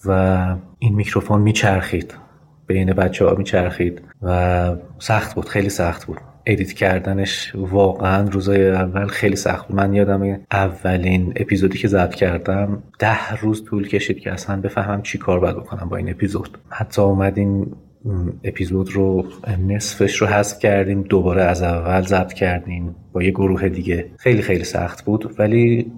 و 0.06 0.46
این 0.80 0.96
میکروفون 0.96 1.42
میچرخید. 1.42 2.14
بین 2.68 2.94
بچه 2.94 3.26
ها 3.26 3.36
میچرخید 3.36 4.02
و 4.22 4.76
سخت 5.00 5.36
بود 5.36 5.50
خیلی 5.50 5.70
سخت 5.70 6.06
بود. 6.06 6.18
ادیت 6.46 6.74
کردنش 6.74 7.52
واقعا 7.56 8.30
روزای 8.30 8.72
اول 8.72 9.08
خیلی 9.08 9.36
سخت 9.36 9.72
من 9.72 9.94
یادم 9.94 10.40
اولین 10.52 11.34
اپیزودی 11.36 11.78
که 11.78 11.88
ضبط 11.88 12.16
کردم 12.16 12.84
ده 13.00 13.36
روز 13.42 13.66
طول 13.66 13.88
کشید 13.88 14.20
که 14.20 14.32
اصلا 14.32 14.62
بفهمم 14.62 15.02
چی 15.02 15.18
کار 15.18 15.40
باید 15.40 15.56
بکنم 15.56 15.90
با 15.90 15.98
این 15.98 16.10
اپیزود. 16.10 16.58
حتی 16.70 17.02
اومدیم 17.02 17.76
اپیزود 18.44 18.92
رو 18.92 19.26
نصفش 19.68 20.16
رو 20.16 20.28
حذف 20.28 20.60
کردیم 20.60 21.02
دوباره 21.02 21.44
از 21.44 21.62
اول 21.62 22.02
ضبط 22.02 22.34
کردیم 22.34 22.96
با 23.14 23.24
یه 23.24 23.32
گروه 23.32 23.70
دیگه. 23.70 24.06
خیلی 24.18 24.42
خیلی 24.42 24.64
سخت 24.64 25.06
بود 25.06 25.36
ولی 25.40 25.92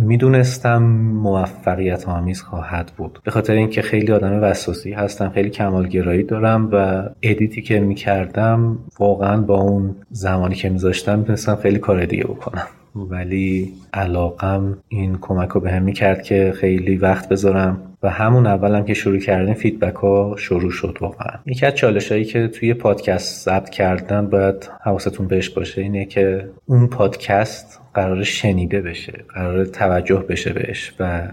می‌دونستم 0.00 0.82
موفقیت 1.12 2.08
آمیز 2.08 2.42
خواهد 2.42 2.92
بود. 2.96 3.20
به 3.24 3.30
خاطر 3.30 3.52
اینکه 3.52 3.82
خیلی 3.82 4.12
آدم 4.12 4.42
وسواسی 4.42 4.92
هستم 4.92 5.28
خیلی 5.28 5.50
کمالگرایی 5.50 6.22
دارم 6.22 6.68
و 6.72 7.02
edit 7.22 7.54
ی 7.54 7.62
که 7.62 7.80
می‌کردم 7.80 8.78
واقعا 8.98 9.40
با 9.40 9.60
اون 9.60 9.96
زمانی 10.10 10.54
که 10.54 10.68
میذاشتم 10.68 11.18
می‌تونستم 11.18 11.56
خیلی 11.56 11.78
کار 11.78 12.04
دیگه 12.06 12.24
بکنم. 12.24 12.66
ولی 12.94 13.72
علاقم 13.92 14.78
این 14.88 15.18
کمک 15.20 15.48
رو 15.48 15.60
بهم 15.60 15.82
می‌کرد 15.82 16.22
که 16.22 16.52
خیلی 16.56 16.96
وقت 16.96 17.28
بذارم 17.28 17.82
و 18.02 18.10
همون 18.10 18.46
اولم 18.46 18.84
که 18.84 18.94
شروع 18.94 19.18
کردیم 19.18 19.54
feedback 19.54 19.94
ها 19.94 20.34
شروع 20.38 20.70
شد 20.70 20.98
واقعا. 21.00 21.38
یکی 21.46 21.66
از 21.66 21.74
چالش 21.74 22.12
هایی 22.12 22.24
که 22.24 22.48
توی 22.48 22.74
پادکست 22.74 23.44
ضبط 23.44 23.68
کردن 23.70 24.26
باید 24.26 24.70
حواستون 24.82 25.26
بهش 25.26 25.48
باشه 25.48 25.82
اینه 25.82 26.04
که 26.04 26.48
اون 26.66 26.86
پادکست 26.86 27.80
قرار 27.98 28.22
شنیده 28.22 28.80
بشه 28.80 29.12
قرار 29.34 29.64
توجه 29.64 30.24
بشه 30.28 30.52
بهش 30.52 30.94
و 31.00 31.28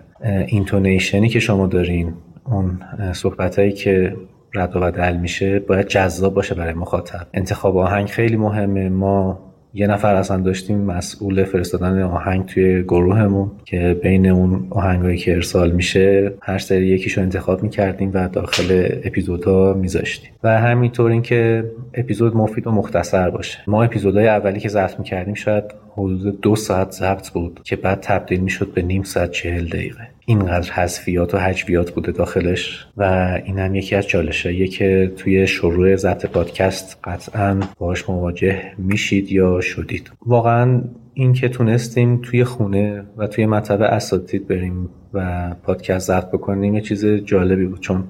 اینتونیشنی 0.47 1.29
که 1.29 1.39
شما 1.39 1.67
دارین 1.67 2.13
اون 2.45 2.79
صحبت 3.13 3.59
هایی 3.59 3.71
که 3.71 4.15
رد 4.53 4.75
و 4.75 4.79
بدل 4.79 5.17
میشه 5.17 5.59
باید 5.59 5.87
جذاب 5.87 6.33
باشه 6.33 6.55
برای 6.55 6.73
مخاطب. 6.73 7.27
انتخاب 7.33 7.77
آهنگ 7.77 8.07
خیلی 8.07 8.35
مهمه. 8.35 8.89
ما 8.89 9.44
یه 9.77 9.87
نفر 9.87 10.15
اصلا 10.15 10.37
داشتیم 10.37 10.77
مسئول 10.77 11.43
فرستادن 11.43 12.01
آهنگ 12.01 12.45
توی 12.45 12.83
گروهمون 12.83 13.51
که 13.65 13.99
بین 14.03 14.25
اون 14.29 14.67
آهنگایی 14.69 15.17
که 15.17 15.33
ارسال 15.33 15.71
میشه 15.71 16.33
هر 16.41 16.57
سری 16.57 16.87
یکیشو 16.87 17.21
انتخاب 17.21 17.63
می‌کردیم 17.63 18.11
و 18.13 18.29
داخل 18.29 18.87
اپیزودها 19.03 19.73
میذاشتیم. 19.73 20.29
و 20.43 20.59
همینطور 20.59 21.11
اینکه 21.11 21.71
اپیزود 21.93 22.37
مفید 22.37 22.67
و 22.67 22.71
مختصر 22.71 23.29
باشه. 23.29 23.59
ما 23.67 23.83
اپیزودهای 23.83 24.27
اولی 24.27 24.59
که 24.59 24.69
ضبط 24.69 24.99
می‌کردیم 24.99 25.33
شاید 25.33 25.63
حدود 25.93 26.41
دو 26.41 26.55
ساعت 26.55 26.91
ضبط 26.91 27.29
بود 27.29 27.59
که 27.63 27.75
بعد 27.75 27.99
تبدیل 28.01 28.39
می‌شد 28.39 28.73
به 28.73 28.81
نیم 28.81 29.03
ساعت 29.03 29.31
چهل 29.31 29.65
دقیقه. 29.65 30.07
اینقدر 30.25 30.71
حذفیات 30.71 31.33
و 31.33 31.37
حجویات 31.37 31.91
بوده 31.91 32.11
داخلش 32.11 32.87
و 32.97 33.03
این 33.45 33.59
هم 33.59 33.75
یکی 33.75 33.95
از 33.95 34.07
چالشاییه 34.07 34.67
که 34.67 35.11
توی 35.17 35.47
شروع 35.47 35.95
ضبط 35.95 36.25
پادکست 36.25 36.99
قطعا 37.03 37.59
باش 37.79 38.09
مواجه 38.09 38.61
میشید 38.77 39.31
یا 39.31 39.61
شدید. 39.61 40.11
واقعا 40.25 40.81
این 41.13 41.33
که 41.33 41.49
تونستیم 41.49 42.21
توی 42.21 42.43
خونه 42.43 43.03
و 43.17 43.27
توی 43.27 43.45
مطب 43.45 43.81
اساتید 43.81 44.47
بریم 44.47 44.89
و 45.13 45.49
پادکست 45.63 46.07
ضبط 46.07 46.27
بکنیم 46.31 46.75
یه 46.75 46.81
چیز 46.81 47.05
جالبی 47.05 47.65
بود 47.65 47.79
چون 47.79 48.03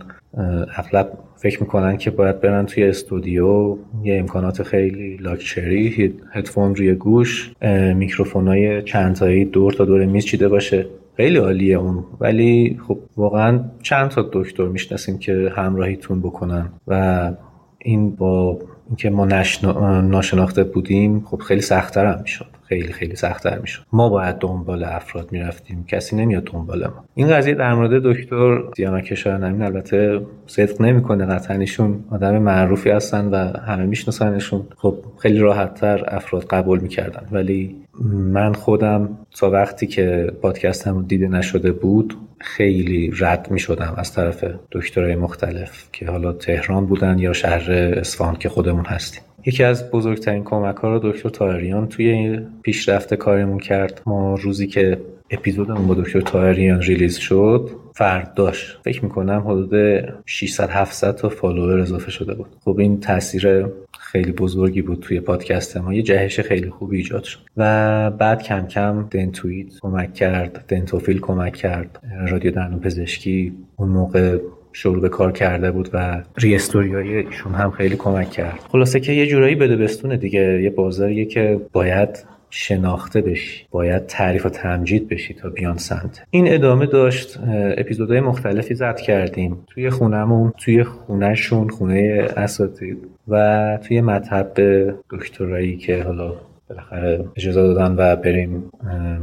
اغلب 0.77 1.17
فکر 1.37 1.61
می‌کنن 1.61 1.97
که 1.97 2.11
باید 2.11 2.41
برن 2.41 2.65
توی 2.65 2.83
استودیو 2.83 3.77
یه 4.03 4.19
امکانات 4.19 4.63
خیلی 4.63 5.17
لاکچری 5.17 6.13
هدفون 6.31 6.75
روی 6.75 6.93
گوش 6.93 7.51
میکروفون 7.95 8.47
های 8.47 8.81
چندتایی 8.81 9.45
دور 9.45 9.73
تا 9.73 9.85
دور 9.85 10.05
میز 10.05 10.25
چیده 10.25 10.47
باشه. 10.47 10.85
خیلی 11.17 11.37
عالیه 11.37 11.77
اون. 11.77 12.03
ولی 12.19 12.79
خب 12.87 12.99
واقعا 13.17 13.59
چند 13.81 14.09
تا 14.09 14.29
دکتر 14.33 14.67
می‌شناسیم 14.67 15.17
که 15.17 15.51
همراهیتون 15.55 16.21
بکنن 16.21 16.69
و 16.87 17.31
این 17.79 18.15
با 18.15 18.59
اینکه 18.87 19.09
ما 19.09 19.25
ناشناخته 20.01 20.63
بودیم 20.63 21.19
خب 21.25 21.37
خیلی 21.37 21.61
سختتر 21.61 22.05
هم 22.05 22.21
می‌شد. 22.21 22.45
خیلی 22.63 22.93
خیلی 22.93 23.15
سختتر 23.15 23.59
می‌شد. 23.59 23.83
ما 23.93 24.09
باید 24.09 24.35
دنبال 24.35 24.83
افراد 24.83 25.31
می‌رفتیم. 25.31 25.85
کسی 25.87 26.15
نمیاد 26.15 26.43
دنبال 26.43 26.87
ما. 26.87 27.05
این 27.15 27.27
قضیه 27.27 27.53
در 27.53 27.73
مورد 27.73 28.03
دکتر 28.03 28.63
سیامک 28.77 29.27
نمین 29.27 29.61
البته 29.61 30.21
صدق 30.47 30.81
نمی‌کنه. 30.81 31.25
قطعا 31.25 31.57
ایشون 31.57 32.03
آدم 32.11 32.37
معروفی 32.37 32.89
هستن 32.89 33.25
و 33.25 33.35
همه 33.59 33.85
میشناسنشون. 33.85 34.61
خب 34.77 34.95
خیلی 35.19 35.39
راحتتر 35.39 36.03
افراد 36.07 36.43
قبول 36.43 36.79
می‌کردن. 36.79 37.27
ولی 37.31 37.75
من 38.03 38.53
خودم 38.53 39.17
تا 39.39 39.49
وقتی 39.49 39.87
که 39.87 40.31
پادکستم 40.41 41.05
دیده 41.07 41.27
نشده 41.27 41.71
بود 41.71 42.17
خیلی 42.39 43.11
رد 43.19 43.51
می 43.51 43.59
شدم 43.59 43.93
از 43.97 44.13
طرف 44.13 44.45
دکترهای 44.71 45.15
مختلف 45.15 45.83
که 45.91 46.07
حالا 46.07 46.33
تهران 46.33 46.85
بودن 46.85 47.19
یا 47.19 47.33
شهر 47.33 47.71
اصفهان 47.71 48.35
که 48.35 48.49
خودمون 48.49 48.85
هستیم. 48.85 49.21
یکی 49.45 49.63
از 49.63 49.91
بزرگترین 49.91 50.43
کمک 50.43 50.75
ها 50.75 50.89
رو 50.93 51.11
دکتر 51.11 51.29
تاهریان 51.29 51.87
توی 51.87 52.39
پیشرفت 52.63 53.13
کارمون 53.13 53.59
کرد. 53.59 54.01
ما 54.05 54.35
روزی 54.35 54.67
که 54.67 55.01
اپیزودمون 55.29 55.87
با 55.87 55.93
دکتر 55.93 56.21
تاهریان 56.21 56.81
ریلیز 56.81 57.17
شد 57.17 57.69
فرداش 57.95 58.77
فکر 58.83 59.03
می‌کنم 59.03 59.43
حدود 59.47 60.03
600 60.25 60.69
700 60.69 61.15
تا 61.15 61.29
فالوور 61.29 61.79
اضافه 61.79 62.11
شده 62.11 62.33
بود. 62.33 62.47
خب 62.65 62.79
این 62.79 62.99
تاثیر 62.99 63.65
خیلی 64.05 64.31
بزرگی 64.31 64.81
بود 64.81 64.99
توی 64.99 65.19
پادکست 65.19 65.77
ما. 65.77 65.93
یه 65.93 66.01
جهش 66.01 66.39
خیلی 66.39 66.69
خوبی 66.69 66.97
ایجاد 66.97 67.23
شد. 67.23 67.39
و 67.57 68.11
بعد 68.11 68.43
کم 68.43 68.67
کم 68.67 69.07
دنتویت 69.11 69.67
کمک 69.81 70.13
کرد 70.13 70.65
دنتوفیل 70.67 71.19
کمک 71.19 71.53
کرد. 71.53 71.99
رادیو 72.27 72.51
دندون 72.51 72.79
پزشکی 72.79 73.53
اون 73.75 73.89
موقع 73.89 74.37
شروع 74.73 75.01
به 75.01 75.09
کار 75.09 75.31
کرده 75.31 75.71
بود 75.71 75.89
و 75.93 76.23
ریستوری 76.37 76.95
ایشون 76.95 77.53
هم 77.53 77.71
خیلی 77.71 77.95
کمک 77.95 78.31
کرد. 78.31 78.59
خلاصه 78.71 78.99
که 78.99 79.11
یه 79.11 79.27
جورایی 79.27 79.55
بده 79.55 79.75
بستونه 79.75 80.17
دیگه. 80.17 80.61
یه 80.61 80.69
بازاریه 80.69 81.25
که 81.25 81.61
باید 81.71 82.25
شناخته 82.49 83.21
بشی. 83.21 83.65
باید 83.71 84.05
تعریف 84.05 84.45
و 84.45 84.49
تمجید 84.49 85.09
بشی 85.09 85.33
تا 85.33 85.49
بیان 85.49 85.77
سمت. 85.77 86.23
این 86.29 86.53
ادامه 86.53 86.85
داشت. 86.85 87.39
اپیزودهای 87.77 88.19
مختلفی 88.19 88.75
ضبط 88.75 88.99
کردیم. 88.99 89.57
توی 89.67 89.89
خونهمون 89.89 90.53
توی 90.57 90.83
خونهشون 90.83 91.69
خونه 91.69 92.27
اساتید 92.37 92.97
و 93.27 93.79
توی 93.87 94.01
مطب 94.01 94.53
دکترایی 95.09 95.77
که 95.77 96.03
حالا 96.03 96.33
بالاخره 96.69 97.25
اجازه 97.35 97.61
دادن 97.61 97.95
و 97.97 98.15
بریم 98.15 98.71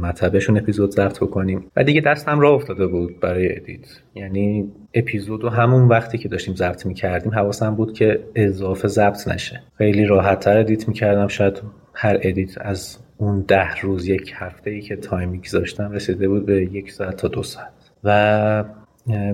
مطبشون 0.01 0.57
اپیزود 0.57 0.91
ضبط 0.91 1.17
کنیم 1.17 1.65
و 1.75 1.83
دیگه 1.83 2.01
دستم 2.01 2.39
راه 2.39 2.53
افتاده 2.53 2.87
بود 2.87 3.19
برای 3.19 3.55
edit. 3.55 3.85
یعنی 4.15 4.71
اپیزود 4.93 5.43
و 5.43 5.49
همون 5.49 5.87
وقتی 5.87 6.17
که 6.17 6.29
داشتیم 6.29 6.55
ضبط 6.55 6.85
می‌کردیم 6.85 7.31
حواسم 7.31 7.75
بود 7.75 7.93
که 7.93 8.19
اضافه 8.35 8.87
ضبط 8.87 9.27
نشه. 9.27 9.61
خیلی 9.77 10.05
راحت 10.05 10.39
تر 10.39 10.57
edit 10.57 10.87
می‌کردم. 10.87 11.27
شاید 11.27 11.61
هر 11.93 12.17
edit 12.21 12.57
از 12.61 12.97
اون 13.23 13.41
ده 13.47 13.75
روز 13.75 14.07
یک 14.07 14.33
هفته 14.35 14.71
ای 14.71 14.81
که 14.81 14.95
time 14.95 15.29
میگذاشتم 15.29 15.91
رسیده 15.91 16.27
بود 16.27 16.45
به 16.45 16.63
یک 16.63 16.91
ساعت 16.91 17.17
تا 17.17 17.27
دو 17.27 17.43
ساعت. 17.43 17.73
و 18.03 18.63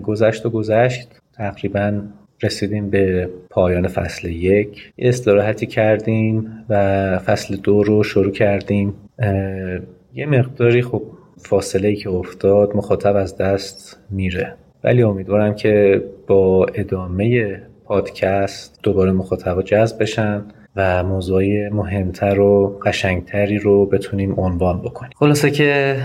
گذشت 0.04 0.46
و 0.46 0.50
گذشت. 0.50 1.22
تقریبا 1.34 2.02
رسیدیم 2.44 2.90
به 2.90 3.30
پایان 3.50 3.88
فصل 3.88 4.28
یک. 4.28 4.94
یه 4.98 5.10
استراحتی 5.10 5.66
کردیم 5.66 6.66
و 6.70 7.18
فصل 7.20 7.56
دو 7.56 7.84
رو 7.84 8.04
شروع 8.04 8.32
کردیم. 8.32 8.94
یه 10.14 10.26
مقداری 10.26 10.82
خب 10.82 11.04
فاصله 11.38 11.88
ای 11.88 11.96
که 11.96 12.10
افتاد 12.10 12.76
مخاطب 12.76 13.16
از 13.16 13.38
دست 13.38 14.00
میره. 14.10 14.56
ولی 14.84 15.04
امیدوارم 15.04 15.56
که 15.56 16.04
با 16.28 16.66
ادامه 16.66 17.62
پادکست 17.86 18.80
دوباره 18.84 19.12
مخاطب 19.12 19.62
جذب 19.62 20.02
بشن. 20.02 20.44
و 20.76 21.04
موضوعی 21.04 21.70
مهمتر 21.70 22.40
و 22.40 22.80
قشنگتری 22.86 23.58
رو 23.58 23.86
بتونیم 23.86 24.40
عنوان 24.40 24.82
بکنیم. 24.82 25.12
خلاصه 25.16 25.52
که 25.52 25.98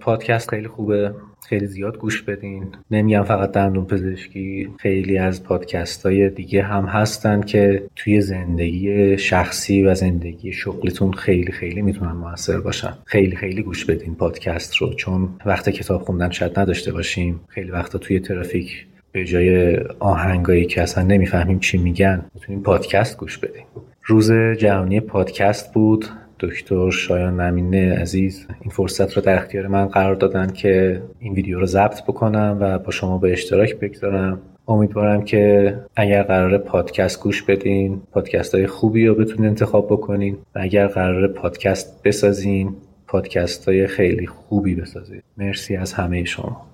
پادکست 0.00 0.50
خیلی 0.50 0.68
خوبه. 0.68 1.14
خیلی 1.48 1.66
زیاد 1.66 1.98
گوش 1.98 2.22
بدین. 2.22 2.66
نمیگم 2.90 3.22
فقط 3.22 3.52
دندون 3.52 3.84
پزشکی 3.84 4.68
خیلی 4.78 5.18
از 5.18 5.42
پادکست 5.42 6.06
های 6.06 6.30
دیگه 6.30 6.62
هم 6.62 6.84
هستن 6.84 7.40
که 7.40 7.82
توی 7.96 8.20
زندگی 8.20 9.18
شخصی 9.18 9.82
و 9.82 9.94
زندگی 9.94 10.52
شغلتون 10.52 11.12
خیلی 11.12 11.52
خیلی 11.52 11.82
می‌تونن 11.82 12.12
موثر 12.12 12.60
باشن. 12.60 12.92
خیلی 13.04 13.36
خیلی 13.36 13.62
گوش 13.62 13.84
بدین 13.84 14.14
پادکست 14.14 14.76
رو. 14.76 14.94
چون 14.94 15.28
وقت 15.46 15.68
کتاب 15.68 16.02
خوندن 16.02 16.30
شاید 16.30 16.58
نداشته 16.58 16.92
باشیم. 16.92 17.40
خیلی 17.48 17.70
وقتا 17.70 17.98
توی 17.98 18.20
ترافیک 18.20 18.86
به 19.14 19.24
جای 19.24 19.76
آهنگایی 19.98 20.64
که 20.64 20.82
اصلا 20.82 21.04
نمی‌فهمیم 21.04 21.58
چی 21.58 21.78
میگن 21.78 22.24
می‌تونیم 22.34 22.62
پادکست 22.62 23.18
گوش 23.18 23.38
بدیم. 23.38 23.64
روز 24.04 24.32
جهانی 24.32 25.00
پادکست 25.00 25.74
بود. 25.74 26.06
دکتر 26.40 26.90
شایان 26.90 27.40
نمینه 27.40 27.94
عزیز 27.98 28.46
این 28.60 28.70
فرصت 28.70 29.12
رو 29.12 29.22
در 29.22 29.34
اختیار 29.34 29.66
من 29.66 29.86
قرار 29.86 30.14
دادن 30.14 30.50
که 30.50 31.02
این 31.18 31.32
ویدیو 31.32 31.60
رو 31.60 31.66
ضبط 31.66 32.02
بکنم 32.02 32.58
و 32.60 32.78
با 32.78 32.90
شما 32.90 33.18
به 33.18 33.32
اشتراک 33.32 33.76
بگذارم. 33.76 34.40
امیدوارم 34.68 35.24
که 35.24 35.74
اگر 35.96 36.22
قرار 36.22 36.58
پادکست 36.58 37.22
گوش 37.22 37.42
بدین 37.42 38.02
پادکست 38.12 38.54
های 38.54 38.66
خوبی 38.66 39.06
رو 39.06 39.14
بتونین 39.14 39.46
انتخاب 39.46 39.86
بکنین 39.86 40.36
و 40.54 40.58
اگر 40.62 40.86
قرار 40.86 41.28
پادکست 41.28 42.02
بسازین 42.02 42.76
پادکست 43.06 43.68
های 43.68 43.86
خیلی 43.86 44.26
خوبی 44.26 44.74
بسازید 44.74 45.22
مرسی 45.36 45.76
از 45.76 45.92
همه 45.92 46.24
شما. 46.24 46.73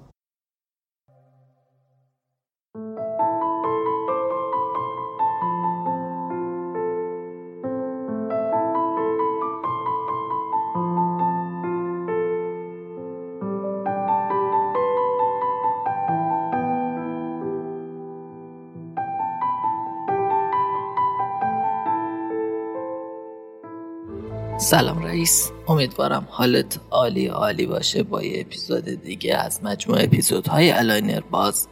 سلام 24.61 25.05
رئیس. 25.05 25.51
امیدوارم 25.69 26.27
حالت 26.31 26.81
عالی 26.91 27.27
عالی 27.27 27.67
باشه 27.67 28.03
با 28.03 28.23
یه 28.23 28.41
اپیزود 28.41 28.85
دیگه 28.85 29.37
از 29.37 29.65
مجموعه 29.65 30.03
اپیزودهای 30.03 30.71
Aligner 30.71 31.21
Boss 31.21 31.69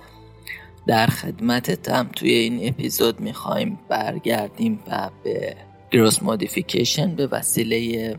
در 0.87 1.07
خدمتتم 1.07 2.11
توی 2.17 2.33
این 2.33 2.69
اپیزود 2.69 3.21
می‌خوایم 3.21 3.79
برگردیم 3.89 4.81
و 4.87 5.11
به 5.25 5.57
growth 5.91 6.23
modification 6.23 7.15
به 7.15 7.27
وسیله 7.27 8.17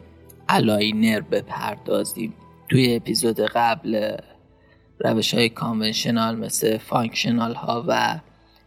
aligner 0.50 1.22
بپردازیم. 1.22 2.34
توی 2.70 2.96
اپیزود 2.96 3.40
قبل 3.40 4.18
روش 5.00 5.34
های 5.34 5.50
conventional 5.50 6.38
مثل 6.38 6.78
functional 6.78 7.54
ها 7.54 7.86
و 7.88 8.20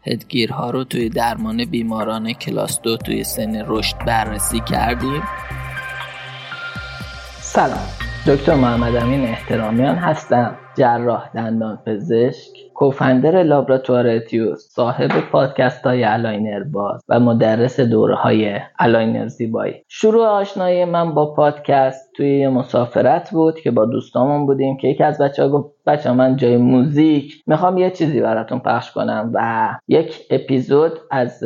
headgear 0.07 0.64
ها 0.64 0.71
رو 0.71 0.85
توی 0.85 1.09
درمان 1.09 1.65
بیماران 1.65 2.33
کلاس 2.33 2.81
دو 2.81 2.97
توی 2.97 3.25
سن 3.25 3.65
رشد 3.67 3.99
بررسی 3.99 4.61
کردیم. 4.61 5.23
سلام. 7.55 7.89
دکتر 8.27 8.55
محمد 8.55 8.97
امین 8.97 9.25
احترامیان 9.25 9.97
هستم. 9.97 10.59
جراح 10.77 11.31
دندان 11.35 11.79
پزشک 11.87 12.51
co-founder 12.75 13.43
لابراتوار 13.43 14.07
اتیوس 14.07 14.69
صاحب 14.71 15.11
پادکست 15.33 15.87
های 15.87 16.05
Aligner 16.05 16.65
Boss 16.65 17.05
و 17.09 17.21
مدرس 17.21 17.81
دوره 17.81 18.15
های 18.15 18.59
aligner 18.79 19.27
زیبایی. 19.27 19.75
شروع 19.89 20.27
آشنایی 20.27 20.85
من 20.85 21.15
با 21.15 21.35
پادکست 21.35 22.13
توی 22.17 22.39
یه 22.39 22.49
مسافرت 22.49 23.31
بود 23.31 23.61
که 23.61 23.71
با 23.71 23.85
دوستامون 23.85 24.47
بودیم 24.47 24.77
که 24.77 24.89
یکی 24.89 25.05
از 25.05 25.19
بچه 25.19 25.43
ها 25.43 25.49
گفت 25.49 25.75
بچه 25.87 26.07
ها 26.07 26.13
من 26.13 26.37
جای 26.37 26.57
موزیک 26.57 27.43
می‌خوام 27.47 27.79
یه 27.79 27.91
چیزی 27.91 28.21
براتون 28.21 28.59
پخش 28.59 28.91
کنم 28.91 29.31
و 29.35 29.69
یک 29.89 30.21
اپیزود 30.31 30.93
از 31.11 31.45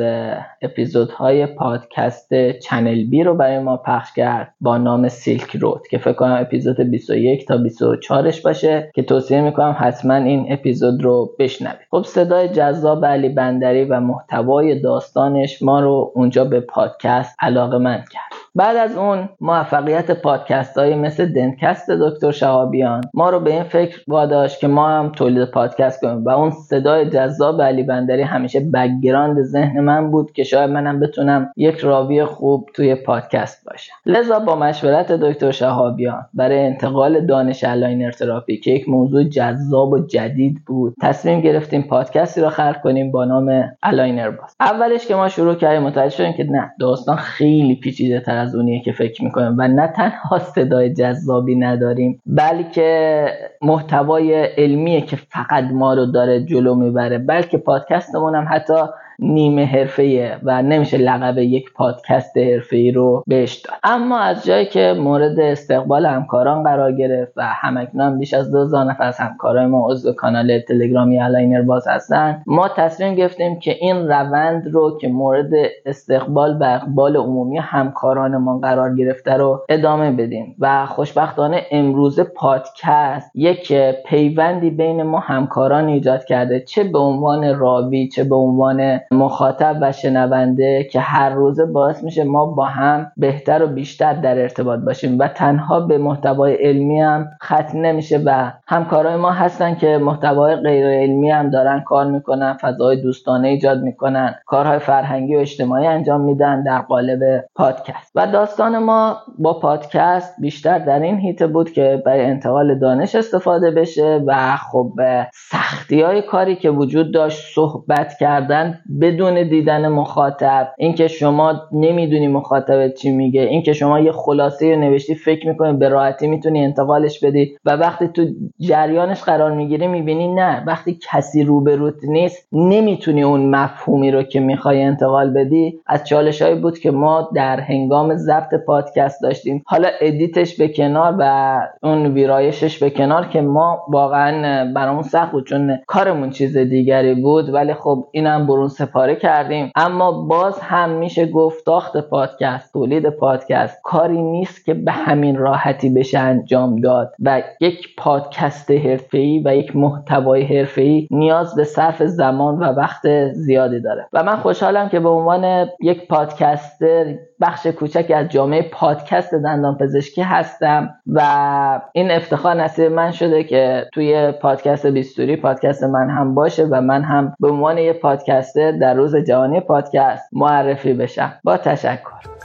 اپیزودهای 0.63 1.47
پادکست 1.47 2.35
Channel 2.53 3.05
B 3.05 3.23
رو 3.23 3.35
برای 3.35 3.59
ما 3.59 3.77
پخش 3.77 4.13
کرد 4.13 4.55
با 4.61 4.79
نام 4.79 5.09
Silk 5.09 5.57
Road 5.57 5.87
که 5.91 5.99
فکر 5.99 6.13
کنم 6.13 6.39
اپیزود 6.41 6.81
21 6.81 7.47
تا 7.47 7.59
24ش 7.59 8.43
باشه 8.43 8.91
که 8.95 9.03
توصیه 9.03 9.41
می‌کنم 9.41 9.77
حتما 9.79 10.15
این 10.15 10.47
اپیزود 10.53 11.05
رو 11.05 11.35
بشنوید. 11.39 11.87
خب 11.91 12.03
صدای 12.03 12.49
جذاب 12.49 13.07
علی 13.07 13.29
بندری 13.29 13.85
و 13.85 14.01
محتوای 14.01 14.81
داستانش 14.81 15.63
ما 15.63 15.81
رو 15.81 16.13
اونجا 16.15 16.45
به 16.45 16.61
پادکست 16.61 17.37
علاقه‌مند 17.41 18.05
کرد. 18.13 18.36
بعد 18.57 18.77
از 18.77 18.97
اون 18.97 19.29
موفقیت 19.41 20.11
پادکست 20.11 20.79
های 20.79 20.95
مثل 20.95 21.33
دنتکست 21.33 21.91
دکتر 21.91 22.31
شهابیان 22.31 23.01
ما 23.15 23.31
رو 23.31 23.41
به 23.41 23.53
این 23.53 23.63
فکر 23.63 24.01
واداشت 24.09 24.61
که 24.61 24.69
ما 24.69 24.89
هم 24.89 25.09
تولید 25.09 25.51
پادکست 25.51 26.01
کنیم 26.01 26.25
و 26.25 26.29
اون 26.29 26.51
صدای 26.51 27.11
جذاب 27.11 27.63
علی 27.63 27.83
بندری 27.83 28.23
همیشه 28.23 28.61
background 28.61 29.43
ذهن 29.43 29.81
من 29.81 30.11
بود 30.11 30.33
که 30.33 30.45
شاید 30.45 30.71
منم 30.71 31.01
بتونم 31.01 31.53
یک 31.57 31.79
راوی 31.79 32.25
خوب 32.25 32.69
توی 32.75 32.95
پادکست 32.95 33.65
باشم. 33.71 33.93
لذا 34.07 34.39
با 34.39 34.57
مشورت 34.57 35.13
دکتر 35.13 35.51
شهابیان 35.51 36.27
برای 36.35 36.67
انتقال 36.67 37.27
دانش 37.27 37.65
aligner 37.65 38.11
therapy 38.11 38.57
که 38.57 38.71
یک 38.71 38.89
موضوع 38.89 39.25
جذاب 39.25 39.93
و 39.93 40.07
جدید 40.07 40.59
بود 40.67 40.95
تصمیم 41.03 41.41
گرفتیم 41.41 41.83
پادکستی 41.83 42.41
رو 42.41 42.49
خلق 42.49 42.81
کنیم 42.83 43.11
با 43.11 43.25
نام 43.25 43.65
الاینر 43.83 44.31
باز. 44.31 44.57
اولش 44.61 45.07
که 45.07 45.15
ما 45.15 45.29
شروع 45.29 45.55
کردیم 45.55 45.83
متوجه 45.83 46.17
شدیم 46.17 46.33
که 46.33 46.45
نه 46.45 46.73
داستان 46.81 47.17
خیلی 47.17 47.75
پیچیده 47.75 48.21
تر 48.21 48.46
از 48.47 48.55
اونیه 48.55 48.81
که 48.81 48.93
فکر 48.93 49.25
می‌کنیم 49.25 49.55
و 49.59 49.69
نه 49.69 49.87
تنها 49.87 50.39
صدای 50.55 50.95
جذابی 50.95 51.57
نداریم 51.57 52.23
بلکه 52.27 53.27
محتوای 53.63 54.45
علمیه 54.45 55.01
که 55.01 55.17
فقط 55.17 55.65
ما 55.73 55.95
رو 55.95 56.07
داره 56.07 56.45
جلو 56.45 56.75
می‌بره. 56.75 57.19
بلکه 57.19 57.59
پادکستمون 57.59 58.35
هم 58.35 58.47
حتی 58.51 58.75
نیمه 59.19 59.65
حرفه‌ایه 59.65 60.37
و 60.43 60.63
نمیشه 60.63 60.97
لقب 60.97 61.39
یک 61.39 61.73
پادکست 61.73 62.37
حرفه‌ای 62.37 62.91
رو 62.91 63.23
بهش 63.27 63.55
داد. 63.55 63.77
اما 63.83 64.19
از 64.19 64.45
جایی 64.45 64.67
که 64.67 64.95
مورد 64.99 65.41
استقبال 65.41 66.07
همکاران 66.07 66.63
قرار 66.63 66.93
گرفت 66.93 67.33
و 67.37 67.43
همکنون 67.45 68.19
بیش 68.19 68.35
از 68.35 68.53
2000 68.53 68.85
نفر 68.85 69.05
از 69.05 69.19
همکارای 69.19 69.67
ما 69.67 69.91
عضو 69.91 70.13
کانال 70.13 70.59
تلگرامی 70.59 71.21
الاینر 71.21 71.63
باز 71.63 71.89
هستن 71.89 72.43
ما 72.47 72.69
تصمیم 72.69 73.15
گرفتیم 73.15 73.59
که 73.59 73.77
این 73.81 74.09
روند 74.09 74.69
رو 74.73 74.99
که 74.99 75.09
مورد 75.09 75.51
استقبال 75.87 76.57
و 76.61 76.65
اقبال 76.65 77.17
عمومی 77.17 77.59
همکاران 77.59 78.37
ما 78.37 78.59
قرار 78.59 78.97
گرفته 78.97 79.33
رو 79.33 79.65
ادامه 79.69 80.11
بدیم. 80.11 80.57
و 80.59 80.87
خوشبختانه 80.87 81.63
امروز 81.71 82.21
پادکست 82.21 83.31
یک 83.35 83.73
پیوندی 84.07 84.71
بین 84.71 85.03
ما 85.03 85.19
همکاران 85.19 85.89
ایجاد 85.89 86.25
کرده 86.25 86.61
چه 86.61 86.85
به 86.85 86.99
عنوان 86.99 87.59
راوی 87.59 88.09
چه 88.09 88.25
به 88.25 88.37
عنوان 88.37 89.01
مخاطب 89.11 89.79
و 89.81 89.93
شنونده 89.93 90.85
که 90.85 91.01
هر 91.01 91.31
روزه 91.31 91.67
باعث 91.67 92.05
میشه 92.05 92.25
ما 92.25 92.47
با 92.47 92.65
هم 92.65 93.13
بهتر 93.17 93.63
و 93.63 93.67
بیشتر 93.67 94.13
در 94.13 94.39
ارتباط 94.39 94.81
باشیم 94.81 95.19
و 95.19 95.29
تنها 95.29 95.81
به 95.81 95.99
محتوای 95.99 96.55
علمی 96.55 97.01
هم 97.01 97.29
ختم 97.45 97.79
نمیشه 97.79 98.23
و 98.27 98.53
همکارای 98.67 99.17
ما 99.17 99.31
هستن 99.31 99.75
که 99.75 99.99
محتوای 99.99 100.57
غیر 100.57 100.87
علمی 100.87 101.31
هم 101.31 101.51
دارن 101.51 101.81
کار 101.81 102.07
می‌کنن 102.07 102.57
فضای 102.61 103.03
دوستانه 103.03 103.49
ایجاد 103.49 103.83
می‌کنن 103.83 104.35
کارهای 104.47 104.79
فرهنگی 104.79 105.37
و 105.37 105.39
اجتماعی 105.39 105.87
انجام 105.87 106.21
میدن 106.21 106.63
در 106.63 106.81
قالب 106.81 107.45
پادکست. 107.55 108.13
و 108.15 108.27
داستان 108.27 108.79
ما 108.79 109.17
با 109.39 109.59
پادکست 109.59 110.41
بیشتر 110.41 110.79
در 110.79 111.01
این 111.01 111.19
هیته 111.19 111.47
بود 111.47 111.73
که 111.73 112.03
برای 112.07 112.25
انتقال 112.25 112.79
دانش 112.79 113.15
استفاده 113.15 113.71
بشه 113.71 114.23
و 114.27 114.57
خب 114.57 114.93
سختی 115.33 116.03
های 116.03 116.23
کاری 116.23 116.57
که 116.57 116.71
وجود 116.71 117.15
داشت 117.15 117.55
صحبت 117.55 118.17
کردن 118.21 118.79
بدون 119.01 119.49
دیدن 119.49 119.89
مخاطب 119.89 120.69
اینکه 120.79 121.09
شما 121.09 121.55
نمی‌دونی 121.73 122.29
مخاطب 122.29 122.89
چی 122.89 123.11
میگه 123.11 123.41
اینکه 123.41 123.73
شما 123.73 124.01
یه 124.01 124.13
خلاصه 124.13 124.77
نوشتی 124.77 125.15
فکر 125.15 125.49
می‌کنی 125.49 125.73
به 125.73 125.89
راحتی 125.89 126.27
می‌تونی 126.27 126.65
انتقالش 126.65 127.25
بدی 127.25 127.57
و 127.65 127.71
وقتی 127.77 128.09
تو 128.09 128.27
جریانش 128.61 129.23
قرار 129.23 129.53
می‌گیری 129.53 129.87
می‌بینی 129.87 130.35
نه 130.35 130.65
وقتی 130.67 130.99
کسی 131.13 131.43
روبروت 131.43 131.95
نیست 132.03 132.49
نمی‌تونی 132.53 133.23
اون 133.23 133.51
مفهومی 133.51 134.11
رو 134.11 134.23
که 134.23 134.41
می‌خوای 134.41 134.83
انتقال 134.83 135.31
بدی. 135.31 135.81
از 135.87 136.05
چالش 136.05 136.43
بود 136.43 136.79
که 136.79 136.91
ما 136.91 137.31
در 137.35 137.61
هنگام 137.61 138.17
ضبط 138.17 138.55
پادکست 138.67 139.23
داشتیم. 139.23 139.63
حالا 139.67 139.89
edit 140.01 140.38
ش 140.38 140.57
به 140.57 140.69
کنار 140.69 141.15
و 141.19 141.61
اون 141.83 142.07
ویرایشش 142.07 142.79
به 142.79 142.91
کنار 142.91 143.27
که 143.27 143.41
ما 143.41 143.79
واقعا 143.89 144.65
برامون 144.73 145.03
سخت 145.03 145.33
بود 145.33 145.47
چون 145.47 145.79
کارمون 145.87 146.31
چیز 146.31 146.57
دیگری 146.57 147.15
بود. 147.15 147.55
ولی 147.55 147.75
خب 147.75 148.09
اینم 148.13 148.47
برون 148.47 148.69
سپاری 148.87 149.17
کردیم. 149.17 149.73
اما 149.77 150.13
باز 150.13 150.61
هم 150.61 150.91
میشه 150.91 151.27
گفت 151.27 151.65
ساخت 151.65 151.97
پادکست 151.97 152.73
تولید 152.73 153.09
پادکست. 153.11 153.83
کاری 153.83 154.23
نیست 154.23 154.65
که 154.65 154.75
به 154.75 154.93
همین 154.93 155.37
راحتی 155.37 155.91
بشه 155.91 156.19
انجام 156.19 156.77
داد. 156.77 157.13
و 157.23 157.43
یک 157.61 157.97
پادکست 157.99 158.71
حرفه‌ای 158.71 159.43
و 159.45 159.57
یک 159.57 159.77
محتوای 159.77 160.43
حرفه‌ای 160.43 161.09
نیاز 161.11 161.55
به 161.55 161.65
صرف 161.65 162.03
زمان 162.03 162.59
و 162.59 162.65
وقت 162.65 163.33
زیادی 163.33 163.81
داره. 163.81 164.09
و 164.13 164.23
من 164.23 164.37
خوشحالم 164.37 164.89
که 164.89 165.01
به 165.01 165.09
عنوان 165.09 165.69
یک 165.81 166.09
پادکستر 166.09 167.15
بخش 167.41 167.67
کوچکی 167.67 168.15
از 168.15 168.29
جامعه 168.29 168.63
پادکست 168.63 169.35
دندان 169.35 169.77
پزشکی 169.79 170.23
هستم 170.23 170.95
و 171.07 171.81
این 171.93 172.11
افتخار 172.11 172.55
نصیب 172.55 172.93
من 172.93 173.11
شده 173.11 173.45
که 173.45 173.87
توی 173.95 174.33
پادکست 174.33 174.87
بیستوری 174.87 175.37
پادکست 175.37 175.85
من 175.85 176.11
هم 176.11 176.35
باشه 176.35 176.65
و 176.65 176.81
من 176.81 177.03
هم 177.03 177.37
به 177.41 177.49
عنوان 177.49 177.79
یک 177.79 178.01
پادکستر 178.01 178.73
در 178.73 178.95
روز 178.95 179.17
جهانی 179.17 179.61
پادکست 179.61 180.29
معرفی 180.33 180.93
بشم. 180.93 181.33
با 181.45 181.57
تشکر. 181.57 182.36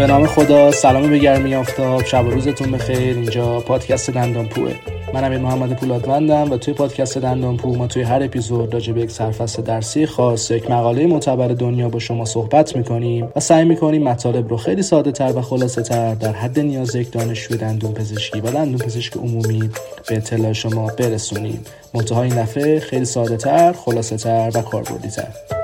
به 0.00 0.06
نام 0.06 0.26
خدا 0.26 0.70
سلام 0.70 1.10
به 1.10 1.18
گرمی 1.18 1.54
آفتاب. 1.54 2.04
شب 2.04 2.26
و 2.26 2.30
روزتون 2.30 2.70
بخیر. 2.70 3.16
اینجا 3.16 3.60
پادکست 3.60 4.10
دندان 4.10 4.46
پوه 4.46 4.74
من 5.14 5.24
امیر 5.24 5.38
محمد 5.38 5.72
پولادوندم 5.72 6.50
و 6.50 6.56
توی 6.56 6.74
پادکست 6.74 7.18
دندان 7.18 7.56
پو 7.56 7.76
ما 7.76 7.86
توی 7.86 8.02
هر 8.02 8.22
اپیزود 8.22 8.74
راجع 8.74 8.92
به 8.92 9.00
یک 9.00 9.10
سرفصل 9.10 9.62
درسی 9.62 10.06
خاص 10.06 10.50
یک 10.50 10.70
مقاله 10.70 11.06
معتبر 11.06 11.48
دنیا 11.48 11.88
با 11.88 11.98
شما 11.98 12.24
صحبت 12.24 12.76
می‌کنیم 12.76 13.28
و 13.36 13.40
سعی 13.40 13.64
می‌کنیم 13.64 14.02
مطالب 14.02 14.48
رو 14.48 14.56
خیلی 14.56 14.82
ساده 14.82 15.12
تر 15.12 15.32
و 15.36 15.42
خلاصه 15.42 15.82
تر 15.82 16.14
در 16.14 16.32
حد 16.32 16.60
نیاز 16.60 16.94
یک 16.94 17.12
دانشجوی 17.12 17.58
دندون 17.58 17.94
پزشکی 17.94 18.40
و 18.40 18.50
دندون 18.50 18.78
پزشک 18.78 19.16
عمومی 19.16 19.70
به 20.08 20.16
اطلاع 20.16 20.52
شما 20.52 20.86
برسونیم. 20.98 21.64
منتها 21.94 22.22
این 22.22 22.42
دفعه 22.42 22.80
خیلی 22.80 23.04
ساده 23.04 23.36
تر 23.36 23.72
خلاصه 23.72 24.16
تر 24.16 24.50
و 24.54 24.62
کاربردی 24.62 25.08
تر 25.08 25.59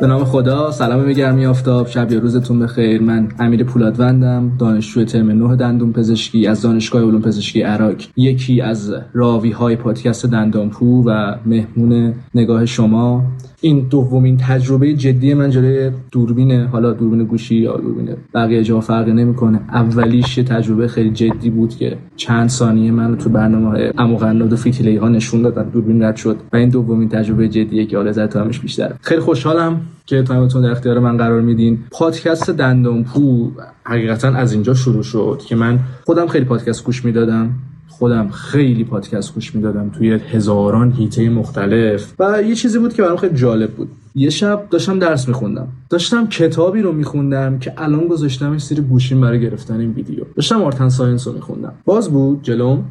به 0.00 0.06
نام 0.06 0.24
خدا 0.24 0.70
سلام 0.70 1.04
به 1.04 1.12
گرمی 1.12 1.46
آفتاب 1.46 1.86
شب 1.88 2.12
یا 2.12 2.18
روزتون 2.18 2.58
بخیر. 2.58 3.02
من 3.02 3.28
امیر 3.38 3.64
پولادوندم 3.64 4.52
دانشجوی 4.58 5.04
ترم 5.04 5.30
9 5.30 5.56
دندون 5.56 5.92
پزشکی 5.92 6.46
از 6.46 6.62
دانشگاه 6.62 7.02
علوم 7.02 7.20
پزشکی 7.20 7.62
عراق. 7.62 7.94
یکی 8.16 8.60
از 8.60 8.94
راوی 9.12 9.50
های 9.50 9.76
پادکست 9.76 10.26
دندانپو 10.26 11.04
و 11.06 11.34
مهمون 11.46 12.14
نگاه 12.34 12.66
شما. 12.66 13.22
این 13.60 13.86
دومین 13.90 14.36
تجربه 14.36 14.94
جدی 14.94 15.34
من 15.34 15.50
جلوی 15.50 15.90
دوربین 16.12 16.52
حالا 16.52 16.92
دوربین 16.92 17.24
گوشی 17.24 17.56
یا 17.56 17.76
دوربین 17.76 18.08
بقیه 18.34 18.64
جا 18.64 18.80
فرقی 18.80 19.12
نمی‌کنه. 19.12 19.60
اولیش 19.72 20.38
یه 20.38 20.44
تجربه 20.44 20.88
خیلی 20.88 21.10
جدی 21.10 21.50
بود 21.50 21.76
که 21.76 21.98
چند 22.16 22.48
ثانیه 22.48 22.90
من 22.90 23.16
تو 23.16 23.30
برنامه 23.30 23.92
اموقناد 23.98 24.52
و 24.52 24.56
فیتیلی 24.56 24.96
ها 24.96 25.08
نشون 25.08 25.42
دادن. 25.42 25.68
دوربین 25.68 26.02
رد 26.02 26.16
شد. 26.16 26.36
و 26.52 26.56
این 26.56 26.68
دومین 26.68 27.08
تجربه 27.08 27.48
جدیه 27.48 27.86
که 27.86 27.96
حالا 27.96 28.28
همش 28.34 28.60
بیشتره. 28.60 28.94
خیلی 29.00 29.20
خوشحالم. 29.20 29.80
که 30.06 30.22
time 30.22 30.45
تون 30.45 30.62
در 30.62 30.70
اختیار 30.70 30.98
من 30.98 31.16
قرار 31.16 31.40
میدین. 31.40 31.78
پادکست 31.90 32.50
دندانپو 32.50 33.50
حقیقتا 33.84 34.28
از 34.28 34.52
اینجا 34.52 34.74
شروع 34.74 35.02
شد 35.02 35.40
که 35.46 35.56
من 35.56 35.78
خودم 36.04 36.26
خیلی 36.26 36.44
پادکست 36.44 36.84
گوش 36.84 37.04
می‌دادم. 37.04 37.50
خودم 37.88 38.28
خیلی 38.28 38.84
پادکست 38.84 39.34
گوش 39.34 39.54
می‌دادم 39.54 39.90
توی 39.90 40.12
هزاران 40.12 40.92
حیطه 40.92 41.28
مختلف. 41.28 42.14
و 42.18 42.42
یه 42.42 42.54
چیزی 42.54 42.78
بود 42.78 42.94
که 42.94 43.02
برام 43.02 43.16
خیلی 43.16 43.34
جالب 43.34 43.70
بود. 43.70 43.88
یه 44.14 44.30
شب 44.30 44.66
داشتم 44.70 44.98
درس 44.98 45.28
میخوندم. 45.28 45.68
داشتم 45.90 46.26
کتابی 46.26 46.82
رو 46.82 46.92
میخوندم 46.92 47.58
که 47.58 47.72
الان 47.76 48.08
گذاشتم 48.08 48.58
زیر 48.58 48.82
گوشیم 48.82 49.20
برای 49.20 49.40
گرفتن 49.40 49.80
این 49.80 49.90
ویدیو. 49.90 50.24
داشتم 50.36 50.62
Art 50.62 50.75
and 50.75 50.88
Science 50.88 51.26
رو 51.26 51.32
میخوندم. 51.32 51.72
باز 51.84 52.10
بود 52.10 52.42
جلوم 52.42 52.84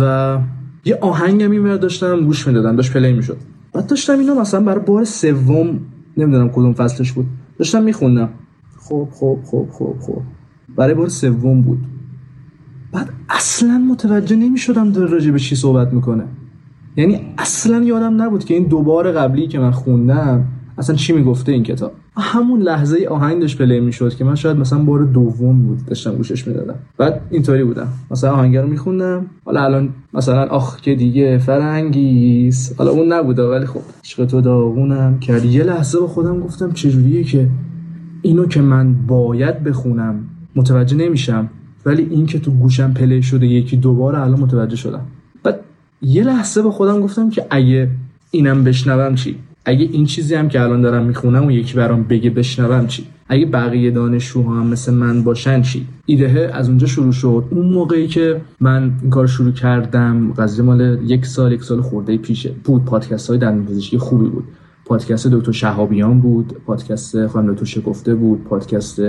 و 0.00 0.38
یه 0.84 0.98
آهنگم 1.00 1.50
این 1.50 1.76
داشتم 1.76 2.24
گوش 2.24 2.46
می‌دادم 2.46 2.76
داشت 2.76 2.92
play 2.92 3.12
می‌شد. 3.12 3.36
بعد 3.72 3.86
داشتم 3.86 4.18
اینو 4.18 4.34
مثلا 4.34 4.60
برای 4.60 4.84
بار 4.86 5.04
سوم 5.04 5.80
نمی‌دونم 6.16 6.48
کدوم 6.48 6.72
فصلش 6.72 7.12
بود. 7.12 7.26
داشتم 7.58 7.82
میخوندم. 7.82 8.28
خب 8.78 9.08
خب 9.12 9.38
خب 9.44 9.66
خب 9.72 9.94
خب. 10.00 10.22
برای 10.76 10.94
بار 10.94 11.08
سوم 11.08 11.62
بود. 11.62 11.78
بعد 12.92 13.08
اصلا 13.28 13.78
متوجه 13.78 14.36
نمی‌شدم 14.36 14.90
داره 14.90 15.10
راجع 15.10 15.30
به 15.30 15.38
چی 15.38 15.56
صحبت 15.56 15.92
می‌کنه. 15.92 16.24
یعنی 16.96 17.20
اصلا 17.38 17.78
یادم 17.78 18.22
نبود 18.22 18.44
که 18.44 18.54
این 18.54 18.64
دوبار 18.64 19.12
قبلی 19.12 19.46
که 19.46 19.58
من 19.58 19.70
خوندم 19.70 20.48
اصلا 20.78 20.96
چی 20.96 21.12
می‌گفته 21.12 21.52
این 21.52 21.62
کتاب؟ 21.62 21.92
همون 22.16 22.60
لحظه 22.60 23.06
آهنگ 23.10 23.40
داشت 23.40 23.58
پلی 23.58 23.80
می‌شد 23.80 24.14
که 24.14 24.24
من 24.24 24.34
شاید 24.34 24.56
مثلا 24.56 24.78
بار 24.78 25.04
دوم 25.04 25.62
بود 25.62 25.86
داشتم 25.86 26.14
گوشش 26.14 26.48
می‌دادم. 26.48 26.74
بعد 26.98 27.20
اینطوری 27.30 27.64
بودم. 27.64 27.88
مثلا 28.10 28.32
آهنگ 28.32 28.56
رو 28.56 28.66
میخوندم. 28.68 29.26
حالا 29.44 29.64
الان 29.64 29.88
مثلا 30.14 30.46
آخ 30.46 30.80
که 30.80 30.94
دیگه 30.94 31.38
فرنگیس 31.38 32.72
حالا 32.78 32.90
اون 32.90 33.12
نبوده 33.12 33.42
ولی 33.42 33.66
خب 33.66 33.80
عشق 34.04 34.24
تو 34.24 34.40
داغونم 34.40 35.18
کرد 35.20 35.44
یه 35.44 35.64
لحظه 35.64 35.98
با 35.98 36.06
خودم 36.06 36.40
گفتم 36.40 36.72
چجوریه 36.72 37.24
که 37.24 37.48
اینو 38.22 38.46
که 38.46 38.60
من 38.62 38.94
باید 39.06 39.64
بخونم 39.64 40.24
متوجه 40.56 40.96
نمیشم. 40.96 41.48
ولی 41.86 42.06
این 42.10 42.26
که 42.26 42.38
تو 42.38 42.50
گوشم 42.50 42.92
play 42.92 43.22
شده 43.22 43.46
یکی 43.46 43.76
دوباره 43.76 44.20
الان 44.20 44.40
متوجه 44.40 44.76
شدم. 44.76 45.06
بعد 45.42 45.60
یه 46.02 46.24
لحظه 46.24 46.62
با 46.62 46.70
خودم 46.70 47.00
گفتم 47.00 47.30
که 47.30 47.46
اگه 47.50 47.88
اینم 48.30 48.64
بشنوم 48.64 49.14
چی؟ 49.14 49.36
اگه 49.68 49.88
این 49.92 50.06
چیزی 50.06 50.34
هم 50.34 50.48
که 50.48 50.60
الان 50.60 50.80
دارم 50.80 51.04
می‌خونم 51.04 51.46
و 51.46 51.50
یکی 51.50 51.74
برام 51.74 52.02
بگه 52.02 52.30
بشنوم 52.30 52.86
چی؟ 52.86 53.06
اگه 53.28 53.46
بقیه 53.46 53.90
دانشجوها 53.90 54.60
هم 54.60 54.66
مثل 54.66 54.94
من 54.94 55.22
باشن 55.22 55.62
چی؟ 55.62 55.86
ایده 56.06 56.50
از 56.54 56.68
اونجا 56.68 56.86
شروع 56.86 57.12
شد. 57.12 57.44
اون 57.50 57.66
موقعی 57.66 58.06
که 58.06 58.40
من 58.60 58.92
این 59.02 59.10
کار 59.10 59.26
شروع 59.26 59.52
کردم 59.52 60.32
قضیه 60.32 60.64
مال 60.64 60.98
یک 61.04 61.26
سال 61.26 61.52
یک 61.52 61.62
سال 61.62 61.80
خورده 61.80 62.16
پیشه 62.16 62.54
بود. 62.64 62.84
پادکست 62.84 63.30
های 63.30 63.38
پزشکی 63.38 63.98
خوبی 63.98 64.28
بود. 64.28 64.44
پادکست 64.84 65.26
دکتر 65.26 65.52
شهابیان 65.52 66.20
بود 66.20 66.52
پادکست 66.66 67.26
خانم 67.26 67.52
دکتر 67.52 67.64
شکفته 67.64 68.14
بود 68.14 68.44
پادکست 68.44 69.00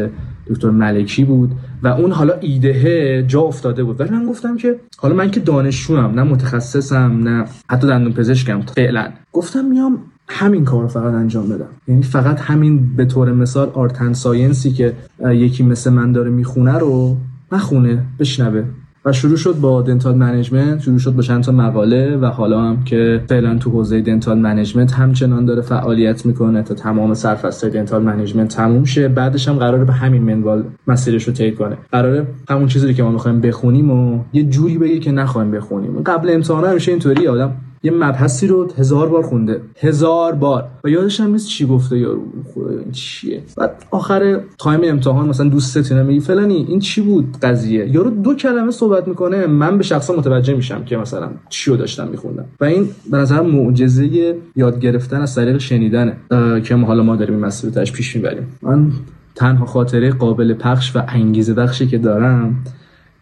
دکتر 0.48 0.70
ملکی 0.70 1.24
بود 1.24 1.52
و 1.84 1.88
اون 1.88 2.12
حالا 2.12 2.34
ایده 2.34 3.26
جا 3.28 3.42
افتاده 3.42 3.84
بود. 3.84 4.00
ولی 4.00 4.10
من 4.10 4.26
گفتم 4.26 4.58
که 4.58 4.76
حالا 4.98 5.16
من 5.16 5.32
که 5.32 5.40
دانشجوام 5.40 6.20
نه 6.20 6.24
متخصصم 6.24 7.20
نه 7.24 7.46
حتی 7.70 7.88
دندون 7.88 8.14
پزشکم 8.14 8.62
فعلا. 8.62 9.10
گفتم 9.32 9.66
میام 9.66 10.00
همین 10.28 10.66
کار 10.66 10.82
رو 10.82 10.88
فقط 10.88 11.14
انجام 11.14 11.50
بدم. 11.50 11.68
یعنی 11.88 12.04
فقط 12.04 12.42
همین 12.42 12.96
به 12.96 13.06
طور 13.06 13.32
مثال 13.32 13.70
Art 13.74 13.94
and 13.94 14.14
Science 14.14 14.64
ی 14.64 14.72
که 14.72 14.94
یکی 15.26 15.64
مثل 15.64 15.94
من 15.94 16.12
داره 16.12 16.30
می‌خونه 16.30 16.78
رو 16.78 17.18
نخونه 17.52 18.04
بشنوه. 18.20 18.64
و 19.06 19.12
شروع 19.12 19.38
شد 19.38 19.60
با 19.60 19.82
Dental 19.82 20.16
Management 20.16 20.82
شروع 20.82 20.98
شد 21.00 21.12
با 21.16 21.22
چند 21.22 21.44
تا 21.44 21.52
مقاله 21.52 22.18
و 22.18 22.26
حالا 22.26 22.62
هم 22.62 22.84
که 22.84 23.22
فعلا 23.30 23.58
تو 23.58 23.70
حوزه 23.70 24.02
Dental 24.02 24.40
Management 24.40 24.92
همچنان 24.92 25.46
داره 25.46 25.62
فعالیت 25.62 26.26
می‌کنه 26.26 26.64
تا 26.64 26.74
تمام 26.74 27.14
سرفصل 27.14 27.70
Dental 27.70 28.04
Management 28.04 28.56
تموم 28.56 28.84
شه. 28.84 29.08
بعدش 29.08 29.48
هم 29.48 29.56
قراره 29.56 29.86
به 29.86 29.94
همین 29.94 30.24
منوال 30.24 30.64
مسیرش 30.88 31.24
رو 31.24 31.34
طی 31.34 31.52
کنه. 31.52 31.78
قراره 31.92 32.28
همون 32.50 32.68
چیزی 32.68 32.94
که 32.94 33.04
ما 33.04 33.12
می‌خوایم 33.12 33.42
بخونیم 33.42 33.92
و 33.92 34.20
یه 34.34 34.44
جوری 34.44 34.78
بگه 34.78 35.00
که 35.00 35.12
نخوایم 35.12 35.52
بخونیم. 35.52 36.00
قبل 36.06 36.30
امتحان 36.30 36.74
میشه 36.74 36.92
اینطوری 36.92 37.28
آدم 37.28 37.52
یه 37.84 37.92
مبحثی 37.92 38.48
رو 38.48 38.68
هزار 38.78 39.10
بار 39.10 39.24
خونده. 39.24 39.62
هزار 39.80 40.34
بار. 40.34 40.68
و 40.84 40.90
یادش 40.90 41.20
هم 41.20 41.32
نیست 41.32 41.48
چی 41.48 41.66
گفته 41.66 41.98
یارو. 41.98 42.22
خدا 42.54 42.70
این 42.70 42.92
چیه؟ 42.92 43.44
بعد 43.58 43.84
آخر 43.92 44.40
تایم 44.58 44.80
امتحان 44.84 45.30
مثلا 45.30 45.50
دوستت 45.50 45.92
اینا 45.92 46.04
میگی 46.04 46.20
فلانی 46.20 46.66
این 46.70 46.80
چی 46.80 47.02
بود 47.02 47.38
قضیه؟ 47.42 47.90
یارو 47.90 48.10
دو 48.10 48.36
کلمه 48.36 48.72
صحبت 48.72 49.08
می‌کنه 49.08 49.48
من 49.48 49.78
به 49.78 49.84
شخصا 49.84 50.14
متوجه 50.14 50.54
میشم 50.54 50.84
که 50.84 50.98
مثلا 50.98 51.30
چی 51.50 51.72
رو 51.72 51.78
داشتم 51.78 52.08
میخوندم. 52.08 52.46
و 52.60 52.66
این 52.66 52.90
به 53.12 53.18
نظر 53.18 53.42
معجزه 53.42 54.36
یاد 54.56 54.80
گرفتن 54.80 55.22
از 55.22 55.36
طریق 55.36 55.58
شنیدنه 55.58 56.18
که 56.64 56.76
ما 56.76 56.88
حالا 56.88 57.04
ما 57.04 57.16
داریم 57.16 57.40
مسئله 57.40 57.84
پیش 57.84 58.16
می‌بریم. 58.16 58.48
من 58.62 58.92
تنها 59.36 59.66
خاطره 59.66 60.12
قابل 60.12 60.54
پخش 60.54 60.96
و 60.96 61.02
انگیزه 61.08 61.54
بخشی 61.54 61.88
که 61.88 61.98
دارم 61.98 62.64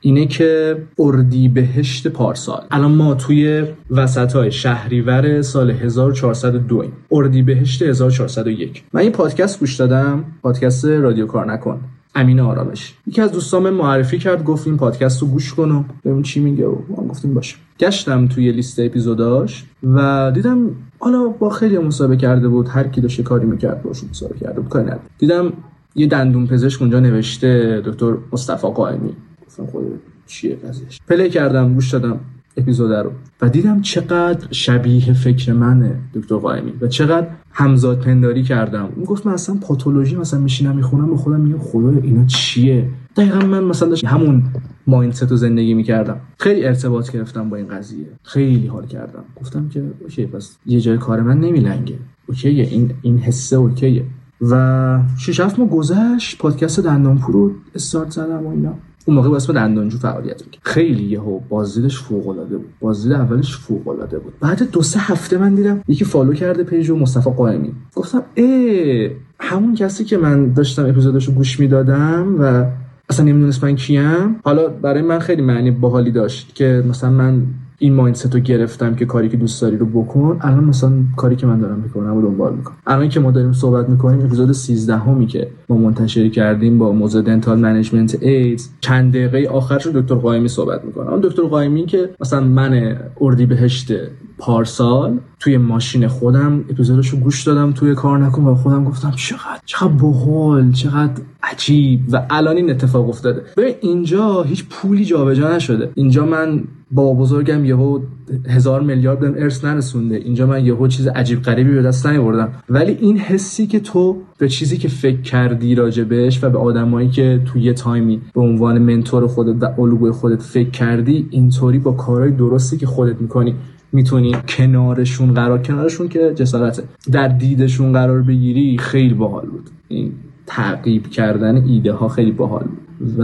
اینه 0.05 0.25
که 0.25 0.77
اردیبهشت 0.99 2.07
پارسال. 2.07 2.63
الان 2.71 2.91
ما 2.91 3.13
توی 3.15 3.63
وسط 3.91 4.33
های 4.33 4.51
شهریور 4.51 5.41
سال 5.41 5.71
1402 5.71 6.77
ایم. 6.77 6.91
اردیبهشت 7.11 7.81
1401 7.81 8.83
من 8.93 9.01
این 9.01 9.11
پادکست 9.11 9.59
گوش 9.59 9.75
دادم. 9.75 10.23
پادکست 10.43 10.85
رادیو 10.85 11.25
کار 11.25 11.51
نکن. 11.51 11.79
امین 12.15 12.39
آرامش. 12.39 12.93
یکی 13.07 13.21
از 13.21 13.31
دوستان 13.31 13.63
من 13.63 13.69
معرفی 13.69 14.17
کرد 14.17 14.43
گفت 14.43 14.67
این 14.67 14.77
پادکست 14.77 15.21
رو 15.21 15.27
گوش 15.27 15.53
کنم 15.53 15.85
ببین 16.05 16.23
چی 16.23 16.39
میگه 16.39 16.67
و 16.67 16.75
ما 16.89 17.07
گفتیم 17.07 17.33
باشه. 17.33 17.55
گشتم 17.79 18.27
توی 18.27 18.51
لیست 18.51 18.79
اپیزوداش 18.79 19.63
و 19.83 20.31
دیدم 20.35 20.69
حالا 20.99 21.27
با 21.27 21.49
خیلی 21.49 21.77
مصاحبه 21.77 22.17
کرده 22.17 22.47
بود 22.47 22.67
هر 22.67 22.87
کی 22.87 23.01
داشته 23.01 23.23
کاری 23.23 23.45
می‌کرد 23.45 23.83
باشون 23.83 24.09
مصاحبه 24.09 24.39
کرده 24.39 24.59
بود 24.59 24.69
کاری. 24.69 24.91
دیدم 25.17 25.53
یه 25.95 26.07
دندون 26.07 26.47
پزشک 26.47 26.81
اونجا 26.81 26.99
نوشته 26.99 27.81
دکتر 27.85 28.13
مصطفی 28.31 28.67
قائمی. 28.67 29.13
گفتم 29.57 29.71
خب 29.71 29.83
چیه 30.27 30.55
قضیهش؟ 30.55 30.99
play 31.07 31.29
کردم 31.29 31.73
گوش 31.73 31.93
دادم 31.93 32.19
اپیزود 32.57 32.91
رو. 32.91 33.11
و 33.41 33.49
دیدم 33.49 33.81
چقدر 33.81 34.47
شبیه 34.51 35.13
فکر 35.13 35.53
منه 35.53 35.99
دکتر 36.13 36.35
قائمی 36.35 36.73
و 36.81 36.87
چقدر 36.87 37.27
همزاد 37.51 37.99
پنداری 37.99 38.43
کردم. 38.43 38.89
اون 38.95 39.05
گفت 39.05 39.27
من 39.27 39.33
اصلا 39.33 39.55
پاتولوژی 39.61 40.15
مثلا 40.15 40.39
میشینم 40.39 40.75
می‌خونم 40.75 41.09
به 41.09 41.17
خودم 41.17 41.39
میگم 41.41 41.57
خدا 41.57 41.89
اینا 41.89 42.25
چیه؟ 42.25 42.89
دقیقا 43.17 43.39
من 43.39 43.63
مثلا 43.63 43.89
داشت 43.89 44.05
همون 44.05 44.43
mindset 44.87 45.31
رو 45.31 45.37
زندگی 45.37 45.73
می‌کردم. 45.73 46.17
خیلی 46.39 46.65
ارتباط 46.65 47.11
گرفتم 47.11 47.49
با 47.49 47.57
این 47.57 47.67
قضیه. 47.67 48.07
خیلی 48.23 48.67
حال 48.67 48.87
کردم. 48.87 49.23
گفتم 49.35 49.69
که 49.69 49.83
OK 50.01 50.25
پس 50.25 50.57
یه 50.65 50.81
جای 50.81 50.97
کار 50.97 51.21
من 51.21 51.39
نمیلنگه. 51.39 51.95
OK 52.27 52.51
ه 52.51 52.63
این 52.63 52.91
این 53.01 53.17
حسه 53.17 53.55
OK 53.55 53.79
ه. 53.79 54.03
و 54.41 54.99
شش 55.17 55.39
هفت 55.39 55.59
ماه 55.59 55.69
گذشت 55.69 56.37
پادکست 56.37 56.79
دندانپور 56.79 57.35
رو 57.35 57.51
استارت 57.75 58.11
زدم 58.11 58.45
و 58.45 58.49
اینا. 58.49 58.73
اون 59.05 59.17
موقع 59.17 59.35
اسم 59.35 59.53
دندانجو 59.53 59.97
فعالیت 59.97 60.45
می‌کرد. 60.45 60.61
خیلی 60.63 61.03
یهو 61.03 61.39
بازدیدش 61.49 61.99
فوق 61.99 62.27
العاده 62.27 62.57
بود. 62.57 62.69
بازدید 62.79 63.13
اولش 63.13 63.57
فوق 63.57 63.87
العاده 63.87 64.19
بود. 64.19 64.33
بعد 64.39 64.71
دو 64.71 64.81
سه 64.81 64.99
هفته 64.99 65.37
من 65.37 65.55
دیدم 65.55 65.81
یکی 65.87 66.05
follow 66.05 66.33
کرده 66.33 66.63
page 66.63 66.89
و 66.89 66.95
مصطفی 66.95 67.29
قائمی. 67.29 67.71
گفتم 67.95 68.21
ای 68.35 69.09
همون 69.39 69.75
کسی 69.75 70.03
که 70.05 70.17
من 70.17 70.53
داشتم 70.53 70.85
اپیزوداشو 70.89 71.31
گوش 71.31 71.59
می‌دادم 71.59 72.35
و 72.39 72.65
اصلا 73.09 73.25
نمی‌دونست 73.25 73.63
من 73.63 73.75
کیم. 73.75 74.35
حالا 74.43 74.67
برای 74.67 75.01
من 75.01 75.19
خیلی 75.19 75.41
معنی 75.41 75.71
باحالی 75.71 76.11
داشت 76.11 76.55
که 76.55 76.83
مثلا 76.89 77.09
من 77.09 77.43
این 77.79 77.93
مایندست 77.93 78.33
رو 78.33 78.39
گرفتم 78.39 78.95
که 78.95 79.05
کاری 79.05 79.29
که 79.29 79.37
دوست 79.37 79.61
داری 79.61 79.77
رو 79.77 79.85
بکن 79.85 80.37
الان 80.41 80.63
مثلا 80.63 80.91
کاری 81.17 81.35
که 81.35 81.47
من 81.47 81.59
دارم 81.59 81.79
می‌کنم 81.79 82.17
و 82.17 82.21
دنبال 82.21 82.55
می‌کنم. 82.55 82.75
الان 82.87 83.09
که 83.09 83.19
ما 83.19 83.31
داریم 83.31 83.53
صحبت 83.53 83.89
می‌کنیم 83.89 84.25
اپیزود 84.25 84.51
13 84.51 84.97
همی 84.97 85.27
که 85.27 85.47
ما 85.69 85.77
منتشر 85.77 86.29
کردیم 86.29 86.77
با 86.77 86.91
موضوع 86.91 87.21
دنتال 87.21 87.59
منیجمنت 87.59 88.23
ایدز 88.23 88.69
چند 88.79 89.13
دقیقه 89.13 89.49
آخرش 89.49 89.85
رو 89.85 90.01
دکتر 90.01 90.15
قائمی 90.15 90.47
صحبت 90.47 90.85
می‌کنم 90.85 91.07
اون 91.07 91.21
دکتر 91.21 91.43
قائمی 91.43 91.85
که 91.85 92.09
مثلا 92.19 92.41
من 92.41 92.97
اردیبهشت 93.21 93.91
پارسال 94.37 95.19
توی 95.39 95.57
ماشین 95.57 96.07
خودم 96.07 96.65
اپیزودش 96.69 97.07
رو 97.07 97.19
گوش 97.19 97.43
دادم 97.43 97.71
توی 97.71 97.95
کار 97.95 98.17
نکن 98.19 98.43
و 98.43 98.55
خودم 98.55 98.83
گفتم 98.83 99.11
چقدر 99.11 99.59
چقدر 99.65 99.87
باحال 99.87 100.71
چقدر 100.71 101.21
عجیب 101.43 101.99
و 102.11 102.25
الان 102.29 102.55
این 102.55 102.69
اتفاق 102.69 103.09
افتاده. 103.09 103.41
ببین 103.57 103.75
اینجا 103.81 104.43
هیچ 104.43 104.65
پولی 104.69 105.05
جابجا 105.05 105.55
نشده. 105.55 105.89
اینجا 105.95 106.25
من 106.25 106.63
با 106.91 107.13
بزرگم 107.13 107.65
یهو 107.65 107.99
هزار 108.47 108.81
میلیارد 108.81 109.19
بهم 109.19 109.33
ارث 109.37 109.65
نرسونده. 109.65 110.15
اینجا 110.15 110.47
من 110.47 110.65
یهو 110.65 110.87
چیز 110.87 111.07
عجیب 111.07 111.41
غریبی 111.41 111.73
به 111.73 111.81
دست 111.81 112.07
نیاوردم. 112.07 112.51
ولی 112.69 112.97
این 113.01 113.17
حسی 113.17 113.67
که 113.67 113.79
تو 113.79 114.17
به 114.37 114.49
چیزی 114.49 114.77
که 114.77 114.87
فکر 114.87 115.21
کردی 115.21 115.75
راجبش 115.75 116.43
و 116.43 116.49
به 116.49 116.57
آدمایی 116.57 117.09
که 117.09 117.41
تو 117.45 117.59
یه 117.59 117.73
تایمی 117.73 118.21
به 118.33 118.41
عنوان 118.41 118.77
منتور 118.77 119.27
خودت 119.27 119.63
و 119.63 119.81
الگوی 119.81 120.11
خودت 120.11 120.41
فکر 120.41 120.69
کردی 120.69 121.27
اینطوری 121.31 121.79
با 121.79 121.91
کارهای 121.91 122.31
درستی 122.31 122.77
که 122.77 122.85
خودت 122.85 123.21
می‌کنی 123.21 123.55
می‌تونی 123.95 124.35
کنارشون 124.47 125.33
قرار 125.33 125.61
کنارشون 125.61 126.07
که 126.07 126.33
جسارته 126.35 126.83
در 127.11 127.27
دیدشون 127.27 127.93
قرار 127.93 128.21
بگیری 128.21 128.77
خیلی 128.77 129.13
باحال 129.13 129.45
بود. 129.45 129.69
این 129.87 130.11
تعقیب 130.45 131.07
کردن 131.07 131.63
ایده 131.65 131.93
ها 131.93 132.07
خیلی 132.07 132.31
باحال 132.31 132.63
بود. 132.63 133.15
و 133.19 133.23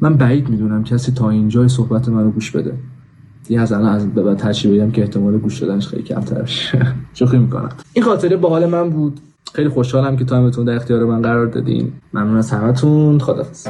من 0.00 0.14
بعید 0.14 0.48
می‌دونم 0.48 0.84
کسی 0.84 1.12
تا 1.12 1.30
اینجای 1.30 1.68
صحبت 1.68 2.08
منو 2.08 2.30
گوش 2.30 2.50
بده. 2.50 2.74
دیگه 3.46 3.60
از 3.60 3.72
الان 3.72 3.88
از 3.88 4.14
به 4.14 4.22
بعد 4.22 4.36
ترجیح 4.36 4.90
که 4.90 5.02
احتمال 5.02 5.38
گوش 5.38 5.62
دادنش 5.62 5.88
خیلی 5.88 6.02
کمتر 6.02 6.42
بشه. 6.42 6.86
شوخی 7.14 7.38
می‌کنم. 7.38 7.68
این 7.92 8.04
خاطره 8.04 8.36
باحال 8.36 8.66
من 8.66 8.90
بود. 8.90 9.20
خیلی 9.54 9.68
خوشحالم 9.68 10.16
که 10.16 10.24
تایمتون 10.24 10.64
در 10.64 10.76
اختیار 10.76 11.04
من 11.04 11.22
قرار 11.22 11.46
دادین. 11.46 11.92
ممنون 12.14 12.36
از 12.36 12.50
همتون. 12.50 13.18
خدافظ 13.18 13.66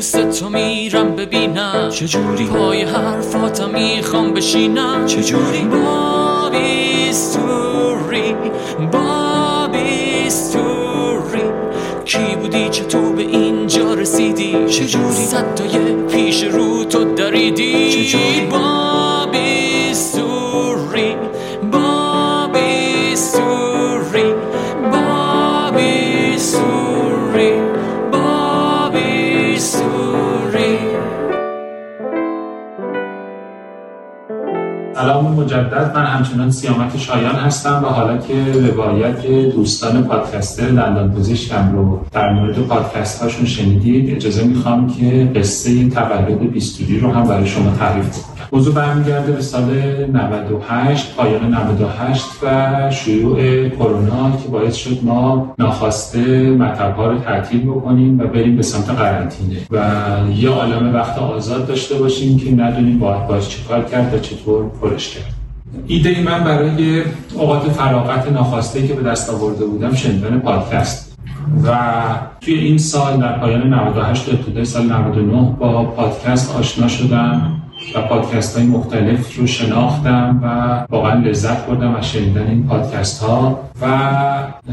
پوست 0.00 0.30
تو 0.30 0.48
میرم 0.48 1.16
ببینم. 1.16 1.88
چجوری؟ 1.90 2.44
پای 2.44 2.82
حرفاتم 2.82 3.70
می‌خوام 3.70 4.34
بشینم. 4.34 5.06
چجوری؟ 5.06 5.60
بابی 5.60 7.12
ستوری 7.12 8.34
بابی 8.92 10.30
ستوری 10.30 11.42
کی 12.04 12.36
بودی؟ 12.40 12.68
چطور 12.68 13.12
به 13.12 13.22
اینجا 13.22 13.94
رسیدی؟ 13.94 14.56
چجوری؟ 14.68 15.14
صدای 15.14 15.94
پیش 16.12 16.44
رو 16.44 16.84
تو 16.84 17.04
دریدی. 17.14 17.92
چجوری؟ 17.92 18.69
سلام 35.10 35.29
مجدد 35.40 35.92
من 35.94 36.04
همچنان 36.04 36.50
سیامک 36.50 36.98
شایان 36.98 37.34
هستم 37.34 37.84
و 37.84 37.86
حالا 37.86 38.18
که 38.18 38.34
روایت 38.52 39.26
دوستان 39.54 40.04
پادکستر 40.04 40.68
دندان 40.68 41.12
پزشکم 41.12 41.72
رو 41.72 42.00
در 42.12 42.32
مورد 42.32 42.58
پادکست 42.58 43.22
هاشون 43.22 43.46
شنیدید 43.46 44.16
اجازه 44.16 44.44
می‌خوام 44.44 44.94
که 44.94 45.30
قصه 45.36 45.88
تولد 45.88 46.52
بیستوری 46.52 47.00
رو 47.00 47.10
هم 47.10 47.24
برای 47.24 47.46
شما 47.46 47.70
تعریف 47.78 48.10
کنم. 48.10 48.30
موضوع 48.52 48.74
برمیگرده 48.74 49.32
به 49.32 49.42
سال 49.42 49.70
98 50.12 51.16
پایان 51.16 51.54
98 51.54 52.24
و 52.42 52.90
شیوع 52.90 53.68
کرونا 53.68 54.30
که 54.42 54.48
باعث 54.48 54.74
شد 54.74 54.98
ما 55.02 55.54
ناخواسته 55.58 56.50
مطبها 56.50 57.10
رو 57.10 57.18
تعطیل 57.18 57.60
بکنیم 57.60 58.20
و 58.20 58.24
بریم 58.26 58.56
به 58.56 58.62
سمت 58.62 58.90
قرنطینه. 58.90 59.56
و 59.70 59.80
یه 60.36 60.50
عالم 60.50 60.94
وقت 60.94 61.18
آزاد 61.18 61.66
داشته 61.66 61.94
باشیم 61.94 62.38
که 62.38 62.50
ندونیم 62.62 62.98
باید 62.98 63.26
باش 63.26 63.48
چیکار 63.48 63.84
کرد 63.84 64.14
و 64.14 64.18
چطور 64.18 64.64
پرش 64.82 65.08
کرد. 65.14 65.29
ایده 65.86 66.22
من 66.22 66.44
برای 66.44 67.02
اوقات 67.34 67.62
فراغت 67.62 68.32
ناخواسته 68.32 68.86
که 68.86 68.94
به 68.94 69.02
دست 69.02 69.30
آورده 69.30 69.64
بودم 69.64 69.94
شنیدن 69.94 70.38
پادکست. 70.38 71.10
و 71.64 71.78
توی 72.40 72.54
این 72.54 72.78
سال 72.78 73.20
در 73.20 73.38
پایان 73.38 73.74
98 73.74 74.28
و 74.28 74.32
ابتدای 74.32 74.64
سال 74.64 74.92
99 74.92 75.56
با 75.58 75.84
پادکست 75.84 76.56
آشنا 76.56 76.88
شدم 76.88 77.60
و 77.96 78.00
پادکست 78.00 78.58
های 78.58 78.66
مختلف 78.66 79.36
رو 79.36 79.46
شناختم 79.46 80.40
و 80.42 80.86
واقعا 80.94 81.14
لذت 81.14 81.66
بردم 81.66 81.94
از 81.94 82.10
شنیدن 82.10 82.46
این 82.46 82.66
پادکست 82.66 83.22
ها 83.22 83.60
و 83.82 83.88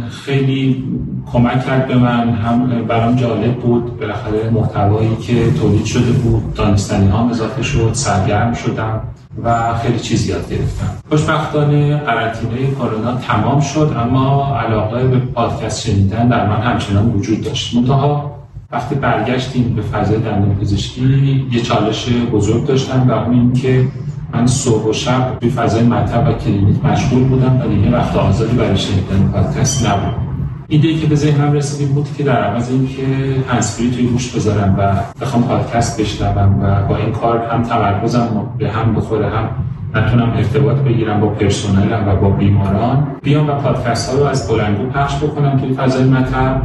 خیلی 0.09 0.83
کمک 1.31 1.65
کرد 1.65 1.87
به 1.87 1.95
من. 1.95 2.29
هم 2.29 2.85
برام 2.87 3.15
جالب 3.15 3.55
بود 3.55 3.99
بالاخره 3.99 4.49
محتوایی 4.49 5.15
که 5.15 5.51
تولید 5.51 5.85
شده 5.85 6.11
بود 6.11 6.53
دانستنی 6.53 7.07
ها 7.07 7.29
اضافه 7.29 7.63
شد 7.63 7.89
سرگرم 7.93 8.53
شدم. 8.53 9.01
و 9.43 9.77
خیلی 9.77 9.99
چیز 9.99 10.29
یاد 10.29 10.49
گرفتم. 10.49 10.97
خوشبختانه 11.09 11.97
قرنطینه 11.97 12.71
کرونا 12.71 13.15
تمام 13.15 13.59
شد 13.59 13.95
اما 13.97 14.57
علاقه 14.57 15.07
به 15.07 15.19
پادکست 15.19 15.87
شنیدن 15.87 16.27
در 16.27 16.49
من 16.49 16.61
همچنان 16.61 17.13
وجود 17.13 17.41
داشت. 17.41 17.75
منتها 17.75 18.37
وقتی 18.71 18.95
برگشتیم 18.95 19.75
به 19.75 19.81
فضای 19.81 20.17
دندان 20.17 20.55
پزشکی 20.55 21.47
یه 21.51 21.61
چالش 21.61 22.09
بزرگ 22.09 22.65
داشتم 22.65 23.09
و 23.09 23.11
اون 23.11 23.33
این 23.33 23.53
که 23.53 23.87
من 24.33 24.47
صبح 24.47 24.89
و 24.89 24.93
شب 24.93 25.37
توی 25.41 25.49
فضای 25.49 25.83
مطب 25.83 26.27
و 26.29 26.33
کلینیک 26.33 26.85
مشغول 26.85 27.23
بودم 27.23 27.61
و 27.61 27.67
دیگه 27.67 27.97
وقت 27.97 28.15
آزادی 28.15 28.57
برای 28.57 28.77
شنیدن 28.77 29.31
پادکست 29.33 29.87
نبود. 29.87 30.26
ایده 30.69 30.87
ای 30.87 30.99
که 30.99 31.07
به 31.07 31.15
ذهنم 31.15 31.53
رسید 31.53 31.89
بود 31.89 32.07
که 32.17 32.23
در 32.23 32.43
عوض 32.43 32.69
اینکه 32.71 33.03
هنسفری 33.49 33.91
توی 33.91 34.07
گوش 34.07 34.35
بذارم 34.35 34.75
و 34.79 34.95
بخوام 35.21 35.43
پادکست 35.43 36.01
بشنوم 36.01 36.63
و 36.63 36.87
با 36.87 36.97
این 36.97 37.11
کار 37.11 37.37
هم 37.37 37.63
تمرکزم 37.63 38.47
به 38.57 38.69
هم 38.69 38.95
بخوره 38.95 39.29
هم 39.29 39.49
نتونم 39.95 40.33
ارتباط 40.37 40.77
بگیرم 40.77 41.19
با 41.19 41.27
پرسنلم 41.27 42.07
و 42.07 42.15
با 42.15 42.29
بیماران. 42.29 43.07
بیام 43.23 43.49
و 43.49 43.53
پادکست 43.53 44.09
ها 44.09 44.19
رو 44.19 44.25
از 44.25 44.49
بلندگو 44.49 44.89
پخش 44.89 45.17
بکنم 45.23 45.57
توی 45.59 45.73
فضای 45.73 46.03
مطب 46.03 46.61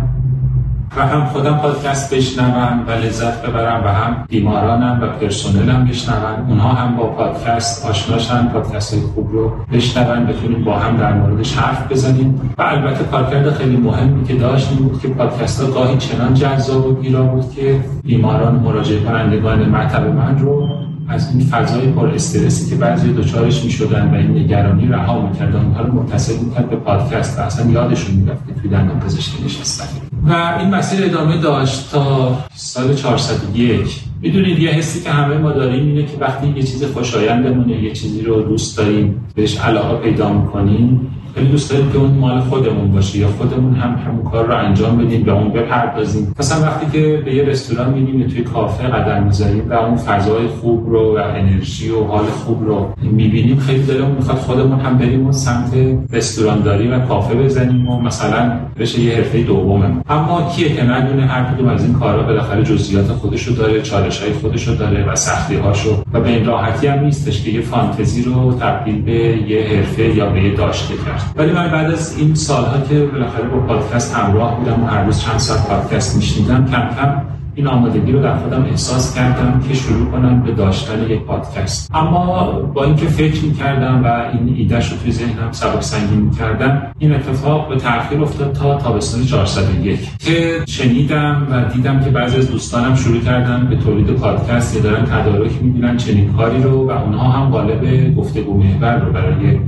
و 0.97 1.06
هم 1.06 1.24
خودم 1.24 1.56
پادکست 1.56 2.14
بشنوم 2.14 2.85
و 2.86 2.90
لذت 2.90 3.43
ببرم 3.43 3.85
و 3.85 3.89
هم 3.89 4.24
بیمارانم 4.28 4.98
و 5.02 5.06
پرسنلم 5.06 5.85
بشنون. 5.85 6.48
اونها 6.48 6.69
هم 6.69 6.97
با 6.97 7.06
پادکست 7.06 7.86
آشناشن 7.86 8.47
پادکست 8.47 8.94
های 8.94 9.02
خوب 9.02 9.32
رو 9.32 9.52
بشنون 9.73 10.27
بتونیم 10.27 10.64
با 10.64 10.78
هم 10.78 10.97
در 10.97 11.12
موردش 11.12 11.56
حرف 11.56 11.93
بزنیم. 11.93 12.55
و 12.59 12.62
البته 12.62 13.05
کارکرد 13.05 13.51
خیلی 13.51 13.77
مهمی 13.77 14.24
که 14.24 14.35
داشت 14.35 14.69
بود 14.69 15.01
که 15.01 15.09
پادکست 15.09 15.62
ها 15.62 15.70
گاهی 15.70 15.98
چنان 15.98 16.35
جذاب 16.35 16.86
و 16.86 17.02
گیرا 17.02 17.23
بود 17.23 17.55
که 17.55 17.81
بیماران 18.05 18.55
مراجعه 18.55 19.01
کنندگان 19.01 19.69
مطب 19.69 20.06
من 20.06 20.39
رو 20.39 20.69
از 21.09 21.31
این 21.35 21.47
فضای 21.47 21.86
پر 21.86 22.09
استرسی 22.09 22.70
که 22.70 22.77
بعضی 22.77 23.12
دوچارش 23.12 23.64
می‌شدن 23.64 24.10
و 24.10 24.14
این 24.14 24.39
نگرانی 24.39 24.89
رها 24.89 25.27
می‌کردن 25.27 25.60
اونها 25.64 25.82
رو 25.82 25.93
متصل 25.93 26.44
می‌کرد 26.44 26.70
به 26.70 26.77
پادکست 26.77 27.39
و 27.39 27.43
اصلا 27.43 27.70
یادشون 27.70 28.16
می‌رفت 28.16 28.47
که 28.47 28.55
توی 28.60 28.70
دندان 28.70 29.01
پزشکی 29.01 29.44
نشستن. 29.44 30.11
و 30.27 30.57
این 30.61 30.70
مسیر 30.70 31.05
ادامه 31.05 31.36
داشت 31.36 31.90
تا 31.90 32.39
سال 32.55 32.94
401 32.94 34.01
می‌دونید 34.20 34.59
یه 34.59 34.70
حسی 34.70 35.03
که 35.03 35.11
همه 35.11 35.39
ما 35.39 35.53
داریم 35.53 35.86
اینه 35.86 36.07
که 36.07 36.16
وقتی 36.20 36.47
یه 36.47 36.62
چیز 36.62 36.85
خوشایندمونه 36.85 37.82
یه 37.82 37.93
چیزی 37.93 38.23
رو 38.23 38.43
دوست 38.43 38.78
داریم 38.78 39.24
بهش 39.35 39.59
علاقه 39.59 39.97
پیدا 39.97 40.32
می‌کنیم 40.32 41.11
خیلی 41.34 41.48
دوست 41.48 41.70
داریم 41.70 41.92
که 41.92 41.98
اون 41.98 42.10
مال 42.10 42.40
خودمون 42.40 42.92
باشه 42.92 43.18
یا 43.18 43.28
خودمون 43.28 43.74
هم 43.74 43.94
همون 44.06 44.24
کار 44.24 44.46
رو 44.46 44.56
انجام 44.56 44.98
بدیم 44.98 45.22
به 45.22 45.32
اون 45.32 45.48
بپردازیم. 45.48 46.34
مثلا 46.38 46.66
وقتی 46.66 46.86
که 46.92 47.22
به 47.24 47.34
یه 47.34 47.42
رستوران 47.42 47.92
میریم 47.92 48.28
توی 48.28 48.42
کافه 48.42 48.88
قدم 48.88 49.22
می‌ذاریم 49.22 49.70
و 49.70 49.72
اون 49.72 49.96
فضای 49.96 50.46
خوب 50.46 50.90
رو 50.90 51.18
و 51.18 51.20
انرژی 51.20 51.90
و 51.90 52.04
حال 52.04 52.24
خوب 52.24 52.64
رو 52.64 52.94
می‌بینیم 53.02 53.56
خیلی 53.56 53.82
دلمون 53.82 54.16
می‌خواد 54.16 54.36
خودمون 54.36 54.80
هم 54.80 54.98
بریم 54.98 55.22
اون 55.22 55.32
سمت 55.32 55.72
رستورانداری 56.12 56.88
و 56.88 56.98
کافه 56.98 57.34
بزنیم 57.34 57.88
و 57.88 58.00
مثلا 58.00 58.52
بشه 58.78 59.00
یه 59.00 59.16
حرفه 59.16 59.42
دوممون. 59.42 60.02
اما 60.09 60.50
کیه 60.56 60.74
که 60.76 60.82
ندونه 60.84 61.26
هر 61.26 61.54
کدوم 61.54 61.68
از 61.68 61.84
این 61.84 61.94
کارا 61.94 62.22
بالاخره 62.22 62.62
جزئیات 62.62 63.06
خودشو 63.06 63.52
داره 63.52 63.82
چالش 63.82 64.22
های 64.22 64.32
خودشو 64.32 64.74
داره 64.74 65.04
و 65.04 65.16
سختی 65.16 65.56
هاشو 65.56 66.02
و 66.12 66.20
به 66.20 66.28
این 66.28 66.46
راحتی 66.46 66.86
هم 66.86 67.04
نیستش 67.04 67.44
که 67.44 67.50
یه 67.50 67.60
فانتزی 67.60 68.22
رو 68.22 68.52
تبدیل 68.60 69.02
به 69.02 69.12
یه 69.48 69.62
حرفه 69.62 70.14
یا 70.14 70.26
به 70.26 70.42
یه 70.42 70.54
داشته 70.54 70.94
کرد. 70.94 71.22
ولی 71.36 71.53
من 71.53 71.70
بعد 71.70 71.90
از 71.90 72.19
این 72.19 72.35
سالها 72.35 72.81
که 72.81 73.07
بالاخره 73.07 73.49
با 73.49 73.59
پادکست 73.59 74.15
همراه 74.15 74.59
بودم 74.59 74.85
و 74.85 74.86
هر 74.86 75.05
روز 75.05 75.20
چند 75.20 75.39
ساعت 75.39 75.69
پادکست 75.69 76.16
میشنیدم 76.16 76.66
کم 76.66 76.89
کم 76.97 77.23
این 77.55 77.66
آمادگی 77.66 78.12
رو 78.12 78.23
در 78.23 78.36
خودم 78.36 78.65
احساس 78.65 79.15
کردم 79.15 79.61
که 79.69 79.74
شروع 79.74 80.11
کنم 80.11 80.43
به 80.43 80.53
داشتن 80.53 81.03
یک 81.11 81.20
پادکست. 81.20 81.90
اما 81.94 82.51
با 82.53 82.85
اینکه 82.85 83.07
فکر 83.07 83.44
می‌کردم 83.44 84.05
و 84.05 84.07
این 84.07 84.55
ایدهش 84.57 84.93
رو 84.93 84.99
توی 84.99 85.12
ذهنم 85.12 85.53
سبک 85.53 85.82
سنگین 85.82 86.20
می‌کردم 86.20 86.82
این 86.99 87.15
اتفاق 87.15 87.69
به 87.69 87.77
تأخیر 87.77 88.23
افتاد 88.23 88.53
تا 88.53 88.78
تابستان 88.78 89.24
401 89.24 90.19
که 90.19 90.62
شنیدم 90.66 91.47
و 91.51 91.74
دیدم 91.74 92.01
که 92.01 92.11
بعضی 92.11 92.36
از 92.36 92.51
دوستانم 92.51 92.94
شروع 92.94 93.20
کردن 93.20 93.66
به 93.66 93.77
تولید 93.77 94.07
پادکست 94.07 94.77
یا 94.77 94.82
دارن 94.82 95.05
تدارک 95.05 95.62
می‌بینن 95.62 95.97
چنین 95.97 96.32
کاری 96.32 96.62
رو 96.62 96.89
و 96.89 96.90
اونها 96.90 97.31
هم 97.31 97.51
قالب 97.51 98.15
گفتگو 98.15 98.59
محور 98.59 98.99
رو 98.99 99.12
برای 99.12 99.59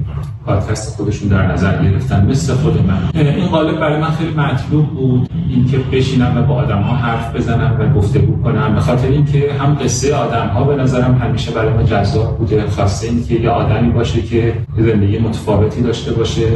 پادکست 0.46 0.96
خودشون 0.96 1.28
در 1.28 1.52
نظر 1.52 1.82
گرفتن 1.82 2.26
مثل 2.26 2.54
خود 2.54 2.86
من. 2.86 3.20
این 3.20 3.46
قالب 3.46 3.80
برای 3.80 4.00
من 4.00 4.10
خیلی 4.10 4.30
مطلوب 4.30 4.86
بود 4.90 5.30
اینکه 5.48 5.78
بشینم 5.78 6.38
و 6.38 6.42
با 6.42 6.54
آدم 6.54 6.80
ها 6.82 6.96
حرف 6.96 7.36
بزنم 7.36 7.76
و 7.80 7.98
گفتگو 7.98 8.42
کنم. 8.42 8.74
به 8.74 8.80
خاطر 8.80 9.08
اینکه 9.08 9.52
هم 9.60 9.74
قصه 9.74 10.14
آدم 10.14 10.46
ها 10.46 10.64
به 10.64 10.76
نظرم 10.76 11.14
همیشه 11.14 11.50
برای 11.50 11.72
ما 11.72 11.82
جذاب 11.82 12.38
بوده. 12.38 12.66
خواسته 12.66 13.08
اینکه 13.08 13.34
یه 13.34 13.50
آدمی 13.50 13.90
باشه 13.90 14.22
که 14.22 14.54
زندگی 14.78 15.18
متفاوتی 15.18 15.82
داشته 15.82 16.12
باشه 16.12 16.48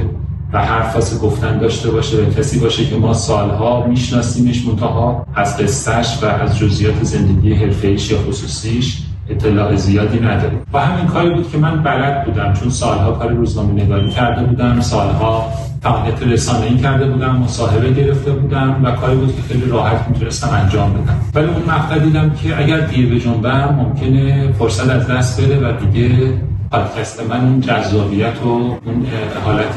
و 0.52 0.64
حرف 0.64 0.94
واسه 0.94 1.18
گفتن 1.18 1.58
داشته 1.58 1.90
باشه. 1.90 2.22
و 2.22 2.30
کسی 2.30 2.60
باشه 2.60 2.84
که 2.84 2.96
ما 2.96 3.14
سالها 3.14 3.86
میشناسیمش 3.86 4.66
منتها 4.66 5.26
از 5.34 5.58
قصهش 5.58 6.18
و 6.22 6.26
از 6.26 6.58
جزئیات 6.58 7.02
زندگی 7.02 7.54
حرفه‌ایش 7.54 8.10
یا 8.10 8.18
خصوصیش. 8.18 9.02
اطلاع 9.30 9.76
زیادی 9.76 10.20
نداریم. 10.20 10.58
و 10.72 10.80
همین 10.80 11.06
کاری 11.06 11.30
بود 11.30 11.50
که 11.50 11.58
من 11.58 11.82
بلد 11.82 12.24
بودم 12.24 12.52
چون 12.52 12.70
سالها 12.70 13.12
کار 13.12 13.32
روزنامه 13.32 13.82
نگاری 13.82 14.10
کرده 14.10 14.42
بودم 14.42 14.80
سالها 14.80 15.48
فعالیت 15.82 16.22
رسانه 16.22 16.66
ای 16.66 16.76
کرده 16.76 17.10
بودم 17.10 17.36
مصاحبه 17.36 17.90
گرفته 17.90 18.30
بودم 18.30 18.80
و 18.84 18.90
کاری 18.90 19.16
بود 19.16 19.36
که 19.36 19.42
خیلی 19.42 19.70
راحت 19.70 20.08
می‌تونستم 20.08 20.48
انجام 20.52 20.92
بدم. 20.92 21.16
ولی 21.34 21.46
اون 21.46 21.62
مقطع 21.68 21.98
دیدم 21.98 22.30
که 22.30 22.58
اگر 22.58 22.80
دیر 22.80 23.18
جنبم 23.18 23.74
ممکنه 23.78 24.52
فرصت 24.52 24.90
از 24.90 25.06
دست 25.06 25.40
بده 25.40 25.68
و 25.68 25.72
دیگه 25.72 26.32
پادکست 26.70 27.30
من 27.30 27.40
اون 27.40 27.60
جذابیت 27.60 28.42
و 28.44 28.48
اون 28.48 29.06
حالت 29.44 29.76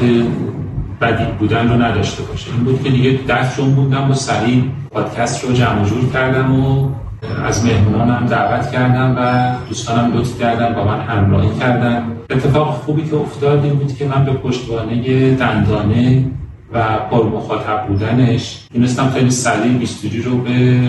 بدی 1.00 1.24
بودن 1.38 1.68
رو 1.68 1.82
نداشته 1.82 2.22
باشه. 2.22 2.50
این 2.50 2.64
بود 2.64 2.82
که 2.82 2.90
دیگه 2.90 3.18
دست 3.28 3.56
چون 3.56 3.74
بودم 3.74 4.10
و 4.10 4.14
سریع 4.14 4.64
پادکست 4.90 5.44
رو 5.44 5.52
جمع 5.52 5.84
جور 5.84 6.12
کردم 6.12 6.64
و 6.64 6.88
از 7.44 7.64
مهمونانم 7.64 8.26
دعوت 8.26 8.70
کردم 8.70 9.16
و 9.18 9.68
دوستانم 9.68 10.18
لطف 10.18 10.40
کردن 10.40 10.74
با 10.74 10.84
من 10.84 11.00
همراهی 11.00 11.58
کردن. 11.60 12.06
اتفاق 12.30 12.74
خوبی 12.74 13.02
که 13.02 13.16
افتاد 13.16 13.64
این 13.64 13.74
بود 13.74 13.96
که 13.96 14.06
من 14.06 14.24
به 14.24 14.32
پشتوانه 14.32 15.34
دندانه 15.34 16.24
و 16.72 16.98
پر 17.10 17.24
مخاطب 17.24 17.86
بودنش 17.88 18.66
تونستم 18.72 19.10
خیلی 19.10 19.30
سریع 19.30 19.72
بیستوری 19.72 20.22
رو 20.22 20.38
به 20.38 20.80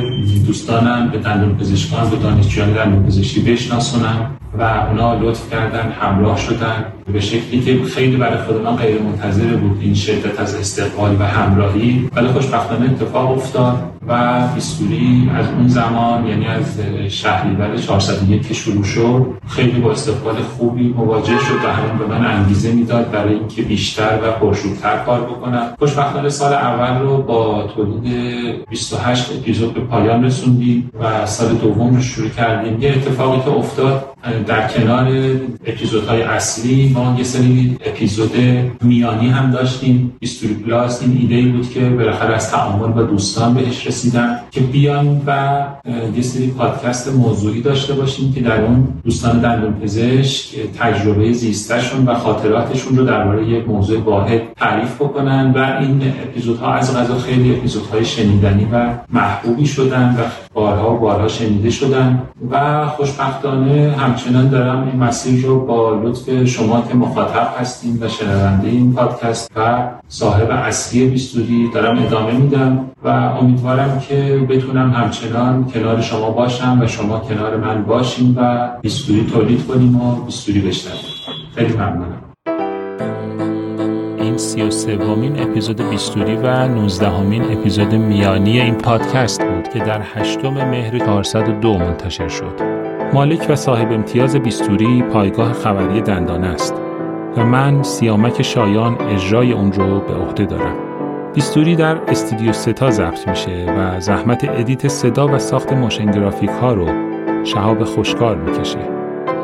دوستانم 0.45 1.10
به 1.10 1.18
دندون 1.18 1.57
پزشکان 1.57 2.10
به 2.10 2.15
دانشجویان 2.15 2.73
دندون 2.73 3.05
پزشکی 3.05 3.41
بشناسونم. 3.41 4.31
و 4.57 4.61
اونا 4.61 5.13
لطف 5.13 5.51
کردن 5.51 5.91
همراه 5.91 6.38
شدن 6.38 6.85
به 7.13 7.19
شکلی 7.19 7.61
که 7.61 7.84
خیلی 7.84 8.15
برای 8.15 8.38
خود 8.38 8.61
من 8.61 8.75
غیر 8.75 9.01
منتظره 9.01 9.57
بود 9.57 9.77
این 9.81 9.93
شدت 9.93 10.39
از 10.39 10.55
استقبال 10.55 11.15
و 11.19 11.23
همراهی. 11.23 12.09
ولی 12.15 12.27
خوشبختانه 12.27 12.85
اتفاق 12.85 13.31
افتاد 13.31 13.93
و 14.07 14.41
بیستوری 14.55 15.31
از 15.35 15.45
اون 15.57 15.67
زمان 15.67 16.27
یعنی 16.27 16.45
از 16.47 16.80
شهریور 17.09 17.77
401 17.77 18.47
که 18.47 18.53
شروع 18.53 18.84
شد 18.84 19.25
خیلی 19.47 19.81
با 19.81 19.91
استقبال 19.91 20.35
خوبی 20.35 20.93
مواجه 20.97 21.39
شد 21.39 21.65
و 21.65 21.73
همین 21.73 21.97
به 21.97 22.05
من 22.05 22.25
انگیزه 22.25 22.71
می‌داد 22.71 23.11
برای 23.11 23.34
اینکه 23.34 23.61
بیشتر 23.61 24.19
و 24.23 24.31
پرشورتر 24.31 24.97
کار 24.97 25.21
بکنم. 25.21 25.67
خوشبختانه 25.80 26.30
سال 26.30 26.53
اول 26.53 27.01
رو 27.01 27.21
با 27.21 27.67
تولید 27.75 28.67
28 28.69 29.31
اپیزود 29.31 29.73
به 29.73 29.81
پایان 29.81 30.23
رسوندیم 30.23 30.91
و 30.99 31.25
سال 31.25 31.53
دوم 31.53 31.95
رو 31.95 32.01
شروع 32.01 32.30
کردیم. 32.30 32.81
یه 32.81 32.89
اتفاقی 32.89 33.41
که 33.41 33.57
افتاد 33.57 34.12
در 34.23 34.67
کنار 34.67 35.07
اپیزودهای 35.65 36.21
اصلی 36.21 36.89
ما 36.89 37.15
یه 37.17 37.23
سری 37.23 37.77
اپیزود 37.85 38.35
میانی 38.81 39.29
هم 39.29 39.51
داشتیم 39.51 40.15
بیستوری 40.19 40.53
پلاس 40.53 41.01
این 41.01 41.17
ایده 41.17 41.51
بود 41.51 41.69
که 41.69 41.79
بالاخره 41.79 42.35
از 42.35 42.51
تعامل 42.51 42.87
با 42.87 43.03
دوستان 43.03 43.53
بهش 43.53 43.87
رسیدن. 43.87 44.39
که 44.53 44.61
بیان 44.61 45.21
و 45.27 45.63
یه 46.15 46.21
سری 46.21 46.47
پادکست 46.47 47.13
موضوعی 47.13 47.61
داشته 47.61 47.93
باشیم 47.93 48.34
که 48.34 48.41
در 48.41 48.61
اون 48.61 48.88
دوستان 49.03 49.39
دندون 49.39 49.73
پزشک 49.73 50.55
تجربه 50.80 51.34
زیستشون 51.34 52.05
و 52.05 52.13
خاطراتشون 52.13 52.97
رو 52.97 53.05
درباره 53.05 53.47
یک 53.47 53.67
موضوع 53.67 53.99
واحد 53.99 54.41
تعریف 54.55 54.95
بکنن 54.95 55.51
و 55.51 55.80
این 55.80 56.01
اپیزودها 56.23 56.73
از 56.73 56.97
غذا 56.97 57.17
خیلی 57.17 57.55
اپیزودهای 57.55 58.05
شنیدنی 58.05 58.67
و 58.71 58.93
محبوبی 59.13 59.65
شدن 59.65 60.15
و 60.19 60.23
بارها 60.53 60.95
و 60.95 60.99
بارها 60.99 61.27
شنیده 61.27 61.69
شدن 61.69 62.21
و 62.51 62.85
خوشبختانه 62.88 63.95
همچنان 63.97 64.49
دارم 64.49 64.88
این 64.88 65.03
مسیر 65.03 65.45
رو 65.45 65.65
با 65.65 66.01
لطف 66.03 66.45
شما 66.45 66.81
که 66.81 66.95
مخاطب 66.95 67.53
هستیم 67.59 67.97
و 68.01 68.07
شنونده 68.07 68.67
این 68.67 68.93
پادکست 68.93 69.51
و 69.55 69.89
صاحب 70.07 70.51
اصلی 70.51 71.05
بیستوری 71.05 71.69
دارم 71.73 72.05
ادامه 72.05 72.34
میدم 72.34 72.85
و 73.03 73.07
امیدوارم 73.07 73.99
که 73.99 74.42
بتونم 74.43 74.91
همچنان 74.91 75.65
کنار 75.65 76.01
شما 76.01 76.31
باشم 76.31 76.81
و 76.81 76.87
شما 76.87 77.19
کنار 77.19 77.57
من 77.57 77.83
باشیم 77.83 78.37
و 78.37 78.69
بیستوری 78.81 79.25
تولید 79.33 79.67
کنیم 79.67 80.01
و 80.01 80.25
بیستوری 80.25 80.61
بشنویم 80.61 80.99
خیلی 81.55 81.73
ممنونم 81.73 82.23
این 84.33 84.37
سی 84.37 84.61
و 84.61 84.71
سومین 84.71 85.39
اپیزود 85.39 85.89
بیستوری 85.89 86.35
و 86.35 86.67
نوزدهمین 86.67 87.43
اپیزود 87.43 87.95
میانی 87.95 88.61
این 88.61 88.75
پادکست 88.75 89.43
بود 89.43 89.67
که 89.67 89.79
در 89.79 90.01
هشتم 90.13 90.69
مهر 90.69 90.99
402 90.99 91.77
منتشر 91.77 92.27
شد. 92.27 92.61
مالک 93.13 93.45
و 93.49 93.55
صاحب 93.55 93.91
امتیاز 93.91 94.35
بیستوری 94.35 95.01
پایگاه 95.01 95.53
خبری 95.53 96.01
دندانه 96.01 96.47
است 96.47 96.73
و 97.37 97.45
من 97.45 97.83
سیامک 97.83 98.41
شایان 98.41 99.01
اجرای 99.01 99.53
اون 99.53 99.71
رو 99.71 99.99
به 99.99 100.13
عهده 100.13 100.45
دارم. 100.45 100.82
بیستوری 101.34 101.76
در 101.76 101.97
استودیو 102.07 102.53
ستا 102.53 102.91
ضبط 102.91 103.27
میشه 103.27 103.76
و 103.77 103.99
زحمت 103.99 104.49
edit 104.49 104.88
صدا 104.88 105.27
و 105.27 105.38
ساخت 105.38 105.73
motion 105.73 106.11
graphic 106.11 106.49
ها 106.49 106.73
رو 106.73 106.88
شهاب 107.43 107.84
خوشکار 107.84 108.35
می‌کشه. 108.35 108.80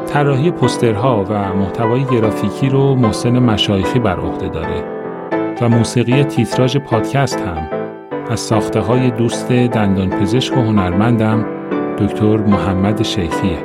طراحی 0.08 0.52
پسترها 0.52 1.26
و 1.30 1.56
محتوای 1.56 2.04
گرافیکی 2.04 2.70
رو 2.70 2.96
محسن 2.96 3.40
مشایخی 3.40 4.00
بر 4.00 4.20
عهده 4.20 4.48
داره 4.48 4.84
و 5.62 5.70
موسیقی 5.70 6.24
تیتراژ 6.24 6.78
پادکست 6.78 7.40
هم. 7.40 7.68
از 8.30 8.40
ساخته 8.40 8.80
های 8.80 9.12
دوست 9.12 9.52
دندان 9.52 10.10
پزشک 10.10 10.58
و 10.58 10.62
هنرمندم 10.62 11.46
دکتر 11.98 12.38
محمد 12.38 13.04
شیخیه. 13.04 13.58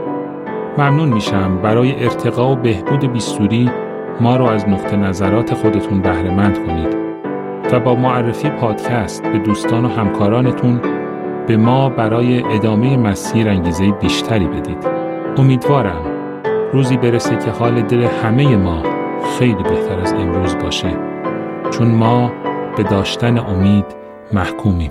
ممنون 0.79 1.09
میشم 1.09 1.59
برای 1.63 2.05
ارتقا 2.05 2.53
و 2.53 2.57
بهبود 2.57 3.13
بیستوری 3.13 3.71
ما 4.21 4.37
رو 4.37 4.45
از 4.45 4.69
نقطه 4.69 4.97
نظرات 4.97 5.55
خودتون 5.55 6.01
بهره 6.01 6.31
مند 6.31 6.67
کنید. 6.67 7.04
و 7.75 7.81
با 7.81 7.95
معرفی 7.95 8.51
پادکست 8.51 9.23
به 9.23 9.39
دوستان 9.39 9.85
و 9.85 9.89
همکارانتون 9.89 10.81
به 11.47 11.57
ما 11.57 11.89
برای 11.89 12.43
ادامه 12.43 12.97
مسیر 12.97 13.49
انگیزه 13.49 13.91
بیشتری 13.91 14.47
بدید. 14.47 14.87
امیدوارم 15.37 16.03
روزی 16.73 16.97
برسه 16.97 17.37
که 17.37 17.51
حال 17.51 17.83
دل 17.83 18.03
همه 18.03 18.57
ما 18.57 18.83
خیلی 19.39 19.63
بهتر 19.63 20.01
از 20.01 20.13
امروز 20.13 20.57
باشه 20.57 20.97
چون 21.71 21.89
ما 21.89 22.33
به 22.77 22.83
داشتن 22.83 23.39
امید 23.39 23.85
محکومیم. 24.33 24.91